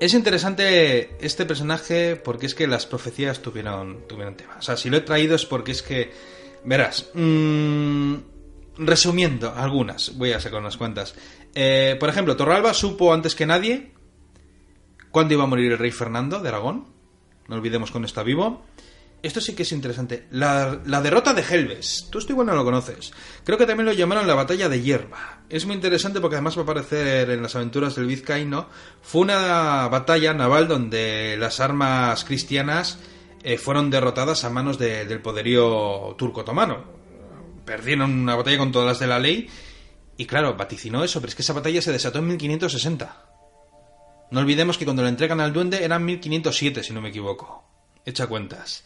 es 0.00 0.14
interesante 0.14 1.16
este 1.20 1.44
personaje 1.44 2.16
porque 2.16 2.46
es 2.46 2.54
que 2.54 2.66
las 2.66 2.86
profecías 2.86 3.40
tuvieron, 3.40 4.06
tuvieron 4.08 4.36
tema. 4.36 4.56
O 4.58 4.62
sea, 4.62 4.76
si 4.76 4.90
lo 4.90 4.96
he 4.96 5.00
traído 5.00 5.34
es 5.34 5.44
porque 5.44 5.72
es 5.72 5.82
que, 5.82 6.12
verás, 6.64 7.10
mm, 7.14 8.14
resumiendo 8.78 9.52
algunas, 9.56 10.16
voy 10.16 10.32
a 10.32 10.40
sacar 10.40 10.60
unas 10.60 10.76
cuantas. 10.76 11.14
Eh, 11.54 11.96
por 11.98 12.08
ejemplo, 12.08 12.36
Torralba 12.36 12.74
supo 12.74 13.12
antes 13.12 13.34
que 13.34 13.46
nadie 13.46 13.92
cuándo 15.10 15.34
iba 15.34 15.44
a 15.44 15.46
morir 15.48 15.72
el 15.72 15.78
rey 15.78 15.90
Fernando 15.90 16.40
de 16.40 16.48
Aragón. 16.48 16.86
No 17.48 17.56
olvidemos 17.56 17.90
cuando 17.90 18.06
está 18.06 18.22
vivo. 18.22 18.64
Esto 19.22 19.40
sí 19.40 19.54
que 19.54 19.64
es 19.64 19.72
interesante. 19.72 20.28
La, 20.30 20.80
la 20.86 21.00
derrota 21.02 21.34
de 21.34 21.42
Helves. 21.42 22.06
Tú 22.10 22.18
esto 22.18 22.32
igual 22.32 22.46
no 22.46 22.54
lo 22.54 22.64
conoces. 22.64 23.12
Creo 23.44 23.58
que 23.58 23.66
también 23.66 23.86
lo 23.86 23.92
llamaron 23.92 24.28
la 24.28 24.34
batalla 24.36 24.68
de 24.68 24.80
hierba. 24.80 25.40
Es 25.48 25.66
muy 25.66 25.74
interesante 25.74 26.20
porque 26.20 26.36
además 26.36 26.56
va 26.56 26.60
a 26.60 26.64
aparecer 26.64 27.30
en 27.30 27.42
las 27.42 27.56
aventuras 27.56 27.96
del 27.96 28.06
vizcaíno. 28.06 28.68
Fue 29.02 29.22
una 29.22 29.88
batalla 29.88 30.34
naval 30.34 30.68
donde 30.68 31.36
las 31.36 31.58
armas 31.58 32.24
cristianas 32.24 33.00
eh, 33.42 33.58
fueron 33.58 33.90
derrotadas 33.90 34.44
a 34.44 34.50
manos 34.50 34.78
de- 34.78 35.04
del 35.04 35.20
poderío 35.20 36.14
turco-otomano. 36.16 36.84
Perdieron 37.64 38.12
una 38.12 38.36
batalla 38.36 38.58
con 38.58 38.70
todas 38.70 38.86
las 38.86 38.98
de 39.00 39.06
la 39.08 39.18
ley. 39.18 39.48
Y 40.16 40.26
claro, 40.26 40.54
vaticinó 40.56 41.02
eso, 41.02 41.20
pero 41.20 41.28
es 41.30 41.34
que 41.34 41.42
esa 41.42 41.52
batalla 41.54 41.82
se 41.82 41.90
desató 41.92 42.20
en 42.20 42.28
1560. 42.28 43.24
No 44.30 44.40
olvidemos 44.40 44.78
que 44.78 44.84
cuando 44.84 45.02
le 45.02 45.08
entregan 45.08 45.40
al 45.40 45.52
duende 45.52 45.82
eran 45.84 46.04
1507, 46.04 46.82
si 46.84 46.92
no 46.92 47.00
me 47.00 47.08
equivoco. 47.08 47.64
Echa 48.04 48.26
cuentas. 48.26 48.84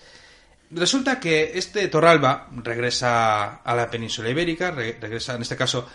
Resulta 0.75 1.21
que 1.21 1.53
este 1.55 1.87
Torralba 1.89 2.49
regresa 2.65 3.57
a 3.57 3.75
la 3.75 3.91
península 3.91 4.31
ibérica, 4.31 4.71
re- 4.71 4.97
regresa 5.01 5.35
en 5.35 5.43
este 5.43 5.57
caso 5.57 5.87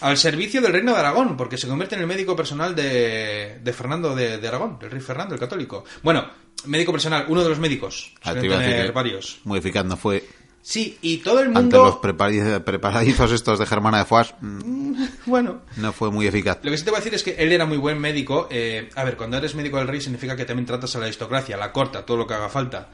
al 0.00 0.16
servicio 0.18 0.60
del 0.60 0.72
reino 0.72 0.92
de 0.92 0.98
Aragón, 0.98 1.36
porque 1.36 1.56
se 1.56 1.68
convierte 1.68 1.94
en 1.94 2.00
el 2.02 2.06
médico 2.06 2.34
personal 2.34 2.74
de, 2.74 3.58
de 3.62 3.72
Fernando 3.72 4.14
de, 4.14 4.38
de 4.38 4.48
Aragón, 4.48 4.78
del 4.78 4.90
rey 4.90 5.00
Fernando, 5.00 5.34
el 5.34 5.40
católico. 5.40 5.84
Bueno, 6.02 6.26
médico 6.66 6.90
personal, 6.92 7.26
uno 7.28 7.42
de 7.42 7.48
los 7.48 7.58
médicos. 7.60 8.12
Ah, 8.24 8.34
tener 8.34 8.92
varios. 8.92 9.38
Muy 9.44 9.58
eficaz 9.60 9.84
no 9.84 9.96
fue. 9.96 10.24
Sí, 10.60 10.96
y 11.02 11.18
todo 11.18 11.40
el 11.40 11.54
Ante 11.54 11.76
los 11.76 12.00
mundo... 12.02 12.64
preparadizos 12.64 13.30
estos 13.32 13.58
de 13.58 13.66
Germana 13.66 13.98
de 13.98 14.04
Foix, 14.06 14.34
mm, 14.40 15.04
Bueno, 15.26 15.60
no 15.76 15.92
fue 15.92 16.10
muy 16.10 16.26
eficaz. 16.26 16.58
Lo 16.62 16.70
que 16.70 16.78
sí 16.78 16.84
te 16.84 16.90
voy 16.90 16.96
a 16.96 17.00
decir 17.00 17.14
es 17.14 17.22
que 17.22 17.32
él 17.38 17.52
era 17.52 17.66
muy 17.66 17.76
buen 17.76 17.98
médico. 18.00 18.48
eh, 18.50 18.88
a 18.96 19.04
ver, 19.04 19.16
cuando 19.16 19.36
eres 19.36 19.54
médico 19.54 19.76
del 19.78 19.88
rey 19.88 20.00
significa 20.00 20.34
que 20.34 20.44
también 20.46 20.64
tratas 20.66 20.96
a 20.96 20.98
la 20.98 21.04
aristocracia, 21.04 21.56
la 21.58 21.70
corta, 21.70 22.04
todo 22.06 22.16
lo 22.16 22.26
que 22.26 22.34
haga 22.34 22.48
falta. 22.48 22.88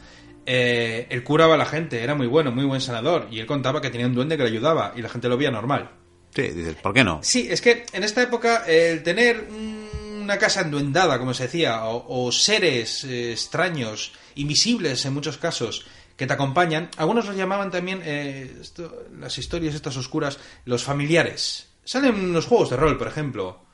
Eh, 0.46 1.06
él 1.10 1.22
curaba 1.22 1.54
a 1.54 1.58
la 1.58 1.66
gente, 1.66 2.02
era 2.02 2.14
muy 2.14 2.26
bueno, 2.26 2.50
muy 2.52 2.64
buen 2.64 2.80
sanador. 2.80 3.28
Y 3.30 3.40
él 3.40 3.46
contaba 3.46 3.80
que 3.80 3.90
tenía 3.90 4.06
un 4.06 4.14
duende 4.14 4.36
que 4.36 4.42
le 4.44 4.48
ayudaba 4.50 4.92
y 4.96 5.02
la 5.02 5.08
gente 5.08 5.28
lo 5.28 5.36
veía 5.36 5.50
normal. 5.50 5.90
Sí, 6.34 6.42
dices, 6.42 6.76
¿por 6.76 6.92
qué 6.94 7.04
no? 7.04 7.20
Sí, 7.22 7.48
es 7.50 7.60
que 7.60 7.84
en 7.92 8.04
esta 8.04 8.22
época 8.22 8.64
el 8.66 9.02
tener 9.02 9.48
una 9.50 10.38
casa 10.38 10.60
enduendada, 10.62 11.18
como 11.18 11.34
se 11.34 11.44
decía, 11.44 11.84
o, 11.86 12.26
o 12.26 12.32
seres 12.32 13.04
eh, 13.04 13.32
extraños, 13.32 14.12
invisibles 14.36 15.04
en 15.06 15.14
muchos 15.14 15.38
casos, 15.38 15.86
que 16.16 16.26
te 16.26 16.32
acompañan, 16.34 16.88
algunos 16.98 17.26
los 17.26 17.36
llamaban 17.36 17.70
también, 17.70 18.00
eh, 18.04 18.56
esto- 18.60 19.06
las 19.18 19.36
historias 19.38 19.74
estas 19.74 19.96
oscuras, 19.96 20.38
los 20.66 20.84
familiares. 20.84 21.68
Salen 21.84 22.14
en 22.14 22.32
los 22.32 22.46
juegos 22.46 22.70
de 22.70 22.76
rol, 22.76 22.96
por 22.98 23.08
ejemplo. 23.08 23.64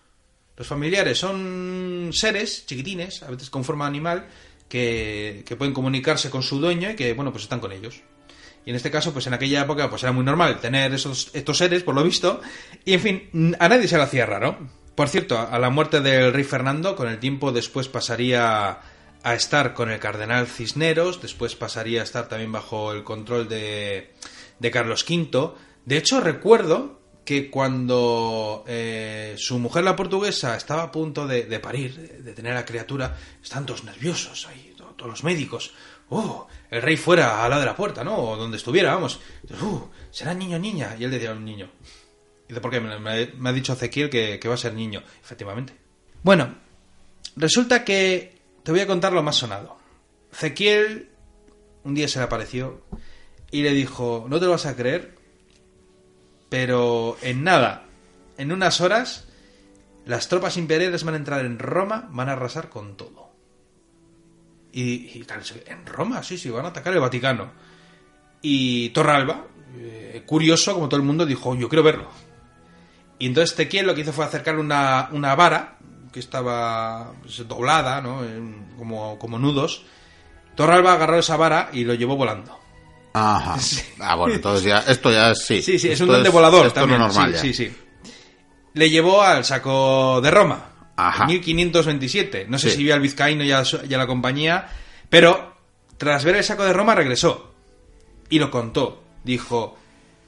Los 0.56 0.66
familiares 0.66 1.18
son 1.18 2.08
seres 2.12 2.64
chiquitines, 2.64 3.22
a 3.22 3.30
veces 3.30 3.50
con 3.50 3.62
forma 3.64 3.86
animal, 3.86 4.26
que, 4.68 5.42
que 5.46 5.56
pueden 5.56 5.74
comunicarse 5.74 6.30
con 6.30 6.42
su 6.42 6.58
dueño 6.60 6.90
y 6.90 6.96
que, 6.96 7.12
bueno, 7.14 7.32
pues 7.32 7.44
están 7.44 7.60
con 7.60 7.72
ellos. 7.72 8.02
Y 8.66 8.70
en 8.70 8.76
este 8.76 8.90
caso, 8.90 9.12
pues 9.12 9.26
en 9.28 9.34
aquella 9.34 9.62
época, 9.62 9.88
pues 9.88 10.02
era 10.02 10.10
muy 10.10 10.24
normal 10.24 10.60
tener 10.60 10.92
esos, 10.92 11.30
estos 11.34 11.58
seres, 11.58 11.84
por 11.84 11.94
lo 11.94 12.02
visto. 12.02 12.40
Y 12.84 12.94
en 12.94 13.00
fin, 13.00 13.56
a 13.60 13.68
nadie 13.68 13.86
se 13.86 13.96
le 13.96 14.02
hacía 14.02 14.26
raro. 14.26 14.58
Por 14.96 15.08
cierto, 15.08 15.38
a 15.38 15.58
la 15.58 15.70
muerte 15.70 16.00
del 16.00 16.32
rey 16.32 16.42
Fernando, 16.42 16.96
con 16.96 17.08
el 17.08 17.20
tiempo 17.20 17.52
después 17.52 17.86
pasaría 17.86 18.80
a 19.22 19.34
estar 19.34 19.72
con 19.72 19.90
el 19.90 20.00
cardenal 20.00 20.46
Cisneros, 20.46 21.22
después 21.22 21.54
pasaría 21.54 22.00
a 22.00 22.04
estar 22.04 22.28
también 22.28 22.50
bajo 22.50 22.92
el 22.92 23.04
control 23.04 23.48
de, 23.48 24.14
de 24.58 24.70
Carlos 24.70 25.04
V. 25.08 25.52
De 25.84 25.96
hecho, 25.96 26.20
recuerdo 26.20 26.95
que 27.26 27.50
cuando 27.50 28.64
eh, 28.66 29.34
su 29.36 29.58
mujer 29.58 29.84
la 29.84 29.94
portuguesa 29.96 30.56
estaba 30.56 30.84
a 30.84 30.90
punto 30.92 31.26
de, 31.26 31.42
parir, 31.60 32.22
de, 32.22 32.32
tener 32.32 32.52
a 32.52 32.60
la 32.60 32.64
criatura, 32.64 33.14
están 33.42 33.66
todos 33.66 33.84
nerviosos 33.84 34.46
ahí, 34.46 34.72
to- 34.78 34.94
todos 34.96 35.10
los 35.10 35.24
médicos. 35.24 35.72
Oh, 36.08 36.46
el 36.70 36.80
rey 36.80 36.96
fuera 36.96 37.44
a 37.44 37.48
la 37.48 37.58
de 37.58 37.66
la 37.66 37.74
puerta, 37.76 38.04
¿no? 38.04 38.16
O 38.16 38.36
donde 38.36 38.56
estuviera, 38.56 38.94
vamos. 38.94 39.18
Uh, 39.60 39.80
será 40.10 40.32
niño 40.32 40.56
o 40.56 40.60
niña. 40.60 40.96
Y 40.98 41.04
él 41.04 41.10
decía 41.10 41.32
un 41.32 41.44
niño. 41.44 41.68
Y 42.44 42.48
dice, 42.50 42.60
¿por 42.60 42.70
qué? 42.70 42.80
Me 42.80 43.48
ha 43.50 43.52
dicho 43.52 43.72
Ezequiel 43.72 44.08
que, 44.08 44.38
que 44.38 44.48
va 44.48 44.54
a 44.54 44.58
ser 44.58 44.72
niño. 44.72 45.02
Efectivamente. 45.20 45.74
Bueno, 46.22 46.54
resulta 47.34 47.84
que 47.84 48.38
te 48.62 48.70
voy 48.70 48.80
a 48.80 48.86
contar 48.86 49.12
lo 49.12 49.22
más 49.24 49.34
sonado. 49.34 49.76
Ezequiel 50.32 51.10
un 51.82 51.94
día 51.94 52.06
se 52.06 52.20
le 52.20 52.24
apareció 52.26 52.82
y 53.50 53.62
le 53.62 53.72
dijo, 53.72 54.26
no 54.28 54.38
te 54.38 54.44
lo 54.44 54.52
vas 54.52 54.66
a 54.66 54.76
creer, 54.76 55.15
pero 56.56 57.18
en 57.20 57.44
nada, 57.44 57.82
en 58.38 58.50
unas 58.50 58.80
horas, 58.80 59.28
las 60.06 60.26
tropas 60.28 60.56
imperiales 60.56 61.04
van 61.04 61.12
a 61.12 61.18
entrar 61.18 61.44
en 61.44 61.58
Roma, 61.58 62.08
van 62.10 62.30
a 62.30 62.32
arrasar 62.32 62.70
con 62.70 62.96
todo. 62.96 63.28
Y, 64.72 64.82
y 64.82 65.26
en 65.66 65.84
Roma, 65.84 66.22
sí, 66.22 66.38
sí, 66.38 66.48
van 66.48 66.64
a 66.64 66.68
atacar 66.68 66.94
el 66.94 67.00
Vaticano. 67.00 67.52
Y 68.40 68.88
Torralba, 68.88 69.44
eh, 69.76 70.22
curioso 70.24 70.72
como 70.72 70.88
todo 70.88 70.98
el 70.98 71.06
mundo, 71.06 71.26
dijo, 71.26 71.54
yo 71.56 71.68
quiero 71.68 71.82
verlo. 71.82 72.08
Y 73.18 73.26
entonces 73.26 73.54
Tequiel 73.54 73.86
lo 73.86 73.94
que 73.94 74.00
hizo 74.00 74.14
fue 74.14 74.24
acercar 74.24 74.58
una, 74.58 75.34
vara 75.34 75.76
que 76.10 76.20
estaba 76.20 77.12
pues, 77.20 77.46
doblada, 77.46 78.00
¿no? 78.00 78.22
Como, 78.78 79.18
como 79.18 79.38
nudos. 79.38 79.84
Torralba 80.54 80.94
agarró 80.94 81.18
esa 81.18 81.36
vara 81.36 81.68
y 81.74 81.84
lo 81.84 81.92
llevó 81.92 82.16
volando. 82.16 82.65
Ajá. 83.18 83.56
Ah, 84.00 84.14
bueno, 84.14 84.34
entonces 84.34 84.64
ya, 84.64 84.78
esto 84.86 85.10
ya 85.10 85.30
es, 85.30 85.44
sí. 85.44 85.62
Sí, 85.62 85.78
sí, 85.78 85.86
es 85.88 85.92
Esto 85.94 86.04
un 86.04 86.10
duende 86.10 86.28
volador 86.28 86.66
esto 86.66 86.80
también. 86.80 87.00
no 87.00 87.06
normal 87.08 87.30
sí, 87.30 87.34
ya. 87.34 87.40
sí, 87.40 87.54
sí. 87.54 87.76
Le 88.74 88.90
llevó 88.90 89.22
al 89.22 89.44
saco 89.44 90.20
de 90.20 90.30
Roma. 90.30 90.70
Ajá. 90.98 91.24
en 91.24 91.28
1527. 91.28 92.46
No 92.48 92.58
sé 92.58 92.70
Sí. 92.70 92.76
si 92.76 92.84
vio 92.84 92.94
al 92.94 93.00
vizcaíno 93.00 93.44
y 93.44 93.52
a, 93.52 93.64
su- 93.64 93.80
y 93.88 93.92
a 93.92 93.98
la 93.98 94.06
compañía, 94.06 94.68
pero 95.10 95.54
tras 95.98 96.24
ver 96.24 96.36
el 96.36 96.44
saco 96.44 96.64
de 96.64 96.72
Roma 96.72 96.94
regresó 96.94 97.52
y 98.30 98.38
lo 98.38 98.50
contó. 98.50 99.02
Dijo, 99.24 99.76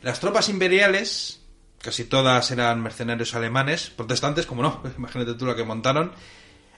las 0.02 0.20
tropas 0.20 0.48
imperiales, 0.50 1.40
casi 1.80 2.04
todas 2.04 2.50
eran 2.50 2.82
mercenarios 2.82 3.34
alemanes, 3.34 3.90
protestantes, 3.90 4.44
como 4.46 4.62
no, 4.62 4.82
imagínate 4.98 5.34
tú 5.34 5.46
lo 5.46 5.56
que 5.56 5.64
montaron, 5.64 6.12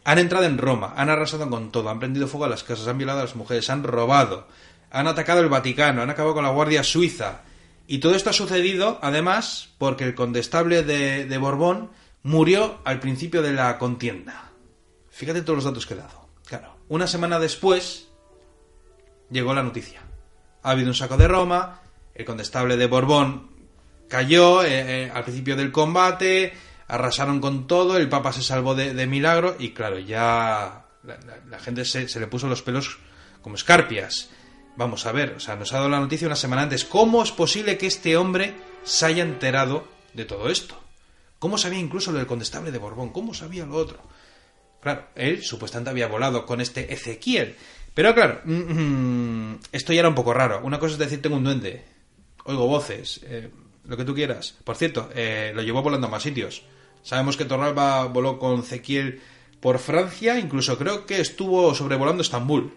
han 0.05 0.19
entrado 0.19 0.45
en 0.47 0.59
Roma, 0.59 0.95
han 0.97 1.09
arrasado 1.11 1.49
con 1.51 1.71
todo, 1.73 1.89
han 1.91 1.99
prendido 1.99 2.27
fuego 2.29 2.45
a 2.45 2.49
las 2.49 2.63
casas, 2.63 2.87
han 2.89 2.99
violado 2.99 3.21
a 3.21 3.25
las 3.25 3.37
mujeres, 3.37 3.69
han 3.71 3.83
robado, 3.83 4.47
han 4.91 5.07
atacado 5.07 5.41
el 5.41 5.49
Vaticano, 5.49 6.03
han 6.03 6.11
acabado 6.11 6.35
con 6.35 6.45
la 6.45 6.51
Guardia 6.51 6.83
Suiza. 6.83 7.43
Y 7.87 7.99
todo 7.99 8.15
esto 8.15 8.31
ha 8.31 8.35
sucedido, 8.35 8.99
además, 9.03 9.71
porque 9.79 10.05
el 10.05 10.15
condestable 10.15 10.83
de, 10.83 11.39
Borbón 11.39 11.91
murió 12.23 12.79
al 12.85 13.01
principio 13.01 13.43
de 13.43 13.53
la 13.53 13.79
contienda. 13.79 14.51
Fíjate 15.11 15.43
todos 15.43 15.57
los 15.57 15.65
datos 15.65 15.87
que 15.87 15.95
he 15.95 15.97
dado. 15.97 16.29
Claro, 16.47 16.77
una 16.89 17.07
semana 17.07 17.39
después 17.39 18.09
llegó 19.31 19.55
la 19.55 19.63
noticia. 19.63 20.03
Ha 20.63 20.71
habido 20.71 20.89
un 20.89 20.95
saco 20.95 21.17
de 21.17 21.29
Roma, 21.29 21.81
el 22.15 22.25
condestable 22.25 22.77
de 22.77 22.87
Borbón 22.87 23.51
cayó 24.09 24.63
eh, 24.65 25.05
eh, 25.05 25.13
al 25.15 25.23
principio 25.23 25.57
del 25.57 25.73
combate, 25.73 26.53
arrasaron 26.89 27.41
con 27.41 27.67
todo, 27.67 27.97
el 27.97 28.09
Papa 28.09 28.33
se 28.33 28.43
salvó 28.43 28.75
de, 28.75 29.07
milagro 29.07 29.57
y 29.59 29.71
claro, 29.71 29.99
ya 30.01 30.87
la, 31.05 31.59
gente 31.61 31.85
se 31.85 32.21
le 32.21 32.27
puso 32.27 32.49
los 32.49 32.63
pelos 32.63 32.99
como 33.41 33.55
escarpias. 33.55 34.31
Vamos 34.77 35.07
a 35.07 35.13
ver, 35.13 35.35
o 35.35 35.41
sea, 35.41 35.57
nos 35.57 35.73
ha 35.73 35.77
dado 35.77 35.89
la 35.89 36.01
noticia 36.01 36.27
una 36.27 36.37
semana 36.37 36.63
antes. 36.63 36.85
¿Cómo 36.85 37.23
es 37.23 37.33
posible 37.33 37.77
que 37.77 37.87
este 37.87 38.17
hombre 38.17 38.55
se 38.83 39.07
haya 39.07 39.23
enterado 39.23 39.87
de 40.15 40.25
todo 40.25 40.49
esto? 40.49 40.79
¿Cómo 41.39 41.59
sabía 41.59 41.79
incluso 41.79 42.13
lo 42.13 42.19
del 42.19 42.27
condestable 42.27 42.71
de 42.71 42.79
Borbón? 42.79 43.11
¿Cómo 43.11 43.35
sabía 43.35 43.67
lo 43.67 43.77
otro? 43.77 43.99
Claro, 44.81 45.09
él 45.15 45.43
supuestamente 45.43 45.91
había 45.91 46.07
volado 46.07 46.47
con 46.47 46.61
este 46.61 46.93
Ezequiel. 46.93 47.57
Pero 47.95 48.15
claro, 48.15 48.41
mm, 48.45 48.53
mm, 48.53 49.61
esto 49.73 49.93
ya 49.93 50.01
era 50.01 50.09
un 50.09 50.15
poco 50.15 50.33
raro. 50.33 50.61
Una 50.63 50.79
cosa 50.79 50.95
es 50.95 50.99
decir, 50.99 51.21
tengo 51.21 51.37
un 51.37 51.45
duende, 51.45 51.85
oigo 52.45 52.67
voces, 52.67 53.21
eh, 53.25 53.51
lo 53.85 53.97
que 53.97 54.05
tú 54.05 54.15
quieras. 54.15 54.55
Por 54.65 54.77
cierto, 54.77 55.11
eh, 55.15 55.53
lo 55.55 55.63
llevó 55.63 55.83
volando 55.83 56.07
a 56.07 56.11
más 56.11 56.23
sitios. 56.23 56.63
Sabemos 57.03 57.37
que 57.37 57.45
Torralba 57.45 58.05
voló 58.05 58.39
con 58.39 58.61
Ezequiel 58.61 59.21
por 59.61 59.79
Francia, 59.79 60.39
incluso 60.39 60.79
creo 60.79 61.07
que 61.07 61.21
estuvo 61.21 61.75
sobrevolando 61.75 62.23
Estambul. 62.23 62.75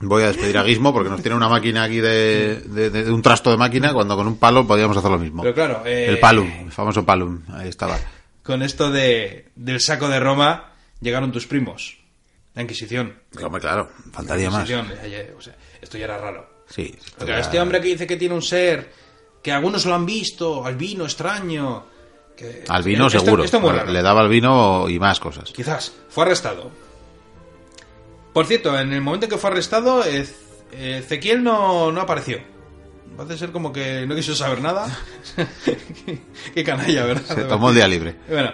Voy 0.00 0.22
a 0.22 0.28
despedir 0.28 0.56
a 0.58 0.62
Gizmo 0.64 0.92
porque 0.92 1.10
nos 1.10 1.20
tiene 1.22 1.36
una 1.36 1.48
máquina 1.48 1.82
aquí 1.84 1.98
de, 2.00 2.60
de- 2.60 2.90
de- 2.90 3.04
de 3.04 3.10
un 3.12 3.20
trasto 3.20 3.50
de 3.50 3.56
máquina 3.56 3.92
cuando 3.92 4.16
con 4.16 4.26
un 4.28 4.38
palo 4.38 4.66
podíamos 4.66 4.96
hacer 4.96 5.10
lo 5.10 5.18
mismo. 5.18 5.42
Pero 5.42 5.54
claro, 5.54 5.82
eh, 5.84 6.06
El 6.08 6.20
palum, 6.20 6.48
el 6.66 6.70
famoso 6.72 7.04
palum, 7.04 7.42
ahí 7.52 7.68
estaba. 7.68 7.98
Con 8.42 8.62
esto 8.62 8.90
de, 8.90 9.48
del 9.56 9.80
saco 9.80 10.08
de 10.08 10.20
Roma 10.20 10.72
llegaron 11.00 11.32
tus 11.32 11.46
primos. 11.46 11.98
La 12.54 12.62
Inquisición. 12.62 13.14
Hombre, 13.42 13.60
claro, 13.60 13.90
faltaría 14.12 14.50
más. 14.50 14.68
Eh, 14.70 14.82
eh, 15.04 15.34
o 15.36 15.40
sea, 15.40 15.54
esto 15.80 15.98
ya 15.98 16.04
era 16.04 16.18
raro. 16.18 16.48
Sí. 16.68 16.94
Porque 17.16 17.38
este 17.38 17.60
hombre 17.60 17.80
que 17.80 17.88
dice 17.88 18.06
que 18.06 18.16
tiene 18.16 18.34
un 18.34 18.42
ser, 18.42 18.92
que 19.42 19.52
algunos 19.52 19.84
lo 19.86 19.94
han 19.94 20.06
visto, 20.06 20.64
albino, 20.64 21.04
extraño. 21.04 21.86
Que, 22.36 22.62
Al 22.68 22.82
vino 22.84 23.08
esto- 23.08 23.20
seguro. 23.20 23.42
Esto 23.44 23.56
es 23.56 23.62
muy 23.64 23.72
raro. 23.72 23.90
Le 23.90 24.00
daba 24.02 24.20
al 24.20 24.28
vino 24.28 24.88
y 24.88 24.98
más 25.00 25.18
cosas. 25.18 25.50
Quizás. 25.50 25.92
Fue 26.08 26.24
arrestado. 26.24 26.70
Por 28.38 28.46
cierto, 28.46 28.78
en 28.78 28.92
el 28.92 29.00
momento 29.00 29.26
en 29.26 29.30
que 29.30 29.36
fue 29.38 29.50
arrestado, 29.50 30.04
Ez- 30.04 30.32
Ezequiel 30.72 31.42
no, 31.42 31.90
no 31.90 32.00
apareció. 32.00 32.38
Parece 33.16 33.36
ser 33.36 33.50
como 33.50 33.72
que 33.72 34.06
no 34.06 34.14
quiso 34.14 34.32
saber 34.36 34.60
nada. 34.60 34.86
qué, 35.64 36.18
qué 36.54 36.62
canalla, 36.62 37.04
¿verdad? 37.04 37.34
Se 37.34 37.42
tomó 37.44 37.70
el 37.70 37.74
día 37.74 37.88
libre. 37.88 38.14
Bueno, 38.28 38.52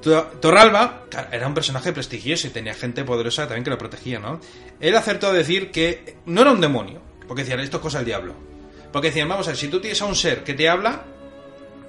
To- 0.00 0.26
Torralba 0.40 1.06
claro, 1.10 1.28
era 1.32 1.48
un 1.48 1.54
personaje 1.54 1.92
prestigioso 1.92 2.46
y 2.46 2.50
tenía 2.50 2.72
gente 2.74 3.02
poderosa 3.02 3.48
también 3.48 3.64
que 3.64 3.70
lo 3.70 3.78
protegía, 3.78 4.20
¿no? 4.20 4.38
Él 4.78 4.94
acertó 4.96 5.26
a 5.26 5.32
decir 5.32 5.72
que 5.72 6.18
no 6.26 6.42
era 6.42 6.52
un 6.52 6.60
demonio, 6.60 7.00
porque 7.26 7.42
decían, 7.42 7.58
esto 7.58 7.78
es 7.78 7.82
cosa 7.82 7.98
del 7.98 8.06
diablo. 8.06 8.34
Porque 8.92 9.08
decían, 9.08 9.28
vamos 9.28 9.48
a 9.48 9.50
ver, 9.50 9.56
si 9.58 9.66
tú 9.66 9.80
tienes 9.80 10.00
a 10.02 10.04
un 10.04 10.14
ser 10.14 10.44
que 10.44 10.54
te 10.54 10.68
habla, 10.68 11.02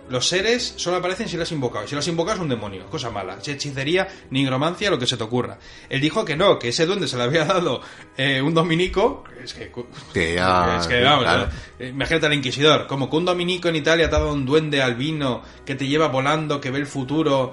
los 0.09 0.27
seres 0.27 0.73
solo 0.77 0.97
aparecen 0.97 1.27
si 1.27 1.35
lo 1.37 1.43
has 1.43 1.51
invocado. 1.51 1.85
Y 1.85 1.87
si 1.87 1.95
lo 1.95 1.99
has 1.99 2.07
invocado 2.07 2.35
es 2.37 2.41
un 2.41 2.49
demonio, 2.49 2.85
cosa 2.89 3.09
mala. 3.11 3.37
Si 3.41 3.51
hechicería, 3.51 4.07
nigromancia, 4.31 4.89
lo 4.89 4.97
que 4.99 5.05
se 5.07 5.17
te 5.17 5.23
ocurra. 5.23 5.57
Él 5.89 5.99
dijo 6.01 6.23
que 6.25 6.35
no, 6.35 6.57
que 6.59 6.69
ese 6.69 6.85
duende 6.85 7.07
se 7.07 7.17
le 7.17 7.23
había 7.23 7.45
dado 7.45 7.81
eh, 8.17 8.41
un 8.41 8.53
dominico. 8.53 9.23
Es 9.43 9.53
que, 9.53 9.71
Que 10.13 10.35
ya- 10.35 10.77
es 10.81 10.87
que, 10.87 11.01
vamos, 11.03 11.23
claro. 11.23 11.49
eh, 11.79 11.89
imagínate 11.89 12.25
al 12.25 12.33
inquisidor, 12.33 12.87
como 12.87 13.09
que 13.09 13.15
un 13.17 13.25
dominico 13.25 13.67
en 13.69 13.75
Italia 13.77 14.09
te 14.09 14.15
ha 14.15 14.19
dado 14.19 14.33
un 14.33 14.45
duende 14.45 14.81
albino 14.81 15.41
que 15.65 15.75
te 15.75 15.87
lleva 15.87 16.07
volando, 16.07 16.59
que 16.61 16.71
ve 16.71 16.79
el 16.79 16.87
futuro. 16.87 17.51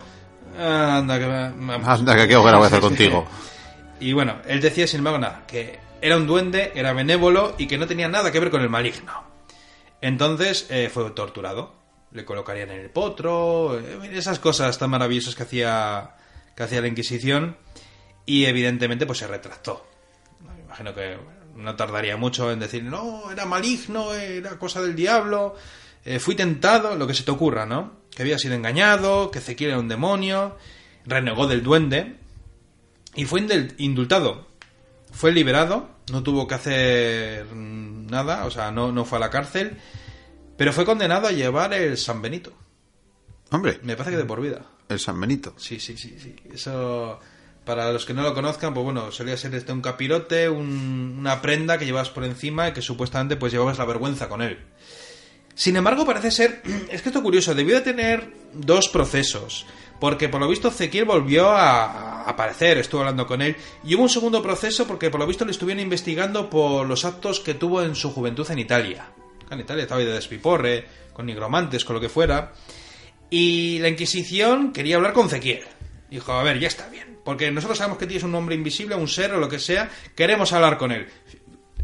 Anda, 0.59 1.18
que, 1.18 1.26
vamos. 1.26 1.89
Anda, 1.89 2.14
que 2.16 2.28
qué 2.28 2.36
voy 2.36 2.51
a 2.52 2.56
hacer 2.59 2.81
contigo. 2.81 3.26
Y 4.01 4.12
bueno, 4.12 4.36
él 4.47 4.60
decía 4.60 4.86
sin 4.86 4.98
embargo 4.98 5.18
nada, 5.18 5.44
que 5.47 5.78
era 6.01 6.16
un 6.16 6.26
duende, 6.26 6.72
era 6.74 6.93
benévolo 6.93 7.55
y 7.59 7.66
que 7.66 7.78
no 7.78 7.86
tenía 7.86 8.09
nada 8.09 8.31
que 8.31 8.39
ver 8.39 8.51
con 8.51 8.60
el 8.60 8.68
maligno. 8.68 9.24
Entonces 10.01 10.66
eh, 10.70 10.90
fue 10.93 11.10
torturado. 11.12 11.72
Le 12.15 12.24
colocarían 12.24 12.70
en 12.70 12.81
el 12.81 12.91
potro, 12.91 13.78
eh, 13.78 14.11
esas 14.15 14.39
cosas 14.39 14.78
tan 14.78 14.89
maravillosas 14.89 15.35
que 15.35 15.43
hacía, 15.43 16.16
que 16.57 16.62
hacía 16.62 16.81
la 16.81 16.89
Inquisición. 16.89 17.59
Y 18.24 18.47
evidentemente 18.47 19.05
pues 19.05 19.19
se 19.19 19.27
retractó. 19.27 19.86
Me 20.41 20.62
imagino 20.62 20.95
que 20.95 21.19
no 21.57 21.77
tardaría 21.77 22.16
mucho 22.16 22.51
en 22.51 22.61
decir, 22.61 22.82
no, 22.82 23.31
era 23.31 23.45
maligno, 23.45 24.15
era 24.15 24.59
cosa 24.59 24.81
del 24.81 24.97
diablo, 24.97 25.55
eh, 26.05 26.19
fui 26.19 26.35
tentado, 26.35 26.97
lo 26.97 27.07
que 27.07 27.15
se 27.15 27.23
te 27.23 27.31
ocurra, 27.31 27.65
¿no? 27.65 27.93
Que 28.11 28.23
había 28.23 28.39
sido 28.39 28.55
engañado, 28.55 29.31
que 29.31 29.39
Ezequiel 29.39 29.70
era 29.70 29.78
un 29.78 29.89
demonio, 29.89 30.57
renegó 31.07 31.47
del 31.47 31.62
duende 31.62 32.16
y 33.15 33.24
fue 33.24 33.47
indultado. 33.78 34.49
Fue 35.12 35.32
liberado, 35.32 35.89
no 36.11 36.23
tuvo 36.23 36.47
que 36.47 36.55
hacer 36.55 37.47
nada, 37.55 38.45
o 38.47 38.51
sea, 38.51 38.70
no, 38.70 38.93
no 38.93 39.05
fue 39.05 39.19
a 39.19 39.20
la 39.20 39.31
cárcel, 39.31 39.78
pero 40.56 40.72
fue 40.72 40.85
condenado 40.85 41.26
a 41.28 41.32
llevar 41.32 41.72
el 41.74 41.97
San 41.97 42.22
Benito. 42.22 42.52
Hombre, 43.51 43.78
Me 43.82 43.97
parece 43.97 44.12
que 44.12 44.22
de 44.22 44.24
por 44.24 44.40
vida. 44.40 44.62
el 44.89 44.98
San 44.98 45.20
Benito. 45.20 45.55
Sí, 45.56 45.78
sí, 45.81 45.97
sí, 45.97 46.16
sí. 46.20 46.35
Eso, 46.52 47.20
para 47.64 47.93
los 47.93 48.05
que 48.05 48.14
no 48.14 48.22
lo 48.22 48.35
conozcan, 48.35 48.74
pues 48.74 48.85
bueno, 48.85 49.10
solía 49.12 49.36
ser 49.36 49.55
este 49.55 49.72
un 49.72 49.81
capirote, 49.81 50.48
un- 50.48 51.16
una 51.18 51.40
prenda 51.40 51.78
que 51.78 51.86
llevabas 51.86 52.10
por 52.10 52.24
encima 52.24 52.68
y 52.68 52.72
que 52.72 52.82
supuestamente 52.82 53.36
pues 53.36 53.52
llevabas 53.52 53.78
la 53.78 53.85
vergüenza 53.85 54.28
con 54.28 54.43
él. 54.43 54.59
Sin 55.55 55.76
embargo, 55.76 56.05
parece 56.05 56.31
ser, 56.31 56.62
es 56.90 57.01
que 57.02 57.09
esto 57.09 57.18
es 57.20 57.22
curioso, 57.24 57.55
debió 57.55 57.76
de 57.76 57.81
tener 57.82 58.32
dos 58.52 58.89
procesos, 58.89 59.66
porque 60.01 60.28
por 60.28 60.40
lo 60.40 60.48
visto 60.48 60.68
Ezequiel 60.68 61.05
volvió 61.05 61.51
a, 61.51 61.85
a 62.24 62.31
aparecer, 62.31 62.78
estuvo 62.78 63.01
hablando 63.02 63.26
con 63.26 63.40
él, 63.40 63.55
y 63.85 63.94
hubo 63.94 64.02
un 64.02 64.09
segundo 64.09 64.43
proceso 64.43 64.86
porque 64.86 65.10
por 65.10 65.20
lo 65.20 65.26
visto 65.26 65.44
le 65.44 65.52
estuvieron 65.52 65.82
investigando 65.82 66.51
por 66.51 66.86
los 66.86 67.05
actos 67.05 67.39
que 67.40 67.55
tuvo 67.55 67.82
en 67.82 67.94
su 67.94 68.12
juventud 68.12 68.51
en 68.51 68.59
Italia. 68.59 69.10
En 69.55 69.60
Italia 69.60 69.82
estaba 69.82 70.01
de 70.01 70.12
despiporre, 70.12 70.85
con 71.12 71.26
nigromantes, 71.26 71.85
con 71.85 71.94
lo 71.94 72.01
que 72.01 72.09
fuera, 72.09 72.52
y 73.31 73.78
la 73.78 73.89
Inquisición 73.89 74.72
quería 74.72 74.97
hablar 74.97 75.12
con 75.12 75.26
Ezequiel. 75.26 75.64
Dijo, 76.10 76.32
a 76.32 76.43
ver, 76.43 76.59
ya 76.60 76.68
está 76.68 76.89
bien. 76.89 77.18
Porque 77.24 77.51
nosotros 77.51 77.78
sabemos 77.78 77.98
que 77.98 78.06
tienes 78.06 78.22
un 78.22 78.35
hombre 78.35 78.55
invisible, 78.55 78.94
un 78.94 79.09
ser 79.09 79.32
o 79.32 79.40
lo 79.40 79.48
que 79.48 79.59
sea. 79.59 79.90
Queremos 80.14 80.52
hablar 80.52 80.78
con 80.78 80.93
él. 80.93 81.09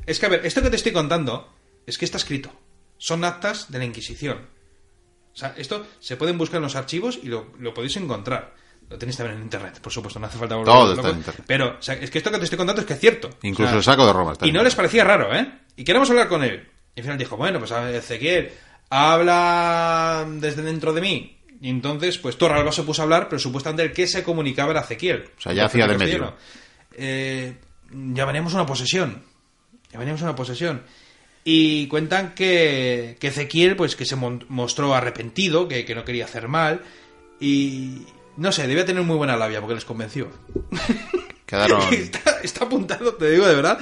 Es 0.06 0.20
que, 0.20 0.26
a 0.26 0.28
ver, 0.28 0.44
esto 0.44 0.62
que 0.62 0.70
te 0.70 0.76
estoy 0.76 0.92
contando 0.92 1.52
es 1.86 1.98
que 1.98 2.04
está 2.04 2.18
escrito. 2.18 2.52
Son 2.98 3.24
actas 3.24 3.70
de 3.72 3.78
la 3.78 3.84
Inquisición. 3.84 4.38
O 5.32 5.36
sea, 5.36 5.54
esto 5.56 5.86
se 5.98 6.16
pueden 6.16 6.36
buscar 6.36 6.58
en 6.58 6.64
los 6.64 6.76
archivos 6.76 7.18
y 7.22 7.28
lo, 7.28 7.52
lo 7.58 7.72
podéis 7.72 7.96
encontrar. 7.96 8.54
Lo 8.88 8.98
tenéis 8.98 9.16
también 9.16 9.38
en 9.38 9.44
internet, 9.44 9.80
por 9.80 9.92
supuesto, 9.92 10.18
no 10.18 10.26
hace 10.26 10.36
falta 10.36 10.56
volver 10.56 10.74
Todo 10.74 10.94
está 10.94 11.10
en 11.10 11.16
internet. 11.18 11.44
Pero, 11.46 11.76
o 11.78 11.82
sea, 11.82 11.94
es 11.94 12.10
que 12.10 12.18
esto 12.18 12.30
que 12.30 12.38
te 12.38 12.44
estoy 12.44 12.58
contando 12.58 12.82
es 12.82 12.86
que 12.86 12.94
es 12.94 13.00
cierto. 13.00 13.30
Incluso 13.42 13.68
O 13.68 13.68
sea, 13.68 13.78
el 13.78 13.84
saco 13.84 14.06
de 14.06 14.12
Roma 14.12 14.32
está 14.32 14.46
Y 14.46 14.52
no 14.52 14.64
les 14.64 14.74
parecía 14.74 15.04
raro, 15.04 15.32
¿eh? 15.32 15.48
Y 15.76 15.84
queremos 15.84 16.10
hablar 16.10 16.28
con 16.28 16.42
él. 16.42 16.68
Y 16.94 17.00
al 17.00 17.04
final 17.04 17.18
dijo, 17.18 17.36
bueno, 17.36 17.58
pues 17.58 17.70
Ezequiel, 17.70 18.50
habla 18.88 20.26
desde 20.28 20.62
dentro 20.62 20.92
de 20.92 21.00
mí. 21.00 21.36
Y 21.60 21.68
entonces, 21.68 22.18
pues 22.18 22.38
Torralba 22.38 22.72
se 22.72 22.82
puso 22.82 23.02
a 23.02 23.04
hablar, 23.04 23.28
pero 23.28 23.38
supuestamente 23.38 23.82
el 23.82 23.92
que 23.92 24.06
se 24.06 24.22
comunicaba 24.22 24.72
era 24.72 24.80
Ezequiel. 24.80 25.30
O 25.36 25.40
sea, 25.40 25.52
ya 25.52 25.66
hacía 25.66 25.86
de 25.86 25.98
medio. 25.98 26.34
Eh, 26.92 27.54
ya 27.90 28.24
veníamos 28.24 28.54
una 28.54 28.66
posesión. 28.66 29.22
Ya 29.92 29.98
veníamos 29.98 30.22
una 30.22 30.34
posesión. 30.34 30.82
Y 31.44 31.86
cuentan 31.88 32.34
que, 32.34 33.16
que 33.20 33.28
Ezequiel, 33.28 33.76
pues 33.76 33.96
que 33.96 34.06
se 34.06 34.16
mostró 34.16 34.94
arrepentido, 34.94 35.68
que, 35.68 35.84
que 35.84 35.94
no 35.94 36.04
quería 36.04 36.24
hacer 36.24 36.48
mal. 36.48 36.82
Y 37.40 38.06
no 38.36 38.52
sé, 38.52 38.66
debía 38.66 38.86
tener 38.86 39.02
muy 39.02 39.16
buena 39.16 39.36
labia 39.36 39.60
porque 39.60 39.74
les 39.74 39.84
convenció. 39.84 40.30
Quedaron... 41.46 41.82
está, 41.92 42.40
está 42.42 42.64
apuntado, 42.64 43.14
te 43.14 43.30
digo 43.30 43.46
de 43.46 43.54
verdad. 43.54 43.78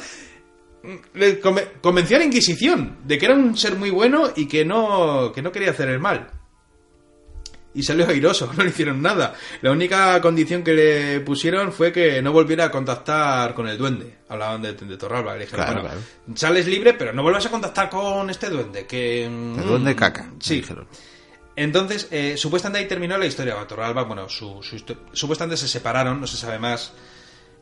Le 1.15 1.41
conven- 1.43 1.69
convenció 1.81 2.17
a 2.17 2.21
la 2.21 2.27
Inquisición 2.27 2.99
de 3.05 3.19
que 3.19 3.27
era 3.27 3.35
un 3.35 3.57
ser 3.57 3.75
muy 3.77 3.91
bueno 3.91 4.31
y 4.37 4.47
que 4.47 4.65
no, 4.65 5.33
que 5.35 5.43
no 5.43 5.51
quería 5.53 5.71
hacer 5.71 5.89
el 5.89 5.99
mal. 5.99 6.31
Y 7.75 7.83
salió 7.83 8.09
airoso, 8.09 8.51
no 8.57 8.63
le 8.65 8.71
hicieron 8.71 9.03
nada. 9.03 9.35
La 9.61 9.71
única 9.71 10.21
condición 10.21 10.63
que 10.65 10.73
le 10.75 11.21
pusieron 11.21 11.73
fue 11.73 11.93
que 11.93 12.23
no 12.23 12.33
volviera 12.33 12.65
a 12.67 12.71
contactar 12.71 13.55
con 13.55 13.69
el 13.69 13.77
duende. 13.77 14.19
Hablaban 14.29 14.63
de, 14.63 14.73
de 14.73 14.97
Torralba. 14.97 15.35
Le 15.35 15.41
dijeron, 15.45 15.67
Claro, 15.67 15.81
bueno, 15.83 15.97
claro. 16.27 16.37
sales 16.37 16.67
libre, 16.67 16.95
pero 16.95 17.13
no 17.13 17.23
vuelvas 17.23 17.47
a 17.47 17.51
contactar 17.51 17.91
con 17.91 18.31
este 18.31 18.49
duende. 18.49 18.87
Que, 18.87 19.29
mm, 19.31 19.59
El 19.61 19.65
duende 19.67 19.95
caca, 19.97 20.31
Sí, 20.41 20.65
entonces, 21.57 22.07
eh, 22.13 22.37
supuestamente 22.37 22.79
ahí 22.79 22.89
terminó 22.89 23.19
la 23.19 23.27
historia. 23.27 23.57
Torralba, 23.67 24.05
bueno, 24.05 24.29
su, 24.29 24.61
supuestamente 25.13 25.57
se 25.57 25.67
separaron, 25.67 26.21
no 26.21 26.27
se 26.29 26.37
sabe 26.37 26.59
más. 26.61 26.93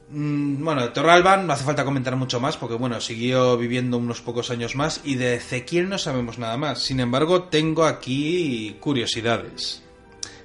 Mm, 0.08 0.62
bueno, 0.64 0.92
Torralba 0.92 1.36
no 1.36 1.52
hace 1.52 1.64
falta 1.64 1.84
comentar 1.84 2.14
mucho 2.16 2.38
más 2.38 2.56
porque, 2.56 2.76
bueno, 2.76 3.00
siguió 3.00 3.56
viviendo 3.56 3.98
unos 3.98 4.20
pocos 4.20 4.50
años 4.50 4.76
más 4.76 5.00
y 5.04 5.16
de 5.16 5.34
Ezequiel 5.34 5.88
no 5.88 5.98
sabemos 5.98 6.38
nada 6.38 6.56
más. 6.56 6.80
Sin 6.82 7.00
embargo, 7.00 7.44
tengo 7.44 7.84
aquí 7.84 8.76
curiosidades. 8.80 9.82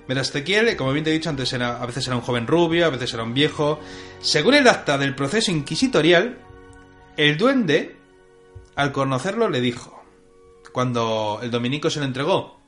Verás, 0.07 0.29
Ezequiel, 0.29 0.75
como 0.75 0.93
bien 0.93 1.03
te 1.03 1.11
he 1.11 1.13
dicho 1.13 1.29
antes, 1.29 1.53
a 1.53 1.85
veces 1.85 2.07
era 2.07 2.15
un 2.15 2.23
joven 2.23 2.47
rubio, 2.47 2.85
a 2.85 2.89
veces 2.89 3.13
era 3.13 3.23
un 3.23 3.33
viejo. 3.33 3.79
Según 4.19 4.55
el 4.55 4.67
acta 4.67 4.97
del 4.97 5.15
proceso 5.15 5.51
inquisitorial, 5.51 6.39
el 7.17 7.37
duende, 7.37 7.95
al 8.75 8.91
conocerlo, 8.91 9.47
le 9.47 9.61
dijo, 9.61 10.03
cuando 10.71 11.39
el 11.43 11.51
dominico 11.51 11.89
se 11.89 11.99
lo 11.99 12.05
entregó, 12.05 12.59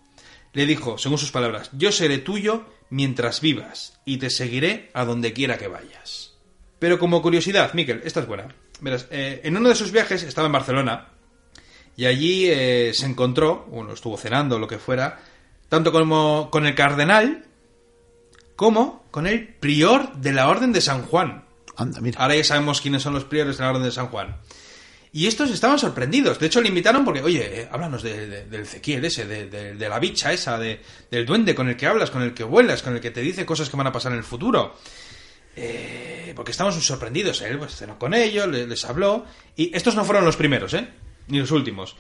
le 0.54 0.68
dijo, 0.68 1.00
según 1.00 1.18
sus 1.18 1.32
palabras, 1.32 1.72
yo 1.74 1.92
seré 1.92 2.20
tuyo 2.20 2.66
mientras 2.92 3.42
vivas 3.42 4.00
y 4.06 4.18
te 4.18 4.30
seguiré 4.30 4.92
a 4.94 5.06
donde 5.06 5.34
quiera 5.34 5.58
que 5.58 5.68
vayas. 5.68 6.33
Pero 6.84 7.00
como 7.00 7.22
curiosidad, 7.22 7.74
Miquel, 7.76 8.02
esta 8.04 8.20
es 8.20 8.28
buena. 8.28 8.44
Verás, 8.82 9.08
eh, 9.10 9.40
en 9.46 9.56
uno 9.56 9.70
de 9.70 9.76
sus 9.76 9.94
viajes 9.94 10.22
estaba 10.24 10.48
en 10.48 10.52
Barcelona 10.52 11.08
y 11.96 12.04
allí 12.08 12.48
eh, 12.50 12.92
se 12.94 13.06
encontró, 13.06 13.66
bueno, 13.72 13.94
estuvo 13.94 14.18
cenando 14.18 14.58
o 14.58 14.60
lo 14.60 14.68
que 14.68 14.80
fuera, 14.80 15.22
tanto 15.70 15.94
como 15.94 16.50
con 16.52 16.66
el 16.66 16.76
cardenal 16.76 17.46
como 18.58 19.06
con 19.12 19.28
el 19.28 19.48
prior 19.48 20.14
de 20.18 20.34
la 20.34 20.50
Orden 20.50 20.74
de 20.74 20.82
San 20.82 21.04
Juan. 21.04 21.46
Anda, 21.78 22.02
mira. 22.02 22.20
Ahora 22.20 22.36
ya 22.36 22.44
sabemos 22.44 22.82
quiénes 22.82 23.02
son 23.02 23.14
los 23.14 23.24
priores 23.24 23.58
de 23.58 23.64
la 23.64 23.70
Orden 23.70 23.84
de 23.84 23.92
San 23.92 24.08
Juan. 24.08 24.36
Y 25.14 25.28
estos 25.28 25.52
estaban 25.52 25.80
sorprendidos. 25.80 26.38
De 26.38 26.48
hecho, 26.48 26.60
le 26.60 26.68
invitaron 26.68 27.06
porque, 27.06 27.22
oye, 27.22 27.62
eh, 27.62 27.70
háblanos 27.72 28.04
de- 28.04 28.28
de- 28.28 28.46
del 28.48 28.62
Ezequiel 28.64 29.06
ese, 29.06 29.26
de, 29.26 29.46
de- 29.48 29.76
de 29.76 29.88
la 29.88 30.00
bicha 30.00 30.34
esa, 30.34 30.60
de- 30.60 30.82
del 31.10 31.26
duende 31.26 31.56
con 31.56 31.70
el 31.70 31.78
que 31.78 31.88
hablas, 31.88 32.12
con 32.12 32.24
el 32.24 32.34
que 32.34 32.44
vuelas, 32.44 32.84
con 32.84 32.94
el 32.94 33.00
que 33.00 33.12
te 33.12 33.22
dice 33.22 33.46
cosas 33.46 33.70
que 33.70 33.78
van 33.78 33.88
a 33.88 33.92
pasar 33.94 34.12
en 34.12 34.18
el 34.18 34.24
futuro. 34.26 34.76
Eh, 35.56 36.34
porque 36.36 36.52
estaban 36.52 36.74
muy 36.74 36.82
sorprendidos. 36.82 37.42
Él 37.42 37.58
pues, 37.58 37.76
cenó 37.76 37.98
con 38.00 38.14
ellos, 38.14 38.48
le- 38.48 38.68
les 38.68 38.86
habló. 38.86 39.26
Y 39.56 39.76
estos 39.76 39.96
no 39.96 40.04
fueron 40.06 40.26
los 40.26 40.36
primeros, 40.36 40.74
¿eh? 40.74 40.88
Ni 41.28 41.40
los 41.40 41.52
últimos. 41.52 41.96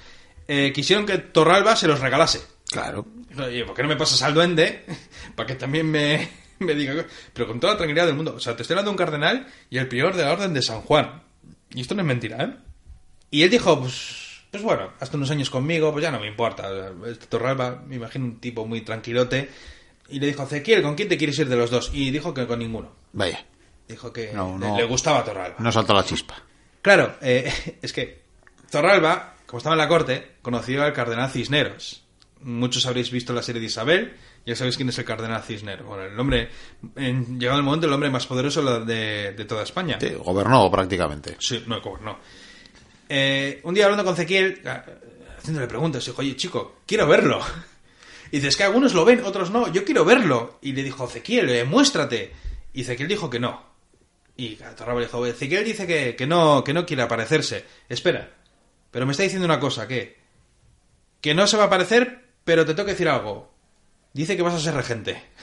Eh, 0.48 0.72
quisieron 0.74 1.06
que 1.06 1.18
Torralba 1.20 1.76
se 1.76 1.88
los 1.88 2.00
regalase. 2.00 2.42
Claro. 2.70 3.06
Oye, 3.38 3.64
¿por 3.66 3.76
qué 3.76 3.84
no 3.84 3.90
me 3.90 3.96
pasas 3.96 4.22
al 4.24 4.34
duende? 4.34 4.84
Para 5.36 5.48
que 5.48 5.56
también 5.56 5.90
me, 5.90 6.30
me 6.60 6.74
diga. 6.76 7.06
Pero 7.34 7.48
con 7.48 7.60
toda 7.60 7.74
la 7.74 7.78
tranquilidad 7.78 8.08
del 8.08 8.16
mundo. 8.16 8.34
O 8.36 8.40
sea, 8.40 8.56
te 8.56 8.64
estoy 8.64 8.74
hablando 8.76 8.92
de 8.92 8.94
un 8.94 8.98
cardenal 8.98 9.48
y 9.70 9.78
el 9.78 9.88
prior 9.88 10.16
de 10.16 10.24
la 10.24 10.34
Orden 10.34 10.54
de 10.54 10.62
San 10.62 10.82
Juan. 10.82 11.24
Y 11.74 11.82
esto 11.82 11.96
no 11.96 12.02
es 12.02 12.08
mentira, 12.08 12.44
¿eh? 12.44 12.54
Y 13.32 13.42
él 13.44 13.50
dijo, 13.50 13.80
pues, 13.80 14.42
pues 14.52 14.62
bueno, 14.62 14.92
hasta 15.00 15.18
unos 15.18 15.32
años 15.32 15.50
conmigo, 15.50 15.92
pues 15.92 16.04
ya 16.04 16.12
no 16.12 16.20
me 16.20 16.28
importa. 16.28 16.70
Este 17.08 17.26
Torralba, 17.28 17.82
me 17.88 17.96
imagino 17.96 18.26
un 18.26 18.40
tipo 18.40 18.66
muy 18.68 18.82
tranquilote. 18.82 19.50
Y 20.10 20.20
le 20.20 20.28
dijo, 20.28 20.44
Ezequiel, 20.44 20.84
¿con 20.84 20.94
quién 20.96 21.08
te 21.10 21.18
quieres 21.18 21.40
ir 21.40 21.50
de 21.50 21.56
los 21.56 21.72
dos? 21.72 21.90
Y 21.94 22.12
dijo 22.12 22.34
que 22.34 22.46
con 22.46 22.60
ninguno. 22.60 22.92
Vaya, 23.14 23.46
Dijo 23.88 24.12
que 24.12 24.32
No, 24.34 24.58
le- 24.60 24.68
no. 24.68 24.78
le 24.78 24.84
gustaba 24.86 25.24
Torralba. 25.24 25.58
no 25.60 25.72
saltó 25.72 25.94
la 25.94 26.04
chispa. 26.04 26.36
Claro, 26.82 27.16
eh, 27.22 27.78
es 27.82 27.94
que 27.94 28.22
Torralba, 28.72 29.36
como 29.46 29.58
estaba 29.60 29.76
en 29.76 29.80
la 29.80 29.88
corte, 29.88 30.34
conoció 30.42 30.84
al 30.84 30.94
cardenal 30.94 31.30
Cisneros. 31.30 32.04
Muchos 32.42 32.86
habréis 32.86 33.10
visto 33.12 33.32
la 33.34 33.42
serie 33.42 33.62
de 33.62 33.68
Isabel, 33.68 34.18
ya 34.46 34.56
sabéis 34.56 34.76
quién 34.76 34.90
es 34.90 34.98
el 34.98 35.06
cardenal 35.06 35.44
Cisneros. 35.44 35.86
Bueno, 35.88 36.04
el 36.04 36.20
hombre, 36.20 36.50
en, 36.96 37.40
llegado 37.40 37.58
el 37.60 37.64
momento, 37.64 37.88
el 37.88 37.94
hombre 37.94 38.10
más 38.10 38.26
poderoso 38.28 38.80
de, 38.82 39.32
de 39.34 39.46
toda 39.46 39.64
España. 39.64 39.98
Sí, 40.02 40.10
gobernó 40.16 40.70
prácticamente. 40.70 41.38
Sí, 41.40 41.64
no, 41.68 41.80
no. 42.02 42.20
Eh, 43.10 43.62
un 43.64 43.74
día 43.74 43.86
hablando 43.86 44.04
con 44.04 44.14
Ezequiel, 44.14 44.62
ah, 44.66 44.84
haciéndole 45.38 45.68
preguntas, 45.68 46.04
dijo, 46.06 46.20
oye, 46.22 46.36
chico, 46.36 46.78
quiero 46.86 47.08
verlo. 47.08 47.40
Y 48.32 48.38
dices 48.38 48.58
que 48.58 48.64
algunos 48.64 48.96
lo 48.96 49.06
ven, 49.06 49.22
otros 49.24 49.52
no, 49.52 49.72
yo 49.72 49.86
quiero 49.86 50.04
verlo. 50.04 50.58
Y 50.64 50.74
le 50.74 50.82
dijo, 50.82 51.06
Ezequiel, 51.06 51.48
eh, 51.52 51.64
muéstrate. 51.66 52.32
Y 52.74 52.82
Ezequiel 52.82 53.08
dijo 53.08 53.30
que 53.30 53.40
no. 53.40 53.64
Y 54.36 54.56
Torralba 54.56 55.00
le 55.02 55.06
dijo, 55.06 55.26
Ezequiel 55.26 55.64
dice 55.64 55.86
que, 55.88 56.16
que 56.16 56.26
no, 56.28 56.64
que 56.64 56.74
no 56.74 56.86
quiere 56.86 57.04
aparecerse. 57.04 57.66
Espera, 57.88 58.32
pero 58.92 59.06
me 59.06 59.12
está 59.12 59.24
diciendo 59.24 59.46
una 59.46 59.60
cosa, 59.60 59.88
que 59.88 60.22
que 61.22 61.34
no 61.34 61.48
se 61.48 61.56
va 61.56 61.64
a 61.64 61.68
aparecer, 61.68 62.26
pero 62.44 62.66
te 62.66 62.74
tengo 62.74 62.86
que 62.86 62.92
decir 62.92 63.08
algo. 63.08 63.54
Dice 64.12 64.36
que 64.36 64.42
vas 64.44 64.54
a 64.56 64.60
ser 64.60 64.74
regente. 64.74 65.24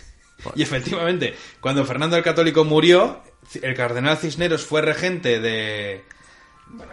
Y 0.56 0.62
efectivamente, 0.62 1.34
cuando 1.60 1.84
Fernando 1.84 2.16
el 2.16 2.22
Católico 2.22 2.64
murió, 2.64 3.22
el 3.60 3.74
cardenal 3.74 4.16
Cisneros 4.16 4.64
fue 4.64 4.80
regente 4.80 5.38
de, 5.38 6.02
bueno, 6.68 6.92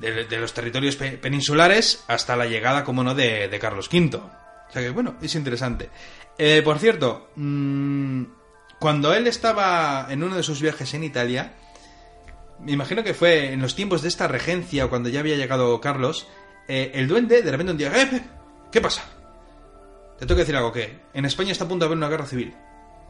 de, 0.00 0.12
de- 0.12 0.24
de 0.24 0.36
los 0.38 0.54
territorios 0.54 0.96
pe- 0.96 1.18
peninsulares 1.18 2.02
hasta 2.08 2.34
la 2.34 2.46
llegada, 2.46 2.84
como 2.84 3.04
no, 3.04 3.14
de, 3.14 3.48
de 3.48 3.58
Carlos 3.58 3.90
V. 3.92 4.16
O 4.16 4.72
sea 4.72 4.80
que, 4.80 4.88
bueno, 4.88 5.16
es 5.20 5.34
interesante. 5.34 5.90
Eh, 6.38 6.62
por 6.64 6.78
cierto, 6.78 7.28
mm, 7.36 8.22
cuando 8.78 9.12
él 9.14 9.26
estaba 9.26 10.06
en 10.10 10.22
uno 10.22 10.36
de 10.36 10.42
sus 10.42 10.60
viajes 10.60 10.94
en 10.94 11.04
Italia, 11.04 11.52
me 12.60 12.72
imagino 12.72 13.04
que 13.04 13.14
fue 13.14 13.52
en 13.52 13.60
los 13.60 13.74
tiempos 13.74 14.02
de 14.02 14.08
esta 14.08 14.28
regencia 14.28 14.86
o 14.86 14.90
cuando 14.90 15.08
ya 15.08 15.20
había 15.20 15.36
llegado 15.36 15.80
Carlos, 15.80 16.26
eh, 16.68 16.92
el 16.94 17.08
duende 17.08 17.42
de 17.42 17.50
repente 17.50 17.72
un 17.72 17.78
día, 17.78 17.92
"Eh, 17.94 18.22
¿qué 18.70 18.80
pasa? 18.80 19.04
Te 20.18 20.26
tengo 20.26 20.36
que 20.36 20.42
decir 20.42 20.56
algo, 20.56 20.72
que 20.72 20.98
en 21.14 21.24
España 21.24 21.52
está 21.52 21.64
a 21.64 21.68
punto 21.68 21.84
de 21.84 21.86
haber 21.86 21.98
una 21.98 22.08
guerra 22.08 22.26
civil, 22.26 22.54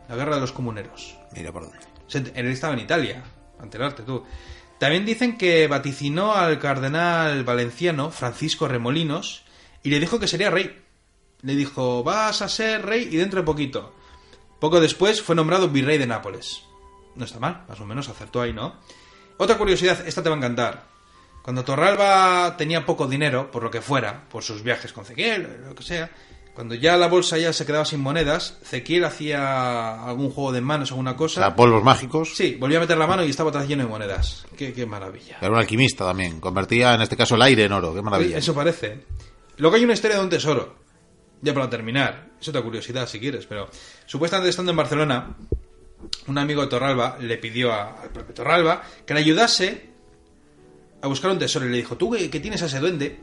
la 0.09 0.17
guerra 0.17 0.35
de 0.35 0.41
los 0.43 0.53
comuneros. 0.53 1.17
Mira 1.35 1.53
por 1.53 1.63
dónde. 1.63 2.33
Él 2.35 2.47
estaba 2.49 2.75
en 2.75 2.81
Italia, 2.81 3.23
enterarte 3.63 4.03
tú. 4.03 4.25
También 4.79 5.05
dicen 5.05 5.37
que 5.37 5.67
vaticinó 5.67 6.35
al 6.35 6.59
cardenal 6.59 7.45
valenciano 7.45 8.11
Francisco 8.11 8.69
Remolinos 8.69 9.45
y 9.83 9.91
le 9.91 10.01
dijo 10.01 10.21
que 10.21 10.29
sería 10.29 10.51
rey. 10.51 10.83
Le 11.43 11.55
dijo, 11.55 12.05
vas 12.05 12.43
a 12.43 12.49
ser 12.49 12.85
rey 12.85 13.09
y 13.11 13.17
dentro 13.17 13.41
de 13.41 13.47
poquito. 13.47 13.95
Poco 14.61 14.81
después 14.81 15.23
fue 15.23 15.35
nombrado 15.37 15.69
virrey 15.69 15.99
de 15.99 16.07
Nápoles. 16.07 16.63
No 17.15 17.25
está 17.25 17.39
mal, 17.39 17.65
más 17.69 17.81
o 17.81 17.87
menos 17.87 18.09
acertó 18.09 18.41
ahí, 18.41 18.53
¿no? 18.53 18.75
Otra 19.37 19.57
curiosidad, 19.57 20.07
esta 20.07 20.23
te 20.23 20.29
va 20.29 20.35
a 20.35 20.39
encantar. 20.39 20.87
Cuando 21.43 21.65
Torralba 21.65 22.57
tenía 22.57 22.85
poco 22.85 23.07
dinero, 23.07 23.51
por 23.51 23.63
lo 23.63 23.71
que 23.71 23.81
fuera, 23.81 24.29
por 24.29 24.43
sus 24.43 24.63
viajes 24.63 24.93
con 24.93 25.05
Ezequiel, 25.05 25.65
lo 25.67 25.75
que 25.75 25.83
sea, 25.83 26.11
cuando 26.55 26.75
ya 26.75 26.97
la 26.97 27.07
bolsa 27.07 27.39
ya 27.39 27.53
se 27.53 27.65
quedaba 27.65 27.85
sin 27.85 28.01
monedas, 28.01 28.59
Ezequiel 28.63 29.05
hacía 29.05 30.05
algún 30.05 30.31
juego 30.31 30.51
de 30.53 30.61
manos, 30.61 30.91
alguna 30.91 31.17
cosa. 31.17 31.41
sea, 31.41 31.55
polvos 31.55 31.85
mágicos. 31.85 32.35
Sí, 32.35 32.57
volvía 32.59 32.79
a 32.79 32.81
meter 32.81 32.99
la 32.99 33.07
mano 33.07 33.25
y 33.25 33.31
estaba 33.31 33.51
atrás 33.51 33.69
lleno 33.69 33.85
de 33.85 33.89
monedas. 33.89 34.45
Qué, 34.57 34.73
qué 34.73 34.85
maravilla. 34.85 35.39
Era 35.41 35.53
un 35.53 35.59
alquimista 35.59 36.05
también. 36.05 36.41
Convertía, 36.41 36.95
en 36.95 37.03
este 37.03 37.17
caso, 37.17 37.37
el 37.37 37.43
aire 37.43 37.65
en 37.65 37.73
oro. 37.73 37.95
Qué 37.95 38.03
maravilla. 38.03 38.39
Eso 38.39 38.53
parece. 38.55 39.05
Luego 39.59 39.77
hay 39.77 39.85
una 39.85 39.93
historia 39.93 40.17
de 40.17 40.25
un 40.25 40.31
tesoro. 40.31 40.75
Ya 41.43 41.55
para 41.55 41.71
terminar. 41.71 42.29
Es 42.41 42.49
otra 42.49 42.63
curiosidad 42.63 43.07
si 43.09 43.21
quieres, 43.21 43.47
pero 43.47 43.69
supuestamente 44.07 44.51
estando 44.51 44.71
en 44.73 44.77
Barcelona, 44.77 45.37
un 46.27 46.39
amigo 46.39 46.63
de 46.63 46.69
Torralba 46.69 47.17
le 47.21 47.37
pidió 47.39 47.73
a- 47.73 48.01
al 48.03 48.11
propio 48.11 48.35
Torralba 48.35 48.83
que 49.07 49.15
le 49.15 49.21
ayudase 49.21 49.89
a 51.03 51.07
buscar 51.09 51.31
un 51.31 51.39
tesoro 51.39 51.67
y 51.67 51.71
le 51.71 51.77
dijo, 51.77 51.97
tú 51.97 52.11
que, 52.11 52.29
tienes 52.41 52.63
a 52.63 52.67
ese 52.67 52.81
duende, 52.81 53.21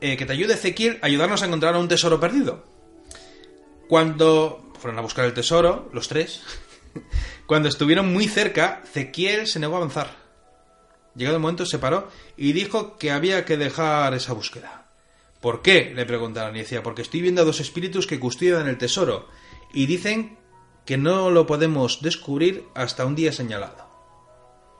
eh, 0.00 0.16
que 0.16 0.24
te 0.26 0.32
ayude 0.32 0.54
Ezequiel 0.54 0.98
a 1.02 1.06
ayudarnos 1.06 1.42
a 1.42 1.46
encontrar 1.46 1.76
un 1.76 1.88
tesoro 1.88 2.18
perdido. 2.20 2.64
Cuando 3.88 4.72
fueron 4.80 4.98
a 4.98 5.02
buscar 5.02 5.24
el 5.24 5.34
tesoro, 5.34 5.88
los 5.92 6.08
tres, 6.08 6.42
Cuando 7.46 7.68
estuvieron 7.68 8.10
muy 8.12 8.26
cerca, 8.26 8.82
Zequiel 8.90 9.46
se 9.46 9.60
negó 9.60 9.74
a 9.74 9.78
avanzar. 9.78 10.16
Llegado 11.14 11.36
el 11.36 11.42
momento 11.42 11.64
se 11.66 11.78
paró 11.78 12.08
y 12.36 12.52
dijo 12.52 12.96
que 12.96 13.10
había 13.12 13.44
que 13.44 13.56
dejar 13.56 14.14
esa 14.14 14.32
búsqueda. 14.32 14.85
¿Por 15.46 15.62
qué? 15.62 15.92
le 15.94 16.04
preguntaron 16.06 16.56
y 16.56 16.58
decía, 16.58 16.82
porque 16.82 17.02
estoy 17.02 17.20
viendo 17.22 17.40
a 17.40 17.44
dos 17.44 17.60
espíritus 17.60 18.08
que 18.08 18.18
custodian 18.18 18.66
el 18.66 18.78
tesoro 18.78 19.28
y 19.72 19.86
dicen 19.86 20.36
que 20.84 20.96
no 20.96 21.30
lo 21.30 21.46
podemos 21.46 22.02
descubrir 22.02 22.64
hasta 22.74 23.06
un 23.06 23.14
día 23.14 23.30
señalado. 23.30 23.86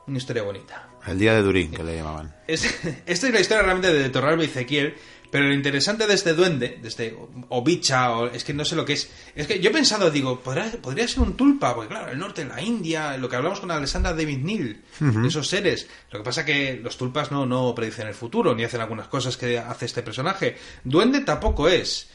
Una 0.09 0.19
historia 0.19 0.43
bonita. 0.43 0.89
El 1.07 1.21
día 1.21 1.35
de 1.35 1.43
Durín, 1.43 1.71
que 1.71 1.85
le 1.85 1.95
llamaban. 1.95 2.35
Es- 2.49 2.65
esta 3.07 3.29
es 3.29 3.33
la 3.33 3.39
historia 3.39 3.63
realmente 3.63 3.93
de 3.93 4.09
Torralba 4.11 4.43
y 4.43 4.47
Ezequiel, 4.47 4.97
pero 5.31 5.47
lo 5.47 5.55
interesante 5.55 6.07
de 6.07 6.15
este 6.15 6.35
duende, 6.35 6.79
de 6.81 6.89
este 6.89 7.17
o 7.49 7.63
bicha, 7.65 8.13
o, 8.13 8.27
es 8.27 8.45
que 8.45 8.55
no 8.55 8.65
sé 8.65 8.77
lo 8.77 8.85
que 8.85 8.93
es. 8.95 9.11
Es 9.35 9.47
que 9.47 9.59
yo 9.61 9.71
he 9.71 9.73
pensado, 9.73 10.11
digo, 10.11 10.43
¿podrá- 10.43 10.71
podría 10.81 11.07
ser 11.09 11.21
un 11.21 11.37
tulpa, 11.37 11.75
porque 11.75 11.89
claro, 11.91 12.11
el 12.13 12.19
norte, 12.19 12.45
la 12.45 12.61
India, 12.63 13.17
lo 13.17 13.29
que 13.29 13.37
hablamos 13.37 13.61
con 13.61 13.71
Alessandra 13.71 14.13
David 14.15 14.39
Neal, 14.39 14.83
esos 15.27 15.49
seres. 15.49 15.89
Lo 16.11 16.21
que 16.21 16.25
pasa 16.25 16.45
que 16.45 16.81
los 16.83 16.97
tulpas 16.97 17.31
no, 17.33 17.45
no 17.47 17.75
predicen 17.75 18.07
el 18.07 18.15
futuro, 18.15 18.55
ni 18.55 18.65
hacen 18.65 18.81
algunas 18.81 19.09
cosas 19.09 19.37
que 19.37 19.59
hace 19.59 19.87
este 19.87 20.03
personaje. 20.03 20.57
Duende 20.85 21.21
tampoco 21.21 21.69
es. 21.69 22.09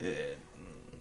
Eh, 0.00 0.36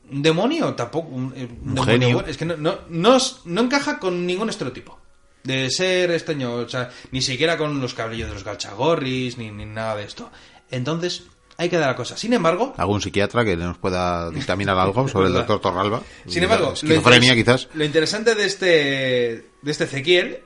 un 0.09 0.21
demonio 0.21 0.73
tampoco. 0.73 1.09
Un, 1.09 1.33
eh, 1.35 1.47
un 1.63 1.75
demonio 1.75 2.13
bueno. 2.13 2.27
Es 2.29 2.37
que 2.37 2.45
no, 2.45 2.55
no, 2.57 2.79
no, 2.89 3.17
no 3.45 3.61
encaja 3.61 3.99
con 3.99 4.25
ningún 4.25 4.49
estereotipo. 4.49 4.99
De 5.43 5.69
ser 5.69 6.11
extraño, 6.11 6.53
o 6.55 6.67
sea, 6.69 6.89
ni 7.11 7.21
siquiera 7.21 7.57
con 7.57 7.79
los 7.79 7.93
cabellos 7.93 8.27
de 8.27 8.33
los 8.33 8.43
galchagorris, 8.43 9.37
ni, 9.37 9.49
ni 9.51 9.65
nada 9.65 9.95
de 9.95 10.03
esto. 10.03 10.29
Entonces, 10.69 11.23
hay 11.57 11.69
que 11.69 11.77
dar 11.77 11.89
la 11.89 11.95
cosa. 11.95 12.15
Sin 12.17 12.33
embargo, 12.33 12.73
¿Algún 12.77 13.01
psiquiatra 13.01 13.43
que 13.43 13.57
nos 13.57 13.77
pueda 13.77 14.29
dictaminar 14.29 14.77
algo 14.77 15.07
sobre 15.09 15.27
el 15.27 15.33
doctor 15.33 15.59
Torralba? 15.59 16.01
sin 16.27 16.43
embargo, 16.43 16.67
lo 16.67 16.73
Esquizofrenia, 16.73 17.35
quizás. 17.35 17.67
Lo 17.73 17.83
interesante 17.83 18.35
de 18.35 18.45
este, 18.45 18.67
de 19.61 19.71
este 19.71 19.85
Ezequiel 19.85 20.41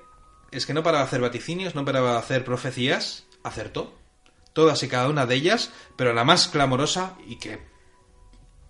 es 0.51 0.65
que 0.65 0.73
no 0.73 0.83
para 0.83 1.01
hacer 1.01 1.21
vaticinios, 1.21 1.75
no 1.75 1.83
para 1.85 2.17
hacer 2.17 2.43
profecías, 2.45 3.25
acertó. 3.43 3.93
Todas 4.53 4.83
y 4.83 4.87
cada 4.87 5.07
una 5.07 5.25
de 5.25 5.35
ellas, 5.35 5.71
pero 5.95 6.13
la 6.13 6.25
más 6.25 6.49
clamorosa 6.49 7.15
y 7.25 7.37
que 7.37 7.59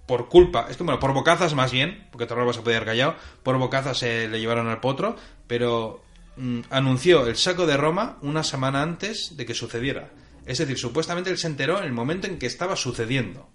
por 0.05 0.29
culpa, 0.29 0.67
es 0.69 0.77
que 0.77 0.83
bueno, 0.83 0.99
por 0.99 1.13
bocazas 1.13 1.55
más 1.55 1.71
bien, 1.71 2.07
porque 2.11 2.25
Torralba 2.25 2.53
se 2.53 2.61
podía 2.61 2.77
haber 2.77 2.89
callado, 2.89 3.15
por 3.43 3.57
bocazas 3.57 3.97
se 3.97 4.27
le 4.27 4.39
llevaron 4.39 4.67
al 4.67 4.79
potro, 4.79 5.15
pero 5.47 6.03
mm, 6.37 6.61
anunció 6.69 7.25
el 7.27 7.35
saco 7.35 7.65
de 7.65 7.77
Roma 7.77 8.17
una 8.21 8.43
semana 8.43 8.81
antes 8.81 9.37
de 9.37 9.45
que 9.45 9.53
sucediera. 9.53 10.11
Es 10.45 10.57
decir, 10.57 10.77
supuestamente 10.77 11.29
él 11.29 11.37
se 11.37 11.47
enteró 11.47 11.77
en 11.79 11.85
el 11.85 11.93
momento 11.93 12.27
en 12.27 12.37
que 12.39 12.47
estaba 12.47 12.75
sucediendo. 12.75 13.49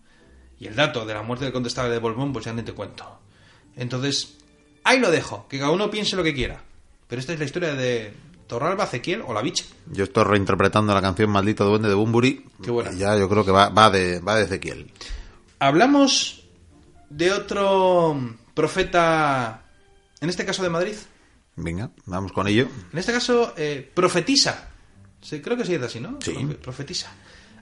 Y 0.58 0.66
el 0.66 0.76
dato 0.76 1.04
de 1.04 1.14
la 1.14 1.22
muerte 1.22 1.44
del 1.44 1.52
contestable 1.52 1.92
de 1.92 1.98
Borbón, 1.98 2.32
pues 2.32 2.44
ya 2.44 2.52
ni 2.52 2.62
te 2.62 2.72
cuento. 2.72 3.18
Entonces, 3.76 4.38
ahí 4.84 4.98
lo 4.98 5.10
dejo, 5.10 5.46
que 5.48 5.58
cada 5.58 5.70
uno 5.70 5.90
piense 5.90 6.16
lo 6.16 6.22
que 6.22 6.34
quiera. 6.34 6.62
Pero 7.08 7.20
esta 7.20 7.32
es 7.32 7.38
la 7.38 7.44
historia 7.44 7.74
de 7.74 8.14
Torralba, 8.46 8.84
Ezequiel 8.84 9.22
o 9.26 9.32
la 9.34 9.42
bicha. 9.42 9.64
Yo 9.92 10.04
estoy 10.04 10.24
reinterpretando 10.24 10.94
la 10.94 11.02
canción 11.02 11.30
Maldito 11.30 11.64
Duende 11.64 11.88
de 11.88 11.94
Bumburi. 11.94 12.44
Qué 12.62 12.70
buena. 12.70 12.92
Y 12.92 12.98
Ya 12.98 13.16
yo 13.18 13.28
creo 13.28 13.44
que 13.44 13.50
va, 13.50 13.68
va, 13.68 13.90
de, 13.90 14.20
va 14.20 14.36
de 14.36 14.44
Ezequiel. 14.44 14.90
Hablamos 15.58 16.44
de 17.10 17.32
otro 17.32 18.18
profeta, 18.54 19.62
en 20.20 20.30
este 20.30 20.44
caso 20.44 20.62
de 20.62 20.70
Madrid. 20.70 20.94
Venga, 21.56 21.90
vamos 22.04 22.32
con 22.32 22.48
ello. 22.48 22.68
En 22.92 22.98
este 22.98 23.12
caso, 23.12 23.54
eh, 23.56 23.90
profetisa. 23.94 24.70
Sí, 25.28 25.40
creo 25.40 25.56
que 25.56 25.64
se 25.64 25.72
dice 25.72 25.86
así, 25.86 26.00
¿no? 26.00 26.18
Sí. 26.22 26.32
Profe- 26.32 26.56
Profetisa. 26.56 27.12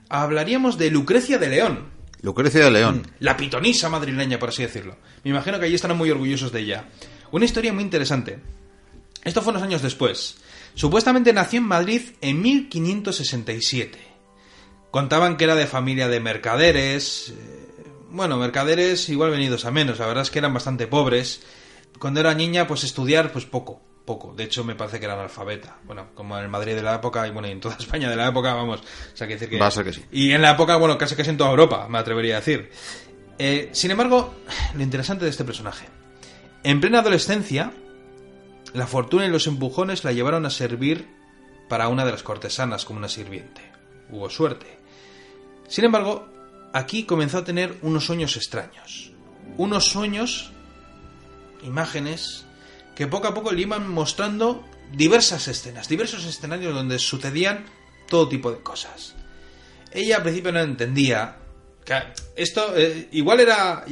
Hablaríamos 0.09 0.77
de 0.77 0.91
Lucrecia 0.91 1.37
de 1.39 1.49
León. 1.49 1.85
Lucrecia 2.21 2.63
de 2.65 2.71
León. 2.71 3.07
La 3.19 3.35
pitonisa 3.35 3.89
madrileña, 3.89 4.37
por 4.37 4.49
así 4.49 4.61
decirlo. 4.63 4.97
Me 5.23 5.31
imagino 5.31 5.59
que 5.59 5.65
allí 5.65 5.75
estarán 5.75 5.97
muy 5.97 6.11
orgullosos 6.11 6.51
de 6.51 6.59
ella. 6.59 6.85
Una 7.31 7.45
historia 7.45 7.73
muy 7.73 7.83
interesante. 7.83 8.39
Esto 9.23 9.41
fue 9.41 9.51
unos 9.51 9.63
años 9.63 9.81
después. 9.81 10.37
Supuestamente 10.75 11.33
nació 11.33 11.57
en 11.59 11.65
Madrid 11.65 12.01
en 12.21 12.41
1567. 12.41 13.97
Contaban 14.91 15.37
que 15.37 15.43
era 15.45 15.55
de 15.55 15.67
familia 15.67 16.07
de 16.07 16.19
mercaderes. 16.19 17.29
eh, 17.35 17.65
bueno, 18.11 18.37
mercaderes 18.37 19.09
igual 19.09 19.31
venidos 19.31 19.65
a 19.65 19.71
menos. 19.71 19.99
La 19.99 20.05
verdad 20.07 20.23
es 20.23 20.29
que 20.31 20.39
eran 20.39 20.53
bastante 20.53 20.87
pobres. 20.87 21.41
Cuando 21.99 22.19
era 22.19 22.33
niña, 22.35 22.67
pues 22.67 22.83
estudiar, 22.83 23.31
pues 23.31 23.45
poco. 23.45 23.81
Poco. 24.05 24.33
De 24.33 24.43
hecho, 24.43 24.63
me 24.63 24.75
parece 24.75 24.99
que 24.99 25.05
era 25.05 25.15
analfabeta. 25.15 25.77
Bueno, 25.83 26.07
como 26.13 26.37
en 26.37 26.43
el 26.43 26.49
Madrid 26.49 26.75
de 26.75 26.83
la 26.83 26.95
época 26.95 27.27
y 27.27 27.31
bueno, 27.31 27.47
y 27.47 27.51
en 27.51 27.59
toda 27.59 27.75
España 27.79 28.09
de 28.09 28.15
la 28.15 28.27
época, 28.27 28.53
vamos. 28.53 28.81
O 28.81 29.17
sea, 29.17 29.27
que 29.27 29.33
decir 29.33 29.49
que. 29.49 29.57
Va 29.57 29.67
a 29.67 29.71
ser 29.71 29.83
que 29.83 29.93
sí. 29.93 30.05
Y 30.11 30.31
en 30.31 30.41
la 30.41 30.51
época, 30.51 30.77
bueno, 30.77 30.97
casi 30.97 31.15
casi 31.15 31.31
en 31.31 31.37
toda 31.37 31.49
Europa, 31.49 31.87
me 31.89 31.97
atrevería 31.97 32.35
a 32.35 32.39
decir. 32.39 32.69
Eh, 33.37 33.69
sin 33.73 33.91
embargo, 33.91 34.33
lo 34.75 34.83
interesante 34.83 35.25
de 35.25 35.31
este 35.31 35.43
personaje. 35.43 35.87
En 36.63 36.79
plena 36.79 36.99
adolescencia, 36.99 37.73
la 38.73 38.87
fortuna 38.87 39.25
y 39.25 39.29
los 39.29 39.47
empujones 39.47 40.03
la 40.03 40.11
llevaron 40.11 40.45
a 40.45 40.49
servir 40.49 41.07
para 41.67 41.87
una 41.87 42.05
de 42.05 42.11
las 42.11 42.23
cortesanas 42.23 42.85
como 42.85 42.99
una 42.99 43.09
sirviente. 43.09 43.61
Hubo 44.09 44.29
suerte. 44.29 44.77
Sin 45.67 45.85
embargo, 45.85 46.27
aquí 46.73 47.03
comenzó 47.03 47.39
a 47.39 47.43
tener 47.43 47.77
unos 47.81 48.05
sueños 48.05 48.37
extraños. 48.37 49.11
Unos 49.57 49.85
sueños, 49.85 50.51
imágenes, 51.63 52.45
que 52.95 53.07
poco 53.07 53.27
a 53.27 53.33
poco 53.33 53.51
le 53.51 53.61
iban 53.61 53.87
mostrando 53.89 54.63
diversas 54.91 55.47
escenas, 55.47 55.87
diversos 55.87 56.25
escenarios 56.25 56.73
donde 56.73 56.99
sucedían 56.99 57.65
todo 58.07 58.29
tipo 58.29 58.51
de 58.51 58.59
cosas. 58.59 59.15
Ella 59.91 60.17
al 60.17 60.23
principio 60.23 60.51
no 60.51 60.61
entendía 60.61 61.37
que 61.83 61.95
esto 62.35 62.75
eh, 62.75 63.09
igual 63.11 63.39
era 63.39 63.85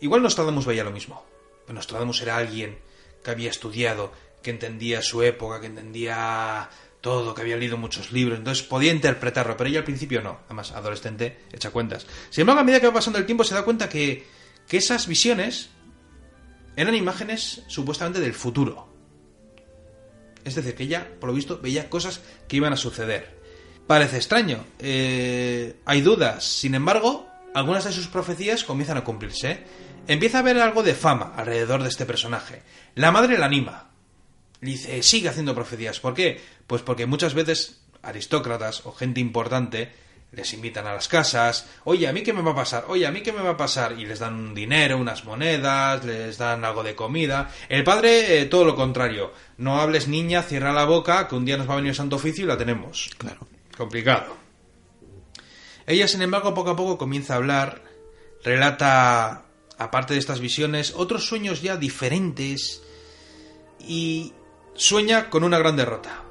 igual 0.00 0.22
Nostradamus 0.22 0.66
veía 0.66 0.84
lo 0.84 0.90
mismo. 0.90 1.24
Pero 1.64 1.74
Nostradamus 1.74 2.20
era 2.20 2.36
alguien 2.36 2.78
que 3.22 3.30
había 3.30 3.50
estudiado, 3.50 4.12
que 4.42 4.50
entendía 4.50 5.00
su 5.00 5.22
época, 5.22 5.60
que 5.60 5.66
entendía 5.66 6.68
todo, 7.00 7.34
que 7.34 7.42
había 7.42 7.56
leído 7.56 7.76
muchos 7.76 8.12
libros, 8.12 8.38
entonces 8.38 8.64
podía 8.64 8.92
interpretarlo, 8.92 9.56
pero 9.56 9.68
ella 9.68 9.80
al 9.80 9.84
principio 9.84 10.22
no, 10.22 10.40
además 10.46 10.72
adolescente, 10.72 11.38
echa 11.52 11.70
cuentas. 11.70 12.06
Sin 12.30 12.42
embargo, 12.42 12.60
a 12.60 12.64
medida 12.64 12.80
que 12.80 12.86
va 12.86 12.94
pasando 12.94 13.18
el 13.18 13.26
tiempo 13.26 13.44
se 13.44 13.54
da 13.54 13.62
cuenta 13.62 13.88
que, 13.88 14.26
que 14.66 14.78
esas 14.78 15.06
visiones 15.06 15.70
eran 16.76 16.94
imágenes 16.94 17.62
supuestamente 17.66 18.20
del 18.20 18.34
futuro. 18.34 18.88
Es 20.44 20.54
decir, 20.54 20.74
que 20.74 20.84
ella, 20.84 21.08
por 21.20 21.30
lo 21.30 21.34
visto, 21.34 21.58
veía 21.58 21.88
cosas 21.88 22.20
que 22.48 22.56
iban 22.56 22.72
a 22.72 22.76
suceder. 22.76 23.38
Parece 23.86 24.16
extraño, 24.16 24.64
eh, 24.78 25.76
hay 25.84 26.00
dudas, 26.00 26.44
sin 26.44 26.74
embargo, 26.74 27.26
algunas 27.54 27.84
de 27.84 27.92
sus 27.92 28.08
profecías 28.08 28.64
comienzan 28.64 28.96
a 28.96 29.04
cumplirse. 29.04 29.50
¿eh? 29.50 29.64
Empieza 30.06 30.38
a 30.38 30.40
haber 30.40 30.58
algo 30.58 30.82
de 30.82 30.94
fama 30.94 31.32
alrededor 31.36 31.82
de 31.82 31.88
este 31.88 32.06
personaje. 32.06 32.62
La 32.94 33.10
madre 33.10 33.38
la 33.38 33.46
anima. 33.46 33.90
Le 34.60 34.70
dice, 34.72 35.02
sigue 35.02 35.28
haciendo 35.28 35.54
profecías. 35.54 36.00
¿Por 36.00 36.14
qué? 36.14 36.40
Pues 36.66 36.82
porque 36.82 37.06
muchas 37.06 37.34
veces 37.34 37.80
aristócratas 38.02 38.84
o 38.86 38.92
gente 38.92 39.20
importante 39.20 39.92
les 40.34 40.52
invitan 40.52 40.86
a 40.86 40.94
las 40.94 41.08
casas. 41.08 41.68
Oye, 41.84 42.06
¿a 42.08 42.12
mí 42.12 42.22
qué 42.22 42.32
me 42.32 42.42
va 42.42 42.52
a 42.52 42.54
pasar? 42.54 42.84
Oye, 42.88 43.06
¿a 43.06 43.10
mí 43.10 43.22
qué 43.22 43.32
me 43.32 43.42
va 43.42 43.50
a 43.50 43.56
pasar? 43.56 43.98
Y 43.98 44.06
les 44.06 44.18
dan 44.18 44.34
un 44.34 44.54
dinero, 44.54 44.98
unas 44.98 45.24
monedas, 45.24 46.04
les 46.04 46.38
dan 46.38 46.64
algo 46.64 46.82
de 46.82 46.94
comida. 46.94 47.50
El 47.68 47.84
padre, 47.84 48.40
eh, 48.40 48.46
todo 48.46 48.64
lo 48.64 48.74
contrario. 48.74 49.32
No 49.58 49.80
hables 49.80 50.08
niña, 50.08 50.42
cierra 50.42 50.72
la 50.72 50.84
boca, 50.84 51.28
que 51.28 51.34
un 51.34 51.44
día 51.44 51.56
nos 51.56 51.68
va 51.68 51.74
a 51.74 51.76
venir 51.76 51.90
el 51.90 51.96
santo 51.96 52.16
oficio 52.16 52.44
y 52.44 52.48
la 52.48 52.58
tenemos. 52.58 53.10
Claro. 53.18 53.46
Complicado. 53.76 54.36
Ella, 55.86 56.08
sin 56.08 56.22
embargo, 56.22 56.54
poco 56.54 56.70
a 56.70 56.76
poco 56.76 56.96
comienza 56.96 57.34
a 57.34 57.36
hablar, 57.36 57.82
relata, 58.42 59.44
aparte 59.78 60.14
de 60.14 60.20
estas 60.20 60.40
visiones, 60.40 60.94
otros 60.96 61.26
sueños 61.26 61.62
ya 61.62 61.76
diferentes 61.76 62.82
y 63.78 64.32
sueña 64.74 65.30
con 65.30 65.44
una 65.44 65.58
gran 65.58 65.76
derrota. 65.76 66.23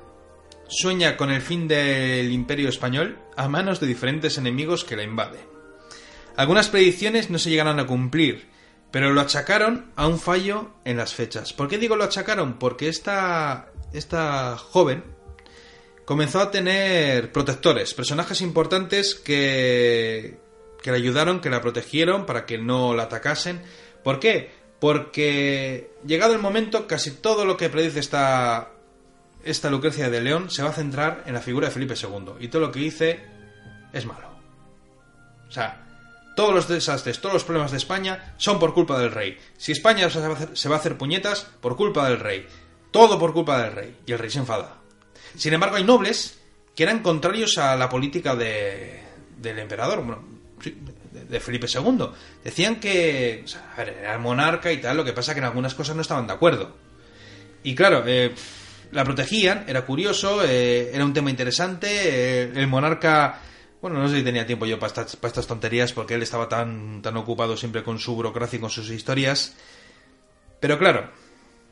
Sueña 0.74 1.18
con 1.18 1.32
el 1.32 1.42
fin 1.42 1.68
del 1.68 2.32
imperio 2.32 2.68
español 2.68 3.20
a 3.38 3.48
manos 3.48 3.80
de 3.80 3.88
diferentes 3.88 4.38
enemigos 4.38 4.84
que 4.84 4.96
la 4.96 5.04
invaden. 5.04 5.42
Algunas 6.36 6.70
predicciones 6.70 7.30
no 7.30 7.38
se 7.38 7.52
llegaron 7.52 7.80
a 7.80 7.86
cumplir, 7.86 8.48
pero 8.92 9.14
lo 9.14 9.22
achacaron 9.22 9.92
a 9.96 10.08
un 10.08 10.20
fallo 10.20 10.72
en 10.84 10.98
las 10.98 11.14
fechas. 11.14 11.54
¿Por 11.54 11.68
qué 11.68 11.78
digo 11.78 11.96
lo 11.96 12.04
achacaron? 12.04 12.58
Porque 12.58 12.90
esta, 12.90 13.72
esta 13.94 14.58
joven 14.58 15.04
comenzó 16.06 16.42
a 16.42 16.52
tener 16.52 17.32
protectores, 17.32 17.94
personajes 17.94 18.42
importantes 18.42 19.16
que, 19.16 20.38
que 20.82 20.92
le 20.92 20.98
ayudaron, 20.98 21.40
que 21.40 21.50
la 21.50 21.62
protegieron 21.62 22.26
para 22.26 22.46
que 22.46 22.58
no 22.58 22.94
la 22.96 23.04
atacasen. 23.04 23.62
¿Por 24.04 24.20
qué? 24.20 24.52
Porque 24.80 25.92
llegado 26.06 26.34
el 26.34 26.42
momento, 26.42 26.88
casi 26.88 27.12
todo 27.12 27.46
lo 27.46 27.58
que 27.58 27.70
predice 27.70 28.00
esta, 28.00 28.73
esta 29.44 29.70
Lucrecia 29.70 30.10
de 30.10 30.22
León 30.22 30.50
se 30.50 30.64
va 30.64 30.70
a 30.70 30.74
centrar 30.74 31.24
en 31.26 31.34
la 31.34 31.42
figura 31.42 31.68
de 31.68 31.74
Felipe 31.74 31.96
II. 32.02 32.34
Y 32.40 32.48
todo 32.48 32.62
lo 32.62 32.72
que 32.72 32.80
dice 32.80 33.20
es 33.92 34.06
malo. 34.06 34.30
O 35.48 35.52
sea, 35.52 35.84
todos 36.36 36.54
los 36.54 36.68
desastres, 36.68 37.20
todos 37.20 37.34
los 37.34 37.44
problemas 37.44 37.72
de 37.72 37.78
España 37.78 38.34
son 38.38 38.60
por 38.60 38.74
culpa 38.74 39.00
del 39.00 39.12
rey. 39.12 39.38
Si 39.58 39.72
España 39.72 40.10
se 40.10 40.20
va 40.70 40.76
a 40.76 40.80
hacer, 40.80 40.98
puñetas, 40.98 41.48
por 41.62 41.76
culpa 41.76 42.10
del 42.10 42.20
rey. 42.20 42.48
Todo 42.92 43.20
por 43.20 43.34
culpa 43.34 43.62
del 43.62 43.74
rey. 43.74 43.96
Y 44.06 44.14
el 44.14 44.20
rey 44.20 44.30
se 44.30 44.40
enfada. 44.40 44.78
Sin 45.36 45.54
embargo, 45.54 45.76
hay 45.76 45.84
nobles 45.84 46.40
que 46.76 46.84
eran 46.84 47.04
contrarios 47.04 47.58
a 47.58 47.76
la 47.76 47.90
política 47.90 48.36
de, 48.36 49.04
del 49.38 49.60
emperador, 49.60 50.04
bueno, 50.04 50.24
de, 51.12 51.40
Felipe 51.40 51.68
II. 51.72 52.08
Decían 52.44 52.80
que, 52.80 53.44
o 53.46 53.48
sea, 53.48 53.72
a 53.74 53.78
ver, 53.78 53.90
era 54.00 54.14
el 54.14 54.20
monarca 54.20 54.72
y 54.72 54.78
tal, 54.78 54.98
lo 54.98 55.06
que 55.06 55.14
pasa 55.14 55.34
que 55.34 55.40
en 55.40 55.46
algunas 55.46 55.76
cosas 55.76 55.96
no 55.96 56.02
estaban 56.02 56.26
de 56.26 56.34
acuerdo. 56.34 56.76
Y 57.64 57.76
claro, 57.76 58.04
eh, 58.06 58.34
la 58.94 59.04
protegían, 59.04 59.66
era 59.68 59.86
curioso, 59.86 60.44
eh, 60.44 60.92
era 60.94 61.04
un 61.04 61.14
tema 61.14 61.30
interesante. 61.30 61.88
eh, 61.90 62.52
el 62.56 62.68
monarca, 62.68 63.40
bueno, 63.82 64.00
no 64.00 64.08
sé 64.08 64.18
si 64.18 64.24
tenía 64.24 64.46
tiempo 64.46 64.66
yo 64.66 64.80
para 64.80 64.88
estas, 64.88 65.16
para 65.16 65.30
estas 65.30 65.48
tonterías 65.48 65.92
porque 65.94 66.14
él 66.14 66.22
estaba 66.22 66.48
tan, 66.48 67.02
tan 67.02 67.18
ocupado 67.18 67.58
siempre 67.58 67.84
con 67.84 68.00
su 68.00 68.16
burocracia 68.16 68.58
y 68.58 68.60
con 68.60 68.70
sus 68.70 68.90
historias. 68.90 69.56
Pero 70.60 70.78
claro, 70.80 71.10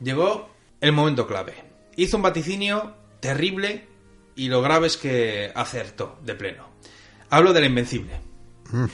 llegó 0.01 0.49
el 0.81 0.91
momento 0.91 1.27
clave. 1.27 1.53
Hizo 1.95 2.17
un 2.17 2.23
vaticinio 2.23 2.95
terrible 3.19 3.87
y 4.35 4.49
lo 4.49 4.61
grave 4.61 4.87
es 4.87 4.97
que 4.97 5.51
acertó 5.55 6.19
de 6.23 6.35
pleno. 6.35 6.69
Hablo 7.29 7.53
de 7.53 7.61
la 7.61 7.67
Invencible. 7.67 8.19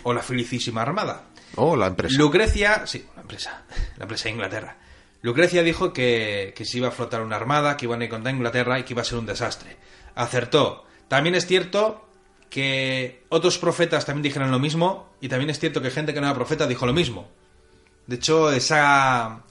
O 0.03 0.13
la 0.13 0.21
Felicísima 0.21 0.81
Armada. 0.81 1.27
Oh, 1.55 1.75
la 1.75 1.87
empresa. 1.87 2.17
Lucrecia, 2.17 2.85
sí, 2.85 3.05
la 3.15 3.21
empresa, 3.21 3.63
la 3.97 4.03
empresa 4.03 4.25
de 4.25 4.31
Inglaterra. 4.31 4.77
Lucrecia 5.21 5.63
dijo 5.63 5.93
que, 5.93 6.53
que 6.55 6.65
se 6.65 6.77
iba 6.77 6.89
a 6.89 6.91
flotar 6.91 7.21
una 7.21 7.35
armada, 7.35 7.77
que 7.77 7.85
iban 7.85 8.01
a 8.01 8.05
ir 8.05 8.09
contra 8.09 8.31
Inglaterra 8.31 8.79
y 8.79 8.83
que 8.83 8.93
iba 8.93 9.01
a 9.01 9.05
ser 9.05 9.17
un 9.17 9.25
desastre. 9.25 9.77
Acertó. 10.15 10.85
También 11.07 11.35
es 11.35 11.47
cierto 11.47 12.07
que 12.49 13.23
otros 13.29 13.57
profetas 13.57 14.05
también 14.05 14.23
dijeron 14.23 14.51
lo 14.51 14.59
mismo 14.59 15.09
y 15.21 15.29
también 15.29 15.49
es 15.49 15.59
cierto 15.59 15.81
que 15.81 15.91
gente 15.91 16.13
que 16.13 16.21
no 16.21 16.27
era 16.27 16.35
profeta 16.35 16.67
dijo 16.67 16.85
lo 16.85 16.93
mismo. 16.93 17.27
De 18.05 18.15
hecho, 18.15 18.51
esa, 18.51 19.43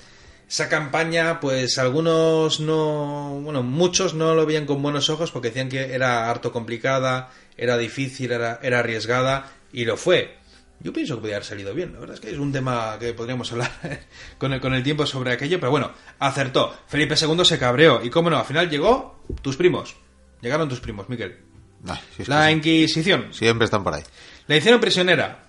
esa 0.48 0.68
campaña, 0.68 1.40
pues 1.40 1.78
algunos 1.78 2.60
no, 2.60 3.40
bueno, 3.42 3.62
muchos 3.62 4.14
no 4.14 4.34
lo 4.34 4.46
veían 4.46 4.66
con 4.66 4.82
buenos 4.82 5.10
ojos 5.10 5.30
porque 5.30 5.48
decían 5.48 5.68
que 5.68 5.94
era 5.94 6.30
harto 6.30 6.52
complicada, 6.52 7.30
era 7.56 7.76
difícil, 7.76 8.32
era, 8.32 8.58
era 8.62 8.78
arriesgada 8.78 9.52
y 9.72 9.84
lo 9.84 9.96
fue. 9.96 10.35
Yo 10.80 10.92
pienso 10.92 11.14
que 11.14 11.20
podría 11.20 11.36
haber 11.36 11.46
salido 11.46 11.74
bien. 11.74 11.92
La 11.94 12.00
verdad 12.00 12.14
es 12.14 12.20
que 12.20 12.30
es 12.30 12.38
un 12.38 12.52
tema 12.52 12.96
que 13.00 13.12
podríamos 13.14 13.50
hablar 13.52 13.70
con 14.38 14.52
el, 14.52 14.60
con 14.60 14.74
el 14.74 14.82
tiempo 14.82 15.06
sobre 15.06 15.32
aquello, 15.32 15.58
pero 15.58 15.70
bueno, 15.70 15.92
acertó. 16.18 16.74
Felipe 16.86 17.14
II 17.20 17.44
se 17.44 17.58
cabreó 17.58 18.04
y, 18.04 18.10
cómo 18.10 18.30
no, 18.30 18.38
al 18.38 18.44
final 18.44 18.68
llegó 18.68 19.22
tus 19.42 19.56
primos. 19.56 19.96
Llegaron 20.40 20.68
tus 20.68 20.80
primos, 20.80 21.08
Miquel. 21.08 21.38
Ay, 21.88 21.98
si 22.14 22.22
es 22.22 22.28
que 22.28 22.34
La 22.34 22.46
sí. 22.46 22.52
Inquisición. 22.52 23.32
Siempre 23.32 23.64
están 23.64 23.82
por 23.82 23.94
ahí. 23.94 24.02
La 24.46 24.56
hicieron 24.56 24.80
prisionera. 24.80 25.44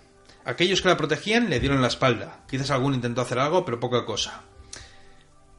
Aquellos 0.45 0.81
que 0.81 0.87
la 0.87 0.97
protegían 0.97 1.49
le 1.49 1.59
dieron 1.59 1.81
la 1.81 1.87
espalda. 1.89 2.43
Quizás 2.49 2.71
alguno 2.71 2.95
intentó 2.95 3.21
hacer 3.21 3.37
algo, 3.39 3.65
pero 3.65 3.79
poca 3.79 4.05
cosa. 4.05 4.43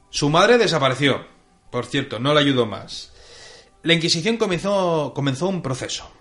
Su 0.09 0.29
madre 0.29 0.57
desapareció. 0.57 1.25
Por 1.71 1.85
cierto, 1.85 2.19
no 2.19 2.33
la 2.33 2.39
ayudó 2.39 2.65
más. 2.65 3.13
La 3.83 3.93
Inquisición 3.93 4.37
comenzó, 4.37 5.13
comenzó 5.13 5.47
un 5.47 5.61
proceso. 5.61 6.11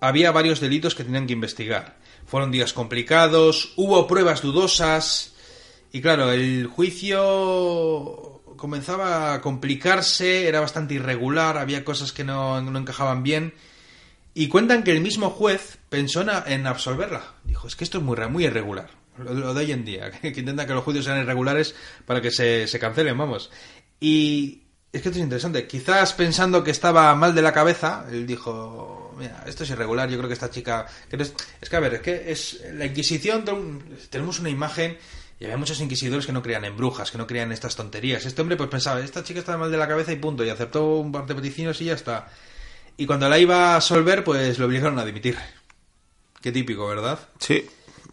Había 0.00 0.32
varios 0.32 0.60
delitos 0.60 0.94
que 0.94 1.04
tenían 1.04 1.26
que 1.26 1.32
investigar. 1.32 1.96
Fueron 2.26 2.50
días 2.50 2.72
complicados, 2.72 3.72
hubo 3.76 4.06
pruebas 4.06 4.42
dudosas. 4.42 5.34
Y 5.92 6.00
claro, 6.00 6.32
el 6.32 6.66
juicio 6.66 8.42
comenzaba 8.56 9.34
a 9.34 9.40
complicarse, 9.40 10.48
era 10.48 10.60
bastante 10.60 10.94
irregular, 10.94 11.58
había 11.58 11.84
cosas 11.84 12.12
que 12.12 12.24
no, 12.24 12.60
no 12.60 12.78
encajaban 12.78 13.22
bien. 13.22 13.54
Y 14.34 14.48
cuentan 14.48 14.82
que 14.82 14.92
el 14.92 15.00
mismo 15.00 15.30
juez 15.30 15.78
pensó 15.88 16.22
en, 16.46 16.66
absolverla. 16.66 17.34
Dijo, 17.44 17.68
es 17.68 17.76
que 17.76 17.84
esto 17.84 17.98
es 17.98 18.04
muy, 18.04 18.16
muy 18.28 18.44
irregular. 18.44 18.90
Lo, 19.16 19.54
de 19.54 19.64
hoy 19.64 19.72
en 19.72 19.84
día, 19.84 20.10
que, 20.20 20.32
que 20.32 20.40
intenta 20.40 20.66
que 20.66 20.74
los 20.74 20.84
juicios 20.84 21.06
sean 21.06 21.20
irregulares 21.20 21.74
para 22.04 22.20
que 22.20 22.30
se, 22.30 22.66
se 22.66 22.78
cancelen, 22.78 23.16
vamos. 23.16 23.50
Y 23.98 24.64
es 24.92 25.00
que 25.02 25.08
esto 25.08 25.18
es 25.18 25.24
interesante. 25.24 25.66
Quizás 25.66 26.12
pensando 26.12 26.64
que 26.64 26.70
estaba 26.70 27.14
mal 27.14 27.34
de 27.34 27.42
la 27.42 27.52
cabeza, 27.52 28.06
él 28.10 28.26
dijo, 28.26 29.05
mira, 29.16 29.44
esto 29.46 29.64
es 29.64 29.70
irregular, 29.70 30.08
yo 30.08 30.16
creo 30.18 30.28
que 30.28 30.34
esta 30.34 30.50
chica... 30.50 30.86
que 31.08 31.16
es... 31.16 31.34
es 31.60 31.68
que, 31.68 31.76
a 31.76 31.80
ver, 31.80 31.94
es 31.94 32.00
que 32.00 32.30
es 32.30 32.60
la 32.74 32.86
Inquisición, 32.86 33.44
tenemos 34.10 34.38
una 34.40 34.50
imagen... 34.50 34.98
Y 35.38 35.44
había 35.44 35.58
muchos 35.58 35.78
inquisidores 35.82 36.24
que 36.24 36.32
no 36.32 36.42
creían 36.42 36.64
en 36.64 36.78
brujas, 36.78 37.10
que 37.10 37.18
no 37.18 37.26
creían 37.26 37.48
en 37.48 37.52
estas 37.52 37.76
tonterías. 37.76 38.24
Este 38.24 38.40
hombre 38.40 38.56
pues 38.56 38.70
pensaba, 38.70 39.00
esta 39.00 39.22
chica 39.22 39.40
está 39.40 39.58
mal 39.58 39.70
de 39.70 39.76
la 39.76 39.86
cabeza 39.86 40.10
y 40.10 40.16
punto, 40.16 40.42
y 40.42 40.48
aceptó 40.48 40.86
un 40.96 41.12
par 41.12 41.26
de 41.26 41.34
peticiones 41.34 41.78
y 41.82 41.84
ya 41.84 41.92
está. 41.92 42.28
Y 42.96 43.04
cuando 43.04 43.28
la 43.28 43.38
iba 43.38 43.72
a 43.72 43.76
absolver, 43.76 44.24
pues 44.24 44.58
lo 44.58 44.64
obligaron 44.64 44.98
a 44.98 45.04
dimitir. 45.04 45.36
Qué 46.40 46.52
típico, 46.52 46.86
¿verdad? 46.88 47.18
Sí. 47.38 47.66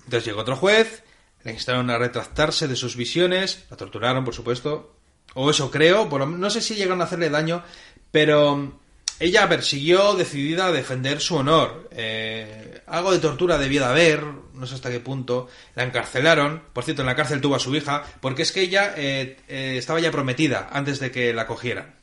Entonces 0.03 0.25
llegó 0.25 0.41
otro 0.41 0.57
juez, 0.57 1.03
le 1.45 1.53
instaron 1.53 1.89
a 1.91 1.97
retractarse 1.97 2.67
de 2.67 2.75
sus 2.75 2.97
visiones, 2.97 3.63
la 3.69 3.77
torturaron, 3.77 4.25
por 4.25 4.34
supuesto. 4.35 4.97
O 5.34 5.49
eso 5.49 5.71
creo, 5.71 6.09
por 6.09 6.19
lo- 6.19 6.25
no 6.27 6.49
sé 6.49 6.59
si 6.59 6.75
llegaron 6.75 6.99
a 6.99 7.05
hacerle 7.05 7.30
daño, 7.30 7.63
pero 8.11 8.81
ella 9.24 9.48
persiguió 9.48 10.16
decidida 10.16 10.66
a 10.66 10.72
defender 10.74 11.22
su 11.22 11.38
honor. 11.38 11.88
Eh, 11.91 12.82
algo 12.88 13.14
de 13.14 13.20
tortura 13.20 13.58
debía 13.58 13.80
de 13.80 13.86
haber, 13.86 14.22
no 14.54 14.68
sé 14.68 14.76
hasta 14.76 14.91
qué 14.91 15.00
punto. 15.00 15.48
La 15.76 15.84
encarcelaron, 15.84 16.64
por 16.74 16.84
cierto, 16.84 17.04
en 17.04 17.06
la 17.06 17.16
cárcel 17.16 17.40
tuvo 17.40 17.56
a 17.56 17.60
su 17.60 17.74
hija, 17.74 18.04
porque 18.20 18.41
es 18.41 18.52
que 18.52 18.60
ella 18.60 18.94
eh, 18.98 19.38
eh, 19.48 19.76
estaba 19.78 20.02
ya 20.02 20.12
prometida 20.12 20.68
antes 20.74 21.00
de 21.00 21.10
que 21.10 21.34
la 21.34 21.48
cogieran. 21.48 21.95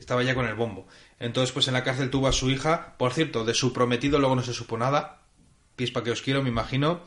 Estaba 0.00 0.24
ya 0.24 0.34
con 0.34 0.48
el 0.48 0.56
bombo. 0.56 0.88
Entonces, 1.20 1.52
pues 1.52 1.68
en 1.68 1.74
la 1.74 1.84
cárcel 1.84 2.10
tuvo 2.10 2.26
a 2.26 2.32
su 2.32 2.50
hija, 2.50 2.96
por 2.98 3.12
cierto, 3.12 3.44
de 3.44 3.54
su 3.54 3.72
prometido 3.72 4.18
luego 4.18 4.34
no 4.34 4.42
se 4.42 4.52
supo 4.52 4.76
nada. 4.76 5.22
Pispa 5.76 6.02
que 6.02 6.10
os 6.10 6.22
quiero, 6.22 6.42
me 6.42 6.48
imagino. 6.48 7.02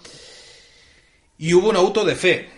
Y 1.37 1.53
hubo 1.55 1.71
un 1.71 1.75
auto 1.75 2.05
de 2.05 2.15
fe. 2.15 2.49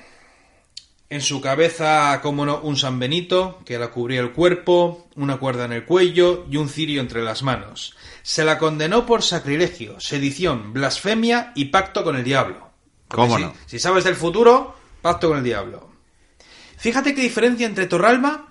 En 1.13 1.21
su 1.21 1.41
cabeza, 1.41 2.19
como 2.23 2.43
no, 2.43 2.59
un 2.61 2.75
San 2.75 2.97
Benito, 2.97 3.59
que 3.65 3.77
la 3.77 3.91
cubría 3.91 4.19
el 4.19 4.31
cuerpo, 4.31 5.07
una 5.15 5.37
cuerda 5.37 5.65
en 5.65 5.73
el 5.73 5.85
cuello 5.85 6.47
y 6.49 6.57
un 6.57 6.69
cirio 6.69 7.01
entre 7.01 7.21
las 7.21 7.43
manos. 7.43 7.95
Se 8.23 8.43
la 8.43 8.57
condenó 8.57 9.05
por 9.05 9.21
sacrilegio, 9.21 9.99
sedición, 9.99 10.73
blasfemia 10.73 11.51
y 11.55 11.65
pacto 11.65 12.03
con 12.03 12.15
el 12.15 12.23
diablo. 12.23 12.67
Porque 13.07 13.21
¿Cómo 13.27 13.37
si- 13.37 13.43
no? 13.43 13.53
Si 13.67 13.77
sabes 13.77 14.05
del 14.05 14.15
futuro, 14.15 14.75
pacto 15.03 15.27
con 15.29 15.37
el 15.37 15.43
diablo. 15.43 15.87
Fíjate 16.77 17.13
qué 17.13 17.21
diferencia 17.21 17.67
entre 17.67 17.85
Torralba 17.85 18.47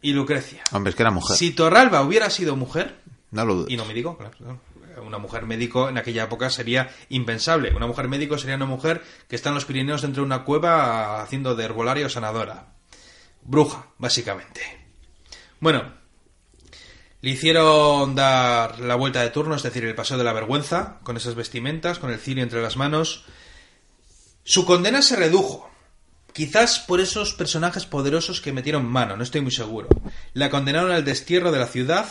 y 0.00 0.12
Lucrecia. 0.14 0.62
Hombre, 0.72 0.90
es 0.90 0.96
que 0.96 1.02
era 1.02 1.10
mujer. 1.10 1.36
Si 1.36 1.50
Torralba 1.50 2.00
hubiera 2.00 2.30
sido 2.30 2.56
mujer, 2.56 3.00
No 3.32 3.44
lo 3.44 3.54
dudes. 3.56 3.70
y 3.70 3.76
no 3.76 3.84
médico, 3.84 4.16
claro, 4.16 4.34
claro. 4.38 4.60
Una 5.06 5.18
mujer 5.18 5.46
médico 5.46 5.88
en 5.88 5.98
aquella 5.98 6.24
época 6.24 6.50
sería 6.50 6.90
impensable. 7.08 7.74
Una 7.74 7.86
mujer 7.86 8.08
médico 8.08 8.38
sería 8.38 8.56
una 8.56 8.66
mujer 8.66 9.02
que 9.28 9.36
está 9.36 9.50
en 9.50 9.54
los 9.54 9.64
Pirineos 9.64 10.02
dentro 10.02 10.22
de 10.22 10.26
una 10.26 10.44
cueva 10.44 11.22
haciendo 11.22 11.54
de 11.54 11.64
herbolario 11.64 12.08
sanadora. 12.08 12.74
Bruja, 13.42 13.86
básicamente. 13.98 14.60
Bueno, 15.60 15.94
le 17.20 17.30
hicieron 17.30 18.14
dar 18.14 18.80
la 18.80 18.94
vuelta 18.94 19.22
de 19.22 19.30
turno, 19.30 19.54
es 19.54 19.62
decir, 19.62 19.84
el 19.84 19.94
paseo 19.94 20.18
de 20.18 20.24
la 20.24 20.32
vergüenza, 20.32 20.98
con 21.02 21.16
esas 21.16 21.34
vestimentas, 21.34 21.98
con 21.98 22.10
el 22.10 22.18
cirio 22.18 22.42
entre 22.42 22.62
las 22.62 22.76
manos. 22.76 23.24
Su 24.44 24.66
condena 24.66 25.02
se 25.02 25.16
redujo. 25.16 25.70
Quizás 26.32 26.80
por 26.80 27.00
esos 27.00 27.32
personajes 27.32 27.86
poderosos 27.86 28.40
que 28.40 28.52
metieron 28.52 28.84
mano, 28.84 29.16
no 29.16 29.22
estoy 29.22 29.40
muy 29.40 29.52
seguro. 29.52 29.88
La 30.34 30.50
condenaron 30.50 30.92
al 30.92 31.04
destierro 31.04 31.50
de 31.50 31.58
la 31.58 31.66
ciudad 31.66 32.06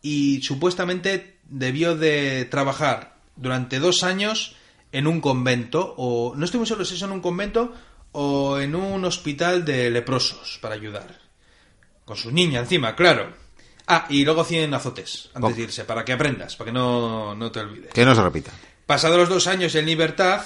y 0.00 0.42
supuestamente 0.42 1.31
debió 1.52 1.96
de 1.96 2.46
trabajar 2.46 3.16
durante 3.36 3.78
dos 3.78 4.02
años 4.02 4.56
en 4.90 5.06
un 5.06 5.20
convento, 5.20 5.94
o 5.96 6.34
no 6.36 6.44
estoy 6.44 6.58
muy 6.58 6.66
seguro 6.66 6.84
si 6.84 6.94
es 6.96 7.02
en 7.02 7.12
un 7.12 7.20
convento 7.20 7.72
o 8.12 8.58
en 8.58 8.74
un 8.74 9.04
hospital 9.04 9.64
de 9.64 9.90
leprosos 9.90 10.58
para 10.60 10.74
ayudar. 10.74 11.20
Con 12.04 12.16
su 12.16 12.30
niña 12.30 12.60
encima, 12.60 12.94
claro. 12.96 13.32
Ah, 13.86 14.06
y 14.08 14.24
luego 14.24 14.44
100 14.44 14.74
azotes 14.74 15.30
antes 15.34 15.52
Oh. 15.52 15.54
de 15.56 15.62
irse, 15.62 15.84
para 15.84 16.04
que 16.04 16.12
aprendas, 16.12 16.56
para 16.56 16.66
que 16.70 16.72
no, 16.74 17.34
no 17.34 17.50
te 17.52 17.60
olvides. 17.60 17.92
Que 17.92 18.04
no 18.04 18.14
se 18.14 18.22
repita. 18.22 18.50
Pasados 18.86 19.18
los 19.18 19.28
dos 19.28 19.46
años 19.46 19.74
en 19.74 19.86
libertad, 19.86 20.42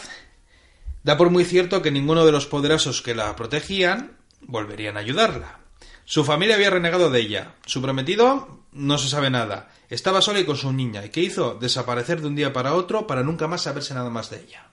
da 1.03 1.17
por 1.17 1.31
muy 1.31 1.45
cierto 1.45 1.83
que 1.83 1.91
ninguno 1.91 2.25
de 2.27 2.33
los 2.33 2.47
poderosos 2.47 3.03
que 3.03 3.15
la 3.15 3.35
protegían 3.37 4.17
volverían 4.41 4.97
a 4.97 5.01
ayudarla. 5.01 5.59
Su 6.05 6.25
familia 6.25 6.55
había 6.55 6.71
renegado 6.71 7.11
de 7.11 7.21
ella. 7.21 7.55
Su 7.67 7.83
prometido 7.83 8.61
no 8.73 8.97
se 8.99 9.09
sabe 9.09 9.29
nada. 9.31 9.71
Estaba 9.89 10.21
sola 10.21 10.41
y 10.41 10.45
con 10.45 10.57
su 10.57 10.73
niña. 10.73 11.05
¿Y 11.05 11.11
qué 11.11 11.21
hizo? 11.21 11.55
Desaparecer 11.55 12.21
de 12.21 12.27
un 12.27 12.37
día 12.37 12.53
para 12.53 12.75
otro 12.75 13.07
para 13.07 13.23
nunca 13.23 13.47
más 13.47 13.63
saberse 13.63 13.95
nada 13.95 14.11
más 14.11 14.31
de 14.31 14.41
ella. 14.41 14.67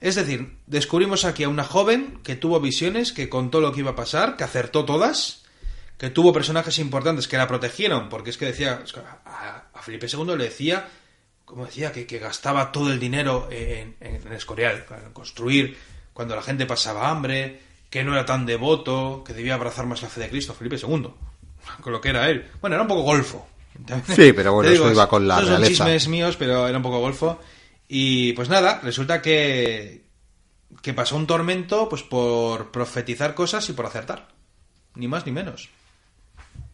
Es 0.00 0.16
decir, 0.16 0.56
descubrimos 0.66 1.24
aquí 1.24 1.44
a 1.44 1.48
una 1.48 1.62
joven 1.62 2.18
que 2.24 2.34
tuvo 2.34 2.60
visiones, 2.60 3.12
que 3.12 3.28
contó 3.28 3.60
lo 3.60 3.72
que 3.72 3.80
iba 3.80 3.92
a 3.92 3.96
pasar, 3.96 4.36
que 4.36 4.42
acertó 4.42 4.84
todas, 4.84 5.44
que 5.96 6.10
tuvo 6.10 6.32
personajes 6.32 6.80
importantes 6.80 7.28
que 7.28 7.36
la 7.36 7.46
protegieron, 7.46 8.08
porque 8.08 8.30
es 8.30 8.36
que 8.36 8.46
decía, 8.46 8.82
que 8.92 9.00
a, 9.00 9.70
Felipe 9.80 10.08
II 10.12 10.36
le 10.36 10.44
decía, 10.44 10.88
como 11.44 11.66
decía, 11.66 11.92
que, 11.92 12.06
que 12.06 12.18
gastaba 12.18 12.72
todo 12.72 12.90
el 12.90 12.98
dinero 12.98 13.48
en, 13.52 13.94
en, 14.00 14.26
en 14.26 14.32
Escorial, 14.32 14.84
en 14.90 15.12
construir, 15.12 15.78
cuando 16.12 16.34
la 16.34 16.42
gente 16.42 16.66
pasaba 16.66 17.08
hambre, 17.08 17.60
que 17.88 18.02
no 18.02 18.14
era 18.14 18.26
tan 18.26 18.44
devoto, 18.44 19.22
que 19.24 19.34
debía 19.34 19.54
abrazar 19.54 19.86
más 19.86 20.02
la 20.02 20.08
fe 20.08 20.22
de 20.22 20.30
Cristo, 20.30 20.54
Felipe 20.54 20.78
II, 20.84 21.10
con 21.80 21.92
lo 21.92 22.00
que 22.00 22.08
era 22.10 22.28
él. 22.30 22.50
Bueno, 22.60 22.74
era 22.76 22.82
un 22.82 22.88
poco 22.88 23.02
golfo. 23.02 23.46
Sí, 24.14 24.32
pero 24.32 24.52
bueno, 24.52 24.70
eso 24.70 24.90
iba 24.92 25.08
con 25.08 25.26
la 25.26 25.36
son 25.38 25.46
realeza. 25.46 25.68
chismes 25.86 26.08
míos, 26.08 26.36
pero 26.38 26.68
era 26.68 26.76
un 26.76 26.82
poco 26.82 27.00
golfo. 27.00 27.40
Y 27.88 28.32
pues 28.34 28.48
nada, 28.48 28.80
resulta 28.82 29.20
que, 29.22 30.04
que 30.82 30.94
pasó 30.94 31.16
un 31.16 31.26
tormento 31.26 31.88
pues 31.88 32.02
por 32.02 32.70
profetizar 32.70 33.34
cosas 33.34 33.68
y 33.68 33.72
por 33.72 33.86
acertar. 33.86 34.28
Ni 34.94 35.08
más 35.08 35.24
ni 35.26 35.32
menos. 35.32 35.70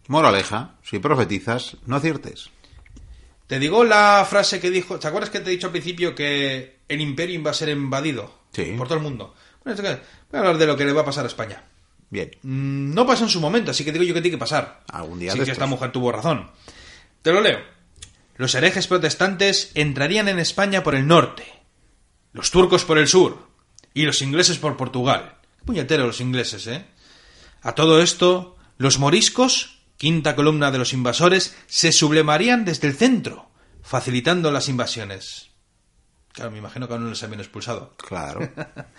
Moraleja, 0.09 0.75
si 0.83 0.99
profetizas, 0.99 1.77
no 1.87 1.97
aciertes. 1.97 2.51
Te 3.47 3.59
digo 3.59 3.85
la 3.85 4.27
frase 4.29 4.61
que 4.61 4.71
dijo. 4.71 4.99
¿Te 4.99 5.07
acuerdas 5.09 5.31
que 5.31 5.41
te 5.41 5.49
he 5.49 5.53
dicho 5.53 5.67
al 5.69 5.73
principio 5.73 6.15
que 6.15 6.81
el 6.89 7.01
imperio 7.01 7.39
iba 7.39 7.51
a 7.51 7.55
ser 7.55 7.69
invadido 7.71 8.33
Sí. 8.53 8.75
por 8.77 8.89
todo 8.89 8.99
el 8.99 9.05
mundo? 9.05 9.35
Bueno, 9.65 9.81
voy 9.83 9.91
a 10.33 10.39
hablar 10.39 10.59
de 10.59 10.67
lo 10.67 10.77
que 10.77 10.85
le 10.85 10.93
va 10.93 11.03
a 11.03 11.07
pasar 11.07 11.25
a 11.25 11.29
España. 11.29 11.63
Bien. 12.11 12.31
Mm, 12.43 12.95
No 12.95 13.07
pasó 13.07 13.25
en 13.25 13.31
su 13.31 13.41
momento, 13.41 13.71
así 13.71 13.85
que 13.85 13.93
digo 13.93 14.05
yo 14.05 14.15
que 14.15 14.21
tiene 14.23 14.37
que 14.37 14.41
pasar. 14.41 14.83
Algún 14.91 15.19
día 15.19 15.33
Sí 15.33 15.41
que 15.41 15.51
esta 15.51 15.67
mujer 15.67 15.93
tuvo 15.93 16.13
razón. 16.13 16.51
Te 17.23 17.33
lo 17.33 17.41
leo. 17.41 17.59
Los 18.37 18.55
herejes 18.55 18.87
protestantes 18.87 19.73
entrarían 19.75 20.29
en 20.29 20.39
España 20.39 20.83
por 20.83 20.95
el 20.95 21.07
norte, 21.07 21.45
los 22.33 22.51
turcos 22.51 22.85
por 22.85 22.99
el 22.99 23.09
sur 23.09 23.49
y 23.95 24.03
los 24.05 24.23
ingleses 24.23 24.59
por 24.59 24.77
Portugal. 24.77 25.35
Qué 25.59 25.65
puñetero 25.65 26.07
los 26.07 26.21
ingleses, 26.21 26.67
¿eh? 26.69 26.85
A 27.63 27.75
todo 27.75 28.01
esto, 28.01 28.57
los 28.77 29.01
moriscos, 29.01 29.81
quinta 29.97 30.37
columna 30.37 30.71
de 30.71 30.79
los 30.79 30.93
invasores, 30.93 31.57
se 31.67 31.91
sublevarían 31.91 32.65
desde 32.65 32.87
el 32.87 32.95
centro, 32.97 33.51
facilitando 33.83 34.53
las 34.53 34.69
invasiones. 34.69 35.48
Claro, 36.33 36.51
me 36.51 36.59
imagino 36.59 36.87
que 36.87 36.95
aún 36.95 37.05
no 37.05 37.11
les 37.11 37.23
habían 37.23 37.41
expulsado. 37.41 37.95
Claro. 37.97 38.41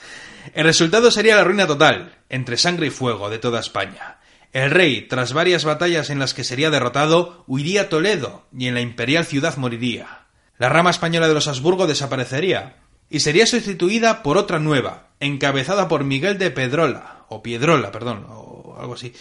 El 0.54 0.64
resultado 0.64 1.12
sería 1.12 1.36
la 1.36 1.44
ruina 1.44 1.68
total, 1.68 2.18
entre 2.30 2.58
sangre 2.58 2.88
y 2.88 2.90
fuego, 2.90 3.30
de 3.30 3.40
toda 3.40 3.60
España. 3.60 4.18
El 4.52 4.72
rey, 4.72 5.08
tras 5.08 5.34
varias 5.34 5.64
batallas 5.64 6.10
en 6.10 6.20
las 6.20 6.34
que 6.34 6.44
sería 6.44 6.72
derrotado, 6.72 7.44
huiría 7.48 7.84
a 7.84 7.90
Toledo 7.90 8.48
y 8.58 8.68
en 8.68 8.74
la 8.74 8.82
imperial 8.82 9.26
ciudad 9.26 9.58
moriría. 9.58 10.26
La 10.58 10.70
rama 10.70 10.90
española 10.90 11.28
de 11.28 11.34
los 11.34 11.48
Habsburgo 11.48 11.88
desaparecería 11.88 12.78
y 13.10 13.20
sería 13.22 13.46
sustituida 13.46 14.24
por 14.24 14.38
otra 14.38 14.60
nueva, 14.60 15.10
encabezada 15.20 15.88
por 15.88 16.04
Miguel 16.04 16.38
de 16.38 16.52
Pedrola, 16.52 17.26
o 17.30 17.44
Piedrola, 17.44 17.92
perdón, 17.92 18.26
o 18.28 18.76
algo 18.80 18.96
así, 18.96 19.14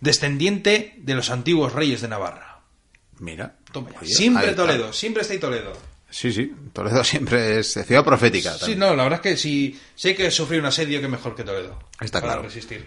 descendiente 0.00 0.94
de 0.98 1.14
los 1.14 1.30
antiguos 1.30 1.72
reyes 1.72 2.00
de 2.00 2.08
Navarra. 2.08 2.60
Mira. 3.18 3.56
Toma 3.72 3.90
ya. 3.92 4.00
Oye, 4.00 4.14
siempre. 4.14 4.52
Toledo, 4.52 4.92
siempre 4.92 5.22
está 5.22 5.34
ahí 5.34 5.40
Toledo. 5.40 5.91
Sí, 6.12 6.32
sí. 6.32 6.52
Toledo 6.72 7.02
siempre 7.12 7.58
es 7.58 7.72
ciudad 7.72 8.04
profética. 8.04 8.52
Sí, 8.58 8.76
no, 8.76 8.94
la 8.94 9.02
verdad 9.02 9.20
es 9.24 9.32
que 9.32 9.36
si, 9.36 9.80
si 9.96 10.08
hay 10.08 10.14
que 10.14 10.30
sufrir 10.30 10.60
un 10.60 10.66
asedio, 10.66 11.00
que 11.00 11.08
mejor 11.08 11.34
que 11.34 11.42
Toledo. 11.42 11.78
Está 12.00 12.20
para 12.20 12.34
claro. 12.34 12.42
resistir. 12.48 12.86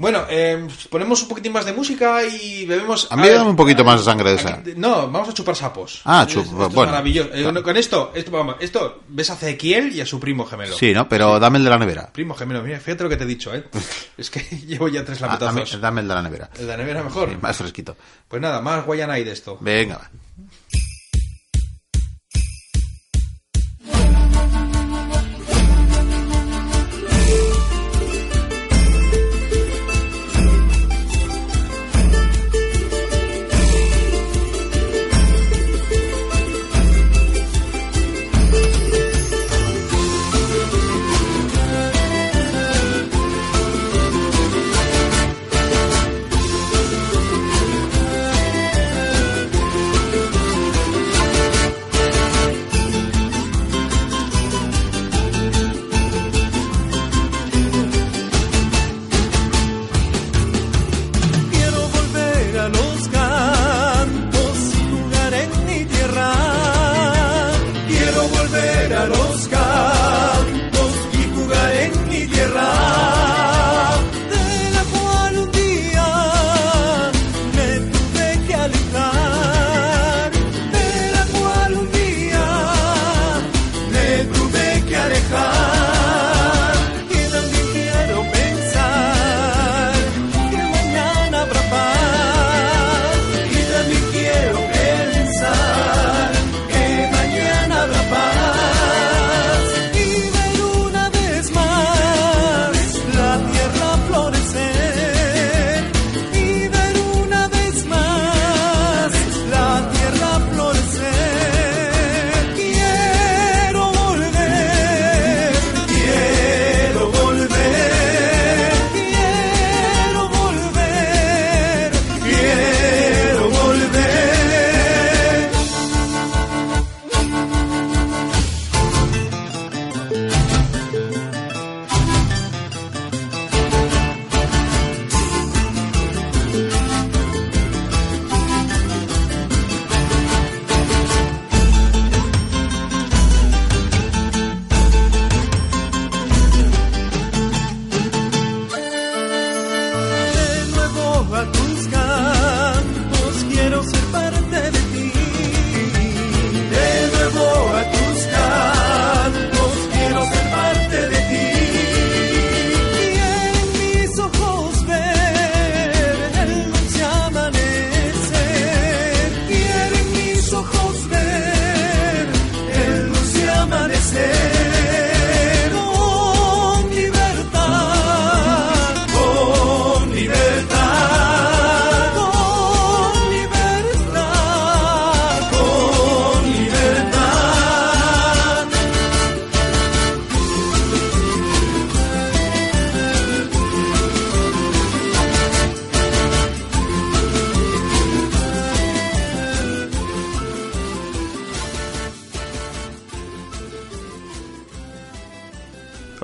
Bueno, 0.00 0.26
eh, 0.30 0.64
ponemos 0.90 1.20
un 1.22 1.28
poquitín 1.28 1.50
más 1.52 1.64
de 1.64 1.72
música 1.72 2.22
y 2.24 2.64
bebemos. 2.66 3.08
A 3.10 3.16
mí 3.16 3.28
dame 3.28 3.50
un 3.50 3.56
poquito 3.56 3.82
más 3.84 3.98
de 3.98 4.04
sangre 4.04 4.30
de 4.30 4.36
esa. 4.36 4.54
aquí- 4.54 4.74
no, 4.76 5.10
vamos 5.10 5.28
a 5.28 5.34
chupar 5.34 5.56
sapos. 5.56 6.02
Ah, 6.04 6.24
Es- 6.28 6.36
chup- 6.36 6.42
esto 6.44 6.66
es 6.68 6.74
bueno. 6.74 6.92
maravilloso. 6.92 7.30
Eh, 7.34 7.62
con 7.64 7.76
esto, 7.76 8.12
esto, 8.14 8.30
vamos, 8.30 8.56
esto, 8.60 9.02
ves 9.08 9.28
a 9.30 9.34
Ezequiel 9.34 9.92
y 9.92 10.00
a 10.00 10.06
su 10.06 10.20
primo 10.20 10.44
gemelo. 10.46 10.76
Sí, 10.76 10.92
¿no? 10.94 11.08
Pero 11.08 11.40
dame 11.40 11.58
el 11.58 11.64
de 11.64 11.70
la 11.70 11.78
nevera. 11.78 12.12
Primo 12.12 12.34
gemelo, 12.34 12.62
mira, 12.62 12.78
fíjate 12.78 13.02
lo 13.02 13.08
que 13.08 13.16
te 13.16 13.24
he 13.24 13.26
dicho, 13.26 13.52
¿eh? 13.52 13.64
es 14.16 14.30
que 14.30 14.38
llevo 14.66 14.86
ya 14.88 15.04
tres 15.04 15.20
Ah, 15.22 15.36
dame, 15.36 15.46
lapetazos. 15.62 15.80
dame 15.80 16.00
el 16.02 16.06
de 16.08 16.14
la 16.14 16.22
nevera. 16.22 16.50
El 16.54 16.60
de 16.60 16.66
la 16.68 16.76
nevera 16.76 17.02
mejor. 17.02 17.30
Sí, 17.30 17.36
más 17.40 17.56
fresquito. 17.56 17.96
Pues 18.28 18.40
nada, 18.40 18.60
más 18.60 18.86
Guayanay 18.86 19.24
de 19.24 19.32
esto. 19.32 19.58
Venga, 19.60 19.96
va. 19.96 20.10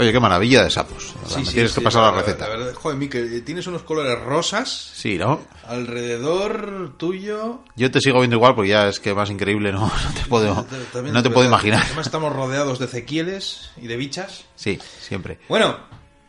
Oye, 0.05 0.13
qué 0.13 0.21
maravilla 0.21 0.63
de 0.63 0.71
sapos. 0.71 1.15
La 1.31 1.39
me 1.39 1.45
tienes 1.45 1.73
que 1.73 1.81
pasar 1.81 2.03
la, 2.03 2.21
receta. 2.21 2.47
verdad, 2.47 2.75
joder, 2.75 2.99
Miquel, 2.99 3.43
tienes 3.43 3.67
unos 3.67 3.85
colores 3.85 4.21
rosas 4.21 4.69
Sí, 4.93 5.17
¿no? 5.17 5.41
alrededor 5.67 6.93
tuyo. 6.99 7.61
Yo 7.75 7.91
te 7.91 8.03
sigo 8.03 8.19
viendo 8.19 8.37
igual 8.37 8.55
porque 8.55 8.69
ya 8.69 8.89
es 8.89 9.01
que 9.01 9.15
más 9.15 9.31
increíble 9.31 9.73
no, 9.73 9.81
no 9.87 10.13
te 10.15 10.29
puedo, 10.29 10.67
También 10.93 11.15
no 11.15 11.23
te 11.23 11.31
puedo 11.31 11.47
imaginar. 11.49 11.83
Además 11.87 12.05
estamos 12.05 12.35
rodeados 12.35 12.79
de 12.79 12.85
Ezequieles 12.85 13.71
y 13.81 13.87
de 13.87 13.97
bichas. 13.97 14.45
Sí, 14.57 14.79
siempre. 15.01 15.39
Bueno, 15.49 15.79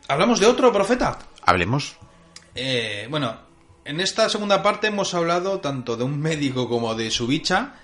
hablamos 0.08 0.40
de 0.40 0.46
otro 0.46 0.72
profeta. 0.72 1.18
Hablemos. 1.42 1.96
Eh, 2.54 3.08
bueno, 3.10 3.36
en 3.84 4.00
esta 4.00 4.30
segunda 4.30 4.62
parte 4.62 4.86
hemos 4.86 5.12
hablado 5.12 5.60
tanto 5.60 5.98
de 5.98 6.04
un 6.04 6.18
médico 6.18 6.66
como 6.66 6.94
de 6.94 7.10
su 7.10 7.26
bicha 7.26 7.74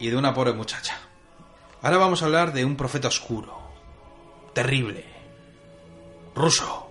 y 0.00 0.08
de 0.08 0.16
una 0.16 0.34
pobre 0.34 0.54
muchacha. 0.54 0.98
Ahora 1.82 1.98
vamos 1.98 2.22
a 2.22 2.24
hablar 2.24 2.52
de 2.52 2.64
un 2.64 2.74
profeta 2.74 3.06
oscuro, 3.06 3.56
terrible, 4.52 5.15
ruso. 6.36 6.88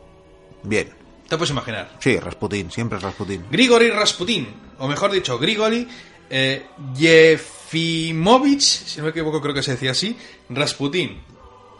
Bien. 0.63 0.89
Te 1.29 1.37
puedes 1.37 1.51
imaginar. 1.51 1.95
Sí, 1.99 2.19
Rasputín, 2.19 2.69
siempre 2.69 2.97
es 2.97 3.03
Rasputín. 3.03 3.45
Grigori 3.49 3.89
Rasputin, 3.89 4.47
o 4.79 4.87
mejor 4.87 5.11
dicho, 5.11 5.39
Grigori 5.39 5.87
eh, 6.29 6.67
Yefimovich, 6.95 8.61
si 8.61 8.97
no 8.97 9.05
me 9.05 9.11
equivoco 9.11 9.41
creo 9.41 9.53
que 9.53 9.63
se 9.63 9.71
decía 9.71 9.91
así, 9.91 10.17
Rasputin. 10.49 11.21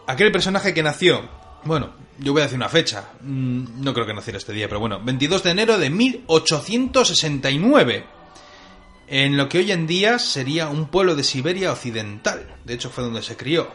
Aquel 0.06 0.32
personaje 0.32 0.72
que 0.72 0.82
nació, 0.82 1.28
bueno, 1.64 1.90
yo 2.18 2.32
voy 2.32 2.40
a 2.40 2.44
decir 2.44 2.56
una 2.56 2.68
fecha, 2.68 3.10
mm, 3.20 3.82
no 3.82 3.94
creo 3.94 4.06
que 4.06 4.14
naciera 4.14 4.38
este 4.38 4.52
día, 4.52 4.68
pero 4.68 4.80
bueno, 4.80 5.00
22 5.02 5.42
de 5.42 5.50
enero 5.50 5.78
de 5.78 5.90
1869, 5.90 8.06
en 9.08 9.36
lo 9.36 9.48
que 9.48 9.58
hoy 9.58 9.72
en 9.72 9.86
día 9.86 10.18
sería 10.18 10.68
un 10.68 10.88
pueblo 10.88 11.14
de 11.14 11.24
Siberia 11.24 11.72
occidental, 11.72 12.56
de 12.64 12.74
hecho 12.74 12.90
fue 12.90 13.04
donde 13.04 13.22
se 13.22 13.36
crió, 13.36 13.70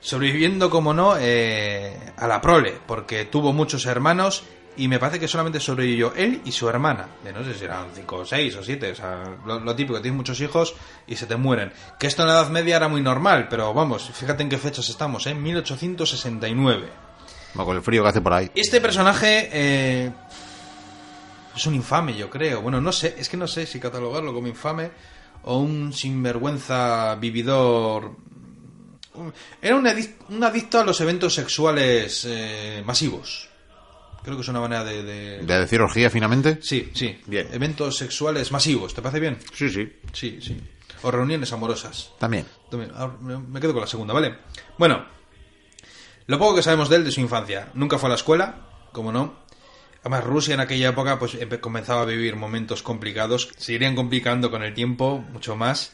sobreviviendo, 0.00 0.70
como 0.70 0.94
no, 0.94 1.14
eh, 1.18 1.96
a 2.16 2.26
la 2.26 2.40
prole, 2.40 2.74
porque 2.86 3.24
tuvo 3.24 3.52
muchos 3.52 3.86
hermanos 3.86 4.44
y 4.76 4.88
me 4.88 4.98
parece 4.98 5.20
que 5.20 5.28
solamente 5.28 5.60
sobrevivió 5.60 6.14
él 6.14 6.40
y 6.44 6.52
su 6.52 6.68
hermana. 6.68 7.08
De 7.22 7.32
no 7.32 7.44
sé 7.44 7.54
si 7.54 7.64
eran 7.64 7.88
5 7.94 8.16
o 8.16 8.24
6 8.24 8.56
o 8.56 8.62
7. 8.62 8.92
O 8.92 8.94
sea, 8.94 9.24
lo, 9.44 9.60
lo 9.60 9.76
típico, 9.76 10.00
tienes 10.00 10.16
muchos 10.16 10.40
hijos 10.40 10.74
y 11.06 11.16
se 11.16 11.26
te 11.26 11.36
mueren. 11.36 11.72
Que 11.98 12.06
esto 12.06 12.22
en 12.22 12.28
la 12.28 12.34
Edad 12.34 12.50
Media 12.50 12.76
era 12.76 12.88
muy 12.88 13.02
normal, 13.02 13.48
pero 13.50 13.74
vamos, 13.74 14.10
fíjate 14.10 14.42
en 14.42 14.48
qué 14.48 14.58
fechas 14.58 14.88
estamos, 14.88 15.26
¿eh? 15.26 15.34
1869. 15.34 16.88
Va 17.58 17.64
con 17.64 17.76
el 17.76 17.82
frío 17.82 18.02
que 18.02 18.08
hace 18.08 18.20
por 18.20 18.32
ahí. 18.32 18.50
Este 18.54 18.80
personaje 18.80 19.48
eh, 19.52 20.10
es 21.54 21.66
un 21.66 21.74
infame, 21.74 22.14
yo 22.14 22.30
creo. 22.30 22.62
Bueno, 22.62 22.80
no 22.80 22.92
sé, 22.92 23.16
es 23.18 23.28
que 23.28 23.36
no 23.36 23.48
sé 23.48 23.66
si 23.66 23.80
catalogarlo 23.80 24.32
como 24.32 24.46
infame 24.46 24.90
o 25.42 25.58
un 25.58 25.92
sinvergüenza 25.92 27.16
vividor. 27.16 28.12
Era 29.60 29.76
un, 29.76 29.84
adic- 29.86 30.14
un 30.28 30.42
adicto 30.44 30.80
a 30.80 30.84
los 30.84 31.00
eventos 31.00 31.34
sexuales 31.34 32.24
eh, 32.28 32.82
masivos. 32.84 33.48
Creo 34.22 34.36
que 34.36 34.42
es 34.42 34.48
una 34.48 34.60
manera 34.60 34.84
de, 34.84 35.02
de- 35.02 35.38
¿De 35.42 35.60
decir 35.60 35.80
orgía 35.80 36.10
finamente? 36.10 36.58
Sí, 36.62 36.90
sí. 36.94 37.20
Bien. 37.26 37.48
Eventos 37.52 37.96
sexuales 37.96 38.52
masivos, 38.52 38.94
¿te 38.94 39.00
parece 39.02 39.20
bien? 39.20 39.38
Sí, 39.54 39.70
sí. 39.70 39.92
Sí, 40.12 40.38
sí. 40.42 40.60
O 41.02 41.10
reuniones 41.10 41.52
amorosas. 41.52 42.10
También. 42.18 42.44
También, 42.70 42.92
ahora 42.94 43.14
me 43.18 43.58
quedo 43.60 43.72
con 43.72 43.80
la 43.80 43.86
segunda, 43.86 44.12
¿vale? 44.12 44.36
Bueno, 44.76 45.06
lo 46.26 46.38
poco 46.38 46.56
que 46.56 46.62
sabemos 46.62 46.88
de 46.90 46.96
él, 46.96 47.04
de 47.04 47.10
su 47.10 47.20
infancia. 47.20 47.70
Nunca 47.74 47.98
fue 47.98 48.08
a 48.08 48.10
la 48.10 48.16
escuela, 48.16 48.56
como 48.92 49.10
no. 49.10 49.34
Además, 50.00 50.24
Rusia 50.24 50.54
en 50.54 50.60
aquella 50.60 50.90
época 50.90 51.18
pues 51.18 51.36
comenzaba 51.60 52.02
a 52.02 52.06
vivir 52.06 52.36
momentos 52.36 52.82
complicados. 52.82 53.50
Se 53.56 53.72
irían 53.72 53.94
complicando 53.96 54.50
con 54.50 54.62
el 54.62 54.74
tiempo, 54.74 55.18
mucho 55.32 55.56
más. 55.56 55.92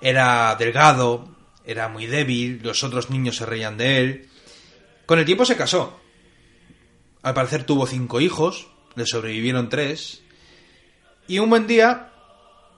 Era 0.00 0.54
delgado, 0.56 1.28
era 1.68 1.88
muy 1.88 2.06
débil, 2.06 2.60
los 2.64 2.82
otros 2.82 3.10
niños 3.10 3.36
se 3.36 3.46
reían 3.46 3.76
de 3.76 4.00
él. 4.00 4.28
Con 5.06 5.20
el 5.20 5.24
tiempo 5.24 5.44
se 5.44 5.56
casó. 5.56 6.00
Al 7.22 7.34
parecer 7.34 7.64
tuvo 7.64 7.86
cinco 7.86 8.20
hijos, 8.20 8.68
le 8.96 9.06
sobrevivieron 9.06 9.68
tres. 9.68 10.22
Y 11.28 11.38
un 11.38 11.50
buen 11.50 11.68
día 11.68 12.10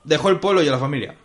dejó 0.05 0.29
el 0.29 0.41
pueblo 0.41 0.62
y 0.62 0.69
a 0.69 0.73
la 0.73 0.79
familia 0.79 1.17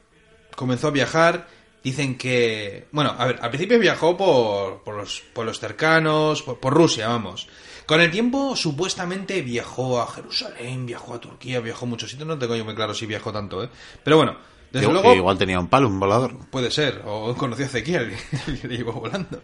comenzó 0.56 0.88
a 0.88 0.92
viajar. 0.92 1.48
Dicen 1.84 2.18
que. 2.18 2.88
Bueno, 2.92 3.14
a 3.16 3.26
ver, 3.28 3.40
al 3.42 3.50
principio 3.50 3.78
viajó 3.78 4.18
por, 4.18 4.84
por 4.84 4.96
los 4.96 5.22
pueblos 5.34 5.60
cercanos, 5.60 6.42
por, 6.42 6.60
por 6.60 6.74
Rusia, 6.74 7.08
vamos. 7.08 7.48
Con 7.86 8.02
el 8.02 8.10
tiempo, 8.10 8.56
supuestamente 8.56 9.44
viajó 9.44 10.02
a 10.02 10.08
Jerusalén, 10.08 10.88
viajó 10.88 11.14
a 11.14 11.20
Turquía, 11.20 11.60
viajó 11.60 11.86
a 11.86 11.90
muchos 11.90 12.10
sitios. 12.10 12.28
No 12.28 12.40
tengo 12.40 12.56
yo 12.56 12.66
muy 12.66 12.74
claro 12.74 12.96
si 12.96 13.06
viajó 13.06 13.32
tanto, 13.32 13.64
¿eh? 13.64 13.70
Pero 14.04 14.18
bueno, 14.18 14.38
desde 14.76 14.92
luego. 14.92 15.12
que 15.12 15.18
igual 15.18 15.38
tenía 15.38 15.60
un 15.60 15.68
palo, 15.68 15.88
un 15.88 16.00
volador. 16.00 16.50
Puede 16.50 16.70
ser, 16.70 17.02
o 17.06 17.34
conoció 17.36 17.66
a 17.66 17.68
Ezequiel 17.70 18.14
y 18.48 18.68
le 18.68 18.78
llevó 18.78 18.94
volando. 18.94 19.42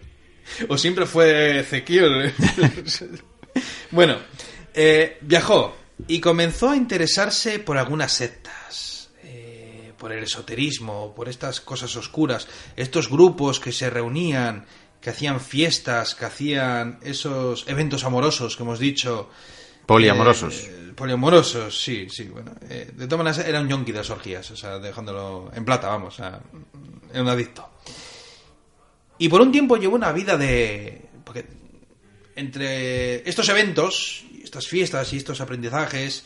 O 0.67 0.77
siempre 0.77 1.05
fue 1.05 1.59
Ezequiel. 1.59 2.33
bueno, 3.91 4.17
eh, 4.73 5.17
viajó 5.21 5.75
y 6.07 6.19
comenzó 6.19 6.69
a 6.69 6.75
interesarse 6.75 7.59
por 7.59 7.77
algunas 7.77 8.11
sectas, 8.11 9.11
eh, 9.23 9.93
por 9.97 10.11
el 10.11 10.23
esoterismo, 10.23 11.13
por 11.15 11.29
estas 11.29 11.61
cosas 11.61 11.95
oscuras, 11.95 12.47
estos 12.75 13.09
grupos 13.09 13.61
que 13.61 13.71
se 13.71 13.89
reunían, 13.89 14.65
que 14.99 15.11
hacían 15.11 15.39
fiestas, 15.39 16.13
que 16.13 16.25
hacían 16.25 16.99
esos 17.03 17.65
eventos 17.69 18.03
amorosos 18.03 18.57
que 18.57 18.63
hemos 18.63 18.79
dicho. 18.79 19.29
Poliamorosos. 19.85 20.65
Eh, 20.65 20.80
poliamorosos, 21.01 21.81
sí, 21.83 22.07
sí, 22.11 22.25
bueno. 22.25 22.51
eh, 22.69 22.91
de 22.93 23.07
todas 23.07 23.25
maneras, 23.25 23.47
era 23.47 23.59
un 23.59 23.67
yonki 23.67 23.91
de 23.91 23.97
las 23.97 24.11
orgías, 24.11 24.51
o 24.51 24.55
sea, 24.55 24.77
dejándolo 24.77 25.49
en 25.51 25.65
plata, 25.65 25.87
vamos, 25.87 26.19
o 26.19 26.23
era 26.23 27.23
un 27.23 27.27
adicto. 27.27 27.67
Y 29.17 29.27
por 29.27 29.41
un 29.41 29.51
tiempo 29.51 29.77
llevó 29.77 29.95
una 29.95 30.11
vida 30.11 30.37
de... 30.37 31.09
Entre 32.35 33.27
estos 33.27 33.49
eventos, 33.49 34.25
estas 34.43 34.67
fiestas 34.67 35.11
y 35.13 35.17
estos 35.17 35.41
aprendizajes, 35.41 36.23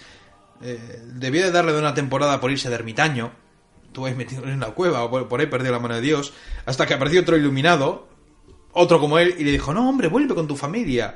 eh, 0.62 1.00
debió 1.06 1.46
de 1.46 1.52
darle 1.52 1.72
de 1.72 1.80
una 1.80 1.94
temporada 1.94 2.42
por 2.42 2.52
irse 2.52 2.68
de 2.68 2.76
ermitaño. 2.76 3.32
Estuvo 3.86 4.08
ahí 4.08 4.14
metido 4.14 4.44
en 4.44 4.56
una 4.56 4.72
cueva 4.72 5.06
o 5.06 5.10
por, 5.10 5.30
por 5.30 5.40
ahí 5.40 5.46
perdió 5.46 5.72
la 5.72 5.80
mano 5.80 5.96
de 5.96 6.02
Dios. 6.02 6.34
Hasta 6.66 6.86
que 6.86 6.96
apareció 6.96 7.22
otro 7.22 7.38
iluminado, 7.38 8.10
otro 8.74 9.00
como 9.00 9.20
él, 9.20 9.36
y 9.38 9.46
le 9.46 9.52
dijo, 9.52 9.74
no, 9.74 9.88
hombre, 9.88 10.10
vuelve 10.10 10.36
con 10.36 10.50
tu 10.50 10.58
familia. 10.58 11.16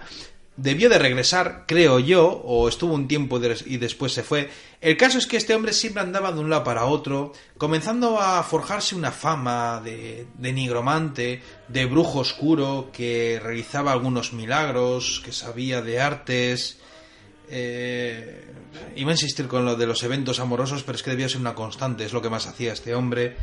Debió 0.62 0.90
de 0.90 1.00
regresar, 1.00 1.64
creo 1.66 2.00
yo, 2.00 2.28
o 2.28 2.68
estuvo 2.68 2.94
un 2.94 3.08
tiempo 3.08 3.40
y 3.66 3.78
después 3.78 4.12
se 4.12 4.24
fue. 4.24 4.50
El 4.82 4.98
caso 4.98 5.18
es 5.18 5.26
que 5.26 5.38
este 5.38 5.56
hombre 5.56 5.72
siempre 5.72 6.04
andaba 6.04 6.34
de 6.34 6.42
un 6.42 6.50
lado 6.50 6.66
para 6.66 6.84
otro, 6.84 7.32
comenzando 7.58 8.20
a 8.20 8.44
forjarse 8.44 8.94
una 8.94 9.12
fama 9.12 9.82
de, 9.82 10.28
de 10.34 10.52
nigromante, 10.52 11.42
de 11.70 11.86
brujo 11.86 12.20
oscuro, 12.20 12.90
que 12.92 13.40
realizaba 13.42 13.94
algunos 13.94 14.34
milagros, 14.34 15.22
que 15.24 15.32
sabía 15.32 15.82
de 15.82 16.02
artes. 16.02 16.78
Eh, 17.50 18.44
iba 18.98 19.12
a 19.12 19.14
insistir 19.14 19.48
con 19.48 19.64
lo 19.64 19.78
de 19.78 19.88
los 19.88 20.04
eventos 20.04 20.42
amorosos, 20.42 20.84
pero 20.84 20.98
es 20.98 21.04
que 21.04 21.12
debía 21.12 21.30
ser 21.30 21.40
una 21.40 21.56
constante, 21.56 22.04
es 22.04 22.12
lo 22.12 22.22
que 22.22 22.30
más 22.30 22.48
hacía 22.48 22.74
este 22.74 22.94
hombre. 22.94 23.38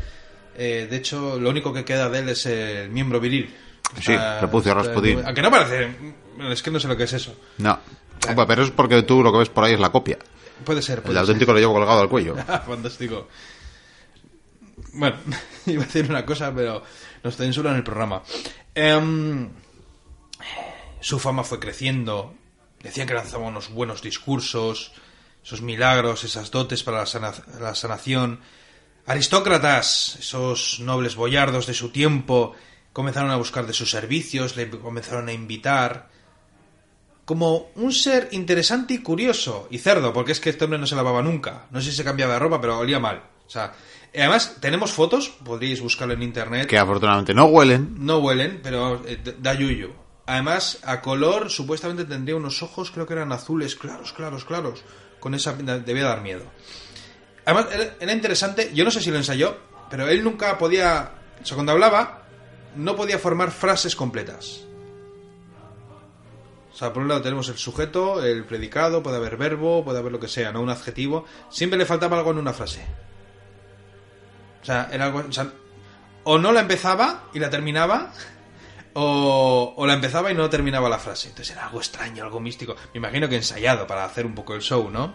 Eh, 0.55 0.87
de 0.91 0.97
hecho, 0.97 1.41
lo 1.41 1.49
único 1.49 1.73
que 1.73 1.83
queda 1.83 2.11
de 2.11 2.19
él 2.19 2.29
es 2.29 2.45
el 2.45 2.91
miembro 2.91 3.21
viril. 3.21 3.55
Sí, 4.03 4.15
prepucio 4.39 4.75
Rasputín. 4.75 5.23
Aunque 5.25 5.41
no 5.41 5.51
parece. 5.51 5.95
Es 6.51 6.63
que 6.63 6.71
no 6.71 6.79
sé 6.81 6.89
lo 6.89 6.97
que 6.97 7.05
es 7.05 7.13
eso. 7.13 7.35
No. 7.59 7.79
Pero 8.49 8.63
es 8.63 8.71
porque 8.71 9.03
tú 9.03 9.23
lo 9.23 9.31
que 9.33 9.39
ves 9.39 9.49
por 9.51 9.65
ahí 9.65 9.75
es 9.75 9.81
la 9.81 9.91
copia. 9.93 10.19
Puede 10.65 10.83
ser. 10.83 11.03
El 11.07 11.17
auténtico 11.19 11.53
lo 11.53 11.59
llevo 11.59 11.75
colgado 11.75 12.01
al 12.01 12.09
cuello. 12.09 12.35
ser. 12.35 12.45
Fantástico. 12.67 13.29
Bueno, 14.93 15.17
iba 15.67 15.83
a 15.83 15.87
decir 15.87 16.07
una 16.09 16.25
cosa, 16.25 16.53
pero 16.55 16.83
nos 17.23 17.37
censuran 17.37 17.77
el 17.77 17.85
programa. 17.85 18.23
Em, 18.75 19.49
su 21.01 21.19
fama 21.19 21.45
fue 21.45 21.59
creciendo. 21.61 22.35
Decían 22.83 23.07
que 23.07 23.15
lanzaba 23.15 23.45
unos 23.47 23.71
buenos 23.71 24.03
discursos, 24.03 24.93
esos 25.45 25.61
milagros, 25.63 26.25
esas 26.25 26.51
dotes 26.51 26.83
para 26.83 26.99
la, 26.99 27.07
sana- 27.07 27.35
la 27.61 27.75
sanación. 27.75 28.41
Aristócratas, 29.07 30.17
esos 30.19 30.81
nobles 30.81 31.15
boyardos 31.17 31.67
de 31.67 31.75
su 31.75 31.91
tiempo, 31.91 32.55
comenzaron 32.93 33.31
a 33.31 33.37
buscar 33.37 33.67
de 33.67 33.73
sus 33.73 33.91
servicios, 33.91 34.57
le 34.57 34.69
comenzaron 34.71 35.29
a 35.29 35.33
invitar. 35.33 36.11
Como 37.27 37.71
un 37.75 37.93
ser 37.93 38.29
interesante 38.31 38.95
y 38.95 38.99
curioso. 39.03 39.67
Y 39.71 39.79
cerdo, 39.79 40.13
porque 40.13 40.33
es 40.33 40.41
que 40.41 40.49
este 40.49 40.65
hombre 40.65 40.79
no 40.79 40.87
se 40.87 40.97
lavaba 40.97 41.21
nunca. 41.23 41.67
No 41.71 41.81
sé 41.81 41.91
si 41.91 41.97
se 41.97 42.05
cambiaba 42.05 42.35
de 42.35 42.39
ropa, 42.39 42.61
pero 42.61 42.79
olía 42.79 43.01
mal. 43.01 43.23
O 43.47 43.51
sea, 43.51 43.75
además 44.15 44.57
tenemos 44.61 44.93
fotos, 44.93 45.29
podríais 45.29 45.81
buscarlo 45.81 46.15
en 46.15 46.23
internet. 46.23 46.67
Que 46.69 46.79
afortunadamente 46.79 47.35
no 47.35 47.47
huelen. 47.47 47.97
No 47.99 48.19
huelen, 48.19 48.61
pero 48.63 49.03
eh, 49.07 49.19
da 49.39 49.55
yuyu. 49.55 49.93
Además, 50.27 50.79
a 50.85 51.01
color, 51.01 51.51
supuestamente 51.51 52.05
tendría 52.05 52.37
unos 52.37 52.63
ojos, 52.63 52.91
creo 52.91 53.07
que 53.07 53.15
eran 53.15 53.33
azules, 53.33 53.77
claros, 53.77 54.13
claros, 54.13 54.45
claros. 54.45 54.85
Con 55.21 55.35
esa 55.35 55.57
pinta 55.57 55.79
debía 55.79 56.05
dar 56.05 56.23
miedo. 56.23 56.45
Además, 57.45 57.67
era, 57.73 57.97
era 58.01 58.13
interesante, 58.13 58.71
yo 58.73 58.85
no 58.85 58.91
sé 58.91 59.01
si 59.01 59.11
lo 59.11 59.17
ensayó, 59.17 59.57
pero 59.91 60.09
él 60.09 60.23
nunca 60.23 60.57
podía. 60.59 61.13
O 61.43 61.45
sea, 61.45 61.57
cuando 61.57 61.73
hablaba, 61.73 62.23
no 62.77 62.95
podía 62.97 63.19
formar 63.19 63.51
frases 63.51 63.97
completas. 63.97 64.66
O 66.77 66.79
sea, 66.79 66.93
por 66.93 67.03
un 67.03 67.09
lado 67.09 67.23
tenemos 67.23 67.49
el 67.49 67.57
sujeto, 67.57 68.23
el 68.23 68.45
predicado, 68.45 69.03
puede 69.03 69.17
haber 69.17 69.39
verbo, 69.39 69.83
puede 69.83 69.99
haber 69.99 70.13
lo 70.13 70.21
que 70.21 70.29
sea, 70.29 70.53
no 70.53 70.61
un 70.61 70.69
adjetivo. 70.69 71.25
Siempre 71.49 71.79
le 71.79 71.87
faltaba 71.87 72.19
algo 72.19 72.33
en 72.33 72.37
una 72.39 72.53
frase. 72.53 72.85
O 74.61 74.65
sea, 74.67 74.89
era 74.93 75.07
algo. 75.07 75.25
O, 75.27 75.33
sea, 75.33 75.51
o 76.25 76.39
no 76.39 76.53
la 76.53 76.61
empezaba 76.61 77.25
y 77.33 77.39
la 77.39 77.49
terminaba, 77.49 78.13
o, 78.93 79.73
o 79.75 79.87
la 79.87 79.95
empezaba 79.95 80.31
y 80.31 80.35
no 80.35 80.51
terminaba 80.51 80.91
la 80.91 80.99
frase. 80.99 81.29
Entonces 81.29 81.55
era 81.57 81.65
algo 81.67 81.79
extraño, 81.79 82.25
algo 82.25 82.41
místico. 82.41 82.77
Me 82.93 82.99
imagino 82.99 83.27
que 83.29 83.37
ensayado 83.37 83.87
para 83.87 84.05
hacer 84.05 84.27
un 84.27 84.35
poco 84.35 84.55
el 84.55 84.61
show, 84.61 84.91
¿no? 84.91 85.15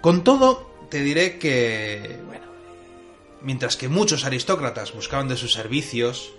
Con 0.00 0.24
todo, 0.24 0.86
te 0.90 1.00
diré 1.00 1.38
que. 1.38 2.18
Bueno. 2.26 2.46
Mientras 3.42 3.76
que 3.76 3.88
muchos 3.88 4.24
aristócratas 4.24 4.94
buscaban 4.94 5.28
de 5.28 5.36
sus 5.36 5.52
servicios, 5.52 6.32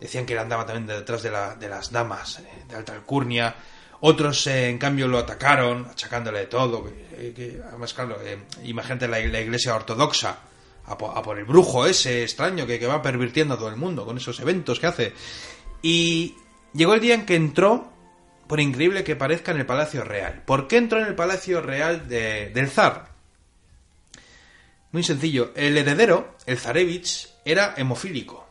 decían 0.00 0.24
que 0.26 0.32
él 0.32 0.38
andaba 0.40 0.64
también 0.66 0.86
detrás 0.86 1.22
de, 1.22 1.30
la- 1.30 1.54
de 1.54 1.68
las 1.68 1.92
damas 1.92 2.38
eh, 2.40 2.64
de 2.68 2.76
alta 2.76 2.92
alcurnia. 2.94 3.54
Otros, 4.06 4.46
eh, 4.48 4.68
en 4.68 4.76
cambio, 4.76 5.08
lo 5.08 5.16
atacaron, 5.16 5.86
achacándole 5.86 6.40
de 6.40 6.46
todo. 6.46 6.84
que- 6.84 7.62
además, 7.66 7.94
claro, 7.94 8.18
eh, 8.22 8.36
imagínate 8.64 9.08
la, 9.08 9.18
iglesia 9.18 9.74
ortodoxa, 9.74 10.40
a, 10.84 10.98
po- 10.98 11.10
a 11.10 11.22
por 11.22 11.38
el 11.38 11.46
brujo 11.46 11.86
ese 11.86 12.22
extraño 12.22 12.66
que, 12.66 12.86
va 12.86 13.00
pervirtiendo 13.00 13.54
a 13.54 13.56
todo 13.56 13.70
el 13.70 13.76
mundo 13.76 14.04
con 14.04 14.18
esos 14.18 14.38
eventos 14.40 14.78
que 14.78 14.86
hace. 14.88 15.12
Y 15.80 16.34
llegó 16.74 16.92
el 16.92 17.00
día 17.00 17.14
en 17.14 17.24
que 17.24 17.34
entró 17.34 17.90
por 18.46 18.60
increíble 18.60 19.04
que 19.04 19.16
parezca, 19.16 19.52
en 19.52 19.60
el 19.60 19.64
Palacio 19.66 20.04
Real. 20.04 20.42
¿Por 20.44 20.68
qué 20.68 20.76
entró 20.76 21.00
en 21.00 21.06
el 21.06 21.14
Palacio 21.14 21.62
Real 21.62 22.06
de- 22.06 22.50
del 22.50 22.68
zar? 22.68 23.08
Muy 24.92 25.02
sencillo. 25.02 25.52
El 25.56 25.78
heredero, 25.78 26.36
el 26.44 26.58
zarevich, 26.58 27.30
era 27.46 27.72
hemofílico. 27.78 28.46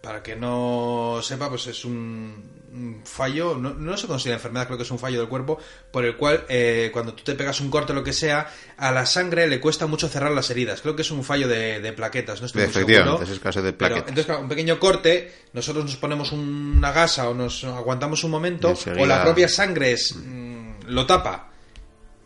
Para 0.00 0.22
que 0.22 0.36
no 0.36 1.18
sepa, 1.20 1.48
pues 1.48 1.66
es 1.66 1.84
un 1.84 2.62
fallo, 3.04 3.56
no, 3.56 3.74
no 3.74 3.96
se 3.96 4.06
considera 4.06 4.36
enfermedad, 4.36 4.66
creo 4.66 4.76
que 4.76 4.82
es 4.84 4.90
un 4.90 4.98
fallo 4.98 5.20
del 5.20 5.28
cuerpo, 5.28 5.58
por 5.90 6.04
el 6.04 6.16
cual 6.16 6.44
eh, 6.48 6.90
cuando 6.92 7.14
tú 7.14 7.22
te 7.24 7.34
pegas 7.34 7.60
un 7.60 7.70
corte 7.70 7.92
o 7.92 7.94
lo 7.94 8.02
que 8.04 8.12
sea, 8.12 8.50
a 8.76 8.90
la 8.92 9.06
sangre 9.06 9.46
le 9.46 9.60
cuesta 9.60 9.86
mucho 9.86 10.08
cerrar 10.08 10.32
las 10.32 10.50
heridas. 10.50 10.80
Creo 10.80 10.96
que 10.96 11.02
es 11.02 11.10
un 11.10 11.22
fallo 11.24 11.46
de, 11.48 11.80
de 11.80 11.92
plaquetas, 11.92 12.40
no 12.40 12.46
estoy 12.46 12.62
muy 12.62 12.70
Efectivamente, 12.70 13.18
seguro. 13.18 13.32
es 13.34 13.40
caso 13.40 13.62
de 13.62 13.72
Pero, 13.72 13.78
plaquetas. 13.78 14.08
entonces, 14.08 14.26
claro, 14.26 14.40
un 14.42 14.48
pequeño 14.48 14.78
corte, 14.78 15.32
nosotros 15.52 15.84
nos 15.84 15.96
ponemos 15.96 16.32
una 16.32 16.92
gasa 16.92 17.28
o 17.28 17.34
nos 17.34 17.62
aguantamos 17.64 18.24
un 18.24 18.30
momento, 18.30 18.70
enseguida- 18.70 19.02
o 19.02 19.06
la 19.06 19.22
propia 19.22 19.48
sangre 19.48 19.92
es, 19.92 20.14
mm, 20.16 20.70
lo 20.88 21.06
tapa. 21.06 21.50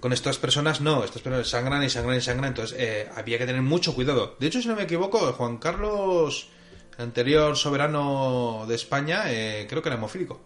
Con 0.01 0.13
estas 0.13 0.39
personas 0.39 0.81
no, 0.81 1.03
estas 1.05 1.23
personas 1.23 1.49
sangran 1.49 1.83
y 1.83 1.91
sangran 1.91 2.17
y 2.17 2.21
sangran, 2.21 2.49
entonces 2.51 2.77
eh, 2.79 3.09
había 3.17 3.37
que 3.37 3.47
tener 3.47 3.63
mucho 3.63 3.95
cuidado. 3.97 4.37
De 4.39 4.47
hecho, 4.47 4.63
si 4.63 4.69
no 4.69 4.77
me 4.77 4.85
equivoco, 4.85 5.19
Juan 5.33 5.59
Carlos, 5.59 6.45
el 6.45 6.58
anterior 6.99 7.57
soberano 7.57 8.65
de 8.69 8.75
España, 8.75 9.25
eh, 9.27 9.67
creo 9.69 9.83
que 9.83 9.89
era 9.89 9.97
hemofílico. 9.97 10.41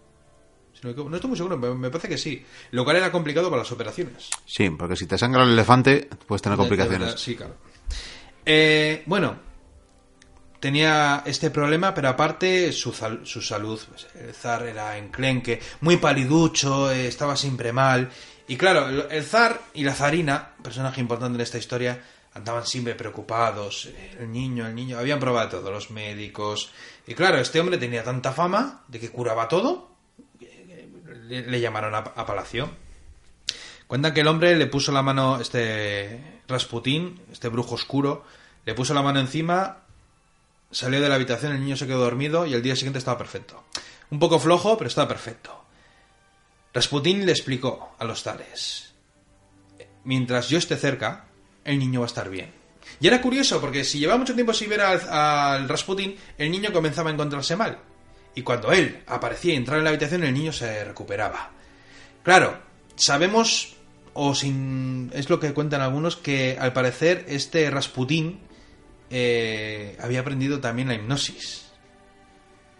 Si 0.72 0.86
no, 0.86 1.14
estoy 1.14 1.28
muy 1.28 1.36
seguro, 1.36 1.56
me 1.56 1.74
me 1.74 1.90
parece 1.90 2.08
que 2.08 2.18
sí. 2.18 2.44
Lo 2.70 2.84
cual 2.84 2.96
era 2.96 3.12
complicado 3.12 3.50
para 3.50 3.62
las 3.62 3.72
operaciones. 3.72 4.30
Sí, 4.46 4.70
porque 4.70 4.96
si 4.96 5.06
te 5.06 5.18
sangra 5.18 5.42
el 5.44 5.50
elefante, 5.50 6.08
puedes 6.26 6.42
tener 6.42 6.56
complicaciones. 6.58 7.00
verdad, 7.00 7.16
sí, 7.18 7.36
claro. 7.36 7.54
Eh, 8.44 9.02
bueno, 9.06 9.36
tenía 10.60 11.22
este 11.26 11.50
problema, 11.50 11.94
pero 11.94 12.08
aparte 12.08 12.72
su, 12.72 12.92
su 13.24 13.42
salud. 13.42 13.80
pues, 13.88 14.06
el 14.14 14.34
zar 14.34 14.64
era 14.66 14.96
enclenque, 14.96 15.60
muy 15.80 15.96
paliducho, 15.96 16.90
eh, 16.90 17.08
estaba 17.08 17.36
siempre 17.36 17.72
mal. 17.72 18.10
Y 18.48 18.56
claro, 18.56 19.08
el 19.08 19.24
zar 19.24 19.60
y 19.74 19.84
la 19.84 19.94
zarina, 19.94 20.52
personaje 20.62 21.00
importante 21.00 21.36
en 21.36 21.40
esta 21.40 21.58
historia, 21.58 22.02
andaban 22.34 22.66
siempre 22.66 22.94
preocupados. 22.94 23.86
eh, 23.86 24.16
El 24.20 24.32
niño, 24.32 24.66
el 24.66 24.74
niño, 24.74 24.98
habían 24.98 25.20
probado 25.20 25.48
todo, 25.60 25.70
los 25.70 25.90
médicos. 25.90 26.70
Y 27.06 27.14
claro, 27.14 27.38
este 27.38 27.60
hombre 27.60 27.78
tenía 27.78 28.04
tanta 28.04 28.32
fama 28.32 28.84
de 28.88 29.00
que 29.00 29.10
curaba 29.10 29.48
todo, 29.48 29.90
le, 31.28 31.60
llamaron 31.60 31.94
a, 31.94 31.98
a 31.98 32.26
Palacio. 32.26 32.70
Cuentan 33.86 34.14
que 34.14 34.20
el 34.20 34.28
hombre 34.28 34.56
le 34.56 34.66
puso 34.66 34.92
la 34.92 35.02
mano, 35.02 35.40
este 35.40 36.40
Rasputín, 36.48 37.20
este 37.30 37.48
brujo 37.48 37.74
oscuro, 37.74 38.24
le 38.64 38.74
puso 38.74 38.94
la 38.94 39.02
mano 39.02 39.20
encima, 39.20 39.78
salió 40.70 41.00
de 41.00 41.08
la 41.08 41.16
habitación, 41.16 41.52
el 41.52 41.60
niño 41.60 41.76
se 41.76 41.86
quedó 41.86 42.00
dormido 42.00 42.46
y 42.46 42.54
el 42.54 42.62
día 42.62 42.76
siguiente 42.76 42.98
estaba 42.98 43.18
perfecto. 43.18 43.64
Un 44.10 44.18
poco 44.18 44.38
flojo, 44.38 44.76
pero 44.78 44.88
estaba 44.88 45.08
perfecto. 45.08 45.64
Rasputín 46.72 47.26
le 47.26 47.32
explicó 47.32 47.94
a 47.98 48.04
los 48.04 48.22
zares, 48.22 48.94
mientras 50.04 50.48
yo 50.48 50.56
esté 50.56 50.76
cerca, 50.76 51.26
el 51.64 51.78
niño 51.78 52.00
va 52.00 52.06
a 52.06 52.08
estar 52.08 52.28
bien. 52.28 52.50
Y 53.00 53.06
era 53.06 53.20
curioso, 53.20 53.60
porque 53.60 53.84
si 53.84 53.98
llevaba 53.98 54.18
mucho 54.18 54.34
tiempo 54.34 54.52
sin 54.52 54.68
ver 54.68 54.80
al, 54.80 55.00
al 55.08 55.68
Rasputín, 55.68 56.16
el 56.38 56.50
niño 56.50 56.72
comenzaba 56.72 57.10
a 57.10 57.12
encontrarse 57.12 57.56
mal. 57.56 57.78
Y 58.34 58.42
cuando 58.42 58.72
él 58.72 59.02
aparecía 59.06 59.54
y 59.54 59.56
entraba 59.56 59.78
en 59.78 59.84
la 59.84 59.90
habitación, 59.90 60.24
el 60.24 60.34
niño 60.34 60.52
se 60.52 60.84
recuperaba. 60.84 61.50
Claro, 62.22 62.58
sabemos, 62.96 63.74
o 64.14 64.34
sin. 64.34 65.10
es 65.14 65.28
lo 65.28 65.40
que 65.40 65.52
cuentan 65.52 65.80
algunos, 65.80 66.16
que 66.16 66.56
al 66.58 66.72
parecer 66.72 67.24
este 67.28 67.70
Rasputín 67.70 68.40
eh, 69.10 69.96
había 70.00 70.20
aprendido 70.20 70.60
también 70.60 70.88
la 70.88 70.94
hipnosis. 70.94 71.71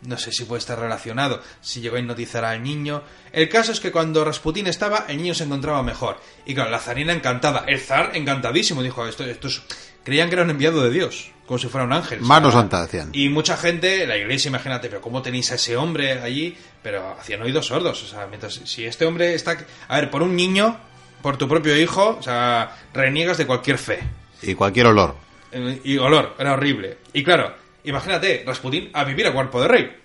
No 0.02 0.18
sé 0.18 0.32
si 0.32 0.44
puede 0.44 0.58
estar 0.58 0.78
relacionado, 0.78 1.40
si 1.60 1.80
llegó 1.80 1.96
a 1.96 2.00
hipnotizar 2.00 2.44
al 2.44 2.62
niño. 2.62 3.02
El 3.32 3.48
caso 3.48 3.70
es 3.72 3.78
que 3.80 3.92
cuando 3.92 4.24
Rasputín 4.24 4.66
estaba, 4.66 5.04
el 5.08 5.16
niño 5.18 5.34
se 5.34 5.44
encontraba 5.44 5.82
mejor. 5.82 6.20
Y 6.44 6.54
claro, 6.54 6.70
la 6.70 6.80
zarina 6.80 7.12
encantada, 7.12 7.64
el 7.68 7.78
zar 7.80 8.10
encantadísimo, 8.14 8.82
dijo, 8.82 9.06
esto, 9.06 9.24
esto 9.24 9.46
es... 9.48 9.62
Creían 10.04 10.28
que 10.28 10.34
era 10.34 10.42
un 10.42 10.50
enviado 10.50 10.82
de 10.82 10.90
Dios, 10.90 11.30
como 11.46 11.58
si 11.58 11.68
fuera 11.68 11.84
un 11.86 11.92
ángel. 11.92 12.20
Mano 12.20 12.50
santa, 12.50 12.82
decían. 12.82 13.10
y 13.12 13.28
mucha 13.28 13.56
gente, 13.56 14.04
la 14.04 14.16
iglesia, 14.16 14.48
imagínate, 14.48 14.88
pero 14.88 15.00
¿cómo 15.00 15.22
tenéis 15.22 15.52
a 15.52 15.54
ese 15.54 15.76
hombre 15.76 16.20
allí? 16.20 16.56
Pero 16.82 17.16
hacían 17.20 17.40
oídos 17.42 17.66
sordos. 17.66 18.02
O 18.02 18.06
sea, 18.08 18.26
mientras, 18.26 18.54
si 18.64 18.84
este 18.84 19.06
hombre 19.06 19.34
está. 19.34 19.56
A 19.86 20.00
ver, 20.00 20.10
por 20.10 20.22
un 20.22 20.34
niño, 20.34 20.76
por 21.22 21.36
tu 21.36 21.46
propio 21.46 21.78
hijo, 21.78 22.16
o 22.18 22.22
sea, 22.22 22.76
reniegas 22.92 23.38
de 23.38 23.46
cualquier 23.46 23.78
fe. 23.78 24.00
Y 24.42 24.54
cualquier 24.56 24.86
olor. 24.86 25.14
Eh, 25.52 25.80
Y 25.84 25.98
olor, 25.98 26.34
era 26.36 26.54
horrible. 26.54 26.98
Y 27.12 27.22
claro, 27.22 27.54
imagínate, 27.84 28.44
Rasputín 28.46 28.90
a 28.92 29.04
vivir 29.04 29.26
a 29.26 29.32
cuerpo 29.32 29.60
de 29.60 29.68
rey. 29.68 29.96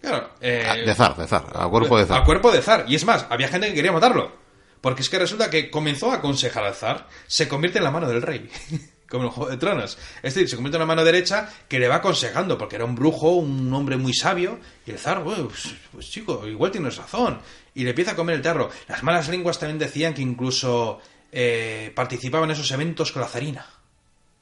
Claro. 0.00 0.30
eh, 0.40 0.64
Ah, 0.68 0.74
De 0.76 0.94
zar, 0.94 1.16
de 1.16 1.26
zar, 1.26 1.44
a 1.54 1.66
cuerpo 1.68 1.98
de 1.98 2.06
zar. 2.06 2.20
a 2.20 2.24
cuerpo 2.24 2.52
de 2.52 2.62
zar. 2.62 2.84
Y 2.88 2.94
es 2.94 3.04
más, 3.04 3.26
había 3.30 3.48
gente 3.48 3.68
que 3.68 3.74
quería 3.74 3.92
matarlo. 3.92 4.32
Porque 4.80 5.02
es 5.02 5.08
que 5.08 5.18
resulta 5.18 5.50
que 5.50 5.70
comenzó 5.70 6.12
a 6.12 6.16
aconsejar 6.16 6.64
al 6.64 6.74
zar, 6.74 7.08
se 7.26 7.48
convierte 7.48 7.78
en 7.78 7.84
la 7.84 7.90
mano 7.90 8.08
del 8.08 8.22
rey. 8.22 8.48
Como 9.08 9.22
en 9.22 9.28
el 9.28 9.34
Juego 9.34 9.50
de 9.52 9.56
Tronos. 9.56 9.98
Es 10.22 10.34
decir, 10.34 10.48
se 10.48 10.56
convierte 10.56 10.76
en 10.76 10.80
la 10.80 10.86
mano 10.86 11.04
derecha 11.04 11.48
que 11.68 11.78
le 11.78 11.86
va 11.86 11.96
aconsejando, 11.96 12.58
porque 12.58 12.74
era 12.76 12.84
un 12.84 12.96
brujo, 12.96 13.30
un 13.34 13.72
hombre 13.72 13.96
muy 13.96 14.12
sabio, 14.12 14.58
y 14.84 14.90
el 14.90 14.98
zar, 14.98 15.22
bueno, 15.22 15.46
pues, 15.46 15.74
pues, 15.92 16.10
chico, 16.10 16.44
igual 16.46 16.72
tienes 16.72 16.96
razón. 16.96 17.38
Y 17.74 17.84
le 17.84 17.90
empieza 17.90 18.12
a 18.12 18.16
comer 18.16 18.34
el 18.36 18.42
tarro. 18.42 18.68
Las 18.88 19.04
malas 19.04 19.28
lenguas 19.28 19.60
también 19.60 19.78
decían 19.78 20.12
que 20.12 20.22
incluso 20.22 21.00
eh, 21.30 21.92
participaba 21.94 22.44
en 22.46 22.50
esos 22.50 22.70
eventos 22.72 23.12
con 23.12 23.22
la 23.22 23.28
zarina. 23.28 23.66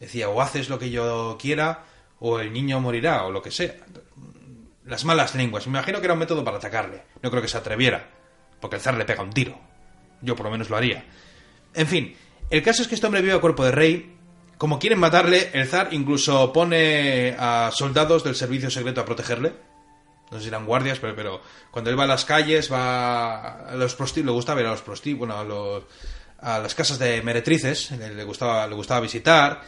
Decía, 0.01 0.31
o 0.31 0.41
haces 0.41 0.71
lo 0.71 0.79
que 0.79 0.91
yo 0.91 1.37
quiera, 1.39 1.85
o 2.27 2.41
el 2.41 2.55
niño 2.55 2.81
morirá, 2.81 3.25
o 3.25 3.31
lo 3.31 3.43
que 3.43 3.51
sea. 3.51 3.75
Las 4.87 5.05
malas 5.05 5.35
lenguas. 5.35 5.67
Me 5.67 5.73
imagino 5.73 6.01
que 6.01 6.07
era 6.07 6.15
un 6.15 6.21
método 6.21 6.43
para 6.43 6.57
atacarle. 6.57 7.03
No 7.21 7.31
creo 7.31 7.43
que 7.43 7.49
se 7.49 7.59
atreviera, 7.59 8.09
porque 8.61 8.77
el 8.77 8.83
zar 8.83 8.95
le 8.95 9.05
pega 9.05 9.23
un 9.23 9.31
tiro. 9.31 9.61
Yo 10.23 10.35
por 10.35 10.47
lo 10.47 10.51
menos 10.51 10.71
lo 10.71 10.79
haría. 10.79 11.05
En 11.75 11.87
fin, 11.87 12.17
el 12.49 12.63
caso 12.63 12.81
es 12.81 12.89
que 12.89 12.95
este 12.95 13.07
hombre 13.07 13.21
vive 13.21 13.35
a 13.35 13.43
cuerpo 13.43 13.63
de 13.63 13.73
rey. 13.73 14.17
Como 14.57 14.79
quieren 14.79 15.01
matarle, 15.01 15.51
el 15.53 15.67
zar 15.67 15.89
incluso 15.93 16.51
pone 16.51 17.37
a 17.39 17.71
soldados 17.75 18.25
del 18.25 18.37
servicio 18.37 18.71
secreto 18.71 19.03
a 19.03 19.05
protegerle. 19.05 19.53
No 20.31 20.39
sé 20.39 20.45
si 20.45 20.49
eran 20.49 20.65
guardias, 20.65 21.01
pero, 21.01 21.15
pero 21.15 21.43
cuando 21.71 21.91
él 21.91 21.99
va 21.99 22.05
a 22.05 22.07
las 22.07 22.25
calles, 22.25 22.73
va 22.73 23.69
a 23.69 23.77
los 23.77 23.95
prostíbulos, 23.95 24.33
le 24.33 24.37
gusta 24.37 24.55
ver 24.55 24.65
a 24.65 24.71
los 24.71 24.81
prostíbulos, 24.81 25.37
bueno, 25.37 25.39
a, 25.39 25.45
los, 25.45 25.85
a 26.39 26.59
las 26.59 26.75
casas 26.75 26.99
de 26.99 27.21
meretrices, 27.21 27.91
le 27.91 28.25
gustaba, 28.25 28.67
le 28.67 28.75
gustaba 28.75 29.01
visitar. 29.01 29.61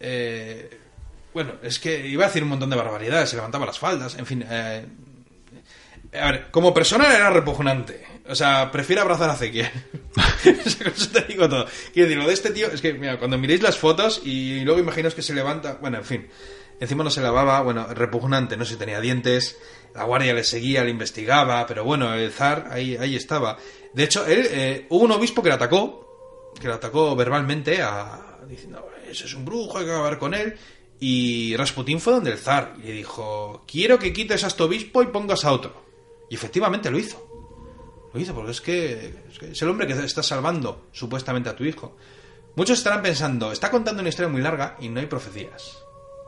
Eh, 0.00 0.80
bueno, 1.34 1.54
es 1.62 1.78
que 1.78 2.06
iba 2.06 2.24
a 2.24 2.28
decir 2.28 2.42
un 2.42 2.48
montón 2.48 2.70
de 2.70 2.76
barbaridades, 2.76 3.28
se 3.28 3.36
levantaba 3.36 3.66
las 3.66 3.78
faldas, 3.78 4.16
en 4.16 4.24
fin. 4.24 4.44
eh, 4.48 4.86
a 6.14 6.30
ver, 6.30 6.50
como 6.50 6.72
persona 6.72 7.14
era 7.14 7.30
repugnante. 7.30 8.06
O 8.28 8.34
sea, 8.34 8.70
prefiero 8.70 9.02
abrazar 9.02 9.28
a 9.28 9.34
Ezequiel. 9.34 9.70
Eso 10.44 11.10
te 11.10 11.22
digo 11.22 11.48
todo. 11.48 11.66
Quiero 11.92 12.08
decir, 12.08 12.22
lo 12.22 12.28
de 12.28 12.34
este 12.34 12.50
tío, 12.50 12.68
es 12.68 12.80
que, 12.80 12.94
mira, 12.94 13.18
cuando 13.18 13.36
miréis 13.36 13.62
las 13.62 13.76
fotos 13.76 14.22
y 14.24 14.60
luego 14.60 14.80
imaginaos 14.80 15.14
que 15.14 15.22
se 15.22 15.34
levanta, 15.34 15.78
bueno, 15.80 15.98
en 15.98 16.04
fin. 16.04 16.28
Encima 16.80 17.04
no 17.04 17.10
se 17.10 17.20
lavaba, 17.20 17.60
bueno, 17.60 17.86
repugnante, 17.88 18.56
no 18.56 18.64
sé 18.64 18.72
si 18.74 18.78
tenía 18.78 19.00
dientes, 19.00 19.58
la 19.94 20.04
guardia 20.04 20.34
le 20.34 20.42
seguía, 20.42 20.82
le 20.82 20.90
investigaba, 20.90 21.66
pero 21.66 21.84
bueno, 21.84 22.14
el 22.14 22.32
zar 22.32 22.68
ahí, 22.70 22.96
ahí 22.96 23.14
estaba. 23.14 23.58
De 23.92 24.04
hecho, 24.04 24.26
él, 24.26 24.46
eh, 24.50 24.86
hubo 24.88 25.04
un 25.04 25.12
obispo 25.12 25.42
que 25.42 25.50
le 25.50 25.54
atacó, 25.54 26.52
que 26.60 26.66
le 26.66 26.74
atacó 26.74 27.14
verbalmente, 27.14 27.80
a, 27.82 28.38
diciendo, 28.48 28.88
ese 29.08 29.26
es 29.26 29.34
un 29.34 29.44
brujo, 29.44 29.78
hay 29.78 29.84
que 29.84 29.92
acabar 29.92 30.18
con 30.18 30.34
él. 30.34 30.56
Y 31.00 31.56
Rasputín 31.56 32.00
fue 32.00 32.14
donde 32.14 32.30
el 32.32 32.38
zar 32.38 32.74
y 32.82 32.86
le 32.86 32.92
dijo, 32.92 33.64
quiero 33.66 33.98
que 33.98 34.12
quites 34.12 34.44
a 34.44 34.46
este 34.46 34.62
obispo 34.62 35.02
y 35.02 35.06
pongas 35.06 35.44
a 35.44 35.52
otro. 35.52 35.84
Y 36.30 36.34
efectivamente 36.36 36.90
lo 36.90 36.98
hizo. 36.98 37.20
Lo 38.12 38.20
hizo 38.20 38.34
porque 38.34 38.52
es 38.52 38.60
que, 38.60 39.14
es 39.30 39.38
que 39.38 39.50
es 39.50 39.62
el 39.62 39.68
hombre 39.68 39.86
que 39.86 39.92
está 39.92 40.22
salvando 40.22 40.86
supuestamente 40.92 41.48
a 41.50 41.56
tu 41.56 41.64
hijo. 41.64 41.96
Muchos 42.56 42.78
estarán 42.78 43.02
pensando, 43.02 43.50
está 43.52 43.70
contando 43.70 44.00
una 44.00 44.08
historia 44.08 44.30
muy 44.30 44.40
larga 44.40 44.76
y 44.80 44.88
no 44.88 45.00
hay 45.00 45.06
profecías. 45.06 45.78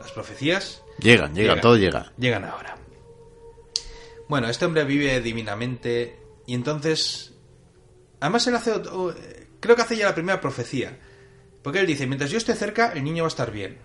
Las 0.01 0.11
profecías 0.13 0.83
Llegan, 0.99 1.35
llegan, 1.35 1.61
todo 1.61 1.77
llega. 1.77 2.13
Llegan 2.19 2.45
ahora. 2.45 2.77
Bueno, 4.29 4.49
este 4.49 4.65
hombre 4.67 4.85
vive 4.85 5.21
divinamente 5.21 6.19
y 6.47 6.55
entonces... 6.55 7.33
Además 8.21 8.47
él 8.47 8.57
hace... 8.57 8.73
otro- 8.73 9.15
Creo 9.61 9.77
que 9.77 9.83
hace 9.83 9.97
ya 9.97 10.07
la 10.07 10.15
primera 10.15 10.41
profecía. 10.41 10.99
Porque 11.63 11.81
él 11.81 11.87
dice, 11.87 12.07
mientras 12.07 12.31
yo 12.31 12.39
esté 12.39 12.55
cerca, 12.55 12.93
el 12.93 13.05
niño 13.05 13.23
va 13.25 13.29
a 13.29 13.35
estar 13.35 13.51
bien. 13.51 13.79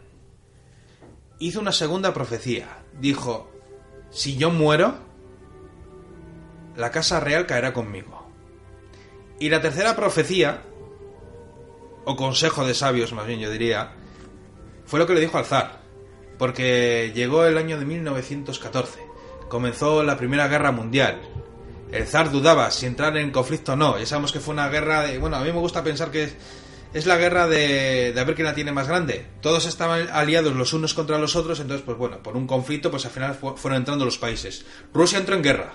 Hizo 1.42 1.60
una 1.60 1.72
segunda 1.72 2.14
profecía. 2.14 2.84
Dijo, 3.00 3.50
si 4.12 4.38
yo 4.38 4.52
muero, 4.52 4.94
la 6.76 6.92
casa 6.92 7.20
real 7.20 7.48
caerá 7.48 7.74
conmigo. 7.74 8.30
Y 9.40 9.50
la 9.50 9.60
tercera 9.60 9.96
profecía, 9.96 10.62
o 12.06 12.16
consejo 12.16 12.64
de 12.64 12.76
sabios 12.76 13.12
más 13.14 13.26
bien 13.26 13.40
yo 13.40 13.50
diría, 13.50 13.94
fue 14.86 15.00
lo 15.00 15.08
que 15.08 15.16
le 15.16 15.20
dijo 15.20 15.40
al 15.40 15.46
zar. 15.46 15.82
Porque 16.38 17.12
llegó 17.16 17.44
el 17.46 17.58
año 17.58 17.80
de 17.80 17.86
1914. 17.86 19.00
Comenzó 19.50 20.04
la 20.04 20.18
Primera 20.18 20.48
Guerra 20.48 20.72
Mundial. 20.72 21.24
El 21.92 22.06
zar 22.06 22.30
dudaba 22.30 22.70
si 22.70 22.86
entrar 22.86 23.18
en 23.18 23.32
conflicto 23.32 23.74
o 23.74 23.76
no. 23.76 23.98
Ya 23.98 24.06
sabemos 24.06 24.32
que 24.32 24.40
fue 24.40 24.54
una 24.54 24.70
guerra 24.70 25.02
de... 25.08 25.18
Bueno, 25.18 25.38
a 25.38 25.40
mí 25.40 25.52
me 25.52 25.58
gusta 25.58 25.84
pensar 25.84 26.12
que 26.12 26.32
es 26.94 27.06
la 27.06 27.18
guerra 27.18 27.48
de, 27.48 28.12
de 28.14 28.20
a 28.20 28.24
ver 28.24 28.36
quién 28.36 28.46
la 28.46 28.54
tiene 28.56 28.72
más 28.72 28.88
grande. 28.88 29.26
Todos 29.42 29.66
estaban 29.66 30.10
aliados 30.10 30.54
los 30.54 30.74
unos 30.74 30.94
contra 30.94 31.18
los 31.18 31.36
otros, 31.36 31.60
entonces, 31.60 31.86
pues 31.86 31.98
bueno, 31.98 32.22
por 32.22 32.36
un 32.36 32.48
conflicto, 32.48 32.92
pues 32.92 33.06
al 33.06 33.12
final 33.12 33.36
fu- 33.36 33.56
fueron 33.56 33.78
entrando 33.80 34.06
los 34.06 34.18
países. 34.18 34.66
Rusia 34.94 35.20
entró 35.20 35.36
en 35.36 35.44
guerra. 35.44 35.74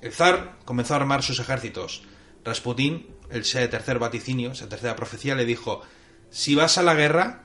El 0.00 0.12
zar 0.12 0.58
comenzó 0.64 0.94
a 0.94 0.98
armar 0.98 1.22
sus 1.22 1.40
ejércitos. 1.40 2.02
Rasputín, 2.44 3.08
el 3.30 3.42
tercer 3.42 3.98
vaticinio, 3.98 4.52
esa 4.52 4.68
tercera 4.68 4.94
profecía, 4.96 5.34
le 5.34 5.44
dijo, 5.44 5.82
si 6.30 6.54
vas 6.54 6.78
a 6.78 6.82
la 6.82 6.94
guerra, 6.94 7.42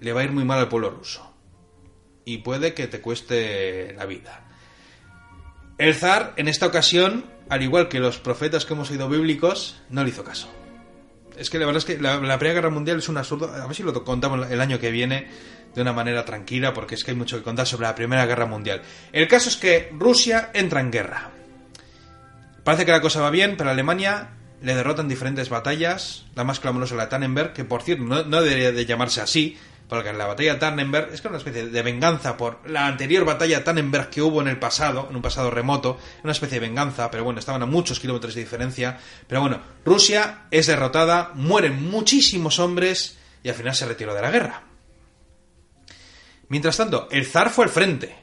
le 0.00 0.12
va 0.12 0.20
a 0.20 0.24
ir 0.24 0.32
muy 0.32 0.44
mal 0.44 0.58
al 0.58 0.68
pueblo 0.68 0.90
ruso. 0.90 1.32
Y 2.24 2.38
puede 2.38 2.74
que 2.74 2.86
te 2.86 3.00
cueste 3.00 3.94
la 3.96 4.04
vida. 4.06 4.44
El 5.78 5.94
zar, 5.94 6.32
en 6.36 6.48
esta 6.48 6.66
ocasión, 6.66 7.24
al 7.48 7.62
igual 7.62 7.88
que 7.88 8.00
los 8.00 8.18
profetas 8.18 8.64
que 8.64 8.74
hemos 8.74 8.90
oído 8.90 9.08
bíblicos, 9.08 9.80
no 9.90 10.02
le 10.02 10.10
hizo 10.10 10.24
caso. 10.24 10.48
Es 11.36 11.50
que 11.50 11.58
la 11.58 11.66
verdad 11.66 11.78
es 11.78 11.84
que 11.84 11.98
la, 12.00 12.18
Primera 12.18 12.54
Guerra 12.54 12.70
Mundial 12.70 12.98
es 12.98 13.08
un 13.08 13.18
absurdo. 13.18 13.52
A 13.52 13.66
ver 13.66 13.76
si 13.76 13.82
lo 13.82 13.92
contamos 14.04 14.50
el 14.50 14.60
año 14.60 14.78
que 14.78 14.90
viene 14.90 15.26
de 15.74 15.82
una 15.82 15.92
manera 15.92 16.24
tranquila, 16.24 16.72
porque 16.72 16.94
es 16.94 17.04
que 17.04 17.10
hay 17.10 17.16
mucho 17.16 17.36
que 17.36 17.42
contar 17.42 17.66
sobre 17.66 17.86
la 17.86 17.94
Primera 17.94 18.26
Guerra 18.26 18.46
Mundial. 18.46 18.82
El 19.12 19.28
caso 19.28 19.48
es 19.48 19.56
que 19.56 19.90
Rusia 19.92 20.50
entra 20.54 20.80
en 20.80 20.90
guerra. 20.90 21.30
Parece 22.64 22.86
que 22.86 22.92
la 22.92 23.00
cosa 23.00 23.20
va 23.20 23.30
bien, 23.30 23.56
pero 23.56 23.70
Alemania 23.70 24.30
le 24.62 24.74
derrota 24.74 25.02
en 25.02 25.08
diferentes 25.08 25.50
batallas. 25.50 26.24
La 26.34 26.44
más 26.44 26.60
clamorosa 26.60 26.94
la 26.94 27.04
de 27.04 27.10
Tannenberg, 27.10 27.52
que 27.52 27.64
por 27.64 27.82
cierto 27.82 28.04
no 28.04 28.42
debería 28.42 28.72
de 28.72 28.86
llamarse 28.86 29.20
así, 29.20 29.58
porque 29.88 30.12
la 30.12 30.26
batalla 30.26 30.54
de 30.54 30.58
Tannenberg 30.60 31.12
es 31.12 31.20
que 31.20 31.28
una 31.28 31.36
especie 31.38 31.68
de 31.68 31.82
venganza 31.82 32.36
por 32.36 32.68
la 32.68 32.86
anterior 32.86 33.24
batalla 33.24 33.58
de 33.58 33.64
Tannenberg 33.64 34.10
que 34.10 34.20
hubo 34.22 34.40
en 34.42 34.48
el 34.48 34.58
pasado, 34.58 35.06
en 35.08 35.14
un 35.16 35.22
pasado 35.22 35.50
remoto, 35.50 35.98
una 36.24 36.32
especie 36.32 36.58
de 36.60 36.66
venganza, 36.66 37.10
pero 37.10 37.22
bueno, 37.24 37.38
estaban 37.38 37.62
a 37.62 37.66
muchos 37.66 38.00
kilómetros 38.00 38.34
de 38.34 38.40
diferencia. 38.40 38.98
Pero 39.28 39.42
bueno, 39.42 39.60
Rusia 39.84 40.46
es 40.50 40.66
derrotada, 40.66 41.30
mueren 41.34 41.88
muchísimos 41.88 42.58
hombres 42.58 43.16
y 43.44 43.48
al 43.48 43.54
final 43.54 43.74
se 43.76 43.86
retiró 43.86 44.12
de 44.12 44.22
la 44.22 44.30
guerra. 44.32 44.62
Mientras 46.48 46.76
tanto, 46.76 47.08
el 47.10 47.26
zar 47.26 47.50
fue 47.50 47.64
al 47.64 47.70
frente, 47.70 48.16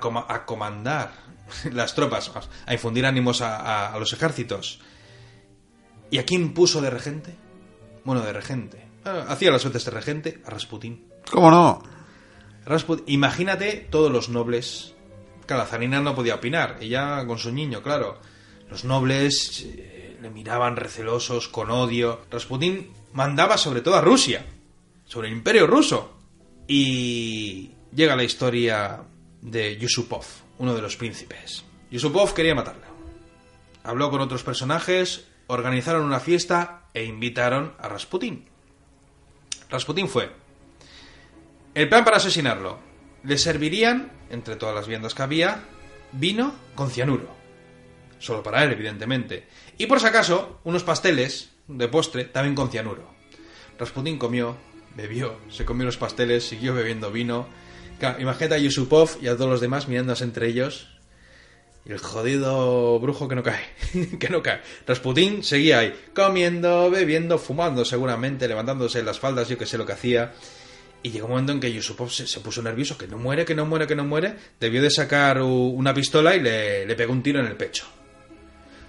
coma- 0.00 0.26
a 0.28 0.44
comandar 0.46 1.12
las 1.72 1.94
tropas, 1.94 2.30
a 2.66 2.72
infundir 2.72 3.06
ánimos 3.06 3.40
a, 3.42 3.56
a- 3.56 3.94
a 3.94 3.98
los 3.98 4.12
ejércitos. 4.12 4.80
¿Y 6.10 6.18
a 6.18 6.24
quién 6.26 6.52
puso 6.52 6.80
de 6.82 6.90
regente? 6.90 7.34
Bueno, 8.04 8.22
de 8.22 8.32
regente. 8.32 8.81
Ah, 9.04 9.26
Hacía 9.28 9.50
las 9.50 9.64
veces 9.64 9.84
de 9.84 9.90
regente 9.90 10.42
a 10.46 10.50
Rasputín. 10.50 11.06
¿Cómo 11.30 11.50
no? 11.50 11.82
Rasput- 12.66 13.02
imagínate 13.06 13.86
todos 13.90 14.10
los 14.12 14.28
nobles. 14.28 14.94
Claro, 15.46 15.64
zarina 15.66 16.00
no 16.00 16.14
podía 16.14 16.36
opinar, 16.36 16.78
ella 16.80 17.26
con 17.26 17.38
su 17.38 17.52
niño, 17.52 17.82
claro. 17.82 18.18
Los 18.70 18.84
nobles 18.84 19.64
eh, 19.66 20.16
le 20.20 20.30
miraban 20.30 20.76
recelosos, 20.76 21.48
con 21.48 21.70
odio. 21.70 22.20
Rasputín 22.30 22.92
mandaba 23.12 23.58
sobre 23.58 23.80
todo 23.80 23.96
a 23.96 24.00
Rusia, 24.00 24.46
sobre 25.04 25.28
el 25.28 25.34
imperio 25.34 25.66
ruso. 25.66 26.16
Y 26.68 27.72
llega 27.94 28.14
la 28.16 28.22
historia 28.24 29.02
de 29.40 29.76
Yusupov, 29.76 30.24
uno 30.58 30.74
de 30.74 30.80
los 30.82 30.96
príncipes. 30.96 31.64
Yusupov 31.90 32.32
quería 32.34 32.54
matarlo. 32.54 32.86
Habló 33.82 34.10
con 34.10 34.20
otros 34.20 34.44
personajes, 34.44 35.26
organizaron 35.48 36.04
una 36.04 36.20
fiesta 36.20 36.84
e 36.94 37.04
invitaron 37.04 37.74
a 37.78 37.88
Rasputín. 37.88 38.48
Rasputín 39.70 40.08
fue. 40.08 40.30
El 41.74 41.88
plan 41.88 42.04
para 42.04 42.18
asesinarlo. 42.18 42.78
Le 43.24 43.38
servirían, 43.38 44.12
entre 44.30 44.56
todas 44.56 44.74
las 44.74 44.86
viandas 44.86 45.14
que 45.14 45.22
había, 45.22 45.64
vino 46.12 46.54
con 46.74 46.90
cianuro. 46.90 47.28
Solo 48.18 48.42
para 48.42 48.62
él, 48.62 48.72
evidentemente. 48.72 49.46
Y 49.78 49.86
por 49.86 50.00
si 50.00 50.06
acaso, 50.06 50.60
unos 50.64 50.84
pasteles 50.84 51.50
de 51.68 51.88
postre 51.88 52.24
también 52.24 52.54
con 52.54 52.70
cianuro. 52.70 53.10
Rasputín 53.78 54.18
comió, 54.18 54.56
bebió, 54.94 55.38
se 55.50 55.64
comió 55.64 55.86
los 55.86 55.96
pasteles, 55.96 56.44
siguió 56.44 56.74
bebiendo 56.74 57.10
vino. 57.10 57.46
Imagínate 58.18 58.54
a 58.54 58.58
Yusupov 58.58 59.18
y 59.20 59.28
a 59.28 59.36
todos 59.36 59.50
los 59.50 59.60
demás 59.60 59.88
mirándose 59.88 60.24
entre 60.24 60.48
ellos. 60.48 60.91
El 61.84 61.98
jodido 61.98 63.00
brujo 63.00 63.26
que 63.26 63.34
no 63.34 63.42
cae, 63.42 63.64
que 64.20 64.28
no 64.28 64.42
cae. 64.42 64.60
Rasputín 64.86 65.42
seguía 65.42 65.80
ahí, 65.80 65.92
comiendo, 66.14 66.90
bebiendo, 66.90 67.38
fumando 67.38 67.84
seguramente, 67.84 68.46
levantándose 68.46 69.02
las 69.02 69.18
faldas, 69.18 69.48
yo 69.48 69.58
que 69.58 69.66
sé 69.66 69.78
lo 69.78 69.86
que 69.86 69.92
hacía. 69.92 70.32
Y 71.02 71.10
llegó 71.10 71.26
un 71.26 71.32
momento 71.32 71.50
en 71.50 71.58
que 71.58 71.72
Yusupov 71.72 72.10
se, 72.10 72.40
puso 72.40 72.62
nervioso, 72.62 72.96
que 72.96 73.08
no 73.08 73.18
muere, 73.18 73.44
que 73.44 73.56
no 73.56 73.66
muere, 73.66 73.88
que 73.88 73.96
no 73.96 74.04
muere. 74.04 74.36
Debió 74.60 74.80
de 74.80 74.90
sacar 74.90 75.42
una 75.42 75.92
pistola 75.92 76.36
y 76.36 76.40
le, 76.40 76.94
pegó 76.94 77.12
un 77.12 77.24
tiro 77.24 77.40
en 77.40 77.46
el 77.46 77.56
pecho. 77.56 77.86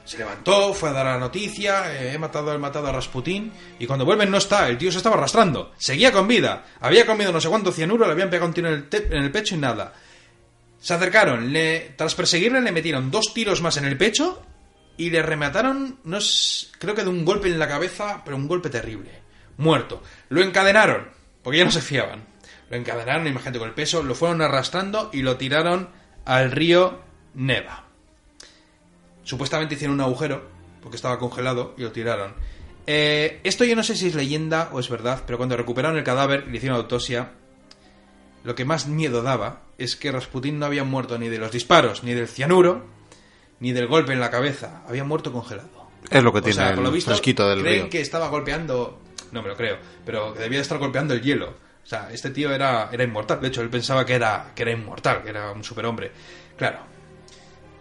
Se 0.06 0.20
levantó, 0.20 0.74
fue 0.76 0.90
a 0.90 0.94
dar 0.94 1.06
la 1.06 1.18
noticia, 1.18 1.92
eh, 1.96 2.14
he 2.14 2.18
matado, 2.20 2.54
he 2.54 2.58
matado 2.58 2.88
a 2.88 2.92
Rasputín, 2.92 3.52
y 3.80 3.88
cuando 3.88 4.06
vuelven 4.06 4.30
no 4.30 4.38
está, 4.38 4.68
el 4.68 4.78
tío 4.78 4.92
se 4.92 4.98
estaba 4.98 5.16
arrastrando, 5.16 5.72
seguía 5.78 6.12
con 6.12 6.28
vida, 6.28 6.66
había 6.82 7.06
comido 7.06 7.32
no 7.32 7.40
sé 7.40 7.48
cuánto 7.48 7.72
cianuro, 7.72 8.06
le 8.06 8.12
habían 8.12 8.30
pegado 8.30 8.48
un 8.50 8.54
tiro 8.54 8.68
en 8.68 8.74
el, 8.92 9.04
en 9.12 9.24
el 9.24 9.32
pecho 9.32 9.56
y 9.56 9.60
nada. 9.60 9.94
Se 10.84 10.94
acercaron, 10.94 11.54
le, 11.54 11.94
tras 11.96 12.14
perseguirle 12.14 12.60
le 12.60 12.74
metieron 12.74 13.10
dos 13.10 13.34
tiros 13.34 13.62
más 13.62 13.78
en 13.78 13.86
el 13.86 13.98
pecho 13.98 14.44
y 14.98 15.10
le 15.12 15.22
remataron, 15.22 16.00
no 16.04 16.18
es- 16.18 16.72
creo 16.78 16.94
que 16.94 17.04
de 17.04 17.10
un 17.10 17.24
golpe 17.24 17.48
en 17.48 17.58
la 17.58 17.70
cabeza, 17.70 18.22
pero 18.26 18.36
un 18.36 18.50
golpe 18.50 18.70
terrible. 18.70 19.10
Muerto. 19.58 20.04
Lo 20.28 20.44
encadenaron, 20.44 21.08
porque 21.42 21.60
ya 21.60 21.64
no 21.66 21.72
se 21.72 21.80
fiaban. 21.82 22.26
Lo 22.70 22.76
encadenaron, 22.76 23.26
imagínate 23.28 23.60
con 23.60 23.70
el 23.70 23.74
peso, 23.74 24.04
lo 24.04 24.14
fueron 24.14 24.42
arrastrando 24.42 25.10
y 25.14 25.22
lo 25.22 25.38
tiraron 25.38 25.88
al 26.26 26.52
río 26.52 27.00
Neva. 27.34 27.86
Supuestamente 29.24 29.76
hicieron 29.76 29.96
un 29.96 30.02
agujero, 30.02 30.50
porque 30.82 30.98
estaba 30.98 31.18
congelado, 31.18 31.76
y 31.78 31.84
lo 31.84 31.92
tiraron. 31.94 32.34
Eh, 32.88 33.40
esto 33.46 33.64
yo 33.64 33.78
no 33.78 33.84
sé 33.84 33.96
si 33.96 34.08
es 34.08 34.16
leyenda 34.16 34.70
o 34.74 34.82
es 34.82 34.90
verdad, 34.90 35.24
pero 35.26 35.38
cuando 35.38 35.56
recuperaron 35.56 35.98
el 35.98 36.04
cadáver 36.04 36.44
y 36.48 36.52
le 36.52 36.58
hicieron 36.58 36.78
autopsia, 36.78 37.32
lo 38.44 38.56
que 38.56 38.66
más 38.66 38.88
miedo 38.88 39.22
daba 39.22 39.62
es 39.78 39.96
que 39.96 40.12
Rasputín 40.12 40.60
no 40.60 40.66
había 40.66 40.84
muerto 40.84 41.18
ni 41.18 41.30
de 41.30 41.38
los 41.38 41.52
disparos, 41.52 42.04
ni 42.04 42.14
del 42.14 42.28
cianuro, 42.28 42.86
ni 43.60 43.72
del 43.72 43.88
golpe 43.88 44.14
en 44.14 44.20
la 44.20 44.30
cabeza. 44.30 44.84
Había 44.88 45.04
muerto 45.04 45.32
congelado. 45.32 45.70
Es 46.10 46.22
lo 46.24 46.34
que 46.34 46.40
O 46.40 46.42
tiene 46.42 46.56
sea, 46.56 46.74
por 46.74 46.84
lo 46.84 46.90
el 46.90 46.96
visto, 46.96 47.12
fresquito 47.12 47.48
del 47.50 47.62
creen 47.62 47.82
río. 47.84 47.90
que 47.90 48.02
estaba 48.02 48.28
golpeando... 48.28 49.00
No 49.32 49.42
me 49.42 49.48
lo 49.48 49.56
creo, 49.56 49.78
pero 50.06 50.34
que 50.34 50.42
debía 50.42 50.60
de 50.60 50.64
estar 50.64 50.78
golpeando 50.78 51.14
el 51.14 51.22
hielo. 51.22 51.50
O 51.84 51.88
sea, 51.88 52.10
este 52.12 52.30
tío 52.30 52.52
era, 52.52 52.90
era 52.92 53.04
inmortal. 53.04 53.42
De 53.42 53.48
hecho, 53.48 53.62
él 53.62 53.70
pensaba 53.70 54.06
que 54.06 54.14
era, 54.14 54.52
que 54.56 54.62
era 54.62 54.72
inmortal, 54.72 55.24
que 55.24 55.30
era 55.30 55.52
un 55.52 55.64
superhombre. 55.64 56.12
Claro. 56.56 56.80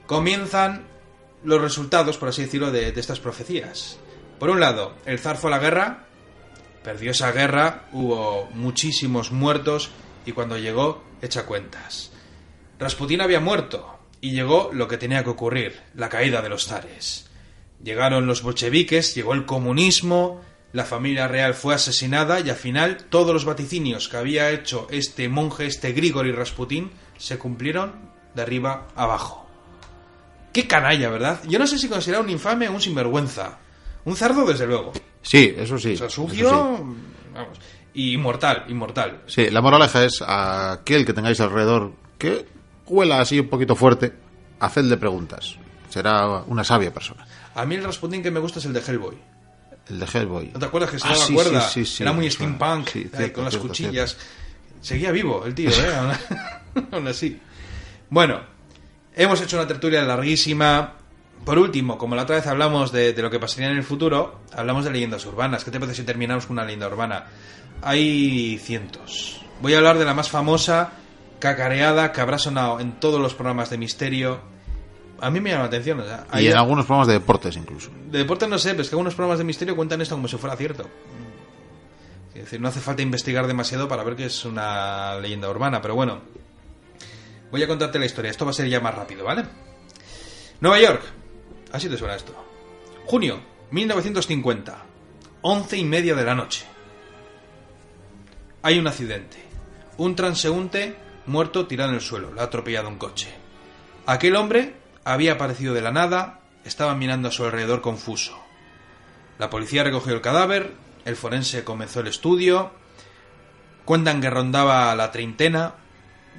Comienzan 0.07 0.85
los 1.45 1.61
resultados, 1.61 2.17
por 2.19 2.29
así 2.29 2.43
decirlo, 2.43 2.71
de, 2.71 2.93
de 2.93 3.01
estas 3.01 3.21
profecías. 3.21 3.99
Por 4.39 4.51
un 4.51 4.61
lado, 4.61 4.95
el 5.05 5.19
zar 5.19 5.37
fue 5.37 5.51
a 5.51 5.57
la 5.57 5.63
guerra, 5.63 6.05
perdió 6.83 7.11
esa 7.11 7.33
guerra, 7.33 7.85
hubo 7.93 8.49
muchísimos 8.55 9.31
muertos 9.31 9.91
y 10.27 10.33
cuando 10.33 10.59
llegó, 10.59 11.03
echa 11.21 11.47
cuentas. 11.47 12.13
Rasputín 12.79 13.21
había 13.21 13.41
muerto 13.41 13.99
y 14.21 14.33
llegó 14.33 14.71
lo 14.73 14.89
que 14.89 14.99
tenía 14.99 15.25
que 15.25 15.31
ocurrir, 15.31 15.81
la 15.95 16.09
caída 16.09 16.43
de 16.43 16.49
los 16.49 16.67
zares. 16.67 17.31
Llegaron 17.83 18.27
los 18.27 18.43
bolcheviques, 18.43 19.15
llegó 19.15 19.35
el 19.35 19.47
comunismo, 19.47 20.41
la 20.73 20.85
familia 20.85 21.29
real 21.29 21.55
fue 21.55 21.75
asesinada 21.75 22.41
y 22.41 22.49
al 22.49 22.57
final 22.57 23.05
todos 23.11 23.35
los 23.35 23.45
vaticinios 23.45 24.09
que 24.09 24.17
había 24.17 24.51
hecho 24.51 24.87
este 24.91 25.29
monje, 25.29 25.67
este 25.67 25.93
Grigori 25.93 26.33
Rasputín, 26.33 26.93
se 27.19 27.39
cumplieron 27.39 28.11
de 28.35 28.43
arriba 28.43 28.89
abajo. 28.95 29.47
Qué 30.53 30.67
canalla, 30.67 31.09
¿verdad? 31.09 31.41
Yo 31.49 31.59
no 31.59 31.67
sé 31.67 31.79
si 31.79 31.89
considerar 31.89 32.23
un 32.23 32.31
infame 32.31 32.69
o 32.69 32.73
un 32.73 32.81
sinvergüenza. 32.81 33.59
Un 34.05 34.17
cerdo, 34.17 34.45
desde 34.45 34.67
luego. 34.67 34.93
Sí, 35.23 35.55
eso 35.57 35.79
sí. 35.79 35.95
O 35.95 35.97
sea, 35.97 36.07
eso 36.09 36.23
sucio, 36.23 36.49
sí. 36.49 36.95
vamos. 37.33 37.59
Y 37.95 38.15
inmortal, 38.15 38.65
inmortal. 38.69 39.21
Sí, 39.27 39.51
la 39.51 39.61
moraleja 39.61 40.05
es 40.05 40.23
a 40.23 40.73
aquel 40.73 41.05
que 41.05 41.13
tengáis 41.13 41.41
alrededor 41.41 41.93
que 42.19 42.47
huela 42.87 43.21
así 43.21 43.39
un 43.41 43.49
poquito 43.49 43.77
fuerte, 43.77 44.13
hacedle 44.61 44.97
preguntas. 44.97 45.57
Será 45.91 46.27
una 46.47 46.65
sabia 46.65 46.93
persona. 46.93 47.27
A 47.55 47.67
mí 47.67 47.75
el 47.75 47.85
Rasputín 47.85 48.23
que 48.23 48.31
me 48.31 48.41
gusta 48.41 48.61
es 48.61 48.65
el 48.65 48.73
de 48.73 48.81
Hellboy. 48.81 49.19
El 49.91 49.99
de 50.01 50.07
Hellboy. 50.07 50.51
¿No 50.55 50.59
te 50.61 50.67
acuerdas 50.67 50.91
que 50.91 50.99
se 50.99 51.07
Ah, 51.07 51.13
daba 51.13 51.27
sí, 51.27 51.35
cuerda? 51.35 51.61
sí, 51.69 51.85
sí, 51.85 51.97
sí. 51.97 52.03
Era 52.03 52.13
muy 52.13 52.31
steampunk, 52.31 52.89
ahí, 53.15 53.31
con 53.31 53.45
las 53.45 53.53
cierto, 53.53 53.69
cuchillas. 53.69 54.17
Seguía 54.81 55.11
vivo 55.13 55.45
el 55.45 55.55
tío, 55.55 55.69
¿eh? 55.71 56.13
Aún 56.93 57.07
así. 57.09 57.39
Bueno, 58.09 58.41
hemos 59.15 59.41
hecho 59.43 59.57
una 59.59 59.67
tertulia 59.67 60.03
larguísima. 60.03 60.95
Por 61.45 61.59
último, 61.59 61.99
como 61.99 62.15
la 62.15 62.23
otra 62.23 62.37
vez 62.37 62.47
hablamos 62.47 62.93
de, 62.93 63.13
de 63.13 63.21
lo 63.23 63.29
que 63.31 63.41
pasaría 63.41 63.69
en 63.69 63.77
el 63.77 63.83
futuro, 63.83 64.41
hablamos 64.55 64.85
de 64.85 64.93
leyendas 64.93 65.27
urbanas. 65.27 65.65
¿Qué 65.65 65.71
te 65.73 65.81
parece 65.81 65.97
si 66.01 66.07
terminamos 66.07 66.47
con 66.47 66.55
una 66.55 66.65
leyenda 66.65 66.87
urbana? 66.87 67.25
Hay 67.83 68.59
cientos. 68.63 69.41
Voy 69.61 69.75
a 69.75 69.79
hablar 69.79 69.99
de 69.99 70.05
la 70.05 70.15
más 70.15 70.29
famosa, 70.31 70.93
cacareada, 71.39 72.13
que 72.13 72.21
habrá 72.21 72.39
sonado 72.39 72.81
en 72.81 72.99
todos 73.01 73.21
los 73.21 73.35
programas 73.35 73.71
de 73.71 73.79
misterio. 73.79 74.41
A 75.21 75.31
mí 75.31 75.41
me 75.41 75.51
llama 75.51 75.63
la 75.63 75.69
atención. 75.69 76.01
o 76.01 76.05
sea, 76.05 76.27
Y 76.35 76.37
hay- 76.39 76.47
en 76.49 76.57
algunos 76.57 76.87
programas 76.87 77.09
de 77.09 77.15
deportes 77.15 77.57
incluso. 77.57 77.91
de 78.11 78.19
deporte 78.19 78.47
no 78.49 78.59
sé, 78.59 78.71
pero 78.71 78.83
es 78.83 78.89
que 78.89 78.95
algunos 78.95 79.15
programas 79.15 79.39
de 79.39 79.45
misterio 79.45 79.77
cuentan 79.77 80.01
esto 80.01 80.15
como 80.15 80.29
si 80.29 80.37
fuera 80.37 80.57
cierto. 80.57 80.89
Es 82.35 82.45
decir, 82.45 82.61
no 82.61 82.69
hace 82.69 82.81
falta 82.81 83.03
investigar 83.03 83.47
demasiado 83.47 83.87
para 83.89 84.03
ver 84.05 84.17
que 84.17 84.25
es 84.27 84.45
una 84.45 85.17
leyenda 85.21 85.49
urbana, 85.51 85.83
pero 85.83 85.95
bueno. 85.95 86.21
Voy 87.51 87.63
a 87.63 87.69
contarte 87.69 87.99
la 87.99 88.07
historia. 88.07 88.31
Esto 88.31 88.45
va 88.47 88.53
a 88.53 88.55
ser 88.55 88.69
ya 88.69 88.81
más 88.81 88.95
rápido, 88.95 89.25
¿vale? 89.25 89.45
Nueva 90.61 90.81
York. 90.81 91.03
Así 91.73 91.89
te 91.89 91.99
suena 91.99 92.15
esto. 92.15 92.33
Junio 93.05 93.39
1950. 93.71 94.79
Once 95.43 95.77
y 95.77 95.85
media 95.85 96.15
de 96.15 96.25
la 96.25 96.35
noche. 96.35 96.65
Hay 98.65 98.79
un 98.79 98.87
accidente. 98.87 99.39
Un 99.97 100.15
transeúnte 100.15 100.97
muerto 101.27 101.67
tirado 101.67 101.91
en 101.91 101.97
el 101.97 102.01
suelo. 102.01 102.33
Le 102.33 102.41
ha 102.41 102.45
atropellado 102.45 102.89
un 102.89 102.97
coche. 102.97 103.29
Aquel 104.07 104.37
hombre 104.37 104.75
había 105.05 105.33
aparecido 105.33 105.75
de 105.75 105.81
la 105.81 105.91
nada, 105.91 106.41
estaba 106.65 106.95
mirando 106.95 107.29
a 107.29 107.33
su 107.33 107.45
alrededor 107.45 107.81
confuso. 107.81 108.41
La 109.39 109.51
policía 109.51 109.83
recogió 109.83 110.15
el 110.15 110.21
cadáver, 110.21 110.75
el 111.05 111.17
forense 111.17 111.65
comenzó 111.65 112.01
el 112.01 112.07
estudio, 112.07 112.71
cuentan 113.85 114.21
que 114.21 114.31
rondaba 114.31 114.95
la 114.95 115.11
treintena, 115.11 115.75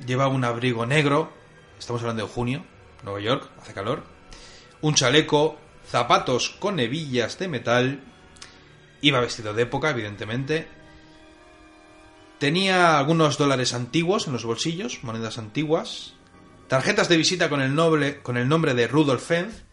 llevaba 0.06 0.34
un 0.34 0.46
abrigo 0.46 0.86
negro, 0.86 1.30
estamos 1.78 2.02
hablando 2.04 2.26
de 2.26 2.32
junio, 2.32 2.64
Nueva 3.04 3.20
York, 3.20 3.50
hace 3.62 3.74
calor, 3.74 4.04
un 4.82 4.96
chaleco, 4.96 5.58
zapatos 5.90 6.52
con 6.52 6.80
hebillas 6.80 7.38
de 7.38 7.50
metal, 7.50 8.04
iba 9.02 9.20
vestido 9.20 9.54
de 9.54 9.64
época, 9.64 9.90
evidentemente, 9.90 10.68
tenía 12.44 13.00
algunos 13.00 13.38
dólares 13.38 13.74
antiguos 13.74 14.28
en 14.28 14.34
los 14.34 14.44
bolsillos, 14.44 15.02
monedas 15.02 15.38
antiguas, 15.38 16.12
tarjetas 16.68 17.08
de 17.08 17.16
visita 17.16 17.48
con 17.48 17.62
el, 17.62 17.74
noble, 17.74 18.22
con 18.22 18.36
el 18.36 18.50
nombre 18.50 18.74
de 18.74 18.86
Rudolf 18.86 19.26
Fenz 19.26 19.64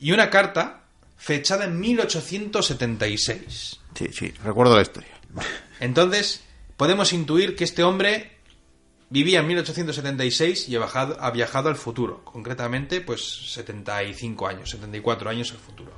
y 0.00 0.10
una 0.10 0.28
carta 0.28 0.86
fechada 1.16 1.64
en 1.64 1.78
1876. 1.78 3.80
Sí, 3.94 4.08
sí, 4.10 4.34
recuerdo 4.42 4.74
la 4.74 4.82
historia. 4.82 5.12
Entonces, 5.78 6.42
podemos 6.76 7.12
intuir 7.12 7.54
que 7.54 7.62
este 7.62 7.84
hombre 7.84 8.32
vivía 9.08 9.38
en 9.38 9.46
1876 9.46 10.70
y 10.70 10.74
ha 10.74 10.80
viajado, 10.80 11.16
ha 11.20 11.30
viajado 11.30 11.68
al 11.68 11.76
futuro, 11.76 12.24
concretamente 12.24 13.00
pues 13.00 13.52
75 13.52 14.48
años, 14.48 14.70
74 14.70 15.30
años 15.30 15.52
al 15.52 15.58
futuro. 15.58 15.92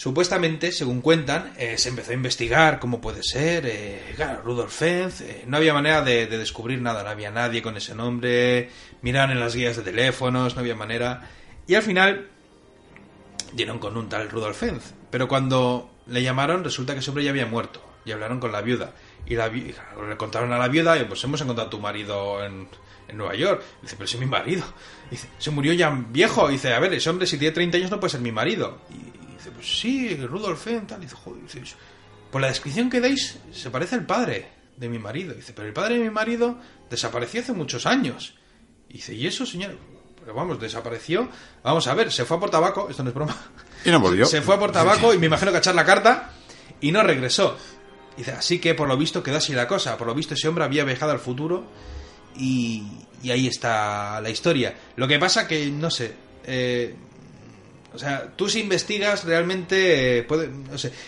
Supuestamente, 0.00 0.72
según 0.72 1.02
cuentan, 1.02 1.52
eh, 1.58 1.76
se 1.76 1.90
empezó 1.90 2.12
a 2.12 2.14
investigar 2.14 2.80
cómo 2.80 3.02
puede 3.02 3.22
ser, 3.22 3.66
eh, 3.66 4.00
claro, 4.16 4.40
Rudolf 4.40 4.72
Fenz, 4.74 5.20
eh, 5.20 5.44
no 5.46 5.58
había 5.58 5.74
manera 5.74 6.00
de, 6.00 6.26
de 6.26 6.38
descubrir 6.38 6.80
nada, 6.80 7.02
no 7.02 7.10
había 7.10 7.30
nadie 7.30 7.60
con 7.60 7.76
ese 7.76 7.94
nombre, 7.94 8.70
miraron 9.02 9.32
en 9.32 9.40
las 9.40 9.54
guías 9.54 9.76
de 9.76 9.82
teléfonos, 9.82 10.54
no 10.54 10.60
había 10.62 10.74
manera, 10.74 11.28
y 11.66 11.74
al 11.74 11.82
final 11.82 12.28
dieron 13.52 13.78
con 13.78 13.94
un 13.98 14.08
tal 14.08 14.30
Rudolf 14.30 14.56
Fenz, 14.56 14.94
pero 15.10 15.28
cuando 15.28 15.90
le 16.06 16.22
llamaron 16.22 16.64
resulta 16.64 16.94
que 16.94 17.00
ese 17.00 17.10
hombre 17.10 17.24
ya 17.24 17.28
había 17.30 17.44
muerto, 17.44 17.84
y 18.06 18.12
hablaron 18.12 18.40
con 18.40 18.52
la 18.52 18.62
viuda, 18.62 18.94
y, 19.26 19.34
la 19.34 19.50
vi- 19.50 19.74
le 20.08 20.16
contaron 20.16 20.50
a 20.54 20.56
la 20.56 20.68
viuda, 20.68 20.98
y 20.98 21.04
pues 21.04 21.22
hemos 21.24 21.42
encontrado 21.42 21.66
a 21.68 21.70
tu 21.70 21.78
marido 21.78 22.42
en, 22.42 22.68
Nueva 23.12 23.34
York, 23.34 23.62
dice, 23.82 23.96
pero 23.96 24.06
si 24.06 24.14
es 24.14 24.20
mi 24.20 24.26
marido, 24.26 24.64
dice, 25.10 25.28
se 25.36 25.50
murió 25.50 25.74
ya 25.74 25.90
viejo, 25.90 26.48
dice, 26.48 26.72
a 26.72 26.78
ver, 26.78 26.94
ese 26.94 27.10
hombre 27.10 27.26
si 27.26 27.36
tiene 27.36 27.52
30 27.52 27.76
años 27.76 27.90
no 27.90 28.00
puede 28.00 28.12
ser 28.12 28.20
mi 28.22 28.32
marido, 28.32 28.78
y 28.88 29.09
dice, 29.40 29.50
pues 29.50 29.80
sí, 29.80 30.14
Rudolf 30.16 30.62
Fenz, 30.62 30.86
tal, 30.86 31.00
dice, 31.00 31.16
joder, 31.16 31.42
dice, 31.42 31.62
por 32.30 32.40
la 32.40 32.48
descripción 32.48 32.90
que 32.90 33.00
dais, 33.00 33.38
se 33.52 33.70
parece 33.70 33.96
al 33.96 34.06
padre 34.06 34.48
de 34.76 34.88
mi 34.88 34.98
marido, 34.98 35.34
dice, 35.34 35.52
pero 35.52 35.66
el 35.66 35.74
padre 35.74 35.98
de 35.98 36.04
mi 36.04 36.10
marido 36.10 36.58
desapareció 36.88 37.40
hace 37.40 37.52
muchos 37.52 37.86
años, 37.86 38.34
y 38.88 38.94
dice, 38.94 39.14
¿y 39.14 39.26
eso, 39.26 39.46
señor? 39.46 39.76
Pero 40.20 40.34
vamos, 40.34 40.60
desapareció. 40.60 41.28
Vamos 41.62 41.86
a 41.86 41.94
ver, 41.94 42.12
se 42.12 42.24
fue 42.24 42.36
a 42.36 42.40
por 42.40 42.50
tabaco, 42.50 42.88
esto 42.90 43.02
no 43.02 43.08
es 43.08 43.14
broma. 43.14 43.36
Y 43.84 43.90
no 43.90 44.00
volvió. 44.00 44.26
Se 44.26 44.42
fue 44.42 44.56
a 44.56 44.58
por 44.58 44.72
tabaco 44.72 45.14
y 45.14 45.18
me 45.18 45.26
imagino 45.26 45.50
que 45.50 45.56
a 45.56 45.60
echar 45.60 45.74
la 45.74 45.86
carta 45.86 46.32
y 46.80 46.92
no 46.92 47.02
regresó. 47.02 47.56
Dice, 48.16 48.32
así 48.32 48.58
que 48.58 48.74
por 48.74 48.88
lo 48.88 48.96
visto 48.98 49.22
quedó 49.22 49.38
así 49.38 49.54
la 49.54 49.66
cosa. 49.66 49.96
Por 49.96 50.06
lo 50.06 50.14
visto 50.14 50.34
ese 50.34 50.48
hombre 50.48 50.64
había 50.64 50.84
viajado 50.84 51.12
al 51.12 51.20
futuro 51.20 51.64
y, 52.36 52.84
y 53.22 53.30
ahí 53.30 53.46
está 53.46 54.20
la 54.20 54.28
historia. 54.28 54.74
Lo 54.96 55.08
que 55.08 55.18
pasa 55.18 55.48
que, 55.48 55.70
no 55.70 55.90
sé, 55.90 56.14
eh, 56.44 56.94
o 57.92 57.98
sea, 57.98 58.32
tú 58.36 58.48
si 58.48 58.60
investigas 58.60 59.24
realmente, 59.24 60.18
eh, 60.18 60.22
puede- 60.22 60.50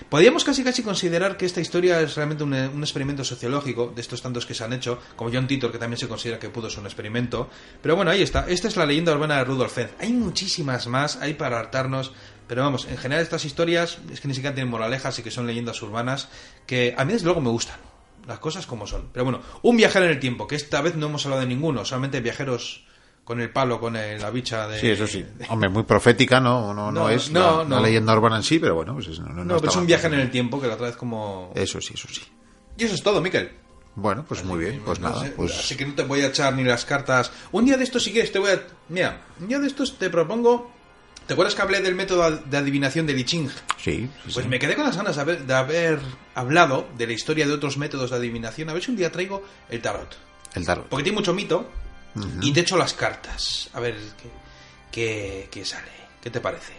podríamos 0.09 0.45
casi 0.45 0.65
casi 0.65 0.83
considerar 0.83 1.37
que 1.37 1.47
esta 1.47 1.61
historia 1.61 2.01
es 2.01 2.15
realmente 2.17 2.43
un, 2.45 2.53
un 2.53 2.83
experimento 2.83 3.25
sociológico 3.25 3.93
de 3.95 4.01
estos 4.01 4.21
tantos 4.23 4.47
que 4.47 4.55
se 4.55 4.65
han 4.65 4.73
hecho, 4.73 4.99
como 5.17 5.31
John 5.33 5.47
Titor, 5.47 5.71
que 5.73 5.79
también 5.79 5.99
se 5.99 6.09
considera 6.09 6.39
que 6.39 6.49
pudo 6.49 6.69
ser 6.71 6.81
un 6.81 6.87
experimento. 6.87 7.49
Pero 7.81 7.97
bueno, 7.97 8.11
ahí 8.11 8.23
está. 8.23 8.47
Esta 8.49 8.69
es 8.69 8.77
la 8.77 8.87
leyenda 8.87 9.13
urbana 9.13 9.37
de 9.39 9.45
Rudolf 9.45 9.73
Fenz. 9.75 9.91
Hay 10.01 10.13
muchísimas 10.13 10.87
más, 10.87 11.17
hay 11.17 11.35
para 11.35 11.59
hartarnos. 11.59 12.13
Pero 12.49 12.63
vamos, 12.63 12.87
en 12.91 12.99
general 12.99 13.23
estas 13.23 13.45
historias 13.45 13.99
es 14.13 14.21
que 14.21 14.29
ni 14.29 14.35
siquiera 14.35 14.55
tienen 14.55 14.71
moralejas 14.71 15.19
y 15.19 15.23
que 15.23 15.31
son 15.31 15.47
leyendas 15.47 15.81
urbanas 15.83 16.29
que 16.67 16.95
a 16.99 17.05
mí 17.05 17.13
desde 17.13 17.25
luego 17.27 17.41
me 17.41 17.49
gustan. 17.51 17.77
Las 18.27 18.41
cosas 18.41 18.67
como 18.67 18.87
son. 18.87 19.09
Pero 19.13 19.25
bueno, 19.25 19.41
un 19.63 19.77
viajero 19.77 20.05
en 20.05 20.11
el 20.13 20.21
tiempo, 20.21 20.47
que 20.47 20.57
esta 20.57 20.81
vez 20.83 20.95
no 20.97 21.07
hemos 21.07 21.25
hablado 21.25 21.43
de 21.43 21.49
ninguno, 21.49 21.85
solamente 21.85 22.21
viajeros 22.21 22.85
con 23.25 23.41
el 23.41 23.51
palo, 23.51 23.79
con 23.81 23.95
el- 23.97 24.21
la 24.21 24.31
bicha 24.31 24.67
de... 24.69 24.81
Sí, 24.81 24.89
eso 24.91 25.07
sí. 25.07 25.25
Hombre, 25.49 25.69
muy 25.69 25.85
profética, 25.85 26.41
no, 26.41 26.75
no, 26.75 26.91
no, 26.91 27.03
No, 27.03 27.09
es 27.09 27.31
no, 27.31 27.59
la, 27.59 27.65
no. 27.65 27.77
la 27.77 27.83
leyenda 27.83 28.13
urbana 28.15 28.37
en 28.37 28.43
sí, 28.43 28.59
pero 28.59 28.75
bueno, 28.75 28.95
pues 28.95 29.07
es- 29.09 29.21
no, 29.21 29.29
no, 29.45 29.57
pero 29.59 29.71
es 29.71 29.77
un 29.77 29.87
viaje 29.87 30.07
en 30.09 30.15
el 30.15 30.31
tiempo 30.31 30.61
que 30.61 30.67
la 30.67 30.75
otra 30.75 30.87
vez 30.89 30.97
como... 30.97 31.53
Eso 31.55 31.81
sí, 31.81 31.95
eso 31.95 32.09
sí. 32.09 32.23
Y 32.77 32.85
eso 32.85 32.95
es 32.95 33.03
todo, 33.03 33.21
Miquel. 33.21 33.51
Bueno, 33.95 34.25
pues 34.27 34.43
muy 34.43 34.59
bien, 34.59 34.81
pues 34.85 35.01
nada, 35.01 35.21
sé, 35.23 35.31
pues 35.33 35.53
Así 35.59 35.77
que 35.77 35.85
no 35.85 35.95
te 35.95 36.03
voy 36.05 36.23
a 36.23 36.29
echar 36.29 36.55
ni 36.55 36.65
las 36.65 36.85
cartas. 36.87 37.31
Un 37.53 37.67
día 37.67 37.77
de 37.77 37.85
estos, 37.85 38.03
si 38.03 38.11
quieres, 38.11 38.33
te 38.33 38.39
voy 38.39 38.51
a. 38.51 38.63
Mira, 38.89 39.21
un 39.39 39.49
día 39.49 39.59
de 39.59 39.67
estos 39.67 39.99
te 39.99 40.09
propongo. 40.09 40.73
¿Te 41.27 41.35
acuerdas 41.35 41.55
que 41.55 41.61
hablé 41.63 41.81
del 41.83 41.95
método 41.95 42.31
de 42.39 42.57
adivinación 42.57 43.07
de 43.07 43.13
Li 43.13 43.25
Ching? 43.25 43.49
sí, 43.77 44.09
sí, 44.09 44.11
Pues 44.25 44.37
sí. 44.37 44.49
me 44.49 44.59
quedé 44.59 44.75
con 44.75 44.85
las 44.85 44.97
ganas 44.97 45.15
de 45.15 45.21
haber, 45.23 45.45
de 45.47 45.55
haber 45.55 45.99
hablado 46.35 46.89
de 46.97 47.07
la 47.07 47.13
historia 47.13 47.47
de 47.47 47.53
otros 47.53 47.77
métodos 47.77 48.11
de 48.11 48.17
adivinación. 48.17 48.71
A 48.71 48.73
ver 48.73 48.83
si 48.83 48.91
un 48.91 48.97
día 48.97 49.13
traigo 49.13 49.43
el 49.69 49.81
tarot. 49.83 50.17
el 50.55 50.65
tarot. 50.65 50.89
Porque 50.89 51.05
tiene 51.05 51.19
mucho 51.19 51.35
mito. 51.35 51.69
Y 52.41 52.53
te 52.53 52.61
echo 52.61 52.77
las 52.77 52.93
cartas. 52.95 53.71
A 53.73 53.81
ver 53.81 53.95
qué, 54.21 54.29
qué, 54.91 55.49
qué 55.51 55.65
sale. 55.65 55.91
¿Qué 56.23 56.31
te 56.31 56.41
parece? 56.41 56.73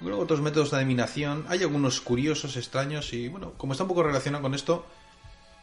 Luego 0.00 0.22
otros 0.22 0.40
métodos 0.40 0.70
de 0.70 0.78
adivinación. 0.78 1.44
Hay 1.48 1.62
algunos 1.62 2.00
curiosos, 2.00 2.56
extraños. 2.56 3.12
Y 3.12 3.28
bueno, 3.28 3.52
como 3.56 3.72
está 3.72 3.84
un 3.84 3.88
poco 3.88 4.02
relacionado 4.02 4.42
con 4.42 4.54
esto, 4.54 4.86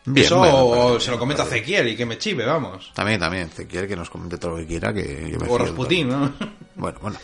Bien, 0.06 0.26
eso 0.26 0.38
bueno, 0.38 0.70
me 0.70 0.76
parece 0.78 1.06
se 1.06 1.12
lo 1.12 1.20
comenta 1.20 1.44
Ezequiel 1.44 1.88
y 1.88 1.96
que 1.96 2.06
me 2.06 2.18
chive, 2.18 2.46
vamos. 2.46 2.92
También, 2.94 3.20
también, 3.20 3.48
Ezequiel, 3.48 3.88
que 3.88 3.96
nos 3.96 4.10
comente 4.10 4.38
todo 4.38 4.52
lo 4.52 4.58
que 4.58 4.68
quiera, 4.68 4.94
que 4.94 5.30
yo 5.32 5.40
me 5.40 5.48
O 5.48 5.58
Rasputín. 5.58 6.10
¿no? 6.10 6.34
Bueno, 6.76 6.98
bueno, 7.02 7.18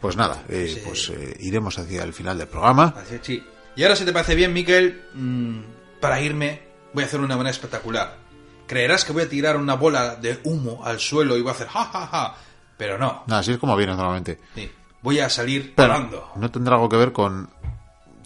pues 0.00 0.16
nada, 0.16 0.44
eh, 0.48 0.68
Sí. 0.74 0.82
pues 0.84 1.08
eh, 1.10 1.36
iremos 1.40 1.78
hacia 1.78 2.02
el 2.02 2.12
final 2.12 2.36
del 2.36 2.48
programa. 2.48 2.92
Sí. 3.22 3.42
Y 3.76 3.82
ahora, 3.84 3.94
si 3.94 4.04
te 4.04 4.12
parece 4.12 4.34
bien, 4.34 4.52
Miquel, 4.52 5.04
mm, 5.14 5.60
para 6.00 6.20
irme, 6.20 6.60
voy 6.92 7.04
a 7.04 7.06
hacer 7.06 7.20
una 7.20 7.36
manera 7.36 7.52
espectacular. 7.52 8.16
Creerás 8.66 9.04
que 9.04 9.12
voy 9.12 9.22
a 9.22 9.28
tirar 9.28 9.56
una 9.56 9.74
bola 9.74 10.16
de 10.16 10.40
humo 10.44 10.80
al 10.84 10.98
suelo 11.00 11.36
y 11.36 11.40
voy 11.42 11.50
a 11.50 11.52
hacer 11.54 11.68
ja, 11.68 11.84
ja, 11.84 12.06
ja. 12.06 12.34
Pero 12.76 12.98
no. 12.98 13.24
Así 13.30 13.52
es 13.52 13.58
como 13.58 13.76
vienes 13.76 13.96
normalmente. 13.96 14.40
Sí. 14.54 14.70
Voy 15.02 15.20
a 15.20 15.28
salir 15.30 15.72
Pero 15.74 15.88
volando. 15.92 16.28
no 16.36 16.50
tendrá 16.50 16.74
algo 16.74 16.88
que 16.88 16.96
ver 16.96 17.12
con... 17.12 17.48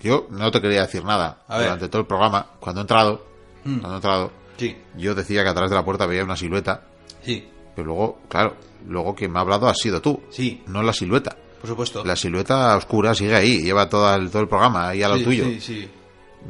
Yo 0.00 0.26
no 0.30 0.50
te 0.50 0.60
quería 0.62 0.80
decir 0.82 1.04
nada 1.04 1.42
A 1.46 1.56
ver. 1.58 1.66
durante 1.66 1.88
todo 1.88 2.00
el 2.00 2.06
programa. 2.06 2.46
Cuando 2.58 2.80
he 2.80 2.82
entrado, 2.82 3.26
Mm. 3.64 3.78
cuando 3.80 3.92
he 3.92 3.96
entrado, 3.96 4.32
Sí, 4.56 4.76
yo 4.96 5.14
decía 5.14 5.42
que 5.42 5.50
a 5.50 5.52
través 5.52 5.70
de 5.70 5.76
la 5.76 5.84
puerta 5.84 6.06
veía 6.06 6.24
una 6.24 6.36
silueta, 6.36 6.82
sí, 7.22 7.46
pero 7.74 7.86
luego, 7.88 8.20
claro, 8.28 8.56
luego 8.86 9.14
quien 9.14 9.30
me 9.32 9.38
ha 9.38 9.42
hablado 9.42 9.68
ha 9.68 9.74
sido 9.74 10.00
tú, 10.02 10.22
sí, 10.30 10.62
no 10.66 10.82
la 10.82 10.92
silueta. 10.94 11.36
por 11.60 11.68
supuesto. 11.68 12.02
La 12.04 12.16
silueta 12.16 12.74
oscura 12.76 13.14
sigue 13.14 13.34
ahí, 13.36 13.62
lleva 13.62 13.88
todo 13.88 14.14
el, 14.14 14.30
todo 14.30 14.40
el 14.42 14.48
programa 14.48 14.88
ahí 14.88 15.02
a 15.02 15.08
lo 15.08 15.16
Sí, 15.18 15.24
tuyo. 15.24 15.44
Sí, 15.44 15.60
sí. 15.60 15.90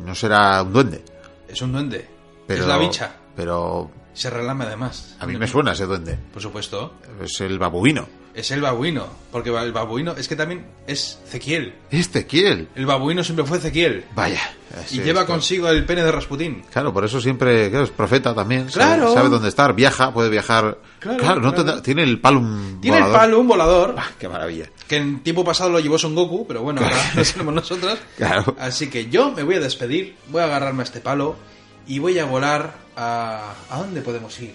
No 0.04 0.14
será 0.14 0.62
un 0.62 0.72
duende. 0.72 1.04
Es 1.48 1.60
un 1.62 1.72
duende. 1.72 2.08
Pero, 2.46 2.62
Es 2.62 2.68
la 2.68 2.78
bicha. 2.78 3.14
Pero 3.36 3.90
Se 4.12 4.30
relame 4.30 4.64
además. 4.64 5.16
a 5.20 5.26
mí 5.26 5.36
me 5.36 5.46
suena 5.46 5.72
ese 5.72 5.86
duende. 5.86 6.18
Por 6.32 6.42
supuesto. 6.42 6.94
Es 7.22 7.40
el 7.40 7.58
babuino. 7.58 8.06
Es 8.32 8.52
el 8.52 8.60
babuino. 8.60 9.06
Porque 9.32 9.50
el 9.50 9.72
babuino 9.72 10.12
es 10.12 10.28
que 10.28 10.36
también 10.36 10.66
es 10.86 11.18
Ezequiel. 11.26 11.74
Ezequiel. 11.90 12.68
El 12.76 12.86
babuino 12.86 13.24
siempre 13.24 13.44
fue 13.44 13.58
Ezequiel. 13.58 14.04
Vaya. 14.14 14.40
Y 14.92 15.00
lleva 15.00 15.22
esto- 15.22 15.32
consigo 15.32 15.68
el 15.68 15.84
pene 15.84 16.04
de 16.04 16.12
Rasputín. 16.12 16.62
Claro, 16.72 16.92
por 16.92 17.04
eso 17.04 17.20
siempre, 17.20 17.68
claro, 17.70 17.84
es 17.86 17.90
profeta 17.90 18.32
también. 18.32 18.66
Claro. 18.68 19.12
Sabe, 19.14 19.28
dónde 19.28 19.48
estar, 19.48 19.74
viaja, 19.74 20.12
puede 20.14 20.28
viajar. 20.28 20.78
Claro, 21.00 21.18
Claro, 21.18 21.40
no 21.40 21.52
claro. 21.52 21.82
tiene 21.82 22.04
el 22.04 22.20
palum 22.20 22.80
Tiene 22.80 22.98
el 22.98 23.02
volador. 23.02 23.20
palo, 23.20 23.40
un 23.40 23.48
volador. 23.48 23.94
Ah, 23.98 24.06
qué 24.18 24.28
maravilla. 24.28 24.66
Que 24.86 24.98
en 24.98 25.20
tiempo 25.24 25.44
pasado 25.44 25.70
lo 25.70 25.80
llevó 25.80 25.98
Son 25.98 26.14
Goku, 26.14 26.46
pero 26.46 26.62
bueno, 26.62 26.82
ahora 26.82 26.96
lo 27.16 27.22
tenemos 27.24 27.54
nosotros. 27.54 27.98
Claro. 28.16 28.54
Así 28.60 28.88
que 28.88 29.10
yo 29.10 29.32
me 29.32 29.42
voy 29.42 29.56
a 29.56 29.60
despedir, 29.60 30.14
voy 30.28 30.42
a 30.42 30.44
agarrarme 30.44 30.82
a 30.82 30.84
este 30.84 31.00
palo 31.00 31.34
y 31.90 31.98
voy 31.98 32.16
a 32.20 32.24
volar 32.24 32.72
a... 32.96 33.52
¿A 33.68 33.78
dónde 33.78 34.00
podemos 34.00 34.38
ir? 34.40 34.54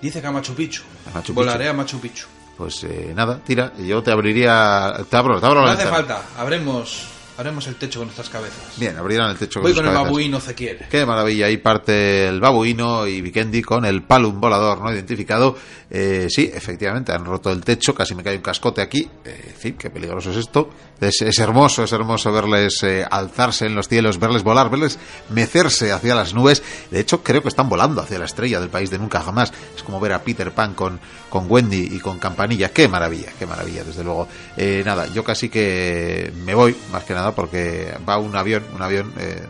Dice 0.00 0.22
que 0.22 0.26
a 0.26 0.32
Machu 0.32 0.54
Picchu. 0.54 0.82
A 1.06 1.10
Machu 1.10 1.26
Picchu. 1.26 1.34
Volaré 1.34 1.68
a 1.68 1.74
Machu 1.74 2.00
Picchu. 2.00 2.26
Pues 2.56 2.84
eh, 2.84 3.12
nada, 3.14 3.38
tira. 3.44 3.74
Yo 3.76 4.02
te 4.02 4.10
abriría. 4.10 4.94
Te 5.10 5.16
abro, 5.16 5.38
te 5.38 5.46
abro 5.46 5.60
No 5.60 5.66
la 5.66 5.72
hace 5.72 5.86
falta, 5.86 6.22
abremos, 6.38 7.06
haremos 7.42 7.66
el 7.66 7.76
techo 7.76 8.00
con 8.00 8.08
nuestras 8.08 8.30
cabezas. 8.30 8.78
Bien, 8.78 8.96
abrirán 8.96 9.30
el 9.30 9.36
techo 9.36 9.60
Voy 9.60 9.72
sus 9.72 9.80
con 9.80 9.88
el 9.88 9.94
babuino 9.94 10.38
Ezequiel. 10.38 10.78
Qué 10.90 11.04
maravilla, 11.04 11.46
ahí 11.46 11.58
parte 11.58 12.26
el 12.28 12.40
babuino 12.40 13.06
y 13.06 13.20
Vikendi 13.20 13.62
con 13.62 13.84
el 13.84 14.02
palum 14.02 14.40
volador 14.40 14.80
no 14.80 14.92
identificado. 14.92 15.56
Eh, 15.90 16.28
sí, 16.30 16.50
efectivamente, 16.52 17.12
han 17.12 17.24
roto 17.24 17.50
el 17.50 17.62
techo, 17.62 17.94
casi 17.94 18.14
me 18.14 18.22
cae 18.22 18.36
un 18.36 18.42
cascote 18.42 18.80
aquí. 18.80 19.08
Eh, 19.24 19.44
en 19.48 19.54
fin, 19.54 19.74
qué 19.78 19.90
peligroso 19.90 20.30
es 20.30 20.38
esto. 20.38 20.70
Es, 21.00 21.20
es 21.20 21.38
hermoso, 21.38 21.84
es 21.84 21.92
hermoso 21.92 22.32
verles 22.32 22.82
eh, 22.82 23.04
alzarse 23.08 23.66
en 23.66 23.74
los 23.74 23.88
cielos, 23.88 24.18
verles 24.18 24.42
volar, 24.42 24.70
verles 24.70 24.98
mecerse 25.28 25.92
hacia 25.92 26.14
las 26.14 26.32
nubes. 26.32 26.62
De 26.90 27.00
hecho, 27.00 27.22
creo 27.22 27.42
que 27.42 27.48
están 27.48 27.68
volando 27.68 28.00
hacia 28.00 28.18
la 28.18 28.24
estrella 28.24 28.60
del 28.60 28.70
país 28.70 28.90
de 28.90 28.98
nunca 28.98 29.20
jamás. 29.20 29.52
Es 29.76 29.82
como 29.82 30.00
ver 30.00 30.12
a 30.12 30.22
Peter 30.22 30.52
Pan 30.52 30.74
con, 30.74 31.00
con 31.32 31.50
Wendy 31.50 31.88
y 31.92 31.98
con 31.98 32.18
Campanilla. 32.18 32.68
Qué 32.68 32.88
maravilla, 32.88 33.32
qué 33.38 33.46
maravilla, 33.46 33.84
desde 33.84 34.04
luego. 34.04 34.28
Eh, 34.54 34.82
nada, 34.84 35.06
yo 35.06 35.24
casi 35.24 35.48
que 35.48 36.30
me 36.44 36.54
voy, 36.54 36.76
más 36.92 37.04
que 37.04 37.14
nada, 37.14 37.34
porque 37.34 37.94
va 38.06 38.18
un 38.18 38.36
avión, 38.36 38.62
un 38.74 38.82
avión 38.82 39.14
eh, 39.18 39.42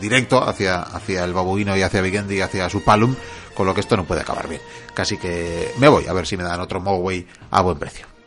directo 0.00 0.40
hacia, 0.40 0.80
hacia 0.80 1.24
el 1.24 1.32
babuino 1.32 1.76
y 1.76 1.82
hacia 1.82 2.02
Vikendi 2.02 2.36
y 2.36 2.40
hacia 2.40 2.70
su 2.70 2.84
palum, 2.84 3.16
con 3.52 3.66
lo 3.66 3.74
que 3.74 3.80
esto 3.80 3.96
no 3.96 4.04
puede 4.04 4.20
acabar 4.20 4.48
bien. 4.48 4.60
Casi 4.94 5.18
que 5.18 5.72
me 5.78 5.88
voy 5.88 6.06
a 6.06 6.12
ver 6.12 6.24
si 6.24 6.36
me 6.36 6.44
dan 6.44 6.60
otro 6.60 6.80
Mogwai 6.80 7.26
a 7.50 7.62
buen 7.62 7.80
precio. 7.80 8.17